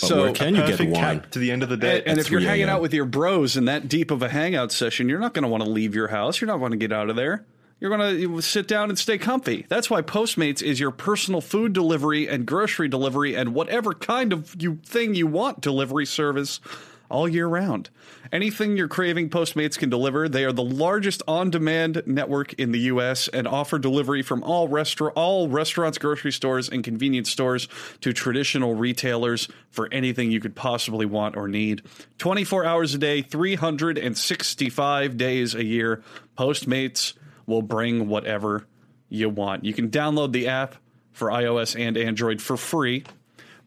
But 0.00 0.06
So 0.06 0.22
where 0.22 0.32
can 0.32 0.54
you 0.54 0.62
get 0.62 0.72
Perfect 0.72 0.92
wine? 0.92 1.22
to 1.30 1.38
the 1.38 1.50
end 1.50 1.62
of 1.62 1.68
the 1.68 1.76
day. 1.76 1.98
And, 2.00 2.08
and 2.08 2.18
if 2.20 2.30
you're 2.30 2.40
hanging 2.40 2.68
out 2.68 2.82
with 2.82 2.92
your 2.92 3.06
bros 3.06 3.56
in 3.56 3.64
that 3.64 3.88
deep 3.88 4.10
of 4.10 4.22
a 4.22 4.28
hangout 4.28 4.72
session, 4.72 5.08
you're 5.08 5.18
not 5.18 5.32
going 5.32 5.42
to 5.44 5.48
want 5.48 5.64
to 5.64 5.70
leave 5.70 5.94
your 5.94 6.08
house. 6.08 6.40
You're 6.40 6.48
not 6.48 6.58
going 6.58 6.72
to 6.72 6.76
get 6.76 6.92
out 6.92 7.08
of 7.08 7.16
there. 7.16 7.44
You're 7.80 7.94
going 7.94 8.18
to 8.18 8.40
sit 8.42 8.66
down 8.68 8.88
and 8.88 8.98
stay 8.98 9.18
comfy. 9.18 9.66
That's 9.68 9.90
why 9.90 10.00
Postmates 10.00 10.62
is 10.62 10.80
your 10.80 10.90
personal 10.90 11.42
food 11.42 11.72
delivery 11.74 12.26
and 12.26 12.46
grocery 12.46 12.88
delivery 12.88 13.34
and 13.34 13.54
whatever 13.54 13.92
kind 13.92 14.32
of 14.32 14.54
you 14.58 14.76
thing 14.84 15.14
you 15.14 15.26
want 15.26 15.60
delivery 15.60 16.06
service 16.06 16.60
all 17.08 17.28
year 17.28 17.46
round. 17.46 17.90
Anything 18.32 18.76
you're 18.76 18.88
craving, 18.88 19.30
Postmates 19.30 19.78
can 19.78 19.90
deliver. 19.90 20.28
They 20.28 20.44
are 20.44 20.52
the 20.52 20.64
largest 20.64 21.22
on-demand 21.28 22.02
network 22.06 22.52
in 22.54 22.72
the 22.72 22.80
U.S. 22.80 23.28
and 23.28 23.46
offer 23.46 23.78
delivery 23.78 24.22
from 24.22 24.42
all 24.42 24.68
restaurant, 24.68 25.14
all 25.16 25.48
restaurants, 25.48 25.98
grocery 25.98 26.32
stores, 26.32 26.68
and 26.68 26.82
convenience 26.82 27.30
stores 27.30 27.68
to 28.00 28.12
traditional 28.12 28.74
retailers 28.74 29.48
for 29.70 29.88
anything 29.92 30.30
you 30.30 30.40
could 30.40 30.54
possibly 30.54 31.06
want 31.06 31.36
or 31.36 31.48
need. 31.48 31.82
24 32.18 32.64
hours 32.64 32.94
a 32.94 32.98
day, 32.98 33.22
365 33.22 35.16
days 35.16 35.54
a 35.54 35.64
year. 35.64 36.02
Postmates 36.36 37.12
will 37.46 37.62
bring 37.62 38.08
whatever 38.08 38.66
you 39.08 39.28
want. 39.28 39.64
You 39.64 39.72
can 39.72 39.90
download 39.90 40.32
the 40.32 40.48
app 40.48 40.76
for 41.12 41.28
iOS 41.28 41.78
and 41.78 41.96
Android 41.96 42.42
for 42.42 42.56
free. 42.56 43.04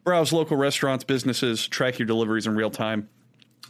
Browse 0.04 0.32
local 0.32 0.56
restaurants, 0.56 1.04
businesses, 1.04 1.66
track 1.66 1.98
your 1.98 2.06
deliveries 2.06 2.46
in 2.46 2.54
real 2.54 2.70
time. 2.70 3.08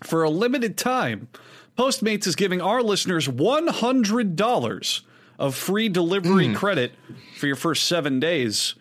For 0.03 0.22
a 0.22 0.30
limited 0.30 0.76
time, 0.76 1.28
Postmates 1.76 2.26
is 2.26 2.36
giving 2.36 2.61
our 2.61 2.82
listeners 2.82 3.28
$100 3.28 5.01
of 5.38 5.55
free 5.55 5.88
delivery 5.88 6.48
hmm. 6.48 6.55
credit 6.55 6.92
for 7.36 7.46
your 7.46 7.57
first 7.57 7.86
seven 7.86 8.20
days. 8.20 8.74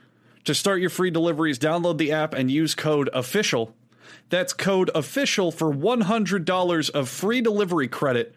To 0.45 0.53
start 0.53 0.82
your 0.82 0.89
free 0.89 1.11
deliveries, 1.11 1.59
download 1.59 1.97
the 1.97 2.11
app 2.11 2.34
and 2.34 2.51
use 2.51 2.76
code 2.76 3.09
OFFICIAL. 3.13 3.74
That's 4.30 4.53
code 4.53 4.91
OFFICIAL 4.93 5.53
for 5.53 5.74
$100 5.74 6.89
of 6.89 7.09
free 7.09 7.41
delivery 7.41 7.88
credit 7.88 8.36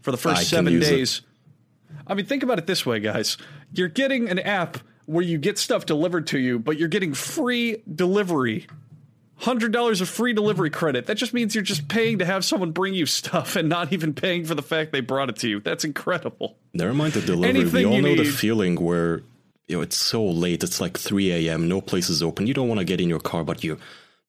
for 0.00 0.10
the 0.10 0.18
I 0.18 0.20
first 0.20 0.36
can 0.42 0.46
seven 0.46 0.72
use 0.74 0.88
it. 0.88 0.96
days. 0.96 1.22
I 2.06 2.14
mean, 2.14 2.26
think 2.26 2.42
about 2.42 2.58
it 2.58 2.66
this 2.66 2.84
way, 2.84 3.00
guys. 3.00 3.38
You're 3.72 3.88
getting 3.88 4.28
an 4.28 4.38
app 4.40 4.78
where 5.06 5.24
you 5.24 5.38
get 5.38 5.58
stuff 5.58 5.86
delivered 5.86 6.26
to 6.28 6.38
you, 6.38 6.58
but 6.58 6.78
you're 6.78 6.88
getting 6.88 7.14
free 7.14 7.82
delivery. 7.92 8.66
$100 9.42 10.00
of 10.00 10.08
free 10.08 10.32
delivery 10.32 10.70
credit. 10.70 11.06
That 11.06 11.16
just 11.16 11.34
means 11.34 11.54
you're 11.54 11.64
just 11.64 11.88
paying 11.88 12.18
to 12.18 12.24
have 12.24 12.44
someone 12.44 12.70
bring 12.70 12.94
you 12.94 13.06
stuff 13.06 13.56
and 13.56 13.68
not 13.68 13.92
even 13.92 14.14
paying 14.14 14.44
for 14.44 14.54
the 14.54 14.62
fact 14.62 14.92
they 14.92 15.00
brought 15.00 15.28
it 15.28 15.36
to 15.36 15.48
you. 15.48 15.60
That's 15.60 15.84
incredible. 15.84 16.56
Never 16.72 16.94
mind 16.94 17.14
the 17.14 17.20
delivery. 17.20 17.60
Anything 17.60 17.88
we 17.88 17.96
all 17.96 18.02
know 18.02 18.16
the 18.16 18.24
feeling 18.24 18.76
where 18.76 19.22
you 19.66 19.76
know 19.76 19.80
it's 19.82 19.96
so 19.96 20.24
late. 20.24 20.62
It's 20.62 20.80
like 20.80 20.96
3 20.96 21.48
a.m. 21.48 21.68
No 21.68 21.80
place 21.80 22.08
is 22.08 22.22
open. 22.22 22.46
You 22.46 22.54
don't 22.54 22.68
want 22.68 22.78
to 22.78 22.84
get 22.84 23.00
in 23.00 23.08
your 23.08 23.20
car, 23.20 23.44
but 23.44 23.64
you, 23.64 23.78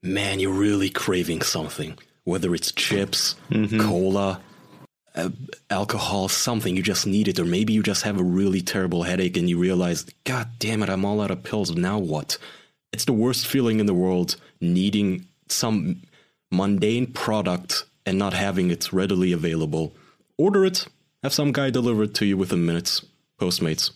man, 0.02 0.40
you're 0.40 0.52
really 0.52 0.90
craving 0.90 1.42
something. 1.42 1.98
Whether 2.26 2.56
it's 2.56 2.72
chips, 2.72 3.36
cola, 3.82 4.40
uh, 5.14 5.30
alcohol, 5.70 6.30
something 6.30 6.76
you 6.76 6.82
just 6.82 7.06
need 7.06 7.28
it, 7.28 7.38
or 7.38 7.46
maybe 7.46 7.74
you 7.74 7.84
just 7.84 8.04
have 8.04 8.18
a 8.18 8.24
really 8.24 8.62
terrible 8.62 9.04
headache 9.04 9.36
and 9.36 9.50
you 9.50 9.60
realize, 9.60 10.06
God 10.24 10.48
damn 10.58 10.82
it, 10.84 10.90
I'm 10.90 11.04
all 11.04 11.20
out 11.20 11.32
of 11.32 11.44
pills. 11.44 11.76
Now 11.76 12.00
what? 12.00 12.38
It's 12.94 13.06
the 13.06 13.14
worst 13.14 13.48
feeling 13.48 13.80
in 13.80 13.88
the 13.88 13.94
world. 13.94 14.38
Needing 14.62 15.28
some 15.50 16.04
mundane 16.52 17.08
product 17.08 17.86
and 18.06 18.18
not 18.20 18.34
having 18.34 18.70
it 18.70 18.94
readily 18.94 19.34
available. 19.34 19.94
Order 20.38 20.64
it. 20.64 20.88
Have 21.24 21.34
some 21.34 21.52
guy 21.52 21.72
deliver 21.72 22.04
it 22.04 22.14
to 22.16 22.26
you 22.26 22.38
within 22.38 22.66
minutes. 22.66 23.04
Postmates. 23.40 23.92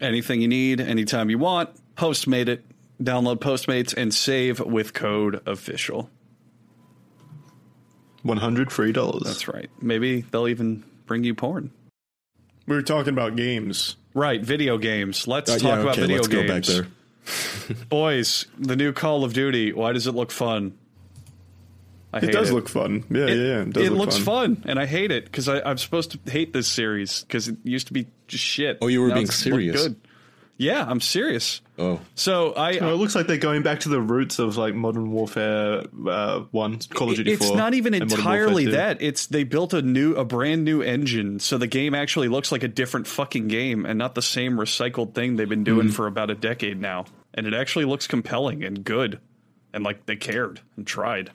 Anything 0.00 0.40
you 0.40 0.48
need, 0.48 0.80
anytime 0.80 1.28
you 1.28 1.38
want, 1.38 1.70
Postmate 1.96 2.48
it. 2.48 2.64
Download 3.02 3.36
Postmates 3.36 3.94
and 3.96 4.14
save 4.14 4.60
with 4.60 4.94
code 4.94 5.42
official. 5.46 6.08
One 8.22 8.36
hundred 8.36 8.70
free 8.70 8.92
dollars. 8.92 9.22
That's 9.24 9.48
right. 9.48 9.68
Maybe 9.80 10.20
they'll 10.20 10.48
even 10.48 10.84
bring 11.06 11.24
you 11.24 11.34
porn. 11.34 11.72
We 12.66 12.76
were 12.76 12.82
talking 12.82 13.12
about 13.12 13.34
games. 13.36 13.96
Right, 14.14 14.42
video 14.42 14.78
games. 14.78 15.26
Let's 15.26 15.50
Uh, 15.50 15.54
talk 15.58 15.62
yeah, 15.62 15.80
about 15.80 15.96
video 15.96 16.16
let's 16.16 16.28
games. 16.28 16.48
go 16.48 16.54
back 16.54 16.64
there. 16.64 17.76
Boys, 17.88 18.46
the 18.58 18.76
new 18.76 18.92
Call 18.92 19.24
of 19.24 19.32
Duty. 19.32 19.72
Why 19.72 19.92
does 19.92 20.06
it 20.06 20.12
look 20.12 20.30
fun? 20.30 20.74
I 22.12 22.18
It 22.18 22.32
does 22.32 22.52
look 22.52 22.68
fun. 22.68 23.04
Yeah, 23.10 23.26
yeah, 23.26 23.34
yeah. 23.34 23.60
It, 23.62 23.70
does 23.72 23.88
look 23.90 23.98
looks 23.98 24.18
fun. 24.18 24.56
fun. 24.56 24.64
and 24.68 24.78
I 24.78 24.84
hate 24.84 25.10
it 25.10 25.24
because 25.24 25.48
I'm 25.48 25.78
supposed 25.78 26.10
to 26.10 26.30
hate 26.30 26.52
this 26.52 26.68
series 26.68 27.22
because 27.22 27.48
it 27.48 27.56
used 27.64 27.86
to 27.86 27.94
be 27.94 28.06
just 28.28 28.44
shit. 28.44 28.78
Oh, 28.82 28.88
you 28.88 29.00
were 29.00 29.08
Now 29.08 29.14
being 29.14 29.26
serious. 29.30 29.82
Good. 29.82 29.96
Yeah, 30.62 30.84
I'm 30.86 31.00
serious. 31.00 31.60
Oh, 31.76 32.00
So 32.14 32.52
I, 32.52 32.78
Oh, 32.78 32.92
it 32.92 32.96
looks 32.96 33.16
like 33.16 33.26
they're 33.26 33.36
going 33.36 33.62
back 33.64 33.80
to 33.80 33.88
the 33.88 34.00
roots 34.00 34.38
of 34.38 34.56
like 34.56 34.74
Modern 34.74 35.10
Warfare 35.10 35.82
uh, 36.08 36.40
One, 36.52 36.78
Call 36.78 37.10
of 37.10 37.16
Duty 37.16 37.32
it's 37.32 37.48
4. 37.48 37.56
not 37.56 37.74
even 37.74 37.94
entirely 37.94 38.66
that. 38.66 39.02
It's 39.02 39.26
they 39.26 39.42
built 39.42 39.74
a 39.74 39.82
new, 39.82 40.14
a 40.14 40.24
brand 40.24 40.64
new 40.64 40.80
engine, 40.80 41.40
so 41.40 41.58
the 41.58 41.66
game 41.66 41.94
actually 41.96 42.28
looks 42.28 42.52
like 42.52 42.62
a 42.62 42.68
different 42.68 43.08
fucking 43.08 43.48
game 43.48 43.84
and 43.84 43.98
not 43.98 44.14
the 44.14 44.22
same 44.22 44.56
recycled 44.56 45.14
thing 45.14 45.34
they've 45.34 45.48
been 45.48 45.64
doing 45.64 45.90
for 45.90 46.06
about 46.06 46.30
a 46.30 46.36
decade 46.36 46.80
now. 46.80 47.06
And 47.34 47.46
it 47.46 47.54
actually 47.54 47.86
looks 47.86 48.06
compelling 48.06 48.62
and 48.62 48.84
good, 48.84 49.18
and 49.72 49.82
like 49.82 50.06
they 50.06 50.16
cared 50.16 50.60
and 50.76 50.86
tried. 50.86 51.32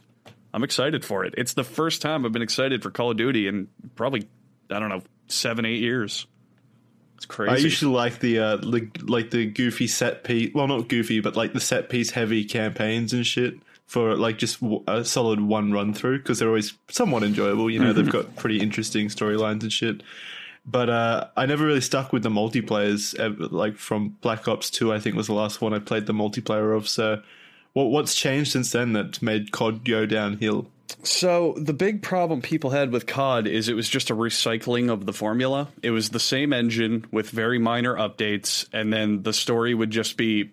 I'm 0.53 0.63
excited 0.63 1.03
for 1.03 1.25
it. 1.25 1.33
It's 1.37 1.53
the 1.53 1.65
first 1.65 2.01
time 2.01 2.25
I've 2.25 2.31
been 2.31 2.41
excited 2.41 2.81
for 2.81 2.91
Call 2.91 3.11
of 3.11 3.17
Duty 3.17 3.47
in 3.47 3.67
probably 3.95 4.29
I 4.71 4.79
don't 4.79 4.89
know 4.89 5.01
seven, 5.27 5.65
eight 5.65 5.81
years. 5.81 6.27
It's 7.17 7.25
crazy. 7.25 7.51
I 7.51 7.57
usually 7.57 7.93
like 7.93 8.19
the 8.19 8.39
uh, 8.39 8.55
the 8.57 8.89
like 9.03 9.31
the 9.31 9.45
goofy 9.45 9.87
set 9.87 10.23
piece. 10.23 10.53
Well, 10.53 10.67
not 10.67 10.87
goofy, 10.87 11.19
but 11.19 11.35
like 11.35 11.53
the 11.53 11.59
set 11.59 11.89
piece 11.89 12.11
heavy 12.11 12.45
campaigns 12.45 13.11
and 13.13 13.25
shit 13.25 13.55
for 13.87 14.15
like 14.15 14.37
just 14.37 14.59
a 14.87 15.03
solid 15.03 15.41
one 15.41 15.71
run 15.71 15.93
through 15.93 16.19
because 16.19 16.39
they're 16.39 16.47
always 16.49 16.73
somewhat 16.89 17.23
enjoyable. 17.23 17.69
You 17.69 17.79
know, 17.79 17.91
they've 17.93 18.09
got 18.09 18.35
pretty 18.35 18.59
interesting 18.59 19.07
storylines 19.07 19.63
and 19.63 19.73
shit. 19.73 20.03
But 20.69 20.89
uh, 20.89 21.27
I 21.37 21.45
never 21.45 21.65
really 21.65 21.79
stuck 21.81 22.11
with 22.11 22.23
the 22.23 22.29
multiplayers. 22.29 23.17
ever- 23.17 23.47
Like 23.47 23.77
from 23.77 24.09
Black 24.21 24.47
Ops 24.47 24.69
Two, 24.69 24.91
I 24.93 24.99
think 24.99 25.15
was 25.15 25.27
the 25.27 25.33
last 25.33 25.61
one 25.61 25.73
I 25.73 25.79
played 25.79 26.05
the 26.05 26.13
multiplayer 26.13 26.75
of. 26.75 26.87
So, 26.89 27.21
what 27.73 27.85
what's 27.85 28.13
changed 28.13 28.51
since 28.51 28.71
then 28.73 28.93
that 28.93 29.21
made 29.21 29.51
COD 29.51 29.83
go 29.85 30.05
downhill? 30.05 30.67
So 31.03 31.53
the 31.57 31.73
big 31.73 32.01
problem 32.01 32.41
people 32.41 32.69
had 32.69 32.91
with 32.91 33.05
COD 33.05 33.47
is 33.47 33.69
it 33.69 33.75
was 33.75 33.89
just 33.89 34.09
a 34.09 34.15
recycling 34.15 34.91
of 34.91 35.05
the 35.05 35.13
formula. 35.13 35.67
It 35.83 35.91
was 35.91 36.09
the 36.09 36.19
same 36.19 36.53
engine 36.53 37.05
with 37.11 37.29
very 37.29 37.59
minor 37.59 37.95
updates, 37.95 38.67
and 38.71 38.91
then 38.91 39.23
the 39.23 39.33
story 39.33 39.73
would 39.73 39.91
just 39.91 40.17
be 40.17 40.51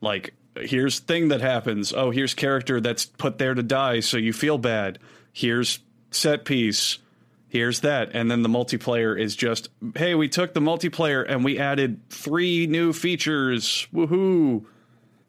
like, 0.00 0.34
here's 0.56 0.98
thing 0.98 1.28
that 1.28 1.40
happens. 1.40 1.92
Oh, 1.92 2.10
here's 2.10 2.34
character 2.34 2.80
that's 2.80 3.06
put 3.06 3.38
there 3.38 3.54
to 3.54 3.62
die, 3.62 4.00
so 4.00 4.16
you 4.16 4.32
feel 4.32 4.58
bad. 4.58 4.98
Here's 5.32 5.80
set 6.10 6.44
piece. 6.44 6.98
Here's 7.48 7.80
that. 7.80 8.10
And 8.14 8.30
then 8.30 8.42
the 8.42 8.48
multiplayer 8.48 9.18
is 9.18 9.34
just, 9.34 9.68
hey, 9.96 10.14
we 10.14 10.28
took 10.28 10.54
the 10.54 10.60
multiplayer 10.60 11.24
and 11.28 11.44
we 11.44 11.58
added 11.58 12.00
three 12.08 12.66
new 12.66 12.92
features. 12.92 13.88
Woohoo. 13.92 14.64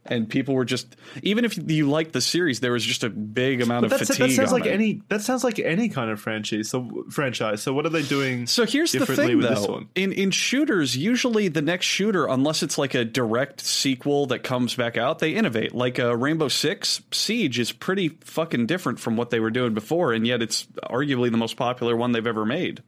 And 0.03 0.27
people 0.27 0.55
were 0.55 0.65
just, 0.65 0.95
even 1.21 1.45
if 1.45 1.55
you 1.69 1.87
liked 1.87 2.11
the 2.11 2.21
series, 2.21 2.59
there 2.59 2.71
was 2.71 2.83
just 2.83 3.03
a 3.03 3.09
big 3.09 3.61
amount 3.61 3.85
of 3.85 3.91
fatigue. 3.91 4.17
that 4.17 4.31
sounds 4.31 4.51
like 4.51 4.65
it. 4.65 4.71
any. 4.71 5.01
that 5.09 5.21
sounds 5.21 5.43
like 5.43 5.59
any 5.59 5.89
kind 5.89 6.09
of 6.09 6.19
franchise. 6.19 6.69
So 6.69 7.05
franchise. 7.11 7.61
So 7.61 7.71
what 7.71 7.85
are 7.85 7.89
they 7.89 8.01
doing? 8.01 8.47
So 8.47 8.65
here's 8.65 8.93
the 8.93 9.05
thing, 9.05 9.39
this 9.39 9.59
though. 9.59 9.73
one? 9.73 9.89
In 9.93 10.11
in 10.11 10.31
shooters, 10.31 10.97
usually 10.97 11.49
the 11.49 11.61
next 11.61 11.85
shooter, 11.85 12.25
unless 12.25 12.63
it's 12.63 12.79
like 12.79 12.95
a 12.95 13.05
direct 13.05 13.61
sequel 13.61 14.25
that 14.27 14.39
comes 14.39 14.73
back 14.73 14.97
out, 14.97 15.19
they 15.19 15.35
innovate. 15.35 15.75
Like 15.75 15.99
uh, 15.99 16.17
Rainbow 16.17 16.47
Six 16.47 17.01
Siege 17.11 17.59
is 17.59 17.71
pretty 17.71 18.09
fucking 18.21 18.65
different 18.65 18.99
from 18.99 19.17
what 19.17 19.29
they 19.29 19.39
were 19.39 19.51
doing 19.51 19.75
before, 19.75 20.13
and 20.13 20.25
yet 20.25 20.41
it's 20.41 20.65
arguably 20.83 21.29
the 21.29 21.37
most 21.37 21.57
popular 21.57 21.95
one 21.95 22.11
they've 22.11 22.25
ever 22.25 22.45
made. 22.45 22.81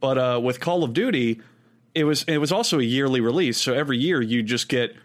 But 0.00 0.18
uh, 0.18 0.40
with 0.42 0.58
Call 0.58 0.82
of 0.82 0.92
Duty, 0.92 1.40
it 1.94 2.02
was 2.02 2.24
it 2.24 2.38
was 2.38 2.50
also 2.50 2.80
a 2.80 2.84
yearly 2.84 3.20
release, 3.20 3.58
so 3.60 3.74
every 3.74 3.98
year 3.98 4.20
you 4.20 4.42
just 4.42 4.68
get 4.68 4.96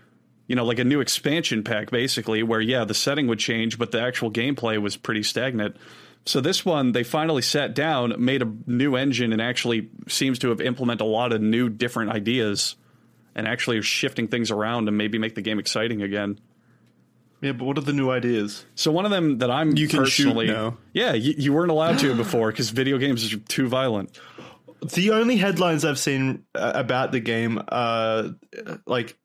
you 0.48 0.56
know 0.56 0.66
like 0.66 0.80
a 0.80 0.84
new 0.84 1.00
expansion 1.00 1.64
pack 1.64 1.90
basically 1.92 2.44
where 2.44 2.62
yeah 2.62 2.84
the 2.86 2.94
setting 2.94 3.28
would 3.28 3.40
change 3.40 3.78
but 3.78 3.92
the 3.92 4.02
actual 4.02 4.32
gameplay 4.32 4.82
was 4.82 4.98
pretty 4.98 5.24
stagnant 5.24 5.76
so 6.26 6.40
this 6.42 6.66
one 6.66 6.92
they 6.92 7.04
finally 7.04 7.42
sat 7.42 7.74
down 7.74 8.14
made 8.18 8.42
a 8.42 8.52
new 8.68 8.96
engine 8.96 9.32
and 9.34 9.42
actually 9.42 9.90
seems 10.08 10.40
to 10.40 10.50
have 10.50 10.62
implemented 10.62 11.02
a 11.02 11.06
lot 11.10 11.32
of 11.34 11.42
new 11.42 11.70
different 11.70 12.12
ideas 12.12 12.76
and 13.36 13.48
actually 13.48 13.78
are 13.78 13.82
shifting 13.84 14.28
things 14.28 14.52
around 14.52 14.88
and 14.88 14.98
maybe 14.98 15.18
make 15.18 15.36
the 15.36 15.42
game 15.42 15.60
exciting 15.60 16.02
again 16.02 16.40
Yeah, 17.42 17.54
but 17.54 17.66
what 17.66 17.78
are 17.78 17.82
the 17.82 17.94
new 17.94 18.10
ideas? 18.12 18.66
so 18.76 18.92
one 18.92 19.06
of 19.06 19.12
them 19.12 19.38
that 19.40 19.50
i'm 19.52 19.76
You 19.78 19.88
can 19.88 20.06
shoot 20.06 20.26
personally 20.26 20.48
now. 20.48 20.78
yeah 20.94 21.14
you, 21.14 21.34
you 21.38 21.54
weren't 21.54 21.72
allowed 21.72 22.00
to 22.00 22.16
before 22.16 22.52
because 22.52 22.70
video 22.70 22.98
games 22.98 23.34
are 23.34 23.38
too 23.40 23.68
violent 23.68 24.20
The 24.82 25.12
only 25.12 25.38
headlines 25.38 25.86
I've 25.86 25.98
seen 26.00 26.44
uh, 26.54 26.74
about 26.76 27.14
the 27.14 27.22
game, 27.22 27.62
uh, 27.70 28.30
like, 28.86 29.16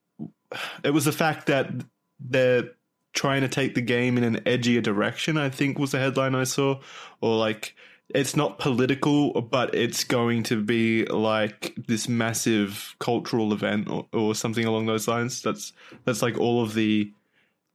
it 0.84 0.90
was 0.90 1.05
the 1.05 1.12
fact 1.12 1.46
that 1.46 1.70
they're 2.20 2.70
trying 3.12 3.40
to 3.40 3.49
take 3.49 3.74
the 3.74 3.80
game 3.80 4.16
in 4.16 4.24
an 4.24 4.36
edgier 4.40 4.82
direction. 4.82 5.36
I 5.36 5.51
think 5.51 5.78
was 5.78 5.92
the 5.92 5.99
headline 5.99 6.34
I 6.34 6.44
saw, 6.44 6.80
or 7.20 7.36
like 7.36 7.74
it's 8.09 8.36
not 8.36 8.59
political, 8.59 9.42
but 9.42 9.74
it's 9.74 10.05
going 10.05 10.42
to 10.44 10.62
be 10.62 11.05
like 11.05 11.74
this 11.86 12.09
massive 12.09 12.94
cultural 12.99 13.53
event 13.53 13.90
or, 13.90 14.07
or 14.12 14.34
something 14.34 14.64
along 14.64 14.86
those 14.86 15.09
lines. 15.09 15.42
That's 15.42 15.72
that's 16.05 16.22
like 16.22 16.38
all 16.38 16.62
of 16.62 16.74
the 16.74 17.12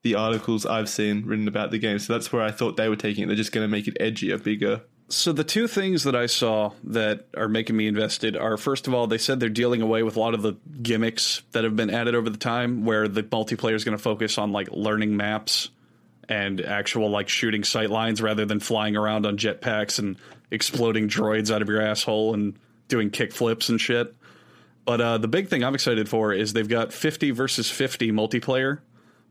the 0.01 0.15
articles 0.15 0.65
I've 0.65 0.89
seen 0.89 1.25
written 1.25 1.47
about 1.47 1.71
the 1.71 1.77
game. 1.77 1.99
So 1.99 2.13
that's 2.13 2.31
where 2.31 2.41
I 2.41 2.51
thought 2.51 2.77
they 2.77 2.89
were 2.89 2.95
taking 2.95 3.23
it. 3.23 3.27
They're 3.27 3.35
just 3.35 3.51
going 3.51 3.63
to 3.63 3.71
make 3.71 3.87
it 3.87 3.97
edgier, 3.99 4.41
bigger. 4.41 4.81
So 5.13 5.31
the 5.31 5.43
two 5.43 5.67
things 5.67 6.03
that 6.05 6.15
I 6.15 6.25
saw 6.25 6.71
that 6.85 7.27
are 7.37 7.47
making 7.47 7.77
me 7.77 7.87
invested 7.87 8.35
are 8.35 8.57
first 8.57 8.87
of 8.87 8.95
all, 8.95 9.05
they 9.05 9.19
said 9.19 9.39
they're 9.39 9.47
dealing 9.49 9.81
away 9.83 10.01
with 10.01 10.15
a 10.15 10.19
lot 10.19 10.33
of 10.33 10.41
the 10.41 10.53
gimmicks 10.81 11.43
that 11.51 11.63
have 11.63 11.75
been 11.75 11.91
added 11.91 12.15
over 12.15 12.31
the 12.31 12.37
time, 12.37 12.83
where 12.83 13.07
the 13.07 13.21
multiplayer 13.21 13.75
is 13.75 13.83
going 13.83 13.95
to 13.95 14.01
focus 14.01 14.39
on 14.39 14.51
like 14.51 14.69
learning 14.71 15.15
maps 15.15 15.69
and 16.27 16.59
actual 16.61 17.09
like 17.09 17.29
shooting 17.29 17.63
sight 17.63 17.91
lines 17.91 18.23
rather 18.23 18.45
than 18.45 18.59
flying 18.59 18.95
around 18.95 19.27
on 19.27 19.37
jetpacks 19.37 19.99
and 19.99 20.17
exploding 20.49 21.07
droids 21.07 21.53
out 21.53 21.61
of 21.61 21.69
your 21.69 21.81
asshole 21.81 22.33
and 22.33 22.57
doing 22.87 23.11
kickflips 23.11 23.69
and 23.69 23.79
shit. 23.79 24.15
But 24.83 24.99
uh, 24.99 25.17
the 25.19 25.27
big 25.27 25.47
thing 25.47 25.63
I'm 25.63 25.75
excited 25.75 26.09
for 26.09 26.33
is 26.33 26.53
they've 26.53 26.67
got 26.67 26.91
50 26.91 27.31
versus 27.31 27.69
50 27.69 28.11
multiplayer, 28.11 28.79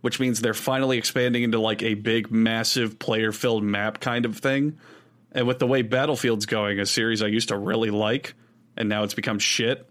which 0.00 0.20
means 0.20 0.40
they're 0.40 0.54
finally 0.54 0.96
expanding 0.96 1.42
into 1.42 1.58
like 1.58 1.82
a 1.82 1.94
big, 1.94 2.30
massive 2.30 3.00
player 3.00 3.32
filled 3.32 3.64
map 3.64 3.98
kind 3.98 4.24
of 4.24 4.38
thing. 4.38 4.78
And 5.34 5.46
with 5.46 5.58
the 5.58 5.66
way 5.66 5.82
Battlefield's 5.82 6.46
going, 6.46 6.78
a 6.78 6.86
series 6.86 7.22
I 7.22 7.26
used 7.26 7.48
to 7.48 7.56
really 7.56 7.90
like, 7.90 8.34
and 8.76 8.88
now 8.88 9.02
it's 9.04 9.14
become 9.14 9.38
shit. 9.38 9.88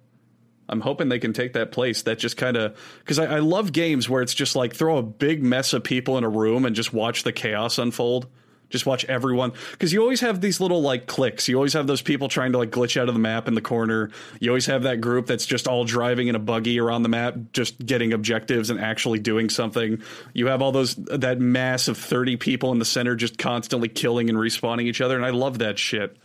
I'm 0.70 0.80
hoping 0.80 1.10
they 1.10 1.20
can 1.20 1.34
take 1.34 1.54
that 1.54 1.72
place. 1.72 2.04
That 2.04 2.18
just 2.20 2.38
kind 2.38 2.56
of 2.56 2.78
because 3.00 3.20
I, 3.20 3.26
I 3.26 3.39
love 3.39 3.74
games 3.74 4.08
where 4.08 4.22
it's 4.22 4.34
just 4.34 4.56
like 4.56 4.74
throw 4.74 4.98
a 4.98 5.04
big 5.04 5.44
mess 5.44 5.74
of 5.74 5.84
people 5.84 6.18
in 6.18 6.24
a 6.24 6.30
room 6.30 6.66
and 6.66 6.76
just 6.76 6.94
watch 6.94 7.24
the 7.24 7.34
chaos 7.34 7.78
unfold. 7.78 8.28
Just 8.72 8.86
watch 8.86 9.05
everyone 9.05 9.53
because 9.72 9.93
you 9.93 10.01
always 10.01 10.22
have 10.22 10.41
these 10.41 10.59
little 10.59 10.82
like 10.82 11.05
clicks. 11.05 11.47
You 11.47 11.55
always 11.55 11.74
have 11.74 11.88
those 11.88 12.01
people 12.01 12.28
trying 12.28 12.53
to 12.53 12.57
like 12.57 12.72
glitch 12.72 12.99
out 12.99 13.07
of 13.07 13.13
the 13.13 13.19
map 13.19 13.47
in 13.47 13.53
the 13.53 13.61
corner. 13.61 14.09
You 14.39 14.49
always 14.49 14.65
have 14.65 14.84
that 14.84 15.01
group 15.01 15.28
that's 15.28 15.45
just 15.45 15.67
all 15.67 15.84
driving 15.84 16.28
in 16.28 16.36
a 16.36 16.39
buggy 16.39 16.80
around 16.80 17.03
the 17.03 17.09
map, 17.09 17.36
just 17.53 17.86
getting 17.86 18.13
objectives 18.13 18.69
and 18.69 18.80
actually 18.80 19.19
doing 19.19 19.49
something. 19.49 20.01
You 20.34 20.47
have 20.47 20.61
all 20.61 20.72
those 20.72 20.95
that 20.95 21.39
mass 21.39 21.88
of 21.88 21.97
thirty 21.97 22.38
people 22.38 22.72
in 22.72 22.80
the 22.80 22.86
center 22.86 23.15
just 23.15 23.38
constantly 23.38 23.89
killing 23.89 24.30
and 24.30 24.38
respawning 24.38 24.84
each 24.84 25.01
other, 25.01 25.15
and 25.15 25.26
I 25.26 25.30
love 25.30 25.59
that 25.59 25.78
shit. 25.78 26.17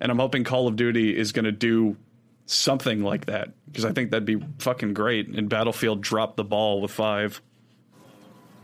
And 0.00 0.10
I'm 0.10 0.18
hoping 0.18 0.44
Call 0.44 0.68
of 0.68 0.76
Duty 0.76 1.16
is 1.16 1.32
going 1.32 1.44
to 1.44 1.52
do 1.52 1.96
something 2.46 3.02
like 3.02 3.26
that 3.26 3.50
because 3.66 3.84
I 3.84 3.92
think 3.92 4.10
that'd 4.10 4.26
be 4.26 4.42
fucking 4.58 4.94
great. 4.94 5.28
And 5.28 5.48
Battlefield 5.48 6.00
dropped 6.00 6.36
the 6.36 6.44
ball 6.44 6.80
with 6.80 6.90
5 6.90 7.40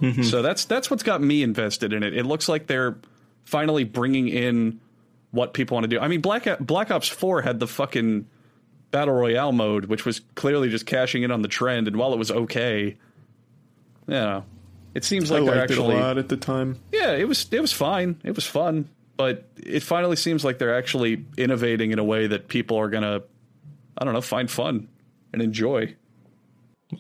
mm-hmm. 0.03 0.23
So 0.23 0.43
that's 0.43 0.65
that's 0.67 0.91
what's 0.91 1.03
got 1.03 1.23
me 1.23 1.43
invested 1.43 1.93
in 1.93 2.03
it. 2.03 2.17
It 2.17 2.27
looks 2.27 2.49
like 2.49 2.67
they're 2.67 2.97
finally 3.45 3.85
bringing 3.85 4.29
in 4.29 4.81
what 5.31 5.55
people 5.55 5.77
want 5.77 5.85
to 5.85 5.89
do. 5.89 6.01
I 6.01 6.09
mean, 6.09 6.21
Black 6.21 6.47
Black 6.61 6.91
Ops 6.91 7.09
Four 7.09 7.43
had 7.43 7.61
the 7.61 7.67
fucking 7.67 8.27
battle 8.91 9.15
royale 9.15 9.53
mode, 9.53 9.87
which 9.87 10.05
was 10.05 10.21
clearly 10.35 10.69
just 10.69 10.87
cashing 10.87 11.23
in 11.23 11.31
on 11.31 11.43
the 11.43 11.49
trend. 11.49 11.87
And 11.89 11.97
while 11.97 12.13
it 12.13 12.19
was 12.19 12.31
okay, 12.31 12.97
yeah, 14.07 14.43
it 14.95 15.05
seems 15.05 15.31
I 15.31 15.37
like 15.37 15.47
they're 15.47 15.61
liked 15.61 15.71
actually 15.71 15.95
it 15.95 16.01
a 16.01 16.05
lot 16.05 16.19
at 16.19 16.29
the 16.29 16.37
time. 16.37 16.79
yeah, 16.93 17.13
it 17.13 17.29
was 17.29 17.47
it 17.53 17.61
was 17.61 17.73
fine. 17.73 18.21
It 18.25 18.35
was 18.35 18.45
fun, 18.45 18.89
but 19.17 19.45
it 19.57 19.83
finally 19.83 20.17
seems 20.17 20.45
like 20.45 20.59
they're 20.59 20.77
actually 20.77 21.25
innovating 21.37 21.93
in 21.93 21.99
a 21.99 22.05
way 22.05 22.27
that 22.27 22.49
people 22.49 22.77
are 22.79 22.89
gonna, 22.89 23.23
I 23.97 24.05
don't 24.05 24.15
know, 24.15 24.21
find 24.21 24.51
fun 24.51 24.89
and 25.33 25.43
enjoy. 25.43 25.95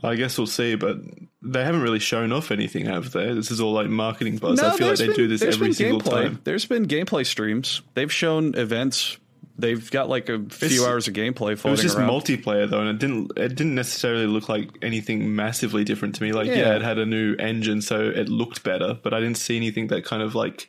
I 0.02 0.14
guess 0.14 0.38
we'll 0.38 0.46
see, 0.46 0.74
but 0.76 0.98
they 1.42 1.64
haven't 1.64 1.82
really 1.82 1.98
shown 1.98 2.32
off 2.32 2.50
anything, 2.50 2.86
have 2.86 3.12
they? 3.12 3.32
This 3.32 3.50
is 3.50 3.60
all 3.60 3.72
like 3.72 3.88
marketing 3.88 4.36
buzz. 4.38 4.60
I 4.60 4.76
feel 4.76 4.88
like 4.88 4.98
they 4.98 5.06
been- 5.08 5.16
do 5.16 5.28
this 5.28 5.42
every 5.42 5.72
single 5.72 6.00
gameplay. 6.00 6.22
time. 6.24 6.40
There's 6.44 6.66
been 6.66 6.86
gameplay 6.86 7.26
streams. 7.26 7.82
They've 7.94 8.12
shown 8.12 8.54
events. 8.56 9.16
They've 9.58 9.90
got 9.90 10.08
like 10.08 10.28
a 10.28 10.38
few 10.48 10.66
It's- 10.68 10.82
hours 10.86 11.06
of 11.08 11.14
gameplay 11.14 11.52
It 11.52 11.64
was 11.64 11.82
just 11.82 11.96
around. 11.98 12.08
multiplayer 12.08 12.68
though, 12.70 12.80
and 12.80 12.88
it 12.88 12.98
didn't. 12.98 13.32
It 13.36 13.48
didn't 13.56 13.74
necessarily 13.74 14.26
look 14.26 14.48
like 14.48 14.70
anything 14.80 15.34
massively 15.34 15.84
different 15.84 16.14
to 16.14 16.22
me. 16.22 16.32
Like, 16.32 16.46
yeah. 16.46 16.54
Yeah. 16.56 16.76
it 16.76 16.82
had 16.82 16.98
a 16.98 17.04
new 17.06 17.34
engine, 17.38 17.82
so 17.82 18.00
it 18.00 18.28
looked 18.28 18.62
better, 18.62 18.98
but 19.02 19.12
I 19.12 19.20
didn't 19.20 19.36
see 19.38 19.56
anything 19.56 19.88
that 19.88 20.04
kind 20.04 20.22
of 20.22 20.34
like 20.34 20.68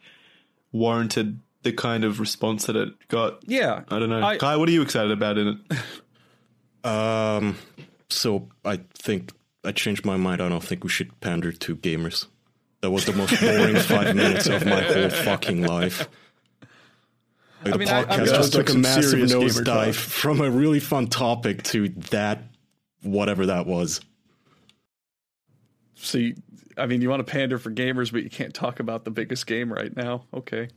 warranted 0.74 1.39
the 1.63 1.72
kind 1.72 2.03
of 2.03 2.19
response 2.19 2.65
that 2.65 2.76
it 2.76 2.89
got. 3.07 3.39
yeah, 3.47 3.84
I 3.89 3.99
don't 3.99 4.09
know, 4.09 4.22
I- 4.24 4.38
Kai. 4.38 4.55
What 4.57 4.67
are 4.67 4.72
you 4.72 4.82
excited 4.82 5.11
about 5.11 5.38
in 5.38 5.47
it? 5.69 5.78
Um, 6.84 7.57
so 8.12 8.49
I 8.66 8.80
think 8.93 9.32
I 9.64 9.72
changed 9.72 10.05
my 10.05 10.18
mind. 10.18 10.41
I 10.41 10.49
don't 10.49 10.64
think 10.64 10.84
we 10.84 10.89
should 10.89 11.20
pander 11.22 11.51
to 11.51 11.76
gamers. 11.76 12.28
That 12.82 12.91
was 12.91 13.05
the 13.05 13.14
most 13.14 13.39
boring 13.39 13.76
five 13.80 14.16
minutes 14.16 14.47
of 14.47 14.66
my 14.66 14.82
whole 14.82 15.09
fucking 15.09 15.64
life. 15.66 16.07
Like, 17.64 17.74
the 17.74 17.78
mean, 17.78 17.88
I- 17.89 17.99
I'm 18.01 18.07
podcast 18.07 18.26
just 18.26 18.53
Took 18.53 18.66
took 18.68 18.76
a 18.76 18.80
massive 18.80 19.03
serious 19.03 19.32
gamer 19.34 19.45
nosedive 19.66 19.95
from 19.95 20.41
a 20.41 20.49
really 20.49 20.80
fun 20.80 21.07
topic 21.07 21.62
to 21.66 21.89
that, 22.09 22.43
whatever 23.03 23.45
that 23.47 23.68
was. 23.68 24.01
See, 25.95 26.34
I 26.78 26.88
mean, 26.88 27.01
you 27.01 27.09
want 27.09 27.26
to 27.26 27.32
pander 27.32 27.59
for 27.59 27.70
gamers, 27.70 28.12
but 28.12 28.24
you 28.24 28.30
can't 28.32 28.53
talk 28.53 28.80
about 28.80 29.05
the 29.05 29.12
biggest 29.12 29.45
game 29.45 29.72
right 29.72 29.95
now. 29.95 30.24
Okay. 30.34 30.70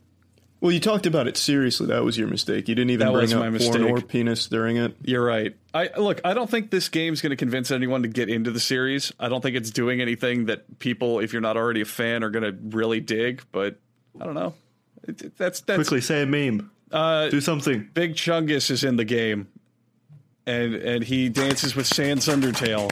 Well, 0.65 0.71
you 0.73 0.79
talked 0.79 1.05
about 1.05 1.27
it 1.27 1.37
seriously. 1.37 1.85
That 1.85 2.03
was 2.03 2.17
your 2.17 2.27
mistake. 2.27 2.67
You 2.67 2.73
didn't 2.73 2.89
even 2.89 3.05
That 3.05 3.13
bring 3.13 3.21
was 3.21 3.33
up 3.35 3.51
my 3.53 3.55
porn 3.55 3.83
or 3.83 4.01
penis 4.01 4.47
during 4.47 4.77
it. 4.77 4.95
You're 5.03 5.23
right. 5.23 5.55
I 5.75 5.91
look. 5.95 6.21
I 6.25 6.33
don't 6.33 6.49
think 6.49 6.71
this 6.71 6.89
game's 6.89 7.21
going 7.21 7.29
to 7.29 7.35
convince 7.35 7.69
anyone 7.69 8.01
to 8.01 8.07
get 8.07 8.29
into 8.29 8.49
the 8.49 8.59
series. 8.59 9.13
I 9.19 9.29
don't 9.29 9.41
think 9.41 9.55
it's 9.55 9.69
doing 9.69 10.01
anything 10.01 10.45
that 10.47 10.79
people, 10.79 11.19
if 11.19 11.33
you're 11.33 11.41
not 11.43 11.55
already 11.55 11.81
a 11.81 11.85
fan, 11.85 12.23
are 12.23 12.31
going 12.31 12.45
to 12.51 12.57
really 12.75 12.99
dig. 12.99 13.43
But 13.51 13.77
I 14.19 14.25
don't 14.25 14.33
know. 14.33 14.55
It, 15.07 15.21
it- 15.21 15.37
that's 15.37 15.61
that's 15.61 15.77
Quickly, 15.77 16.01
say 16.01 16.23
a 16.23 16.25
meme. 16.25 16.71
uh, 16.91 17.29
Do 17.29 17.41
something. 17.41 17.87
Big 17.93 18.15
Chungus 18.15 18.71
is 18.71 18.83
in 18.83 18.95
the 18.95 19.05
game, 19.05 19.47
and 20.47 20.73
and 20.73 21.03
he 21.03 21.29
dances 21.29 21.75
with 21.75 21.85
Sans 21.85 22.25
Undertale. 22.27 22.91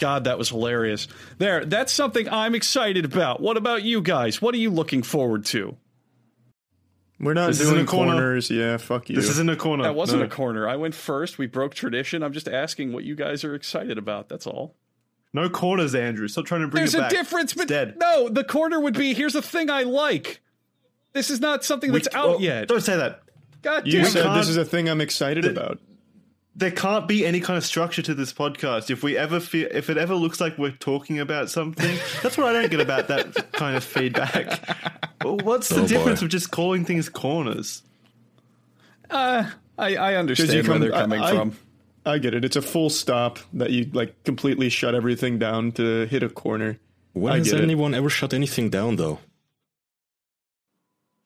God, 0.00 0.24
that 0.24 0.38
was 0.38 0.48
hilarious. 0.48 1.06
There, 1.38 1.64
that's 1.64 1.92
something 1.92 2.28
I'm 2.28 2.56
excited 2.56 3.04
about. 3.04 3.40
What 3.40 3.56
about 3.56 3.84
you 3.84 4.00
guys? 4.02 4.42
What 4.42 4.56
are 4.56 4.58
you 4.58 4.70
looking 4.70 5.04
forward 5.04 5.44
to? 5.46 5.76
We're 7.22 7.34
not 7.34 7.46
This 7.48 7.60
isn't 7.60 7.74
doing 7.74 7.84
a 7.86 7.88
corner. 7.88 8.12
corners. 8.14 8.50
Yeah, 8.50 8.76
fuck 8.78 9.08
you. 9.08 9.14
This 9.16 9.28
isn't 9.30 9.48
a 9.48 9.54
corner. 9.56 9.84
That 9.84 9.94
wasn't 9.94 10.20
No. 10.20 10.26
a 10.26 10.28
corner. 10.28 10.68
I 10.68 10.74
went 10.76 10.94
first. 10.94 11.38
We 11.38 11.46
broke 11.46 11.72
tradition. 11.74 12.22
I'm 12.22 12.32
just 12.32 12.48
asking 12.48 12.92
what 12.92 13.04
you 13.04 13.14
guys 13.14 13.44
are 13.44 13.54
excited 13.54 13.96
about. 13.96 14.28
That's 14.28 14.46
all. 14.46 14.74
No 15.32 15.48
corners, 15.48 15.94
Andrew. 15.94 16.26
Stop 16.28 16.46
trying 16.46 16.60
to 16.62 16.66
bring 16.66 16.80
There's 16.82 16.94
it 16.94 16.98
a 16.98 17.02
back. 17.02 17.10
difference, 17.10 17.52
It's 17.52 17.60
but 17.60 17.68
dead. 17.68 17.96
no, 17.98 18.28
the 18.28 18.44
corner 18.44 18.80
would 18.80 18.94
be 18.98 19.14
here's 19.14 19.32
the 19.34 19.40
thing 19.40 19.70
I 19.70 19.84
like. 19.84 20.40
This 21.12 21.30
is 21.30 21.40
not 21.40 21.64
something 21.64 21.92
that's 21.92 22.08
We- 22.12 22.18
out 22.18 22.28
well, 22.30 22.40
yet. 22.40 22.68
Don't 22.68 22.80
say 22.82 22.96
that. 22.96 23.22
God 23.62 23.86
you 23.86 23.92
damn 24.00 24.06
said 24.06 24.20
it. 24.20 24.22
can't- 24.24 24.36
this 24.38 24.48
is 24.48 24.56
a 24.56 24.64
thing 24.64 24.88
I'm 24.88 25.00
excited 25.00 25.44
about. 25.44 25.78
There 26.54 26.70
can't 26.70 27.08
be 27.08 27.24
any 27.24 27.40
kind 27.40 27.56
of 27.56 27.64
structure 27.64 28.02
to 28.02 28.14
this 28.14 28.32
podcast. 28.32 28.90
If 28.90 29.02
we 29.02 29.16
ever 29.16 29.40
feel, 29.40 29.68
if 29.70 29.88
it 29.88 29.96
ever 29.96 30.14
looks 30.14 30.38
like 30.40 30.58
we're 30.58 30.70
talking 30.72 31.18
about 31.18 31.48
something, 31.48 31.96
that's 32.22 32.36
what 32.36 32.48
I 32.48 32.52
don't 32.60 32.70
get 32.70 32.80
about 32.80 33.08
that 33.08 33.52
kind 33.52 33.74
of 33.76 33.82
feedback. 33.82 34.60
Well, 35.24 35.38
What's 35.38 35.68
the 35.70 35.76
Oh, 35.76 35.80
boy. 35.82 35.86
difference 35.88 36.20
of 36.20 36.28
just 36.28 36.50
calling 36.50 36.84
things 36.84 37.08
corners? 37.08 37.82
Uh, 39.10 39.44
I, 39.78 39.96
I 39.96 40.12
you 40.12 40.18
understand 40.18 40.68
where 40.68 40.78
they're 40.78 40.94
I- 40.94 41.00
coming 41.00 41.20
I- 41.20 41.34
from. 41.34 41.56
I 42.04 42.18
get 42.18 42.34
it. 42.34 42.44
It's 42.44 42.56
a 42.56 42.62
full 42.62 42.90
stop 42.90 43.38
that 43.52 43.70
you 43.70 43.88
like 43.92 44.24
completely 44.24 44.68
shut 44.70 44.92
everything 44.94 45.38
down 45.38 45.70
to 45.72 46.04
hit 46.06 46.24
a 46.24 46.28
corner. 46.28 46.78
When 47.12 47.32
I 47.32 47.38
has 47.38 47.48
get 47.50 47.60
it. 47.60 47.62
anyone 47.62 47.94
ever 47.94 48.10
shut 48.10 48.34
anything 48.34 48.70
down, 48.70 48.96
though? 48.96 49.20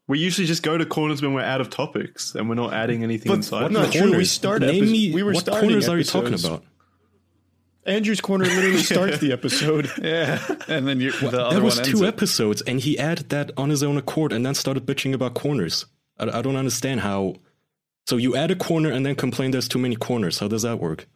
We 0.08 0.18
usually 0.20 0.46
just 0.46 0.62
go 0.62 0.78
to 0.78 0.86
corners 0.86 1.20
when 1.20 1.34
we're 1.34 1.40
out 1.42 1.60
of 1.60 1.68
topics 1.70 2.34
and 2.36 2.48
we're 2.48 2.54
not 2.54 2.72
adding 2.72 3.02
anything 3.02 3.30
But 3.30 3.36
inside. 3.38 3.62
what 3.62 3.72
not 3.72 3.92
true. 3.92 4.16
We 4.16 4.24
start 4.24 4.62
Name 4.62 4.84
epi- 4.84 4.92
me 4.92 5.12
we 5.12 5.22
were 5.24 5.32
what 5.32 5.40
starting 5.40 5.68
corners 5.68 5.88
are 5.88 5.98
you 5.98 6.04
talking 6.04 6.34
about? 6.34 6.62
Andrew's 7.84 8.20
corner 8.20 8.44
literally 8.44 8.78
starts 8.82 9.18
the 9.18 9.32
episode. 9.32 9.90
Yeah, 10.02 10.40
and 10.68 10.86
then 10.88 11.00
you, 11.00 11.12
the 11.12 11.44
other 11.46 11.56
There 11.56 11.64
was 11.64 11.76
one 11.76 11.86
ends 11.86 11.98
two 12.00 12.04
it. 12.04 12.08
episodes, 12.08 12.62
and 12.62 12.80
he 12.80 12.98
added 12.98 13.28
that 13.30 13.50
on 13.56 13.70
his 13.70 13.82
own 13.82 13.96
accord, 13.96 14.32
and 14.32 14.44
then 14.44 14.54
started 14.54 14.86
bitching 14.86 15.12
about 15.12 15.34
corners. 15.34 15.86
I, 16.18 16.38
I 16.38 16.42
don't 16.42 16.56
understand 16.56 17.00
how. 17.00 17.36
So 18.08 18.16
you 18.16 18.34
add 18.36 18.50
a 18.52 18.56
corner 18.56 18.90
and 18.90 19.04
then 19.06 19.14
complain 19.16 19.50
there's 19.52 19.68
too 19.68 19.78
many 19.80 19.96
corners. 19.96 20.38
How 20.40 20.46
does 20.48 20.62
that 20.62 20.78
work? 20.80 21.08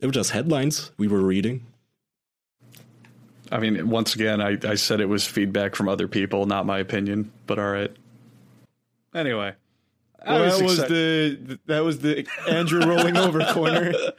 It 0.00 0.06
was 0.06 0.14
just 0.14 0.30
headlines 0.30 0.90
we 0.98 1.08
were 1.08 1.20
reading. 1.20 1.66
I 3.50 3.58
mean, 3.58 3.88
once 3.90 4.14
again, 4.14 4.40
I, 4.40 4.56
I 4.64 4.74
said 4.76 5.00
it 5.00 5.08
was 5.08 5.26
feedback 5.26 5.74
from 5.74 5.88
other 5.88 6.06
people, 6.08 6.46
not 6.46 6.66
my 6.66 6.78
opinion. 6.78 7.32
But 7.46 7.58
all 7.58 7.70
right. 7.70 7.90
Anyway, 9.12 9.54
Well, 10.24 10.40
was 10.44 10.58
that 10.58 10.64
was 10.64 10.78
the 10.88 11.58
that 11.66 11.80
was 11.80 11.98
the 11.98 12.26
Andrew 12.48 12.80
rolling 12.80 13.16
over 13.16 13.44
corner. 13.46 13.90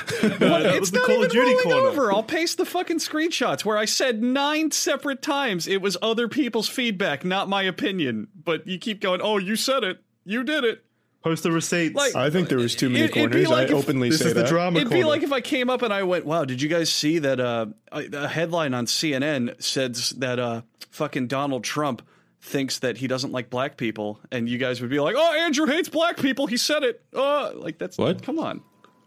that 0.22 0.62
it's 0.66 0.80
was 0.80 0.90
the 0.92 0.98
not 0.98 1.06
Call 1.06 1.24
of 1.24 1.30
Duty 1.30 1.52
rolling 1.52 1.62
corner. 1.62 1.88
over. 1.88 2.12
I'll 2.12 2.22
paste 2.22 2.56
the 2.56 2.64
fucking 2.64 2.98
screenshots 2.98 3.64
where 3.64 3.76
I 3.76 3.84
said 3.84 4.22
nine 4.22 4.70
separate 4.70 5.20
times 5.20 5.68
it 5.68 5.82
was 5.82 5.96
other 6.00 6.26
people's 6.28 6.68
feedback, 6.68 7.24
not 7.24 7.48
my 7.48 7.62
opinion. 7.62 8.28
But 8.34 8.66
you 8.66 8.78
keep 8.78 9.00
going, 9.00 9.20
oh, 9.22 9.36
you 9.36 9.56
said 9.56 9.84
it, 9.84 10.02
you 10.24 10.42
did 10.42 10.64
it. 10.64 10.82
Post 11.22 11.42
the 11.42 11.52
receipts. 11.52 11.94
Like- 11.94 12.14
I 12.16 12.30
think 12.30 12.48
there 12.48 12.58
was 12.58 12.74
too 12.74 12.88
many 12.88 13.04
It- 13.04 13.12
corners. 13.12 13.46
like 13.48 13.68
I 13.68 13.72
if- 13.72 13.84
openly 13.84 14.08
this 14.08 14.20
say 14.20 14.28
is 14.28 14.34
the 14.34 14.40
that. 14.42 14.48
drama 14.48 14.78
It'd 14.78 14.88
corner. 14.88 15.02
be 15.04 15.08
like 15.08 15.22
if 15.22 15.32
I 15.32 15.40
came 15.42 15.68
up 15.68 15.82
and 15.82 15.92
I 15.92 16.02
went, 16.02 16.24
"Wow, 16.24 16.44
did 16.46 16.62
you 16.62 16.68
guys 16.68 16.90
see 16.90 17.18
that?" 17.18 17.38
Uh, 17.38 17.66
a 17.92 18.04
a 18.12 18.28
headline 18.28 18.72
on 18.72 18.86
CNN 18.86 19.54
says 19.62 20.10
that 20.18 20.38
uh, 20.38 20.62
fucking 20.90 21.26
Donald 21.26 21.62
Trump 21.64 22.00
thinks 22.40 22.78
that 22.78 22.96
he 22.96 23.06
doesn't 23.06 23.32
like 23.32 23.50
black 23.50 23.76
people, 23.76 24.18
and 24.32 24.48
you 24.48 24.56
guys 24.56 24.80
would 24.80 24.88
be 24.88 24.98
like, 24.98 25.14
"Oh, 25.18 25.34
Andrew 25.40 25.66
hates 25.66 25.90
black 25.90 26.16
people. 26.16 26.46
He 26.46 26.56
said 26.56 26.82
it." 26.84 27.02
Oh, 27.12 27.52
like 27.54 27.76
that's 27.76 27.98
What? 27.98 28.22
Come 28.22 28.38
on. 28.38 28.62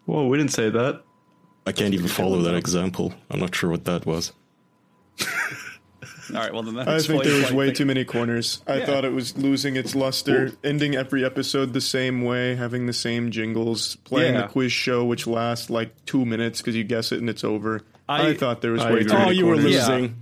Whoa, 0.05 0.27
we 0.27 0.37
didn't 0.37 0.51
say 0.51 0.69
that. 0.69 1.01
I 1.65 1.71
can't 1.71 1.93
even 1.95 2.09
follow 2.09 2.41
that 2.43 2.53
example. 2.55 3.13
I'm 3.31 3.39
not 3.39 3.55
sure 3.55 3.69
what 3.71 3.85
that 3.85 4.05
was. 4.05 4.33
All 6.35 6.41
right, 6.41 6.53
well 6.53 6.63
then 6.63 6.75
that 6.75 6.87
I 6.87 6.99
think 6.99 7.23
there 7.23 7.39
was 7.41 7.51
way 7.51 7.67
think- 7.67 7.77
too 7.77 7.85
many 7.85 8.05
corners. 8.05 8.61
I 8.67 8.79
Yeah. 8.79 8.85
thought 8.85 9.05
it 9.05 9.11
was 9.13 9.37
losing 9.37 9.75
its 9.75 9.93
luster, 9.95 10.51
ending 10.63 10.95
every 10.95 11.23
episode 11.23 11.73
the 11.73 11.81
same 11.81 12.23
way, 12.23 12.55
having 12.55 12.85
the 12.85 12.93
same 12.93 13.31
jingles, 13.31 13.95
playing 14.03 14.35
Yeah. 14.35 14.41
the 14.43 14.47
quiz 14.47 14.71
show, 14.71 15.03
which 15.05 15.27
lasts 15.27 15.69
like 15.69 15.93
two 16.05 16.25
minutes 16.25 16.61
because 16.61 16.75
you 16.75 16.83
guess 16.83 17.11
it 17.11 17.19
and 17.19 17.29
it's 17.29 17.43
over. 17.43 17.81
I, 18.09 18.29
I- 18.29 18.33
thought 18.33 18.61
there 18.61 18.71
was 18.71 18.81
I 18.81 18.91
way 18.91 18.99
agree. 19.01 19.03
too 19.05 19.13
many. 19.13 19.21
Oh, 19.21 19.25
many 19.27 19.37
you 19.37 19.45
were 19.45 19.53
corners. 19.55 19.71
Yeah. 19.73 19.87
losing. 19.87 20.15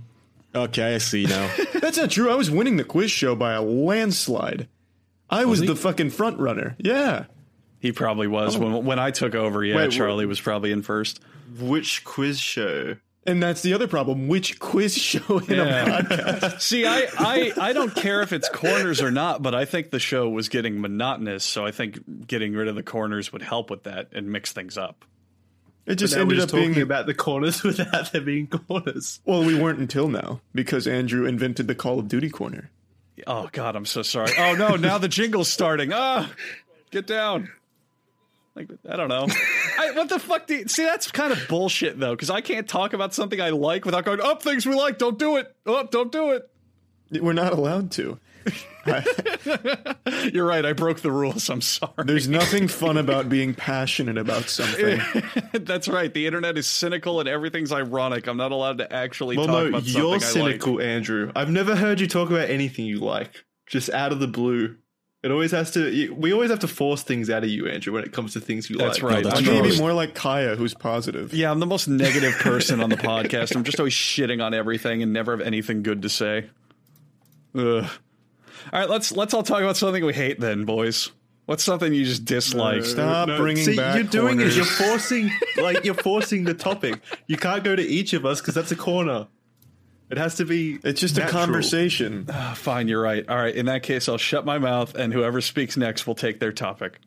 Okay, 0.54 0.94
I 0.94 0.98
see 0.98 1.24
now. 1.24 1.50
That's 1.80 1.96
not 1.96 2.10
true. 2.10 2.30
I 2.30 2.34
was 2.34 2.50
winning 2.50 2.76
the 2.76 2.84
quiz 2.84 3.10
show 3.10 3.34
by 3.34 3.52
a 3.54 3.62
landslide. 3.62 4.68
I 5.30 5.46
was, 5.46 5.60
he? 5.60 5.66
the 5.66 5.74
fucking 5.76 6.10
front 6.10 6.38
runner. 6.38 6.76
Yeah. 6.78 7.24
He 7.80 7.90
probably 7.90 8.26
was 8.28 8.54
oh. 8.56 8.60
when 8.60 8.84
when 8.84 8.98
I 8.98 9.10
took 9.12 9.34
over. 9.34 9.64
Yeah, 9.64 9.76
Wait, 9.76 9.90
Charlie 9.92 10.26
was 10.26 10.40
probably 10.40 10.70
in 10.72 10.82
first. 10.82 11.20
Which 11.58 12.04
quiz 12.04 12.38
show? 12.38 12.96
And 13.24 13.40
that's 13.40 13.62
the 13.62 13.74
other 13.74 13.86
problem. 13.86 14.26
Which 14.26 14.58
quiz 14.58 14.96
show 14.96 15.38
in 15.38 15.60
a 15.60 15.64
podcast? 15.64 16.60
See, 16.60 16.84
I, 16.84 17.06
I 17.16 17.52
I 17.56 17.72
don't 17.72 17.94
care 17.94 18.20
if 18.20 18.32
it's 18.32 18.48
corners 18.48 19.00
or 19.00 19.12
not, 19.12 19.42
but 19.42 19.54
I 19.54 19.64
think 19.64 19.90
the 19.90 20.00
show 20.00 20.28
was 20.28 20.48
getting 20.48 20.80
monotonous, 20.80 21.44
so 21.44 21.64
I 21.64 21.70
think 21.70 22.26
getting 22.26 22.52
rid 22.52 22.66
of 22.66 22.74
the 22.74 22.82
corners 22.82 23.32
would 23.32 23.42
help 23.42 23.70
with 23.70 23.84
that 23.84 24.08
and 24.12 24.32
mix 24.32 24.52
things 24.52 24.76
up. 24.76 25.04
It 25.86 25.96
just 25.96 26.16
ended 26.16 26.38
just 26.38 26.52
up 26.52 26.60
being 26.60 26.80
about 26.80 27.06
the 27.06 27.14
corners 27.14 27.62
without 27.64 28.10
there 28.12 28.20
being 28.22 28.48
corners. 28.48 29.20
Well, 29.24 29.44
we 29.44 29.60
weren't 29.60 29.78
until 29.78 30.08
now 30.08 30.40
because 30.52 30.88
Andrew 30.88 31.24
invented 31.26 31.68
the 31.68 31.74
Call 31.76 32.00
of 32.00 32.08
Duty 32.08 32.30
corner. 32.30 32.70
Oh 33.26 33.48
God, 33.52 33.76
I'm 33.76 33.86
so 33.86 34.02
sorry. 34.02 34.32
Oh 34.36 34.54
no, 34.54 34.74
now 34.74 34.98
the 34.98 35.08
jingle's 35.08 35.48
starting. 35.48 35.92
Ah, 35.92 36.28
get 36.90 37.06
down. 37.06 37.50
Like 38.54 38.68
I 38.88 38.96
don't 38.96 39.08
know. 39.08 39.26
I, 39.78 39.92
what 39.92 40.08
the 40.08 40.18
fuck? 40.18 40.46
Do 40.46 40.54
you, 40.56 40.68
see, 40.68 40.84
that's 40.84 41.10
kind 41.10 41.32
of 41.32 41.46
bullshit 41.48 41.98
though, 41.98 42.14
because 42.14 42.30
I 42.30 42.40
can't 42.40 42.68
talk 42.68 42.92
about 42.92 43.14
something 43.14 43.40
I 43.40 43.50
like 43.50 43.84
without 43.84 44.04
going 44.04 44.20
up 44.20 44.42
things 44.42 44.66
we 44.66 44.74
like. 44.74 44.98
Don't 44.98 45.18
do 45.18 45.36
it. 45.36 45.54
Up, 45.66 45.90
don't 45.90 46.12
do 46.12 46.32
it. 46.32 46.48
We're 47.20 47.32
not 47.32 47.52
allowed 47.52 47.90
to. 47.92 48.18
You're 50.32 50.46
right. 50.46 50.64
I 50.64 50.72
broke 50.72 51.00
the 51.00 51.12
rules. 51.12 51.48
I'm 51.48 51.60
sorry. 51.60 51.92
There's 52.04 52.28
nothing 52.28 52.68
fun 52.68 52.96
about 52.96 53.28
being 53.28 53.54
passionate 53.54 54.18
about 54.18 54.48
something. 54.48 55.00
That's 55.52 55.88
right. 55.88 56.12
The 56.12 56.26
internet 56.26 56.58
is 56.58 56.66
cynical 56.66 57.20
and 57.20 57.28
everything's 57.28 57.72
ironic. 57.72 58.26
I'm 58.26 58.36
not 58.36 58.50
allowed 58.50 58.78
to 58.78 58.92
actually 58.92 59.36
Well, 59.36 59.46
talk 59.46 59.54
no, 59.54 59.66
about 59.68 59.84
something 59.84 60.02
you're 60.02 60.20
cynical, 60.20 60.76
like. 60.76 60.84
Andrew. 60.84 61.30
I've 61.36 61.50
never 61.50 61.76
heard 61.76 62.00
you 62.00 62.08
talk 62.08 62.30
about 62.30 62.50
anything 62.50 62.86
you 62.86 62.98
like, 62.98 63.44
just 63.66 63.90
out 63.90 64.10
of 64.12 64.20
the 64.20 64.28
blue. 64.28 64.76
It 65.22 65.30
always 65.30 65.52
has 65.52 65.70
to. 65.72 66.12
We 66.14 66.32
always 66.32 66.50
have 66.50 66.58
to 66.60 66.68
force 66.68 67.02
things 67.04 67.30
out 67.30 67.44
of 67.44 67.48
you, 67.50 67.68
Andrew, 67.68 67.92
when 67.92 68.02
it 68.02 68.12
comes 68.12 68.32
to 68.32 68.40
things 68.40 68.68
you 68.68 68.76
That's 68.76 69.00
like. 69.00 69.12
right. 69.12 69.22
that's 69.24 69.36
right. 69.36 69.38
I'm 69.38 69.44
true. 69.44 69.54
the 69.54 69.62
Maybe 69.62 69.78
more 69.78 69.92
like 69.92 70.14
Kaya, 70.14 70.56
who's 70.56 70.74
positive. 70.74 71.32
yeah, 71.32 71.50
I'm 71.50 71.60
the 71.60 71.66
most 71.66 71.86
negative 71.86 72.32
person 72.40 72.80
on 72.80 72.90
the 72.90 72.96
podcast. 72.96 73.54
I'm 73.54 73.62
just 73.62 73.78
always 73.78 73.92
shitting 73.94 74.42
on 74.44 74.52
everything 74.52 75.00
and 75.02 75.12
never 75.12 75.30
have 75.36 75.40
anything 75.46 75.84
good 75.84 76.02
to 76.02 76.08
say. 76.08 76.50
Ugh. 77.54 77.84
All 78.72 78.80
right, 78.80 78.88
let's 78.90 79.12
let's 79.12 79.32
all 79.34 79.42
talk 79.44 79.60
about 79.60 79.76
something 79.76 80.04
we 80.04 80.12
hate 80.12 80.40
then, 80.40 80.64
boys. 80.64 81.12
What's 81.46 81.64
something 81.64 81.92
you 81.92 82.04
just 82.04 82.24
dislike? 82.24 82.84
Stop 82.84 83.26
bringing 83.36 83.64
See, 83.64 83.76
back 83.76 83.96
you're 83.96 84.04
doing 84.04 84.36
corners. 84.38 84.56
is 84.56 84.56
you're 84.56 84.64
forcing, 84.64 85.30
like 85.56 85.84
you're 85.84 85.94
forcing 85.94 86.44
the 86.44 86.54
topic. 86.54 87.00
You 87.26 87.36
can't 87.36 87.62
go 87.64 87.74
to 87.76 87.82
each 87.82 88.12
of 88.12 88.24
us 88.24 88.40
because 88.40 88.54
that's 88.54 88.70
a 88.70 88.76
corner. 88.76 89.26
It 90.12 90.18
has 90.18 90.34
to 90.34 90.44
be. 90.44 90.78
It's 90.84 91.00
just 91.00 91.16
a 91.16 91.26
conversation. 91.26 92.26
Ah, 92.30 92.52
Fine, 92.54 92.86
you're 92.88 93.00
right. 93.00 93.26
All 93.26 93.36
right, 93.36 93.54
in 93.54 93.64
that 93.64 93.82
case, 93.82 94.10
I'll 94.10 94.18
shut 94.18 94.44
my 94.44 94.58
mouth, 94.58 94.94
and 94.94 95.10
whoever 95.10 95.40
speaks 95.40 95.74
next 95.78 96.06
will 96.06 96.14
take 96.14 96.38
their 96.38 96.52
topic. 96.52 96.98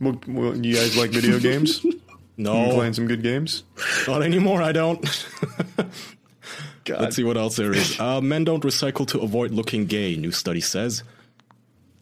Well, 0.00 0.18
well, 0.26 0.56
you 0.56 0.74
guys 0.74 0.96
like 0.96 1.10
video 1.10 1.38
games? 1.50 1.84
no, 1.84 1.90
You 1.90 2.66
No, 2.68 2.74
playing 2.74 2.94
some 2.94 3.06
good 3.08 3.22
games? 3.22 3.62
not 4.08 4.22
anymore. 4.22 4.62
I 4.62 4.72
don't. 4.72 5.02
God. 6.86 7.00
Let's 7.02 7.16
see 7.16 7.24
what 7.24 7.36
else 7.36 7.56
there 7.56 7.72
is. 7.74 8.00
Uh, 8.00 8.22
men 8.22 8.44
don't 8.44 8.64
recycle 8.64 9.06
to 9.08 9.20
avoid 9.20 9.50
looking 9.50 9.84
gay. 9.84 10.16
New 10.16 10.32
study 10.32 10.62
says. 10.62 11.04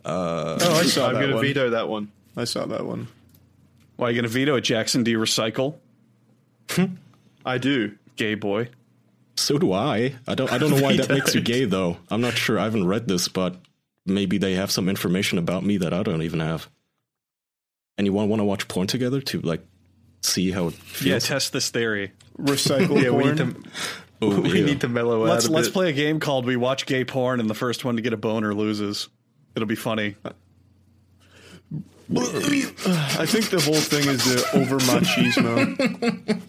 Oh, 0.05 0.57
I 0.61 0.85
saw 0.85 1.09
I'm 1.09 1.15
going 1.15 1.31
to 1.31 1.41
veto 1.41 1.71
that 1.71 1.89
one. 1.89 2.13
I 2.37 2.45
saw 2.45 2.65
that 2.67 2.87
one. 2.87 3.09
Why 3.97 4.07
are 4.07 4.11
you 4.13 4.23
going 4.23 4.31
to 4.31 4.39
veto 4.39 4.55
it, 4.55 4.61
Jackson? 4.61 5.03
Do 5.03 5.11
you 5.11 5.19
recycle? 5.19 5.75
I 7.45 7.59
do. 7.59 7.97
Gay 8.15 8.37
boy. 8.37 8.69
So 9.41 9.59
do 9.59 9.73
I. 9.73 10.15
I 10.29 10.35
don't. 10.35 10.53
I 10.53 10.59
don't 10.59 10.71
know 10.71 10.83
why 10.83 10.97
that 10.99 11.09
makes 11.09 11.35
you 11.35 11.41
gay, 11.41 11.65
though. 11.65 11.97
I'm 12.11 12.21
not 12.21 12.35
sure. 12.35 12.59
I 12.59 12.65
haven't 12.65 12.87
read 12.87 13.09
this, 13.09 13.29
but 13.29 13.57
maybe 14.05 14.39
they 14.39 14.55
have 14.55 14.71
some 14.71 14.89
information 14.89 15.39
about 15.39 15.65
me 15.65 15.79
that 15.79 15.93
I 15.95 16.03
don't 16.03 16.23
even 16.23 16.41
have. 16.41 16.69
Anyone 17.99 18.29
want 18.29 18.41
to 18.41 18.45
watch 18.45 18.69
porn 18.69 18.87
together 18.87 19.21
to 19.23 19.41
like 19.41 19.65
see 20.23 20.51
how 20.51 20.69
it 20.69 20.75
feels? 20.75 21.07
Yeah, 21.07 21.13
feels? 21.15 21.27
test 21.27 21.53
this 21.53 21.71
theory. 21.71 22.13
Recycle 22.39 23.03
Yeah, 23.03 23.11
we 23.11 23.25
need 23.25 23.37
to. 23.39 23.57
Oh, 24.23 24.41
we 24.43 24.59
ew. 24.61 24.67
need 24.67 24.83
to 24.83 24.89
mellow 24.89 25.25
Let's 25.25 25.47
out. 25.47 25.51
a 25.51 25.55
let's 25.55 25.69
bit. 25.69 25.75
play 25.75 25.89
a 25.91 25.93
game 25.93 26.21
called 26.21 26.45
We 26.45 26.57
Watch 26.57 26.85
Gay 26.87 27.05
Porn, 27.05 27.41
and 27.41 27.49
the 27.49 27.55
first 27.55 27.85
one 27.85 27.97
to 27.97 28.03
get 28.03 28.13
a 28.13 28.19
boner 28.19 28.55
loses. 28.55 29.09
It'll 29.57 29.67
be 29.67 29.75
funny. 29.75 30.17
I 32.13 33.25
think 33.27 33.51
the 33.51 33.61
whole 33.65 33.75
thing 33.75 34.07
is 34.09 34.25
the 34.25 34.59
over 34.59 34.79
machismo. 34.81 36.43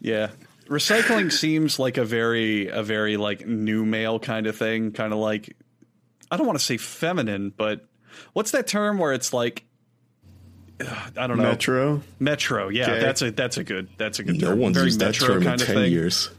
Yeah. 0.00 0.30
Recycling 0.68 1.32
seems 1.32 1.78
like 1.78 1.96
a 1.96 2.04
very 2.04 2.68
a 2.68 2.82
very 2.82 3.16
like 3.16 3.46
new 3.46 3.84
male 3.84 4.18
kind 4.18 4.46
of 4.46 4.56
thing, 4.56 4.92
kind 4.92 5.12
of 5.12 5.18
like 5.18 5.56
I 6.30 6.36
don't 6.36 6.46
want 6.46 6.58
to 6.58 6.64
say 6.64 6.76
feminine, 6.76 7.52
but 7.56 7.86
what's 8.34 8.50
that 8.50 8.66
term 8.66 8.98
where 8.98 9.12
it's 9.12 9.32
like 9.32 9.64
ugh, 10.80 11.12
I 11.16 11.26
don't 11.26 11.38
know. 11.38 11.44
Metro. 11.44 12.02
Metro, 12.18 12.68
yeah, 12.68 12.86
Gay. 12.86 13.00
that's 13.00 13.22
a 13.22 13.30
that's 13.30 13.56
a 13.56 13.64
good 13.64 13.88
that's 13.96 14.18
a 14.18 14.24
good 14.24 14.40
No 14.40 14.48
term. 14.48 14.58
one's 14.58 14.76
very 14.76 14.86
used 14.88 15.00
that 15.00 15.06
metro 15.06 15.26
term 15.28 15.36
in 15.38 15.42
kind 15.44 15.60
of 15.60 15.66
ten 15.66 15.76
thing. 15.76 15.92
years. 15.92 16.30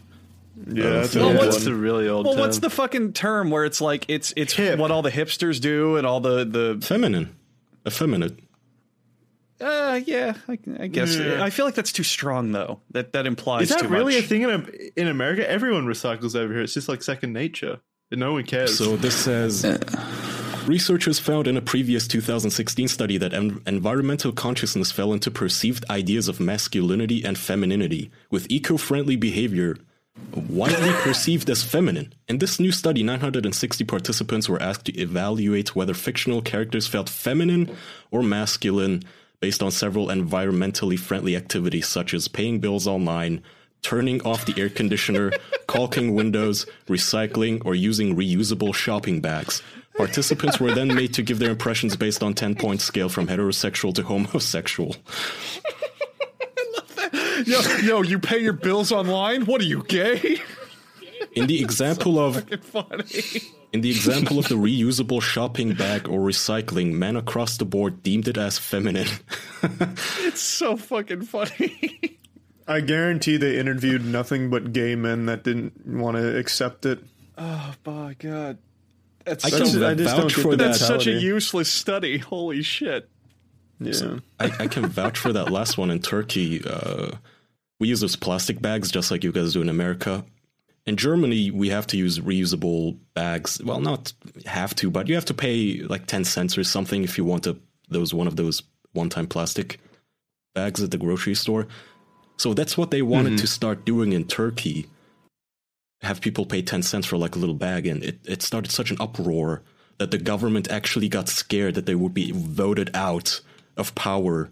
Yeah, 0.67 0.84
oh, 0.84 0.93
that's 1.01 1.15
Well, 1.15 1.30
a 1.32 1.38
What's 1.38 1.63
the 1.63 1.73
really 1.73 2.07
old 2.09 2.25
Well, 2.25 2.34
term? 2.36 2.41
what's 2.41 2.59
the 2.59 2.69
fucking 2.69 3.13
term 3.13 3.49
where 3.49 3.65
it's 3.65 3.80
like 3.82 4.05
it's 4.09 4.34
it's 4.36 4.53
Hip. 4.53 4.77
what 4.77 4.91
all 4.91 5.01
the 5.01 5.09
hipsters 5.11 5.59
do 5.61 5.95
and 5.95 6.05
all 6.05 6.19
the 6.19 6.43
the 6.45 6.77
Feminine, 6.86 7.36
effeminate. 7.88 8.38
Uh 9.62 9.99
yeah, 10.05 10.34
I, 10.47 10.57
I 10.80 10.88
guess 10.88 11.16
Yeah. 11.18 11.43
I 11.43 11.49
feel 11.49 11.66
like 11.66 11.76
that's 11.76 11.91
too 11.91 12.03
strong 12.03 12.51
though. 12.51 12.80
That 12.91 13.14
that 13.14 13.26
implies 13.28 13.64
Is 13.64 13.70
that 13.70 13.82
too 13.82 13.88
really 13.88 14.16
much. 14.16 14.26
a 14.26 14.28
thing 14.28 14.41
in, 14.43 14.91
in 14.95 15.07
America? 15.07 15.49
Everyone 15.49 15.86
recycles 15.86 16.36
over 16.36 16.53
here. 16.53 16.64
It's 16.64 16.74
just 16.74 16.88
like 16.89 17.03
second 17.03 17.34
nature. 17.34 17.80
No 18.12 18.34
one 18.34 18.43
cares. 18.45 18.78
So 18.78 18.95
this 18.97 19.16
says 19.16 19.64
researchers 20.66 21.20
found 21.20 21.47
in 21.47 21.57
a 21.57 21.62
previous 21.62 22.07
2016 22.07 22.88
study 22.88 23.18
that 23.18 23.34
en- 23.34 23.62
environmental 23.66 24.32
consciousness 24.32 24.91
fell 24.91 25.14
into 25.14 25.32
perceived 25.32 25.86
ideas 25.89 26.28
of 26.28 26.39
masculinity 26.39 27.24
and 27.24 27.38
femininity, 27.38 28.12
with 28.32 28.49
eco-friendly 28.49 29.16
behavior 29.16 29.78
widely 30.36 30.91
perceived 31.03 31.49
as 31.49 31.64
feminine. 31.64 32.14
In 32.28 32.39
this 32.39 32.60
new 32.60 32.72
study, 32.72 33.03
960 33.03 33.84
participants 33.86 34.49
were 34.49 34.62
asked 34.62 34.86
to 34.86 34.99
evaluate 34.99 35.76
whether 35.76 35.93
fictional 35.93 36.41
characters 36.41 36.88
felt 36.88 37.10
feminine 37.10 37.76
or 38.12 38.22
masculine 38.22 39.03
based 39.39 39.63
on 39.63 39.71
several 39.71 40.07
environmentally 40.07 40.99
friendly 40.99 41.35
activities 41.35 41.87
such 41.87 42.13
as 42.13 42.27
paying 42.27 42.59
bills 42.59 42.87
online, 42.87 43.41
turning 43.81 44.21
off 44.23 44.45
the 44.45 44.59
air 44.59 44.69
conditioner, 44.69 45.31
caulking 45.67 46.13
windows, 46.13 46.65
recycling, 46.87 47.63
or 47.65 47.75
using 47.75 48.15
reusable 48.15 48.73
shopping 48.73 49.21
bags. 49.21 49.61
Participants 49.95 50.59
were 50.59 50.73
then 50.73 50.93
made 50.93 51.13
to 51.13 51.21
give 51.21 51.39
their 51.39 51.51
impressions 51.51 51.95
based 51.95 52.23
on 52.23 52.33
10 52.33 52.55
point 52.55 52.81
scale 52.81 53.09
from 53.09 53.27
heterosexual 53.27 53.93
to 53.95 54.03
homosexual. 54.03 54.95
I 56.57 56.73
love 56.76 56.95
that. 56.95 57.43
yo, 57.45 57.61
yo, 57.85 58.01
you 58.01 58.19
pay 58.19 58.39
your 58.39 58.53
bills 58.53 58.91
online? 58.91 59.45
What 59.45 59.61
are 59.61 59.65
you 59.65 59.84
gay? 59.84 60.41
In 61.34 61.47
the 61.47 61.61
example 61.61 62.19
of 62.19 62.43
funny. 62.64 63.41
in 63.73 63.81
the 63.81 63.89
example 63.89 64.39
of 64.39 64.47
the 64.49 64.56
reusable 64.56 65.22
shopping 65.22 65.73
bag 65.73 66.07
or 66.07 66.19
recycling, 66.19 66.93
men 66.93 67.15
across 67.15 67.57
the 67.57 67.65
board 67.65 68.01
deemed 68.03 68.27
it 68.27 68.38
as 68.38 68.57
feminine. 68.57 69.07
It's 70.22 70.41
so 70.41 70.77
fucking 70.77 71.23
funny. 71.23 72.18
I 72.68 72.81
guarantee 72.81 73.38
they 73.38 73.57
interviewed 73.60 74.06
nothing 74.06 74.49
but 74.49 74.72
gay 74.73 74.95
men 74.95 75.26
that 75.26 75.43
didn't 75.43 75.85
want 75.85 76.18
to 76.18 76.38
accept 76.38 76.85
it. 76.85 76.99
oh 77.38 77.73
my 77.85 78.14
god. 78.19 78.57
That's 79.26 79.43
I 79.45 79.49
That's- 79.49 79.73
can 79.73 79.84
I 79.84 79.93
just 79.95 80.15
don't 80.15 80.23
vouch 80.23 80.35
get 80.35 80.41
for 80.43 80.56
that. 80.56 80.64
that's 80.65 80.80
such 80.80 81.07
a 81.07 81.11
useless 81.11 81.69
study. 81.72 82.18
Holy 82.19 82.61
shit. 82.64 83.10
Yeah. 83.80 84.19
I, 84.39 84.51
I 84.60 84.68
can 84.68 84.85
vouch 84.88 85.18
for 85.18 85.31
that 85.34 85.51
last 85.51 85.77
one 85.77 85.89
in 85.91 85.99
Turkey. 85.99 86.61
Uh, 86.65 87.11
we 87.80 87.88
use 87.88 88.01
those 88.01 88.15
plastic 88.15 88.61
bags 88.61 88.91
just 88.91 89.10
like 89.11 89.23
you 89.23 89.31
guys 89.31 89.53
do 89.53 89.61
in 89.61 89.69
America. 89.69 90.23
In 90.90 90.98
Germany, 90.98 91.52
we 91.52 91.70
have 91.70 91.86
to 91.88 91.98
use 91.98 92.18
reusable 92.18 92.98
bags. 93.14 93.61
Well, 93.64 93.80
not 93.80 94.11
have 94.48 94.74
to, 94.78 94.90
but 94.90 95.07
you 95.07 95.14
have 95.14 95.26
to 95.26 95.36
pay 95.36 95.84
like 95.84 96.07
ten 96.07 96.26
cents 96.26 96.57
or 96.57 96.64
something 96.64 97.03
if 97.03 97.16
you 97.16 97.24
want 97.24 97.45
a 97.45 97.57
those 97.90 98.11
one 98.11 98.26
of 98.26 98.38
those 98.38 98.64
one-time 98.94 99.28
plastic 99.28 99.80
bags 100.56 100.82
at 100.82 100.90
the 100.90 100.98
grocery 100.98 101.36
store. 101.36 101.68
So 102.38 102.56
that's 102.56 102.76
what 102.76 102.90
they 102.90 103.03
wanted 103.03 103.34
mm-hmm. 103.34 103.41
to 103.41 103.48
start 103.48 103.86
doing 103.86 104.14
in 104.14 104.26
Turkey. 104.26 104.88
Have 106.02 106.22
people 106.22 106.48
pay 106.48 106.64
ten 106.64 106.82
cents 106.82 107.06
for 107.06 107.18
like 107.18 107.36
a 107.36 107.40
little 107.40 107.53
bag, 107.53 107.86
and 107.86 108.03
it, 108.03 108.18
it 108.26 108.41
started 108.41 108.72
such 108.72 108.90
an 108.90 108.98
uproar 108.99 109.61
that 109.99 110.10
the 110.10 110.18
government 110.18 110.72
actually 110.72 111.07
got 111.07 111.30
scared 111.30 111.76
that 111.76 111.86
they 111.86 111.94
would 111.94 112.16
be 112.16 112.32
voted 112.32 112.90
out 112.95 113.41
of 113.78 113.94
power. 113.94 114.49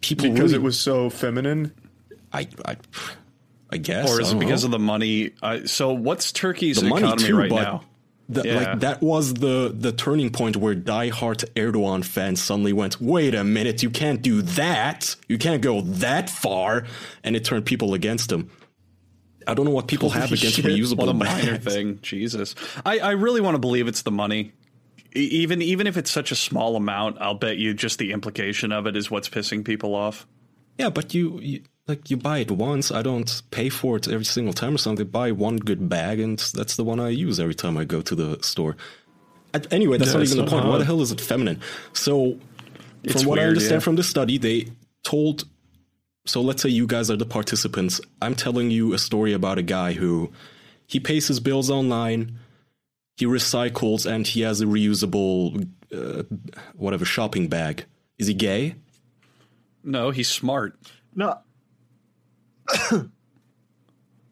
People 0.00 0.30
Because 0.30 0.52
really, 0.52 0.54
it 0.54 0.62
was 0.62 0.80
so 0.80 1.10
feminine. 1.10 1.74
I, 2.32 2.48
I, 2.64 2.76
I 3.70 3.76
guess. 3.76 4.10
or 4.10 4.20
is 4.20 4.32
it 4.32 4.38
because 4.38 4.62
know. 4.64 4.68
of 4.68 4.70
the 4.72 4.78
money? 4.78 5.30
Uh, 5.42 5.66
so 5.66 5.92
what's 5.92 6.32
Turkey's 6.32 6.80
the 6.80 6.88
money 6.88 7.04
economy 7.06 7.28
too, 7.28 7.36
right 7.36 7.50
now? 7.50 7.82
the- 8.30 8.42
Yeah. 8.44 8.54
like 8.56 8.80
that 8.80 9.02
was 9.02 9.34
the 9.34 9.74
the 9.78 9.92
turning 9.92 10.30
point 10.30 10.56
where 10.56 10.74
diehard 10.74 11.44
Erdogan 11.54 12.04
fans 12.04 12.40
suddenly 12.42 12.72
went, 12.72 13.00
"Wait 13.00 13.34
a 13.34 13.44
minute, 13.44 13.82
you 13.82 13.90
can't 13.90 14.20
do 14.22 14.42
that. 14.42 15.16
You 15.28 15.38
can't 15.38 15.62
go 15.62 15.80
that 15.82 16.28
far," 16.30 16.84
and 17.24 17.36
it 17.36 17.44
turned 17.44 17.64
people 17.66 17.94
against 17.94 18.30
him. 18.32 18.50
I 19.46 19.54
don't 19.54 19.64
know 19.64 19.70
what 19.72 19.86
people 19.86 20.10
have 20.10 20.30
against 20.30 20.56
Shit, 20.56 20.66
reusable 20.66 20.98
what 20.98 21.08
a 21.08 21.14
minor 21.14 21.52
bags. 21.52 21.64
thing. 21.74 21.98
Jesus, 22.02 22.54
I, 22.84 22.98
I 22.98 23.10
really 23.12 23.40
want 23.40 23.54
to 23.54 23.58
believe 23.58 23.88
it's 23.88 24.02
the 24.02 24.10
money. 24.10 24.52
Even 25.14 25.62
even 25.62 25.86
if 25.86 25.96
it's 25.96 26.10
such 26.10 26.30
a 26.30 26.36
small 26.36 26.76
amount, 26.76 27.16
I'll 27.18 27.32
bet 27.34 27.56
you 27.56 27.72
just 27.72 27.98
the 27.98 28.12
implication 28.12 28.72
of 28.72 28.86
it 28.86 28.94
is 28.94 29.10
what's 29.10 29.30
pissing 29.30 29.64
people 29.64 29.94
off. 29.94 30.26
Yeah, 30.76 30.90
but 30.90 31.14
you, 31.14 31.38
you 31.40 31.62
like 31.88 32.10
you 32.10 32.16
buy 32.16 32.38
it 32.38 32.50
once. 32.50 32.92
I 32.92 33.02
don't 33.02 33.42
pay 33.50 33.68
for 33.70 33.96
it 33.96 34.06
every 34.08 34.24
single 34.24 34.52
time 34.52 34.74
or 34.74 34.78
something. 34.78 35.06
Buy 35.06 35.32
one 35.32 35.56
good 35.56 35.88
bag, 35.88 36.20
and 36.20 36.38
that's 36.38 36.76
the 36.76 36.84
one 36.84 37.00
I 37.00 37.08
use 37.08 37.40
every 37.40 37.54
time 37.54 37.76
I 37.78 37.84
go 37.84 38.02
to 38.02 38.14
the 38.14 38.38
store. 38.42 38.76
And 39.54 39.66
anyway, 39.72 39.96
that's 39.96 40.12
Yeah, 40.12 40.18
not 40.18 40.26
even 40.26 40.38
the 40.44 40.50
so 40.50 40.56
point. 40.56 40.66
Why 40.68 40.78
the 40.78 40.84
hell 40.84 41.00
is 41.00 41.10
it 41.10 41.20
feminine? 41.20 41.60
So, 41.94 42.38
It's 43.02 43.22
from 43.22 43.30
what 43.30 43.38
I 43.38 43.44
understand 43.44 43.80
yeah. 43.80 43.84
from 43.84 43.96
the 43.96 44.02
study, 44.02 44.38
they 44.38 44.68
told. 45.02 45.44
So 46.26 46.42
let's 46.42 46.62
say 46.62 46.68
you 46.68 46.86
guys 46.86 47.10
are 47.10 47.16
the 47.16 47.24
participants. 47.24 48.00
I'm 48.20 48.34
telling 48.34 48.70
you 48.70 48.92
a 48.92 48.98
story 48.98 49.32
about 49.32 49.56
a 49.56 49.62
guy 49.62 49.94
who 49.94 50.30
he 50.86 51.00
pays 51.00 51.26
his 51.26 51.40
bills 51.40 51.70
online, 51.70 52.38
he 53.16 53.24
recycles, 53.24 54.04
and 54.04 54.26
he 54.26 54.42
has 54.42 54.60
a 54.60 54.66
reusable, 54.66 55.66
uh, 55.90 56.24
whatever 56.74 57.06
shopping 57.06 57.48
bag. 57.48 57.86
Is 58.18 58.26
he 58.26 58.34
gay? 58.34 58.74
No, 59.82 60.10
he's 60.10 60.28
smart. 60.28 60.78
No, 61.14 61.38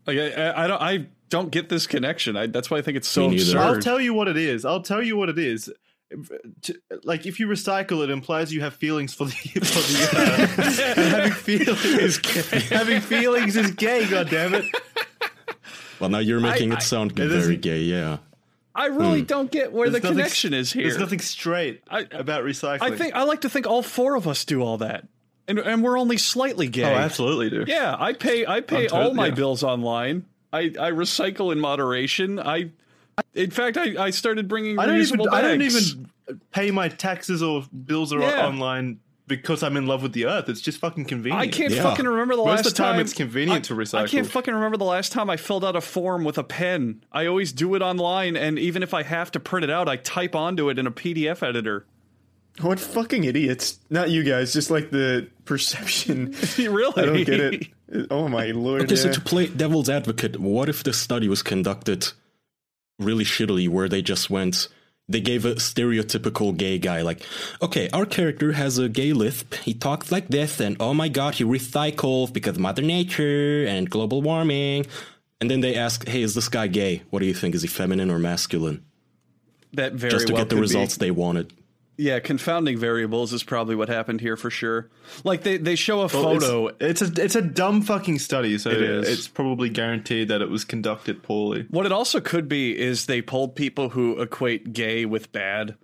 Like 0.07 0.19
I, 0.19 0.31
I- 0.31 0.65
I 0.65 0.67
don't 0.69 0.83
I 0.83 1.07
don't 1.31 1.51
get 1.51 1.69
this 1.69 1.87
connection. 1.89 2.37
I, 2.37 2.47
that's 2.47 2.71
why 2.71 2.79
I 2.79 2.83
think 2.83 2.97
it's 2.97 3.09
so 3.09 3.29
absurd. 3.31 3.57
I'll 3.57 3.81
tell 3.81 4.01
you 4.01 4.15
what 4.15 4.29
it 4.29 4.37
is. 4.37 4.65
I'll 4.65 4.83
tell 4.83 5.03
you 5.03 5.17
what 5.17 5.29
it 5.29 5.39
is. 5.39 5.69
Uh, 6.15 6.19
like 7.03 7.27
if 7.27 7.41
you 7.41 7.49
recycle, 7.49 8.05
it 8.05 8.11
implies 8.11 8.55
you 8.55 8.61
have 8.61 8.75
feelings 8.75 9.13
for 9.13 9.25
the 9.25 9.31
for 9.55 9.59
the 9.61 10.09
earth. 10.17 10.97
having 10.97 11.33
feelings 11.33 11.85
is 11.85 12.19
gay. 12.19 12.61
having 12.77 13.01
feelings 13.01 13.57
is 13.57 13.73
gay. 13.73 14.07
God 14.09 14.31
damn 14.31 14.55
it! 14.55 14.65
Well, 15.99 16.11
now 16.11 16.19
you're 16.21 16.39
making 16.39 16.73
I- 16.73 16.77
it 16.77 16.83
sound 16.83 17.11
it 17.13 17.17
very 17.17 17.33
isn't- 17.41 17.61
gay. 17.63 17.81
Yeah. 17.81 18.19
I 18.77 18.87
really 18.87 19.21
hmm. 19.21 19.27
don't 19.27 19.51
get 19.51 19.73
where 19.73 19.89
There's 19.91 20.03
the 20.03 20.09
nothing- 20.11 20.19
connection 20.19 20.55
is 20.55 20.71
here. 20.73 20.85
There's 20.85 20.99
nothing 21.01 21.19
straight 21.19 21.83
I- 21.91 22.07
about 22.13 22.45
recycling. 22.45 22.83
I 22.83 22.97
think 22.97 23.15
I 23.15 23.25
like 23.25 23.41
to 23.41 23.49
think 23.49 23.67
all 23.67 23.83
four 23.83 24.15
of 24.15 24.29
us 24.29 24.45
do 24.45 24.63
all 24.63 24.77
that, 24.79 25.09
and 25.49 25.59
and 25.59 25.83
we're 25.83 25.99
only 25.99 26.17
slightly 26.19 26.69
gay. 26.69 26.85
Oh, 26.85 26.89
I 26.95 27.03
absolutely 27.03 27.51
do. 27.51 27.65
Yeah, 27.67 27.97
I 27.99 28.13
pay 28.13 28.47
I 28.47 28.61
pay 28.61 28.85
I'm 28.85 28.89
tot- 28.89 29.01
all 29.03 29.15
my 29.15 29.27
yeah. 29.27 29.35
bills 29.35 29.63
online. 29.63 30.25
I, 30.53 30.61
I 30.61 30.91
recycle 30.93 31.53
in 31.53 31.61
moderation. 31.61 32.39
I, 32.39 32.71
in 33.35 33.51
fact, 33.51 33.77
I, 33.77 34.03
I 34.07 34.11
started 34.11 34.49
bringing 34.49 34.79
I 34.79 34.87
don't 34.87 34.97
even. 34.97 35.19
reusable 35.21 35.33
I 35.33 35.43
don't 35.43 35.61
even 35.63 36.11
pay 36.51 36.71
my 36.71 36.89
taxes 36.89 37.43
or 37.43 37.63
bills 37.85 38.13
or 38.13 38.21
Yeah. 38.21 38.47
online 38.47 39.01
because 39.29 39.63
I'm 39.65 39.77
in 39.77 39.87
love 39.87 40.03
with 40.03 40.13
the 40.13 40.27
earth. 40.27 40.49
It's 40.49 40.61
just 40.61 40.79
fucking 40.79 41.05
convenient. 41.07 41.41
I 41.43 41.49
can't 41.49 41.73
Yeah. 41.73 41.83
fucking 41.83 42.07
remember 42.07 42.37
the 42.37 42.45
Most 42.45 42.59
last 42.59 42.67
of 42.67 42.73
the 42.75 42.83
time, 42.83 43.01
it's 43.01 43.13
convenient 43.13 43.65
I, 43.65 43.69
to 43.69 43.75
recycle. 43.75 44.03
I 44.05 44.07
can't 44.07 44.27
fucking 44.31 44.55
remember 44.55 44.77
the 44.77 44.85
last 44.85 45.11
time 45.11 45.29
I 45.29 45.37
filled 45.37 45.65
out 45.65 45.75
a 45.75 45.81
form 45.81 46.23
with 46.25 46.39
a 46.39 46.45
pen. 46.45 47.05
I 47.13 47.27
always 47.27 47.53
do 47.53 47.75
it 47.75 47.83
online, 47.83 48.37
and 48.37 48.57
even 48.59 48.85
if 48.85 48.95
I 48.95 49.03
have 49.03 49.33
to 49.33 49.41
print 49.41 49.65
it 49.65 49.71
out, 49.71 49.89
I 49.89 49.97
type 49.97 50.37
onto 50.37 50.71
it 50.71 50.79
in 50.79 50.87
a 50.87 50.93
PDF 50.93 51.43
editor. 51.43 51.87
What 52.61 52.81
fucking 52.81 53.25
idiots? 53.25 53.79
Not 53.91 54.11
you 54.11 54.23
guys, 54.23 54.53
just 54.53 54.71
like 54.71 54.91
the 54.91 55.29
perception. 55.45 56.35
really? 56.59 57.03
I 57.03 57.07
don't 57.07 57.25
get 57.25 57.41
it. 57.41 57.67
Oh 58.11 58.29
my 58.29 58.47
lord. 58.47 58.83
Okay, 58.83 58.97
so 58.97 59.09
yeah. 59.09 59.15
to 59.15 59.21
play 59.21 59.47
devil's 59.47 59.89
advocate, 59.89 60.41
what 60.41 60.69
if 60.69 60.83
the 60.83 60.93
study 60.93 61.29
was 61.29 61.43
conducted 61.43 62.09
really 62.99 63.25
shittily, 63.25 63.69
where 63.69 63.89
they 63.89 64.03
just 64.03 64.31
went, 64.31 64.69
they 65.09 65.21
gave 65.21 65.45
a 65.45 65.55
stereotypical 65.55 66.57
gay 66.57 66.79
guy, 66.79 67.03
like, 67.03 67.21
okay, 67.63 67.89
our 67.93 68.07
character 68.07 68.53
has 68.53 68.79
a 68.79 68.89
gay 68.89 69.13
lisp, 69.13 69.55
he 69.55 69.75
talks 69.75 70.11
like 70.11 70.29
this, 70.29 70.61
and 70.61 70.77
oh 70.81 70.95
my 70.95 71.09
god, 71.09 71.35
he 71.35 71.45
recycles 71.45 72.33
because 72.33 72.59
Mother 72.59 72.83
Nature 72.83 73.67
and 73.67 73.89
global 73.89 74.23
warming. 74.23 74.87
And 75.41 75.51
then 75.51 75.61
they 75.61 75.75
ask, 75.75 76.09
hey, 76.09 76.23
is 76.23 76.35
this 76.35 76.49
guy 76.49 76.67
gay? 76.67 77.03
What 77.11 77.19
do 77.19 77.27
you 77.27 77.35
think? 77.35 77.55
Is 77.55 77.61
he 77.61 77.69
feminine 77.69 78.11
or 78.11 78.19
masculine? 78.19 78.83
That 79.75 79.93
very 79.93 80.11
Just 80.11 80.29
to 80.29 80.33
well 80.33 80.43
get 80.43 80.49
the 80.49 80.57
results 80.57 80.97
Be. 80.97 81.07
they 81.07 81.11
wanted. 81.11 81.53
Yeah, 81.99 82.19
confounding 82.21 82.77
variables 82.79 83.33
is 83.33 83.43
probably 83.43 83.75
what 83.75 83.89
happened 83.89 84.21
here 84.21 84.37
for 84.37 84.51
sure. 84.51 84.91
Like 85.25 85.43
they, 85.45 85.57
they 85.57 85.77
show 85.77 85.97
a 86.03 86.09
Well, 86.09 86.09
photo. 86.09 86.69
It's, 86.79 87.01
a 87.01 87.11
it's 87.17 87.35
a 87.35 87.43
dumb 87.43 87.81
fucking 87.83 88.19
study, 88.19 88.59
so 88.59 88.71
It 88.71 88.83
is. 88.83 89.09
it's 89.09 89.29
probably 89.29 89.71
guaranteed 89.71 90.29
that 90.29 90.43
it 90.43 90.51
was 90.51 90.65
conducted 90.65 91.23
poorly. 91.23 91.67
What 91.71 91.87
it 91.87 91.93
also 91.93 92.21
could 92.21 92.49
be 92.49 92.79
is 92.79 93.07
they 93.07 93.23
pulled 93.23 93.57
people 93.57 93.91
who 93.91 94.21
equate 94.21 94.73
gay 94.75 95.07
with 95.07 95.33
bad. 95.33 95.77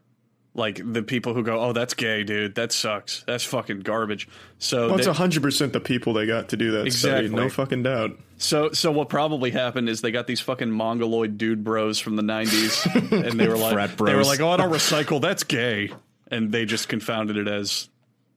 Like 0.54 0.82
the 0.84 1.02
people 1.02 1.32
who 1.32 1.42
go, 1.42 1.58
"Oh, 1.60 1.72
that's 1.72 1.94
gay, 1.94 2.24
dude. 2.24 2.56
That 2.56 2.72
sucks. 2.72 3.24
That's 3.26 3.42
fucking 3.44 3.80
garbage." 3.80 4.28
So 4.58 4.88
Well, 4.88 4.96
it's 4.98 5.06
they- 5.06 5.12
hundred 5.14 5.42
percent 5.42 5.72
the 5.72 5.80
people 5.80 6.12
they 6.12 6.26
got 6.26 6.50
to 6.50 6.58
do 6.58 6.72
that 6.72 6.84
Exactly. 6.86 7.28
study. 7.28 7.42
No 7.42 7.48
fucking 7.48 7.82
doubt. 7.84 8.18
So, 8.36 8.70
so 8.72 8.92
what 8.92 9.08
probably 9.08 9.50
happened 9.50 9.88
is 9.88 10.02
they 10.02 10.10
got 10.10 10.26
these 10.26 10.40
fucking 10.40 10.70
mongoloid 10.70 11.38
dude 11.38 11.64
bros 11.64 11.98
from 11.98 12.16
the 12.16 12.22
'90s, 12.22 12.84
and 13.26 13.40
they 13.40 13.48
were 13.48 13.56
like, 13.56 13.72
Frat 13.72 13.96
they 13.96 14.14
were 14.14 14.24
like, 14.24 14.40
"Oh, 14.40 14.50
I 14.50 14.58
don't 14.58 14.70
recycle. 14.70 15.22
That's 15.22 15.42
gay," 15.42 15.90
and 16.30 16.52
they 16.52 16.66
just 16.66 16.86
confounded 16.86 17.38
it 17.38 17.48
as, 17.48 17.88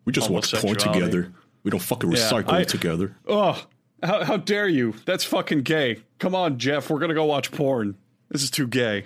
We 0.06 0.14
just 0.14 0.30
want 0.30 0.46
to 0.46 0.56
point 0.58 0.82
Homosexuality. 0.84 1.00
together. 1.12 1.34
We 1.64 1.72
don't 1.72 1.82
fucking 1.82 2.12
Yeah, 2.14 2.18
recycle 2.20 2.50
I- 2.54 2.64
together. 2.64 3.14
"Oh, 3.28 3.62
how, 4.02 4.24
how 4.24 4.38
dare 4.38 4.70
you? 4.70 4.94
That's 5.06 5.26
fucking 5.26 5.64
gay. 5.64 5.98
Come 6.20 6.34
on, 6.34 6.60
Jeff, 6.60 6.90
we're 6.90 7.00
gonna 7.00 7.14
go 7.14 7.26
watch 7.26 7.52
porn. 7.52 7.96
This 8.30 8.42
is 8.42 8.50
too 8.52 8.68
gay." 8.68 9.04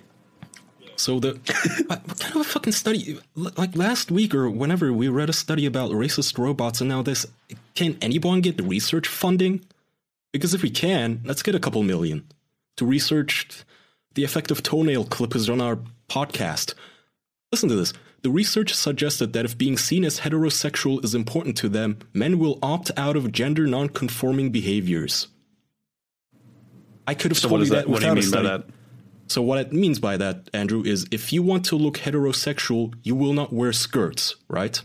So 1.00 1.20
the 1.20 1.34
what 1.88 2.20
kind 2.20 2.36
of 2.36 2.42
a 2.42 2.44
fucking 2.44 2.74
study? 2.74 3.20
Like 3.36 3.76
last 3.76 4.12
week 4.12 4.36
or 4.36 4.50
whenever 4.50 4.92
we 4.92 5.08
read 5.08 5.30
a 5.30 5.34
study 5.34 5.66
about 5.66 5.92
racist 5.92 6.38
robots, 6.38 6.82
and 6.82 6.90
now 6.90 7.02
this. 7.02 7.26
Can 7.74 7.98
anyone 8.02 8.42
get 8.42 8.62
research 8.62 9.08
funding? 9.08 9.66
Because 10.34 10.54
if 10.54 10.62
we 10.62 10.70
can, 10.70 11.22
let's 11.24 11.42
get 11.42 11.56
a 11.56 11.60
couple 11.60 11.82
million 11.84 12.28
to 12.76 12.86
research 12.86 13.64
the 14.16 14.26
effect 14.26 14.52
of 14.52 14.62
toenail 14.62 15.06
clippers 15.06 15.50
on 15.50 15.62
our 15.62 15.80
podcast. 16.10 16.74
Listen 17.52 17.70
to 17.70 17.76
this. 17.76 17.94
The 18.22 18.30
research 18.30 18.74
suggested 18.74 19.32
that 19.32 19.46
if 19.46 19.58
being 19.58 19.78
seen 19.78 20.04
as 20.04 20.20
heterosexual 20.20 21.04
is 21.06 21.16
important 21.16 21.56
to 21.58 21.70
them, 21.70 22.00
men 22.14 22.38
will 22.38 22.60
opt 22.62 22.92
out 22.98 23.16
of 23.16 23.32
gender 23.32 23.66
non-conforming 23.66 24.52
behaviors. 24.52 25.30
I 27.08 27.14
could 27.14 27.32
have 27.32 27.38
So 27.38 27.48
told 27.48 27.62
you 27.62 27.68
that? 27.68 27.86
that 27.86 27.90
What 27.90 28.02
do 28.02 28.08
you 28.08 28.14
without 28.14 28.18
a 28.18 28.42
mean 28.42 28.44
by 28.44 28.58
study. 28.58 28.74
That? 29.30 29.34
So 29.34 29.42
what 29.42 29.60
it 29.60 29.72
means 29.74 30.00
by 30.00 30.18
that, 30.18 30.50
Andrew, 30.54 30.84
is 30.84 31.08
if 31.12 31.32
you 31.32 31.44
want 31.44 31.66
to 31.66 31.76
look 31.76 31.98
heterosexual, 31.98 32.94
you 33.04 33.16
will 33.16 33.34
not 33.34 33.54
wear 33.54 33.72
skirts, 33.74 34.36
right? 34.48 34.82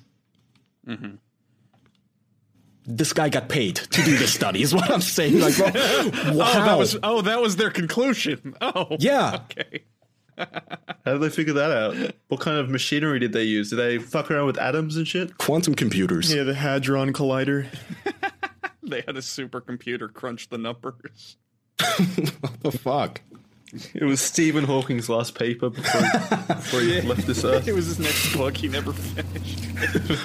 Mm-hmm. 0.86 1.16
This 2.86 3.14
guy 3.14 3.30
got 3.30 3.48
paid 3.48 3.76
to 3.76 4.02
do 4.04 4.16
this 4.16 4.34
study, 4.34 4.62
is 4.62 4.74
what 4.74 4.90
I'm 4.90 5.00
saying. 5.00 5.40
Like, 5.40 5.58
well, 5.58 6.34
wow. 6.34 6.52
Oh, 6.54 6.64
that 6.64 6.78
was 6.78 6.96
oh, 7.02 7.22
that 7.22 7.40
was 7.40 7.56
their 7.56 7.70
conclusion. 7.70 8.54
Oh, 8.60 8.96
yeah. 9.00 9.40
okay. 9.50 9.84
How 10.36 11.12
did 11.12 11.20
they 11.20 11.30
figure 11.30 11.54
that 11.54 11.70
out? 11.70 11.96
What 12.28 12.40
kind 12.40 12.58
of 12.58 12.68
machinery 12.68 13.20
did 13.20 13.32
they 13.32 13.44
use? 13.44 13.70
Did 13.70 13.76
they 13.76 13.98
fuck 13.98 14.30
around 14.30 14.46
with 14.46 14.58
atoms 14.58 14.96
and 14.96 15.06
shit? 15.08 15.38
Quantum 15.38 15.74
computers. 15.74 16.34
Yeah, 16.34 16.42
the 16.42 16.54
Hadron 16.54 17.12
Collider. 17.12 17.68
They 18.86 19.02
had 19.06 19.16
a 19.16 19.20
supercomputer 19.20 20.12
crunch 20.12 20.50
the 20.50 20.58
numbers. 20.58 21.38
What 21.78 22.60
the 22.60 22.70
fuck? 22.70 23.22
It 23.94 24.04
was 24.04 24.20
Stephen 24.20 24.64
Hawking's 24.64 25.08
last 25.08 25.34
paper 25.34 25.68
before, 25.70 26.00
before 26.46 26.80
he 26.80 27.00
left 27.02 27.26
this 27.26 27.44
earth. 27.44 27.66
It 27.68 27.74
was 27.74 27.86
his 27.86 27.98
next 27.98 28.34
book. 28.36 28.56
He 28.56 28.68
never 28.68 28.92
finished. 28.92 29.60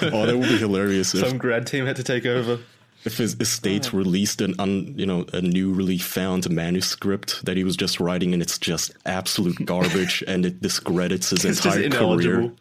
Oh, 0.12 0.24
that 0.26 0.36
would 0.38 0.48
be 0.48 0.56
hilarious 0.58 1.14
if, 1.14 1.26
Some 1.28 1.36
grad 1.38 1.66
team 1.66 1.84
had 1.86 1.96
to 1.96 2.04
take 2.04 2.24
over. 2.26 2.58
if 3.04 3.16
his 3.18 3.34
estate 3.40 3.92
released 3.92 4.40
an 4.40 4.54
un, 4.58 4.94
you 4.96 5.04
know, 5.06 5.26
a 5.32 5.40
newly 5.42 5.98
found 5.98 6.48
manuscript 6.48 7.44
that 7.44 7.56
he 7.56 7.64
was 7.64 7.76
just 7.76 7.98
writing, 8.00 8.32
and 8.32 8.40
it's 8.42 8.58
just 8.58 8.92
absolute 9.04 9.64
garbage, 9.66 10.22
and 10.28 10.46
it 10.46 10.60
discredits 10.62 11.30
his 11.30 11.44
It's 11.44 11.64
entire 11.64 11.80
ineligible. 11.82 12.36
career. 12.48 12.52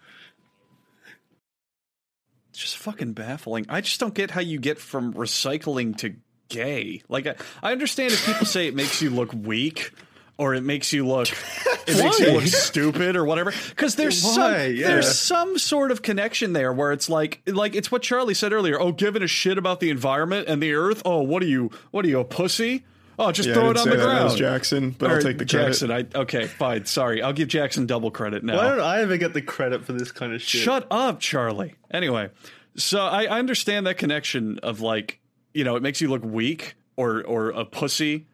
It's 2.52 2.60
just 2.60 2.78
fucking 2.78 3.14
baffling. 3.14 3.66
I 3.70 3.82
just 3.82 4.00
don't 4.00 4.14
get 4.14 4.32
how 4.32 4.42
you 4.42 4.60
get 4.60 4.80
from 4.80 5.14
recycling 5.14 5.96
to 5.98 6.16
gay. 6.50 7.02
Like, 7.08 7.28
I, 7.28 7.36
I 7.62 7.72
understand 7.72 8.12
if 8.14 8.26
people 8.26 8.46
say 8.48 8.68
it 8.68 8.76
makes 8.76 9.02
you 9.02 9.10
look 9.12 9.32
weak. 9.34 9.92
Or 10.40 10.56
it 10.56 10.64
makes 10.64 10.94
you 10.94 11.06
look, 11.06 11.28
it 11.88 12.02
makes 12.02 12.18
you 12.20 12.32
look 12.32 12.48
stupid 12.48 13.18
or 13.18 13.26
whatever. 13.26 13.52
Because 13.72 13.96
there's 13.96 14.24
Why? 14.24 14.32
some, 14.68 14.74
Yeah. 14.76 14.88
there's 14.88 15.20
some 15.20 15.58
sort 15.58 15.92
of 15.92 16.02
connection 16.02 16.54
there 16.54 16.72
where 16.72 16.94
it's 16.94 17.10
like, 17.10 17.42
like 17.46 17.76
it's 17.76 17.92
what 17.92 18.02
Charlie 18.04 18.34
said 18.34 18.54
earlier. 18.54 18.80
Oh, 18.80 18.94
giving 18.94 19.22
a 19.22 19.28
shit 19.28 19.58
about 19.58 19.82
the 19.82 19.90
environment 19.90 20.48
and 20.48 20.64
the 20.64 20.74
earth. 20.74 21.02
Oh, 21.04 21.22
what 21.24 21.44
are 21.44 21.48
you? 21.48 21.72
What 21.92 22.06
are 22.06 22.08
you 22.08 22.20
a 22.22 22.24
pussy? 22.24 22.86
Oh, 23.22 23.34
just 23.34 23.50
Yeah, 23.50 23.56
throw 23.56 23.72
it 23.72 23.78
on 23.78 23.90
the 23.90 23.98
ground. 23.98 24.24
was 24.24 24.36
Jackson, 24.36 24.92
but 24.98 25.12
Or 25.12 25.16
I'll 25.16 25.22
take 25.22 25.38
the 25.40 25.46
credit. 25.46 25.66
Jackson. 25.68 25.92
I 25.92 26.06
okay, 26.16 26.48
fine. 26.48 26.86
Sorry, 26.86 27.22
I'll 27.22 27.34
give 27.34 27.50
Jackson 27.50 27.86
double 27.86 28.10
credit 28.12 28.42
now. 28.46 28.56
Why 28.56 28.70
don't 28.70 28.80
I 28.80 29.02
ever 29.02 29.18
get 29.18 29.34
the 29.34 29.42
credit 29.42 29.84
for 29.84 29.92
this 29.92 30.14
kind 30.14 30.32
of 30.32 30.42
shit? 30.42 30.62
Shut 30.62 30.88
up, 30.90 31.20
Charlie. 31.20 31.76
Anyway, 31.92 32.30
so 32.78 33.02
I, 33.02 33.26
I 33.26 33.40
understand 33.40 33.88
that 33.88 33.98
connection 33.98 34.60
of 34.60 34.80
like, 34.80 35.20
you 35.54 35.66
know, 35.66 35.76
it 35.76 35.84
makes 35.84 36.00
you 36.00 36.08
look 36.08 36.24
weak 36.24 36.76
or 36.96 37.22
or 37.26 37.50
a 37.50 37.66
pussy 37.66 38.26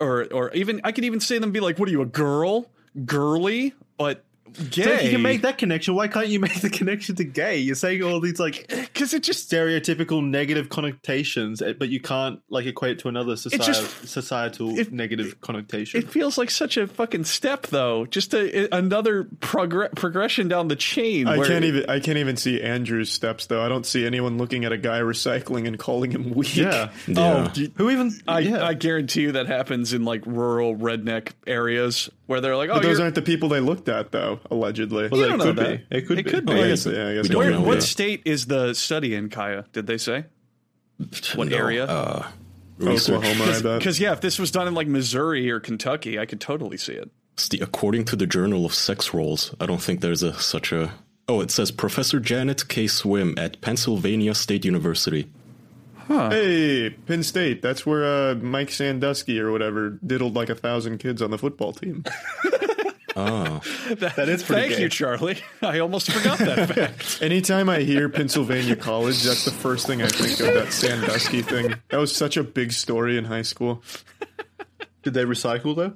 or 0.00 0.26
or 0.32 0.52
even 0.52 0.80
I 0.84 0.92
could 0.92 1.04
even 1.04 1.20
say 1.20 1.38
them 1.38 1.52
be 1.52 1.60
like, 1.60 1.78
"What 1.78 1.88
are 1.88 1.92
you, 1.92 2.02
a 2.02 2.06
girl? 2.06 2.70
Girly?" 3.04 3.74
But 3.98 4.24
gay. 4.70 4.82
So 4.84 4.90
if 4.92 5.02
you 5.04 5.10
can 5.10 5.22
make 5.22 5.42
that 5.42 5.58
connection, 5.58 5.94
why 5.94 6.08
can't 6.08 6.28
you 6.28 6.40
make 6.40 6.60
the 6.60 6.70
connection 6.70 7.16
to 7.16 7.24
gay? 7.24 7.58
You're 7.58 7.74
saying 7.74 8.02
all 8.02 8.20
these 8.20 8.38
like 8.38 8.66
because 8.68 9.14
it 9.14 9.22
just 9.22 9.50
stereotypical 9.50 10.24
negative 10.24 10.68
connotations, 10.68 11.60
eh, 11.62 11.72
but 11.78 11.88
you 11.88 12.00
can't 12.00 12.40
like 12.48 12.66
equate 12.66 12.92
it 12.92 12.98
to 13.00 13.08
another 13.08 13.36
societal, 13.36 13.66
just- 13.66 14.08
societal 14.08 14.78
it- 14.78 14.92
negative 14.92 15.40
connotation. 15.40 16.00
it 16.00 16.10
feels 16.10 16.38
like 16.38 16.50
such 16.50 16.76
a 16.76 16.86
fucking 16.86 17.24
step 17.24 17.66
though. 17.68 18.06
Just 18.06 18.34
a, 18.34 18.74
another 18.76 19.24
progr- 19.24 19.94
progression 19.94 20.48
down 20.48 20.68
the 20.68 20.76
chain. 20.76 21.26
I 21.26 21.44
can't 21.46 21.64
even 21.64 21.88
I 21.88 22.00
can't 22.00 22.18
even 22.18 22.36
see 22.36 22.60
Andrew's 22.62 23.10
steps 23.10 23.46
though. 23.46 23.62
I 23.62 23.68
don't 23.68 23.86
see 23.86 24.06
anyone 24.06 24.38
looking 24.38 24.64
at 24.64 24.72
a 24.72 24.78
guy 24.78 25.00
recycling 25.00 25.66
and 25.66 25.78
calling 25.78 26.10
him 26.10 26.30
weak. 26.34 26.56
yeah. 26.56 26.90
Yeah. 27.06 27.48
Oh, 27.56 27.60
Who 27.76 27.90
even? 27.90 28.12
I, 28.26 28.38
yeah. 28.40 28.64
I 28.64 28.74
guarantee 28.74 29.22
you 29.22 29.32
that 29.32 29.46
happens 29.46 29.92
in 29.92 30.04
like 30.04 30.24
rural 30.26 30.74
redneck 30.74 31.32
areas 31.46 32.08
where 32.26 32.40
they're 32.40 32.56
like, 32.56 32.70
oh, 32.70 32.74
But 32.74 32.82
those 32.82 32.92
you're- 32.92 33.02
aren't 33.04 33.14
the 33.14 33.22
people 33.22 33.48
they 33.48 33.60
looked 33.60 33.88
at 33.88 34.12
though, 34.12 34.40
allegedly. 34.50 35.08
Well, 35.08 35.20
You 35.20 35.26
it 35.26 35.28
don't 35.30 35.38
know 35.38 35.44
could 35.44 35.56
that. 35.56 35.90
be. 35.90 35.96
It 35.96 36.06
could 36.06 36.18
It 36.18 36.24
be. 36.24 36.30
could 36.30 36.50
Oh, 36.50 36.54
be. 36.54 36.62
I 36.62 36.68
guess, 36.68 36.86
yeah, 36.86 36.92
I 37.08 37.14
guess 37.14 37.22
We 37.24 37.28
it 37.28 37.32
don't 37.32 37.36
Where, 37.38 37.50
know, 37.50 37.60
what 37.62 37.74
yeah. 37.74 37.80
state 37.80 38.22
is 38.24 38.46
the 38.46 38.72
study 38.74 39.14
in, 39.14 39.28
Kaya? 39.28 39.64
Did 39.72 39.86
they 39.86 39.98
say? 39.98 40.24
What 41.34 41.48
No, 41.48 41.56
area? 41.56 41.84
Uh. 41.86 42.28
Oklahoma, 42.82 43.44
I 43.52 43.60
bet. 43.62 43.78
Because 43.78 44.00
yeah, 44.00 44.12
if 44.12 44.20
this 44.20 44.38
was 44.38 44.50
done 44.50 44.66
in 44.66 44.74
like 44.74 44.88
Missouri 44.88 45.48
or 45.50 45.60
Kentucky, 45.60 46.18
I 46.18 46.26
could 46.26 46.40
totally 46.40 46.76
see 46.76 46.92
it. 46.94 47.10
It's 47.34 47.48
the- 47.48 47.60
according 47.60 48.04
to 48.06 48.16
the 48.16 48.26
Journal 48.26 48.64
of 48.66 48.74
Sex 48.74 49.12
Roles, 49.14 49.54
I 49.60 49.66
don't 49.66 49.80
think 49.82 50.00
there's 50.00 50.22
a 50.22 50.34
such 50.34 50.72
a. 50.72 50.92
Oh, 51.28 51.40
it 51.40 51.50
says 51.50 51.70
Professor 51.70 52.20
Janet 52.20 52.68
K. 52.68 52.86
Swim 52.86 53.34
at 53.38 53.60
Pennsylvania 53.60 54.34
State 54.34 54.64
University. 54.64 55.26
Hey, 56.06 56.90
Penn 56.90 57.22
State. 57.22 57.62
That's 57.62 57.84
where 57.86 58.04
uh, 58.04 58.34
Mike 58.36 58.70
Sandusky 58.70 59.38
or 59.40 59.50
whatever 59.52 59.90
diddled 60.04 60.34
like 60.34 60.48
a 60.50 60.54
thousand 60.54 60.98
kids 60.98 61.22
on 61.22 61.30
the 61.30 61.38
football 61.38 61.72
team. 61.72 62.04
Oh, 63.16 63.60
That 63.90 64.28
is 64.28 64.42
pretty 64.42 64.62
Thank 64.62 64.74
gay. 64.74 64.82
you, 64.82 64.88
Charlie. 64.88 65.38
I 65.62 65.78
almost 65.78 66.10
forgot 66.10 66.36
that 66.38 66.68
fact. 66.74 67.22
Anytime 67.22 67.68
I 67.68 67.78
hear 67.82 68.08
Pennsylvania 68.08 68.74
College, 68.74 69.22
that's 69.22 69.44
the 69.44 69.52
first 69.52 69.86
thing 69.86 70.02
I 70.02 70.08
think 70.08 70.40
of. 70.40 70.52
That 70.52 70.72
Sandusky 70.72 71.40
thing. 71.40 71.76
That 71.90 71.98
was 71.98 72.12
such 72.12 72.36
a 72.36 72.42
big 72.42 72.72
story 72.72 73.16
in 73.16 73.24
high 73.24 73.42
school. 73.42 73.84
Did 75.04 75.14
they 75.14 75.22
recycle 75.24 75.76
though? 75.76 75.92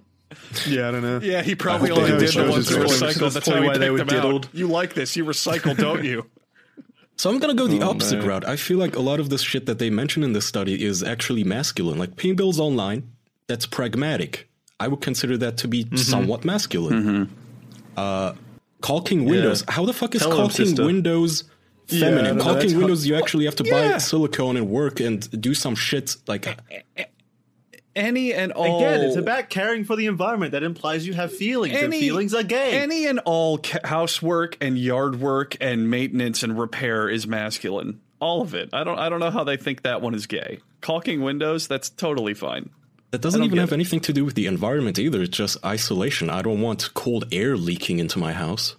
Yeah, 0.69 0.87
I 0.87 0.91
don't 0.93 1.03
know. 1.03 1.19
Yeah, 1.21 1.43
he 1.43 1.57
probably 1.57 1.91
I 1.91 1.95
hope 1.95 2.05
only 2.05 2.19
did 2.25 2.35
the 2.35 2.51
ones 2.53 2.69
that 2.69 2.83
as 2.83 3.03
recycled. 3.03 3.19
That's 3.21 3.35
That's 3.35 3.49
how 3.49 3.63
he 3.63 3.67
why 3.67 3.79
they 3.79 3.87
picked 3.89 3.93
were 3.93 3.99
them 3.99 4.07
diddled. 4.09 4.45
out. 4.47 4.55
You 4.55 4.69
like 4.69 4.95
this? 4.95 5.17
You 5.17 5.25
recycle, 5.25 5.77
don't 5.77 6.05
you? 6.05 6.25
So 7.19 7.29
I'm 7.29 7.39
gonna 7.39 7.55
go 7.55 7.67
the 7.67 7.83
opposite 7.83 8.21
man. 8.21 8.29
route. 8.29 8.45
I 8.47 8.57
feel 8.57 8.79
like 8.79 8.97
a 8.97 9.01
lot 9.01 9.21
of 9.21 9.29
this 9.29 9.43
shit 9.43 9.67
that 9.67 9.79
they 9.79 9.91
mention 9.91 10.23
in 10.23 10.33
this 10.33 10.47
study 10.47 10.83
is 10.83 11.03
actually 11.03 11.45
masculine. 11.45 11.99
Like 11.99 12.17
paying 12.17 12.37
bills 12.37 12.59
online, 12.59 13.11
that's 13.47 13.67
pragmatic. 13.67 14.49
I 14.81 14.89
would 14.89 15.01
consider 15.01 15.37
that 15.39 15.59
to 15.59 15.69
be 15.69 15.87
somewhat 15.97 16.45
masculine. 16.45 17.29
Uh, 17.97 18.35
caulking 18.81 19.25
windows. 19.25 19.65
How 19.69 19.85
the 19.85 19.93
fuck 19.93 20.15
is 20.15 20.23
Tell 20.23 20.31
caulking 20.31 20.77
windows 20.77 21.45
feminine? 21.89 22.37
know, 22.37 22.45
that's 22.45 22.45
caulking 22.45 22.79
windows, 22.79 23.07
you 23.07 23.17
actually 23.17 23.45
have 23.47 23.57
to 23.57 23.65
buy 23.65 23.99
silicone 23.99 24.57
and 24.57 24.69
work 24.69 25.01
and 25.01 25.29
do 25.41 25.55
some 25.55 25.75
shit 25.75 26.17
like 26.27 26.47
Any 27.99 28.33
and 28.33 28.53
all. 28.53 28.79
Again, 28.79 29.01
it's 29.01 29.17
about 29.17 29.51
caring 29.51 29.85
for 29.85 29.97
the 29.97 30.07
environment. 30.07 30.53
That 30.53 30.63
implies 30.63 31.07
you 31.07 31.15
have 31.15 31.35
feelings, 31.35 31.75
and 31.77 31.93
feelings 31.93 32.35
are 32.35 32.43
gay. 32.43 32.79
Any 32.79 33.07
and 33.07 33.19
all 33.25 33.59
ca- 33.59 33.81
housework 33.85 34.57
and 34.61 34.79
yard 34.79 35.21
work 35.21 35.57
and 35.61 35.91
maintenance 35.91 36.43
and 36.43 36.59
repair 36.59 37.09
is 37.09 37.27
masculine. 37.27 38.01
All 38.21 38.43
of 38.43 38.55
it. 38.55 38.71
I 38.73 38.85
don't. 38.85 38.99
I 38.99 39.09
don't 39.09 39.21
know 39.21 39.31
how 39.31 39.45
they 39.45 39.57
think 39.57 39.83
that 39.83 40.01
one 40.01 40.15
is 40.15 40.27
gay. 40.27 40.61
Caulking 40.81 41.23
windows. 41.23 41.67
That's 41.67 41.91
totally 41.91 42.35
fine. 42.35 42.71
That 43.11 43.21
doesn't 43.21 43.43
even 43.43 43.59
have 43.59 43.73
it. 43.73 43.75
anything 43.75 44.01
to 44.01 44.13
do 44.13 44.25
with 44.25 44.35
the 44.35 44.47
environment 44.47 44.99
either. 44.99 45.23
It's 45.23 45.37
just 45.37 45.65
isolation. 45.65 46.29
I 46.29 46.43
don't 46.43 46.61
want 46.61 46.93
cold 46.95 47.25
air 47.33 47.57
leaking 47.57 47.99
into 48.01 48.19
my 48.19 48.33
house. 48.33 48.77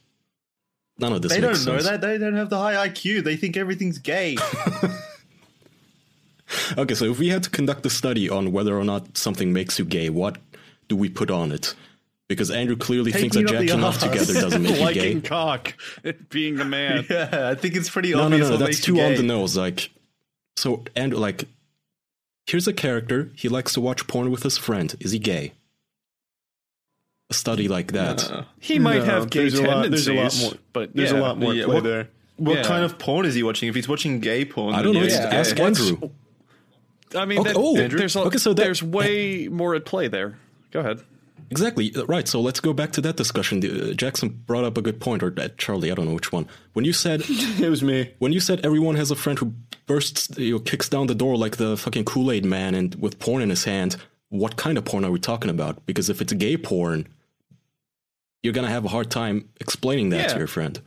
None 1.00 1.14
of 1.14 1.22
this 1.22 1.32
they 1.34 1.42
makes 1.42 1.66
don't 1.66 1.76
know 1.76 1.82
that. 1.82 2.02
They 2.02 2.18
don't 2.18 2.36
have 2.36 2.50
the 2.50 2.60
high 2.60 2.88
IQ. 2.88 3.24
They 3.24 3.38
think 3.38 3.58
everything's 3.58 3.98
gay. 3.98 4.38
Okay, 6.78 6.94
so 6.96 7.06
if 7.06 7.20
we 7.20 7.30
had 7.30 7.44
to 7.44 7.50
conduct 7.50 7.86
a 7.86 7.90
study 7.90 8.30
on 8.30 8.52
whether 8.52 8.78
or 8.78 8.84
not 8.84 9.18
something 9.18 9.54
makes 9.54 9.78
you 9.80 9.86
gay, 9.86 10.10
what 10.10 10.38
do 10.88 10.96
we 10.96 11.10
put 11.10 11.30
on 11.32 11.52
it? 11.52 11.76
Because 12.28 12.52
Andrew 12.52 12.76
clearly 12.76 13.12
thinks 13.12 13.36
that 13.36 13.48
Taking 13.48 13.56
up 13.56 13.62
the 13.62 13.68
jacking 13.68 13.84
off 13.84 14.00
together 14.00 14.34
doesn't 14.34 14.62
make 14.64 14.76
you 14.78 14.82
Liking 14.84 15.20
gay. 15.22 15.28
cock, 15.28 15.74
being 16.30 16.60
a 16.60 16.66
man. 16.66 17.06
yeah, 17.10 17.50
I 17.52 17.56
think 17.56 17.76
it's 17.76 17.90
pretty 17.90 18.12
No, 18.12 18.18
no, 18.20 18.26
obvious. 18.26 18.50
no, 18.50 18.58
that's 18.58 18.82
too 18.82 19.00
on 19.00 19.16
the 19.16 19.24
nose. 19.24 19.58
Like, 19.58 19.90
so 20.58 20.84
Andrew, 20.96 21.20
like, 21.20 21.46
here's 22.46 22.68
a 22.68 22.74
character. 22.74 23.32
He 23.36 23.50
likes 23.50 23.74
to 23.74 23.82
watch 23.82 24.06
porn 24.08 24.30
with 24.32 24.44
his 24.44 24.58
friend. 24.58 24.96
Is 25.00 25.12
he 25.12 25.20
gay? 25.20 25.54
A 27.30 27.34
study 27.34 27.68
like 27.68 27.92
that. 27.94 28.46
He 28.60 28.80
might 28.80 29.00
No, 29.00 29.06
have 29.06 29.30
gay 29.30 29.42
there's 29.42 29.54
a 29.60 29.64
lot- 29.64 29.82
tendencies, 29.84 30.06
there's 30.06 30.18
a 30.42 30.44
lot 30.46 30.52
more- 30.52 30.60
but 30.74 30.96
There's 30.96 31.12
yeah. 31.12 31.20
a 31.20 31.22
lot 31.22 31.38
more 31.40 31.54
yeah, 31.54 31.66
play 31.66 31.76
what- 31.76 31.84
there. 31.84 32.10
What 32.38 32.56
Yeah. 32.60 32.64
kind 32.64 32.86
of 32.86 32.98
porn 32.98 33.26
is 33.26 33.36
he 33.36 33.44
watching? 33.44 33.68
If 33.68 33.76
he's 33.76 33.90
watching 33.90 34.20
gay 34.22 34.46
porn, 34.46 34.74
I 34.74 34.82
don't 34.82 34.94
know. 34.94 35.02
yeah, 35.02 35.08
Just 35.08 35.22
Yeah. 35.22 35.28
ask 35.40 35.56
gay. 35.58 35.64
What's- 35.64 35.80
Andrew. 35.92 36.10
I 37.16 37.26
mean, 37.26 37.40
Okay, 37.40 37.50
that- 37.54 37.58
oh, 37.60 37.76
there's 37.76 38.16
a, 38.16 38.22
okay, 38.22 38.38
so 38.38 38.54
that- 38.54 38.62
there's 38.64 38.84
way 38.84 39.48
more 39.48 39.76
at 39.76 39.86
play 39.86 40.08
there. 40.08 40.38
Go 40.72 40.80
ahead. 40.82 41.02
Exactly 41.52 41.92
uh, 41.96 42.06
right. 42.06 42.28
So 42.28 42.40
let's 42.42 42.60
go 42.60 42.74
back 42.74 42.92
to 42.92 43.02
that 43.02 43.16
discussion. 43.16 43.58
Uh, 43.66 43.94
Jackson 43.94 44.30
brought 44.46 44.64
up 44.64 44.78
a 44.78 44.84
good 44.84 45.00
point, 45.00 45.24
or 45.24 45.34
uh, 45.38 45.48
Charlie, 45.58 45.92
I 45.92 45.96
don't 45.96 46.06
know 46.06 46.14
which 46.14 46.32
one. 46.32 46.48
When 46.74 46.86
you 46.86 46.94
said 46.94 47.24
It 47.28 47.70
was 47.70 47.82
me. 47.82 48.12
when 48.20 48.32
you 48.34 48.40
said 48.40 48.64
everyone 48.64 48.96
has 48.96 49.10
a 49.10 49.16
friend 49.16 49.40
who 49.40 49.54
bursts, 49.88 50.30
you 50.38 50.54
know, 50.54 50.60
kicks 50.60 50.88
down 50.90 51.08
the 51.08 51.16
door 51.16 51.36
like 51.38 51.58
the 51.58 51.76
fucking 51.76 52.06
Kool 52.06 52.32
Aid 52.32 52.46
man 52.46 52.76
and 52.76 52.94
with 52.96 53.18
porn 53.18 53.42
in 53.42 53.50
his 53.50 53.64
hand, 53.64 53.96
what 54.30 54.58
kind 54.58 54.78
of 54.78 54.86
porn 54.86 55.04
are 55.04 55.10
we 55.12 55.20
talking 55.20 55.50
about? 55.50 55.84
Because 55.88 56.08
if 56.08 56.22
it's 56.22 56.34
gay 56.34 56.56
porn, 56.56 57.08
you're 58.44 58.54
gonna 58.54 58.70
have 58.70 58.86
a 58.86 58.90
hard 58.90 59.10
time 59.10 59.50
explaining 59.60 60.10
that 60.10 60.22
Yeah. 60.22 60.28
to 60.34 60.38
your 60.38 60.48
friend. 60.48 60.80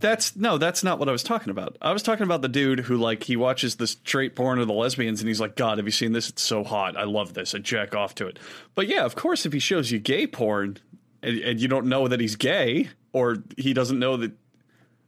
That's 0.00 0.36
no, 0.36 0.58
that's 0.58 0.84
not 0.84 0.98
what 1.00 1.08
I 1.08 1.12
was 1.12 1.22
talking 1.24 1.50
about. 1.50 1.76
I 1.82 1.92
was 1.92 2.02
talking 2.04 2.22
about 2.22 2.40
the 2.42 2.48
dude 2.48 2.80
who 2.80 2.96
like 2.96 3.24
he 3.24 3.36
watches 3.36 3.76
the 3.76 3.86
straight 3.88 4.36
porn 4.36 4.60
of 4.60 4.68
the 4.68 4.72
lesbians 4.72 5.20
and 5.20 5.26
he's 5.28 5.40
like, 5.40 5.56
God, 5.56 5.78
have 5.78 5.86
you 5.86 5.90
seen 5.92 6.12
this? 6.12 6.28
It's 6.28 6.42
so 6.42 6.62
hot. 6.62 6.96
I 6.96 7.02
love 7.04 7.34
this. 7.34 7.54
I 7.54 7.58
jack 7.58 7.96
off 7.96 8.14
to 8.16 8.26
it. 8.28 8.38
But 8.76 8.86
yeah, 8.86 9.04
of 9.04 9.16
course, 9.16 9.44
if 9.44 9.52
he 9.52 9.58
shows 9.58 9.90
you 9.90 9.98
gay 9.98 10.26
porn 10.28 10.78
and, 11.22 11.38
and 11.40 11.60
you 11.60 11.66
don't 11.66 11.86
know 11.86 12.06
that 12.06 12.20
he's 12.20 12.36
gay 12.36 12.90
or 13.12 13.38
he 13.56 13.72
doesn't 13.74 13.98
know 13.98 14.16
that. 14.18 14.32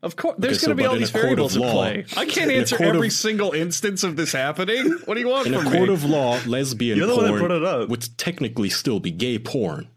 Of 0.02 0.16
course, 0.16 0.36
there's 0.38 0.56
Okay, 0.56 0.60
so 0.60 0.66
going 0.68 0.76
to 0.78 0.82
be 0.82 0.86
all 0.86 0.94
a 0.94 0.98
these 0.98 1.10
court 1.10 1.24
of 1.24 1.28
variables 1.28 1.56
at 1.56 1.60
law- 1.62 1.72
play. 1.72 2.06
I 2.16 2.24
can't 2.24 2.50
answer 2.50 2.82
every 2.82 3.08
of- 3.08 3.12
single 3.12 3.52
instance 3.52 4.02
of 4.02 4.16
this 4.16 4.32
happening. 4.32 4.92
What 5.04 5.14
do 5.14 5.20
you 5.20 5.28
want 5.28 5.46
In 5.46 5.52
a 5.54 5.62
court 5.62 5.74
me? 5.88 5.92
of 5.92 6.04
law, 6.04 6.38
lesbian 6.46 6.96
You're 6.96 7.06
the 7.06 7.14
one 7.16 7.24
that 7.26 7.30
porn 7.32 7.40
brought 7.42 7.50
it 7.52 7.64
up. 7.64 7.88
would 7.90 8.08
technically 8.16 8.70
still 8.70 8.98
be 8.98 9.10
gay 9.10 9.38
porn. 9.38 9.88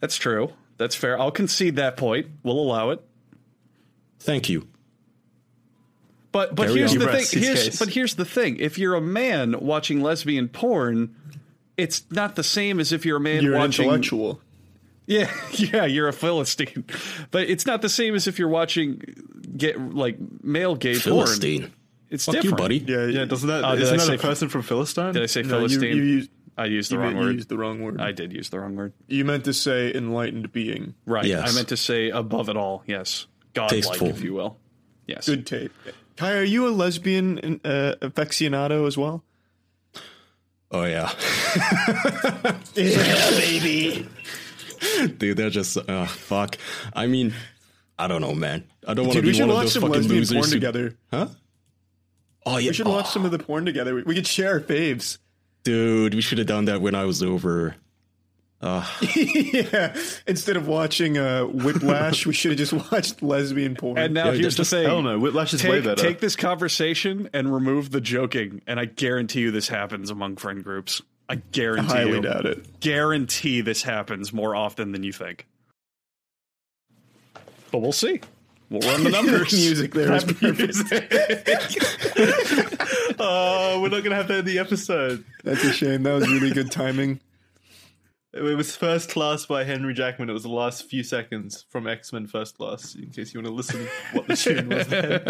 That's 0.00 0.16
true. 0.16 0.54
That's 0.78 0.94
fair. 0.96 1.20
I'll 1.20 1.30
concede 1.30 1.76
that 1.76 1.98
point. 1.98 2.28
We'll 2.42 2.58
allow 2.58 2.88
it. 2.90 3.02
Thank 4.20 4.48
you. 4.48 4.68
But 6.32 6.54
but 6.54 6.68
Carry 6.68 6.78
here's 6.78 6.92
on. 6.92 6.98
the 7.00 7.12
He 7.18 7.24
thing. 7.24 7.42
Here's 7.42 7.78
but 7.78 7.88
here's 7.88 8.14
the 8.14 8.24
thing. 8.24 8.56
If 8.58 8.78
you're 8.78 8.94
a 8.94 9.00
man 9.00 9.56
watching 9.60 10.00
lesbian 10.00 10.48
porn, 10.48 11.16
it's 11.76 12.04
not 12.10 12.36
the 12.36 12.44
same 12.44 12.78
as 12.78 12.92
if 12.92 13.04
you're 13.04 13.16
a 13.16 13.20
man 13.20 13.42
You're 13.42 13.54
an 13.54 13.60
watching. 13.60 13.86
intellectual. 13.86 14.40
Yeah, 15.06 15.28
yeah, 15.52 15.86
you're 15.86 16.06
a 16.06 16.12
philistine. 16.12 16.84
But 17.32 17.48
it's 17.48 17.66
not 17.66 17.82
the 17.82 17.88
same 17.88 18.14
as 18.14 18.28
if 18.28 18.38
you're 18.38 18.48
watching 18.48 19.02
get 19.56 19.80
like 19.94 20.18
male 20.44 20.76
gay 20.76 20.92
porn. 20.92 21.02
Philistine. 21.02 21.60
porn. 21.62 21.72
It's 22.10 22.24
Fuck 22.26 22.34
different. 22.36 22.58
you, 22.58 22.64
buddy. 22.64 22.78
Yeah, 22.78 23.06
Yeah, 23.20 23.24
doesn't 23.24 23.48
that 23.48 23.64
oh, 23.64 23.72
did 23.74 23.82
isn't 23.82 23.96
that 23.98 24.02
a 24.08 24.18
say- 24.18 24.18
person 24.18 24.48
from 24.48 24.62
Philistine? 24.62 25.14
Did 25.14 25.22
I 25.22 25.26
say 25.26 25.42
No, 25.42 25.48
philistine? 25.58 25.96
you, 25.96 26.02
used, 26.02 26.30
I 26.58 26.64
used 26.66 26.90
the 26.90 26.96
you, 26.96 27.00
wrong 27.00 27.12
meant- 27.14 27.22
you 27.22 27.26
word. 27.28 27.34
used 27.36 27.48
the 27.48 27.56
wrong 27.58 27.80
word. 27.82 28.00
I 28.00 28.10
did 28.12 28.32
use 28.32 28.50
the 28.50 28.58
wrong 28.60 28.74
word. 28.76 28.92
you 29.08 29.24
meant 29.24 29.44
to 29.44 29.52
say 29.54 29.92
enlightened 29.94 30.52
being. 30.52 30.94
Right. 31.06 31.24
Yes. 31.24 31.50
I 31.50 31.54
meant 31.56 31.68
to 31.68 31.76
say 31.76 32.10
above 32.10 32.48
it 32.48 32.56
all. 32.56 32.82
Yes, 32.86 33.26
godlike, 33.54 33.82
Tasteful. 33.84 34.08
if 34.08 34.22
you 34.22 34.34
will. 34.34 34.56
Yes. 35.06 35.26
Good 35.26 35.46
tape. 35.46 35.72
Kai, 36.16 36.34
are 36.36 36.42
you 36.44 36.68
a 36.68 36.70
lesbian 36.70 37.60
uh, 37.64 37.94
aficionado 38.00 38.86
as 38.86 38.96
well? 38.98 39.24
Oh 40.70 40.84
yeah. 40.84 41.10
Yeah, 42.74 43.30
baby. 43.30 44.06
Dude, 45.18 45.36
they're 45.36 45.50
just 45.50 45.76
uh, 45.76 46.06
fuck. 46.06 46.56
I 46.94 47.06
mean, 47.06 47.34
I 47.98 48.06
don't 48.06 48.20
know, 48.20 48.34
man. 48.34 48.64
I 48.86 48.94
don't 48.94 49.06
want 49.06 49.16
to 49.16 49.22
Dude, 49.22 49.24
we 49.26 49.30
be 49.32 49.36
should 49.36 49.42
one 49.42 49.50
of 49.50 49.56
watch 49.56 49.64
those 49.64 49.72
some 49.74 49.82
fucking 49.82 49.94
lesbian 49.94 50.18
losers. 50.20 50.36
porn 50.36 50.44
who- 50.48 50.52
together. 50.54 50.96
Huh? 51.10 51.26
Oh 52.46 52.56
yeah. 52.56 52.70
We 52.70 52.74
should 52.74 52.86
oh, 52.86 52.90
watch 52.92 53.10
some 53.10 53.24
of 53.24 53.30
the 53.32 53.38
porn 53.38 53.64
together. 53.66 53.94
We, 53.94 54.02
we 54.02 54.14
could 54.14 54.26
share 54.26 54.52
our 54.52 54.60
faves. 54.60 55.18
Dude, 55.64 56.14
we 56.14 56.20
should 56.22 56.38
have 56.38 56.46
done 56.46 56.64
that 56.66 56.80
when 56.80 56.94
I 56.94 57.04
was 57.04 57.22
over. 57.22 57.76
yeah. 59.16 59.96
Instead 60.26 60.56
of 60.58 60.68
watching 60.68 61.16
uh, 61.16 61.44
Whiplash, 61.44 62.26
we 62.26 62.34
should 62.34 62.50
have 62.50 62.58
just 62.58 62.72
watched 62.92 63.22
lesbian 63.22 63.74
porn. 63.74 63.96
And 63.96 64.12
now 64.12 64.26
Yeah, 64.26 64.32
here's 64.38 64.54
the 64.56 64.60
just- 64.64 64.70
thing. 64.70 64.84
Hell 64.84 65.00
no, 65.02 65.18
Whiplash 65.18 65.54
is 65.54 65.64
way 65.64 65.76
take, 65.76 65.84
better. 65.84 66.02
take 66.02 66.20
this 66.20 66.36
conversation 66.36 67.30
and 67.32 67.52
remove 67.52 67.90
the 67.90 68.00
joking, 68.02 68.60
and 68.66 68.78
I 68.78 68.84
guarantee 68.84 69.40
you 69.40 69.50
this 69.50 69.68
happens 69.68 70.10
among 70.10 70.36
friend 70.36 70.62
groups. 70.62 71.00
I 71.28 71.34
I 71.34 71.36
guarantee 71.52 71.86
highly 71.88 72.10
you. 72.16 72.20
doubt 72.22 72.44
it. 72.44 72.80
Guarantee 72.80 73.60
this 73.62 73.82
happens 73.82 74.32
more 74.32 74.54
often 74.56 74.92
than 74.92 75.04
you 75.04 75.12
think. 75.12 75.46
But 77.70 77.78
we'll 77.78 77.92
see. 77.92 78.20
We'll 78.68 78.80
run 78.82 79.04
the 79.04 79.10
numbers. 79.12 79.52
Music 79.52 79.94
there 79.94 80.12
is 80.12 80.24
perfect. 80.24 80.76
oh, 83.18 83.78
we're 83.80 83.88
not 83.88 84.02
gonna 84.04 84.16
have 84.16 84.28
that 84.28 84.40
in 84.40 84.44
the 84.44 84.58
episode. 84.58 85.24
That's 85.44 85.62
a 85.64 85.72
shame. 85.72 86.02
That 86.02 86.12
was 86.14 86.28
really 86.28 86.50
good 86.52 86.70
timing. 86.70 87.20
It 88.32 88.42
was 88.56 88.76
First 88.76 89.10
Class 89.10 89.44
by 89.46 89.64
Henry 89.64 89.92
Jackman. 89.92 90.30
It 90.30 90.32
was 90.32 90.44
the 90.44 90.50
last 90.50 90.88
few 90.88 91.02
seconds 91.02 91.64
from 91.68 91.88
X 91.88 92.12
Men 92.12 92.26
First 92.28 92.56
Class. 92.56 92.94
In 92.94 93.10
case 93.10 93.34
you 93.34 93.40
want 93.40 93.48
to 93.48 93.52
listen, 93.52 93.88
what 94.12 94.26
the 94.28 94.36
tune 94.36 94.68
was. 94.68 94.86
Then. 94.86 95.24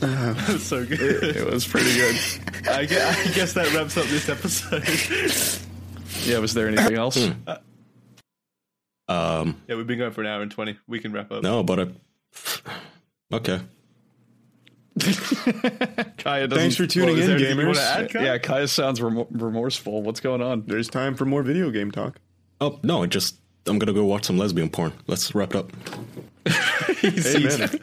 that 0.00 0.48
was 0.48 0.62
so 0.66 0.86
good. 0.86 1.00
it 1.36 1.50
was 1.50 1.66
pretty 1.66 1.92
good. 1.94 2.16
I 2.68 2.86
guess, 2.86 3.26
I 3.28 3.32
guess 3.34 3.52
that 3.54 3.72
wraps 3.74 3.96
up 3.96 4.06
this 4.06 4.28
episode. 4.28 5.62
Yeah, 6.24 6.38
was 6.38 6.54
there 6.54 6.66
anything 6.66 6.96
else? 6.96 7.16
Um, 9.06 9.60
yeah, 9.68 9.76
we've 9.76 9.86
been 9.86 9.98
going 9.98 10.12
for 10.12 10.22
an 10.22 10.26
hour 10.26 10.40
and 10.42 10.50
twenty. 10.50 10.76
We 10.88 10.98
can 10.98 11.12
wrap 11.12 11.30
up. 11.30 11.42
no, 11.42 11.62
but 11.62 11.78
I. 11.78 11.86
Okay. 13.32 13.60
Kaya 16.18 16.46
doesn't. 16.48 16.50
Thanks 16.50 16.76
for 16.76 16.86
tuning 16.86 17.14
Well, 17.16 17.20
in, 17.22 17.26
there 17.26 17.36
anything 17.36 17.58
you 17.58 17.66
gamers. 17.66 17.76
add, 17.76 18.10
Kyle? 18.10 18.24
Yeah, 18.24 18.38
Kaya 18.38 18.66
sounds 18.68 19.00
remo- 19.02 19.26
remorseful. 19.30 20.02
What's 20.02 20.20
going 20.20 20.40
on? 20.42 20.64
There's 20.66 20.88
time 20.88 21.14
for 21.14 21.24
more 21.26 21.42
video 21.42 21.70
game 21.70 21.90
talk. 21.90 22.18
Oh 22.60 22.80
no, 22.82 23.02
it 23.02 23.10
just 23.10 23.36
I'm 23.66 23.78
gonna 23.78 23.92
go 23.92 24.04
watch 24.04 24.24
some 24.24 24.38
lesbian 24.38 24.70
porn. 24.70 24.92
Let's 25.06 25.34
wrap 25.34 25.54
it 25.54 25.56
up. 25.56 25.72
he's, 27.00 27.32
he's, 27.34 27.54
Amen. 27.60 27.80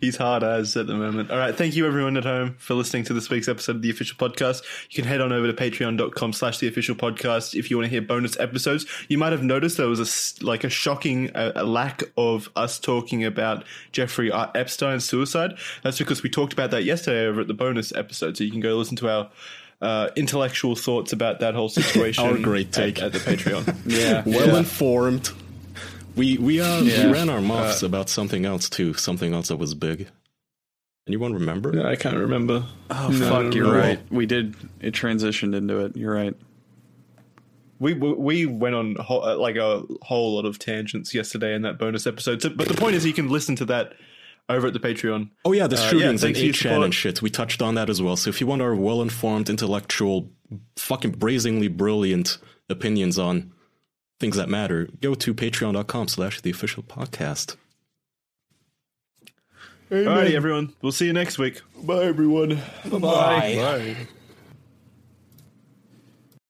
He's 0.00 0.16
hard 0.16 0.42
as 0.42 0.76
at 0.76 0.86
the 0.86 0.94
moment. 0.94 1.30
All 1.30 1.38
right. 1.38 1.54
Thank 1.54 1.74
you 1.76 1.86
everyone 1.86 2.16
at 2.16 2.24
home 2.24 2.54
for 2.58 2.74
listening 2.74 3.04
to 3.04 3.12
this 3.14 3.30
week's 3.30 3.48
episode 3.48 3.76
of 3.76 3.82
the 3.82 3.90
official 3.90 4.16
podcast. 4.16 4.62
You 4.90 5.02
can 5.02 5.04
head 5.04 5.20
on 5.20 5.32
over 5.32 5.46
to 5.46 5.52
patreon.com 5.52 6.32
slash 6.32 6.58
the 6.58 6.68
official 6.68 6.94
podcast 6.94 7.54
if 7.58 7.70
you 7.70 7.76
want 7.76 7.86
to 7.86 7.90
hear 7.90 8.02
bonus 8.02 8.38
episodes. 8.38 8.86
You 9.08 9.18
might 9.18 9.32
have 9.32 9.42
noticed 9.42 9.76
there 9.76 9.88
was 9.88 10.00
a, 10.00 10.02
s- 10.02 10.40
like 10.42 10.64
a 10.64 10.68
shocking 10.70 11.30
uh, 11.36 11.52
a 11.56 11.64
lack 11.64 12.02
of 12.16 12.48
us 12.56 12.78
talking 12.78 13.24
about 13.24 13.64
Jeffrey 13.92 14.30
Epstein's 14.32 15.04
suicide. 15.04 15.54
That's 15.82 15.98
because 15.98 16.22
we 16.22 16.30
talked 16.30 16.52
about 16.52 16.70
that 16.72 16.84
yesterday 16.84 17.26
over 17.26 17.40
at 17.42 17.46
the 17.48 17.54
bonus 17.54 17.92
episode. 17.94 18.36
So 18.36 18.44
you 18.44 18.50
can 18.50 18.60
go 18.60 18.76
listen 18.76 18.96
to 18.96 19.08
our 19.08 19.30
uh, 19.82 20.08
intellectual 20.16 20.74
thoughts 20.74 21.12
about 21.12 21.40
that 21.40 21.54
whole 21.54 21.68
situation. 21.80 22.24
Our 22.24 22.38
great 22.38 22.72
take. 22.72 22.98
at, 22.98 23.06
at 23.06 23.12
the 23.12 23.18
Patreon. 23.18 23.76
Yeah. 23.86 24.22
Well 24.26 24.56
informed. 24.56 25.30
We 26.16 26.38
we 26.38 26.60
uh 26.60 26.80
Yeah. 26.82 27.06
we 27.06 27.12
ran 27.12 27.28
our 27.28 27.40
mouths 27.40 27.82
about 27.82 28.08
something 28.08 28.44
else 28.44 28.68
too. 28.68 28.94
Something 28.94 29.34
else 29.34 29.48
that 29.48 29.56
was 29.56 29.74
big. 29.74 30.08
Anyone 31.06 31.34
remember? 31.34 31.72
Yeah, 31.76 31.86
I 31.86 31.94
can't 31.96 32.16
remember. 32.16 32.64
Oh 32.90 33.08
No, 33.12 33.28
fuck! 33.28 33.54
You're 33.54 33.66
no. 33.66 33.78
right. 33.78 34.00
We 34.10 34.26
did. 34.26 34.56
It 34.80 34.92
transitioned 34.94 35.54
into 35.54 35.78
it. 35.84 35.96
You're 35.96 36.12
right. 36.14 36.34
We 37.78 37.92
we 37.92 38.12
we 38.14 38.46
went 38.46 38.74
on 38.74 38.96
ho- 38.96 39.20
uh, 39.20 39.36
like 39.36 39.56
a 39.56 39.82
whole 40.02 40.34
lot 40.36 40.46
of 40.46 40.58
tangents 40.58 41.14
yesterday 41.14 41.54
in 41.54 41.62
that 41.62 41.78
bonus 41.78 42.06
episode. 42.06 42.40
So, 42.42 42.48
but 42.48 42.66
the 42.68 42.74
point 42.74 42.96
is, 42.96 43.04
you 43.04 43.12
can 43.12 43.28
listen 43.28 43.54
to 43.56 43.66
that 43.66 43.92
over 44.48 44.66
at 44.68 44.72
the 44.72 44.80
Patreon. 44.80 45.28
Oh 45.44 45.52
yeah, 45.52 45.66
the 45.66 45.76
Uh, 45.76 45.80
yeah, 45.82 45.88
shootings 45.90 46.24
and 46.24 46.34
for 46.36 46.42
8chan 46.42 46.84
and 46.84 46.94
shit. 46.94 47.20
We 47.20 47.28
touched 47.30 47.60
on 47.60 47.74
that 47.74 47.90
as 47.90 48.00
well. 48.00 48.16
So 48.16 48.30
if 48.30 48.40
you 48.40 48.46
want 48.46 48.62
our 48.62 48.74
well 48.74 49.02
informed, 49.02 49.50
intellectual, 49.50 50.30
fucking 50.76 51.12
brazenly 51.12 51.68
brilliant 51.68 52.38
opinions 52.70 53.18
on 53.18 53.52
things 54.18 54.36
that 54.36 54.48
matter, 54.48 54.88
go 55.00 55.14
to 55.14 55.34
patreon.com 55.34 56.08
slash 56.08 56.40
the 56.40 56.50
official 56.50 56.82
podcast. 56.82 57.56
Alrighty, 59.90 60.32
everyone. 60.32 60.72
We'll 60.82 60.92
see 60.92 61.06
you 61.06 61.12
next 61.12 61.38
week. 61.38 61.60
Bye, 61.82 62.04
everyone. 62.04 62.60
Bye. 62.90 62.98
Bye. 62.98 63.96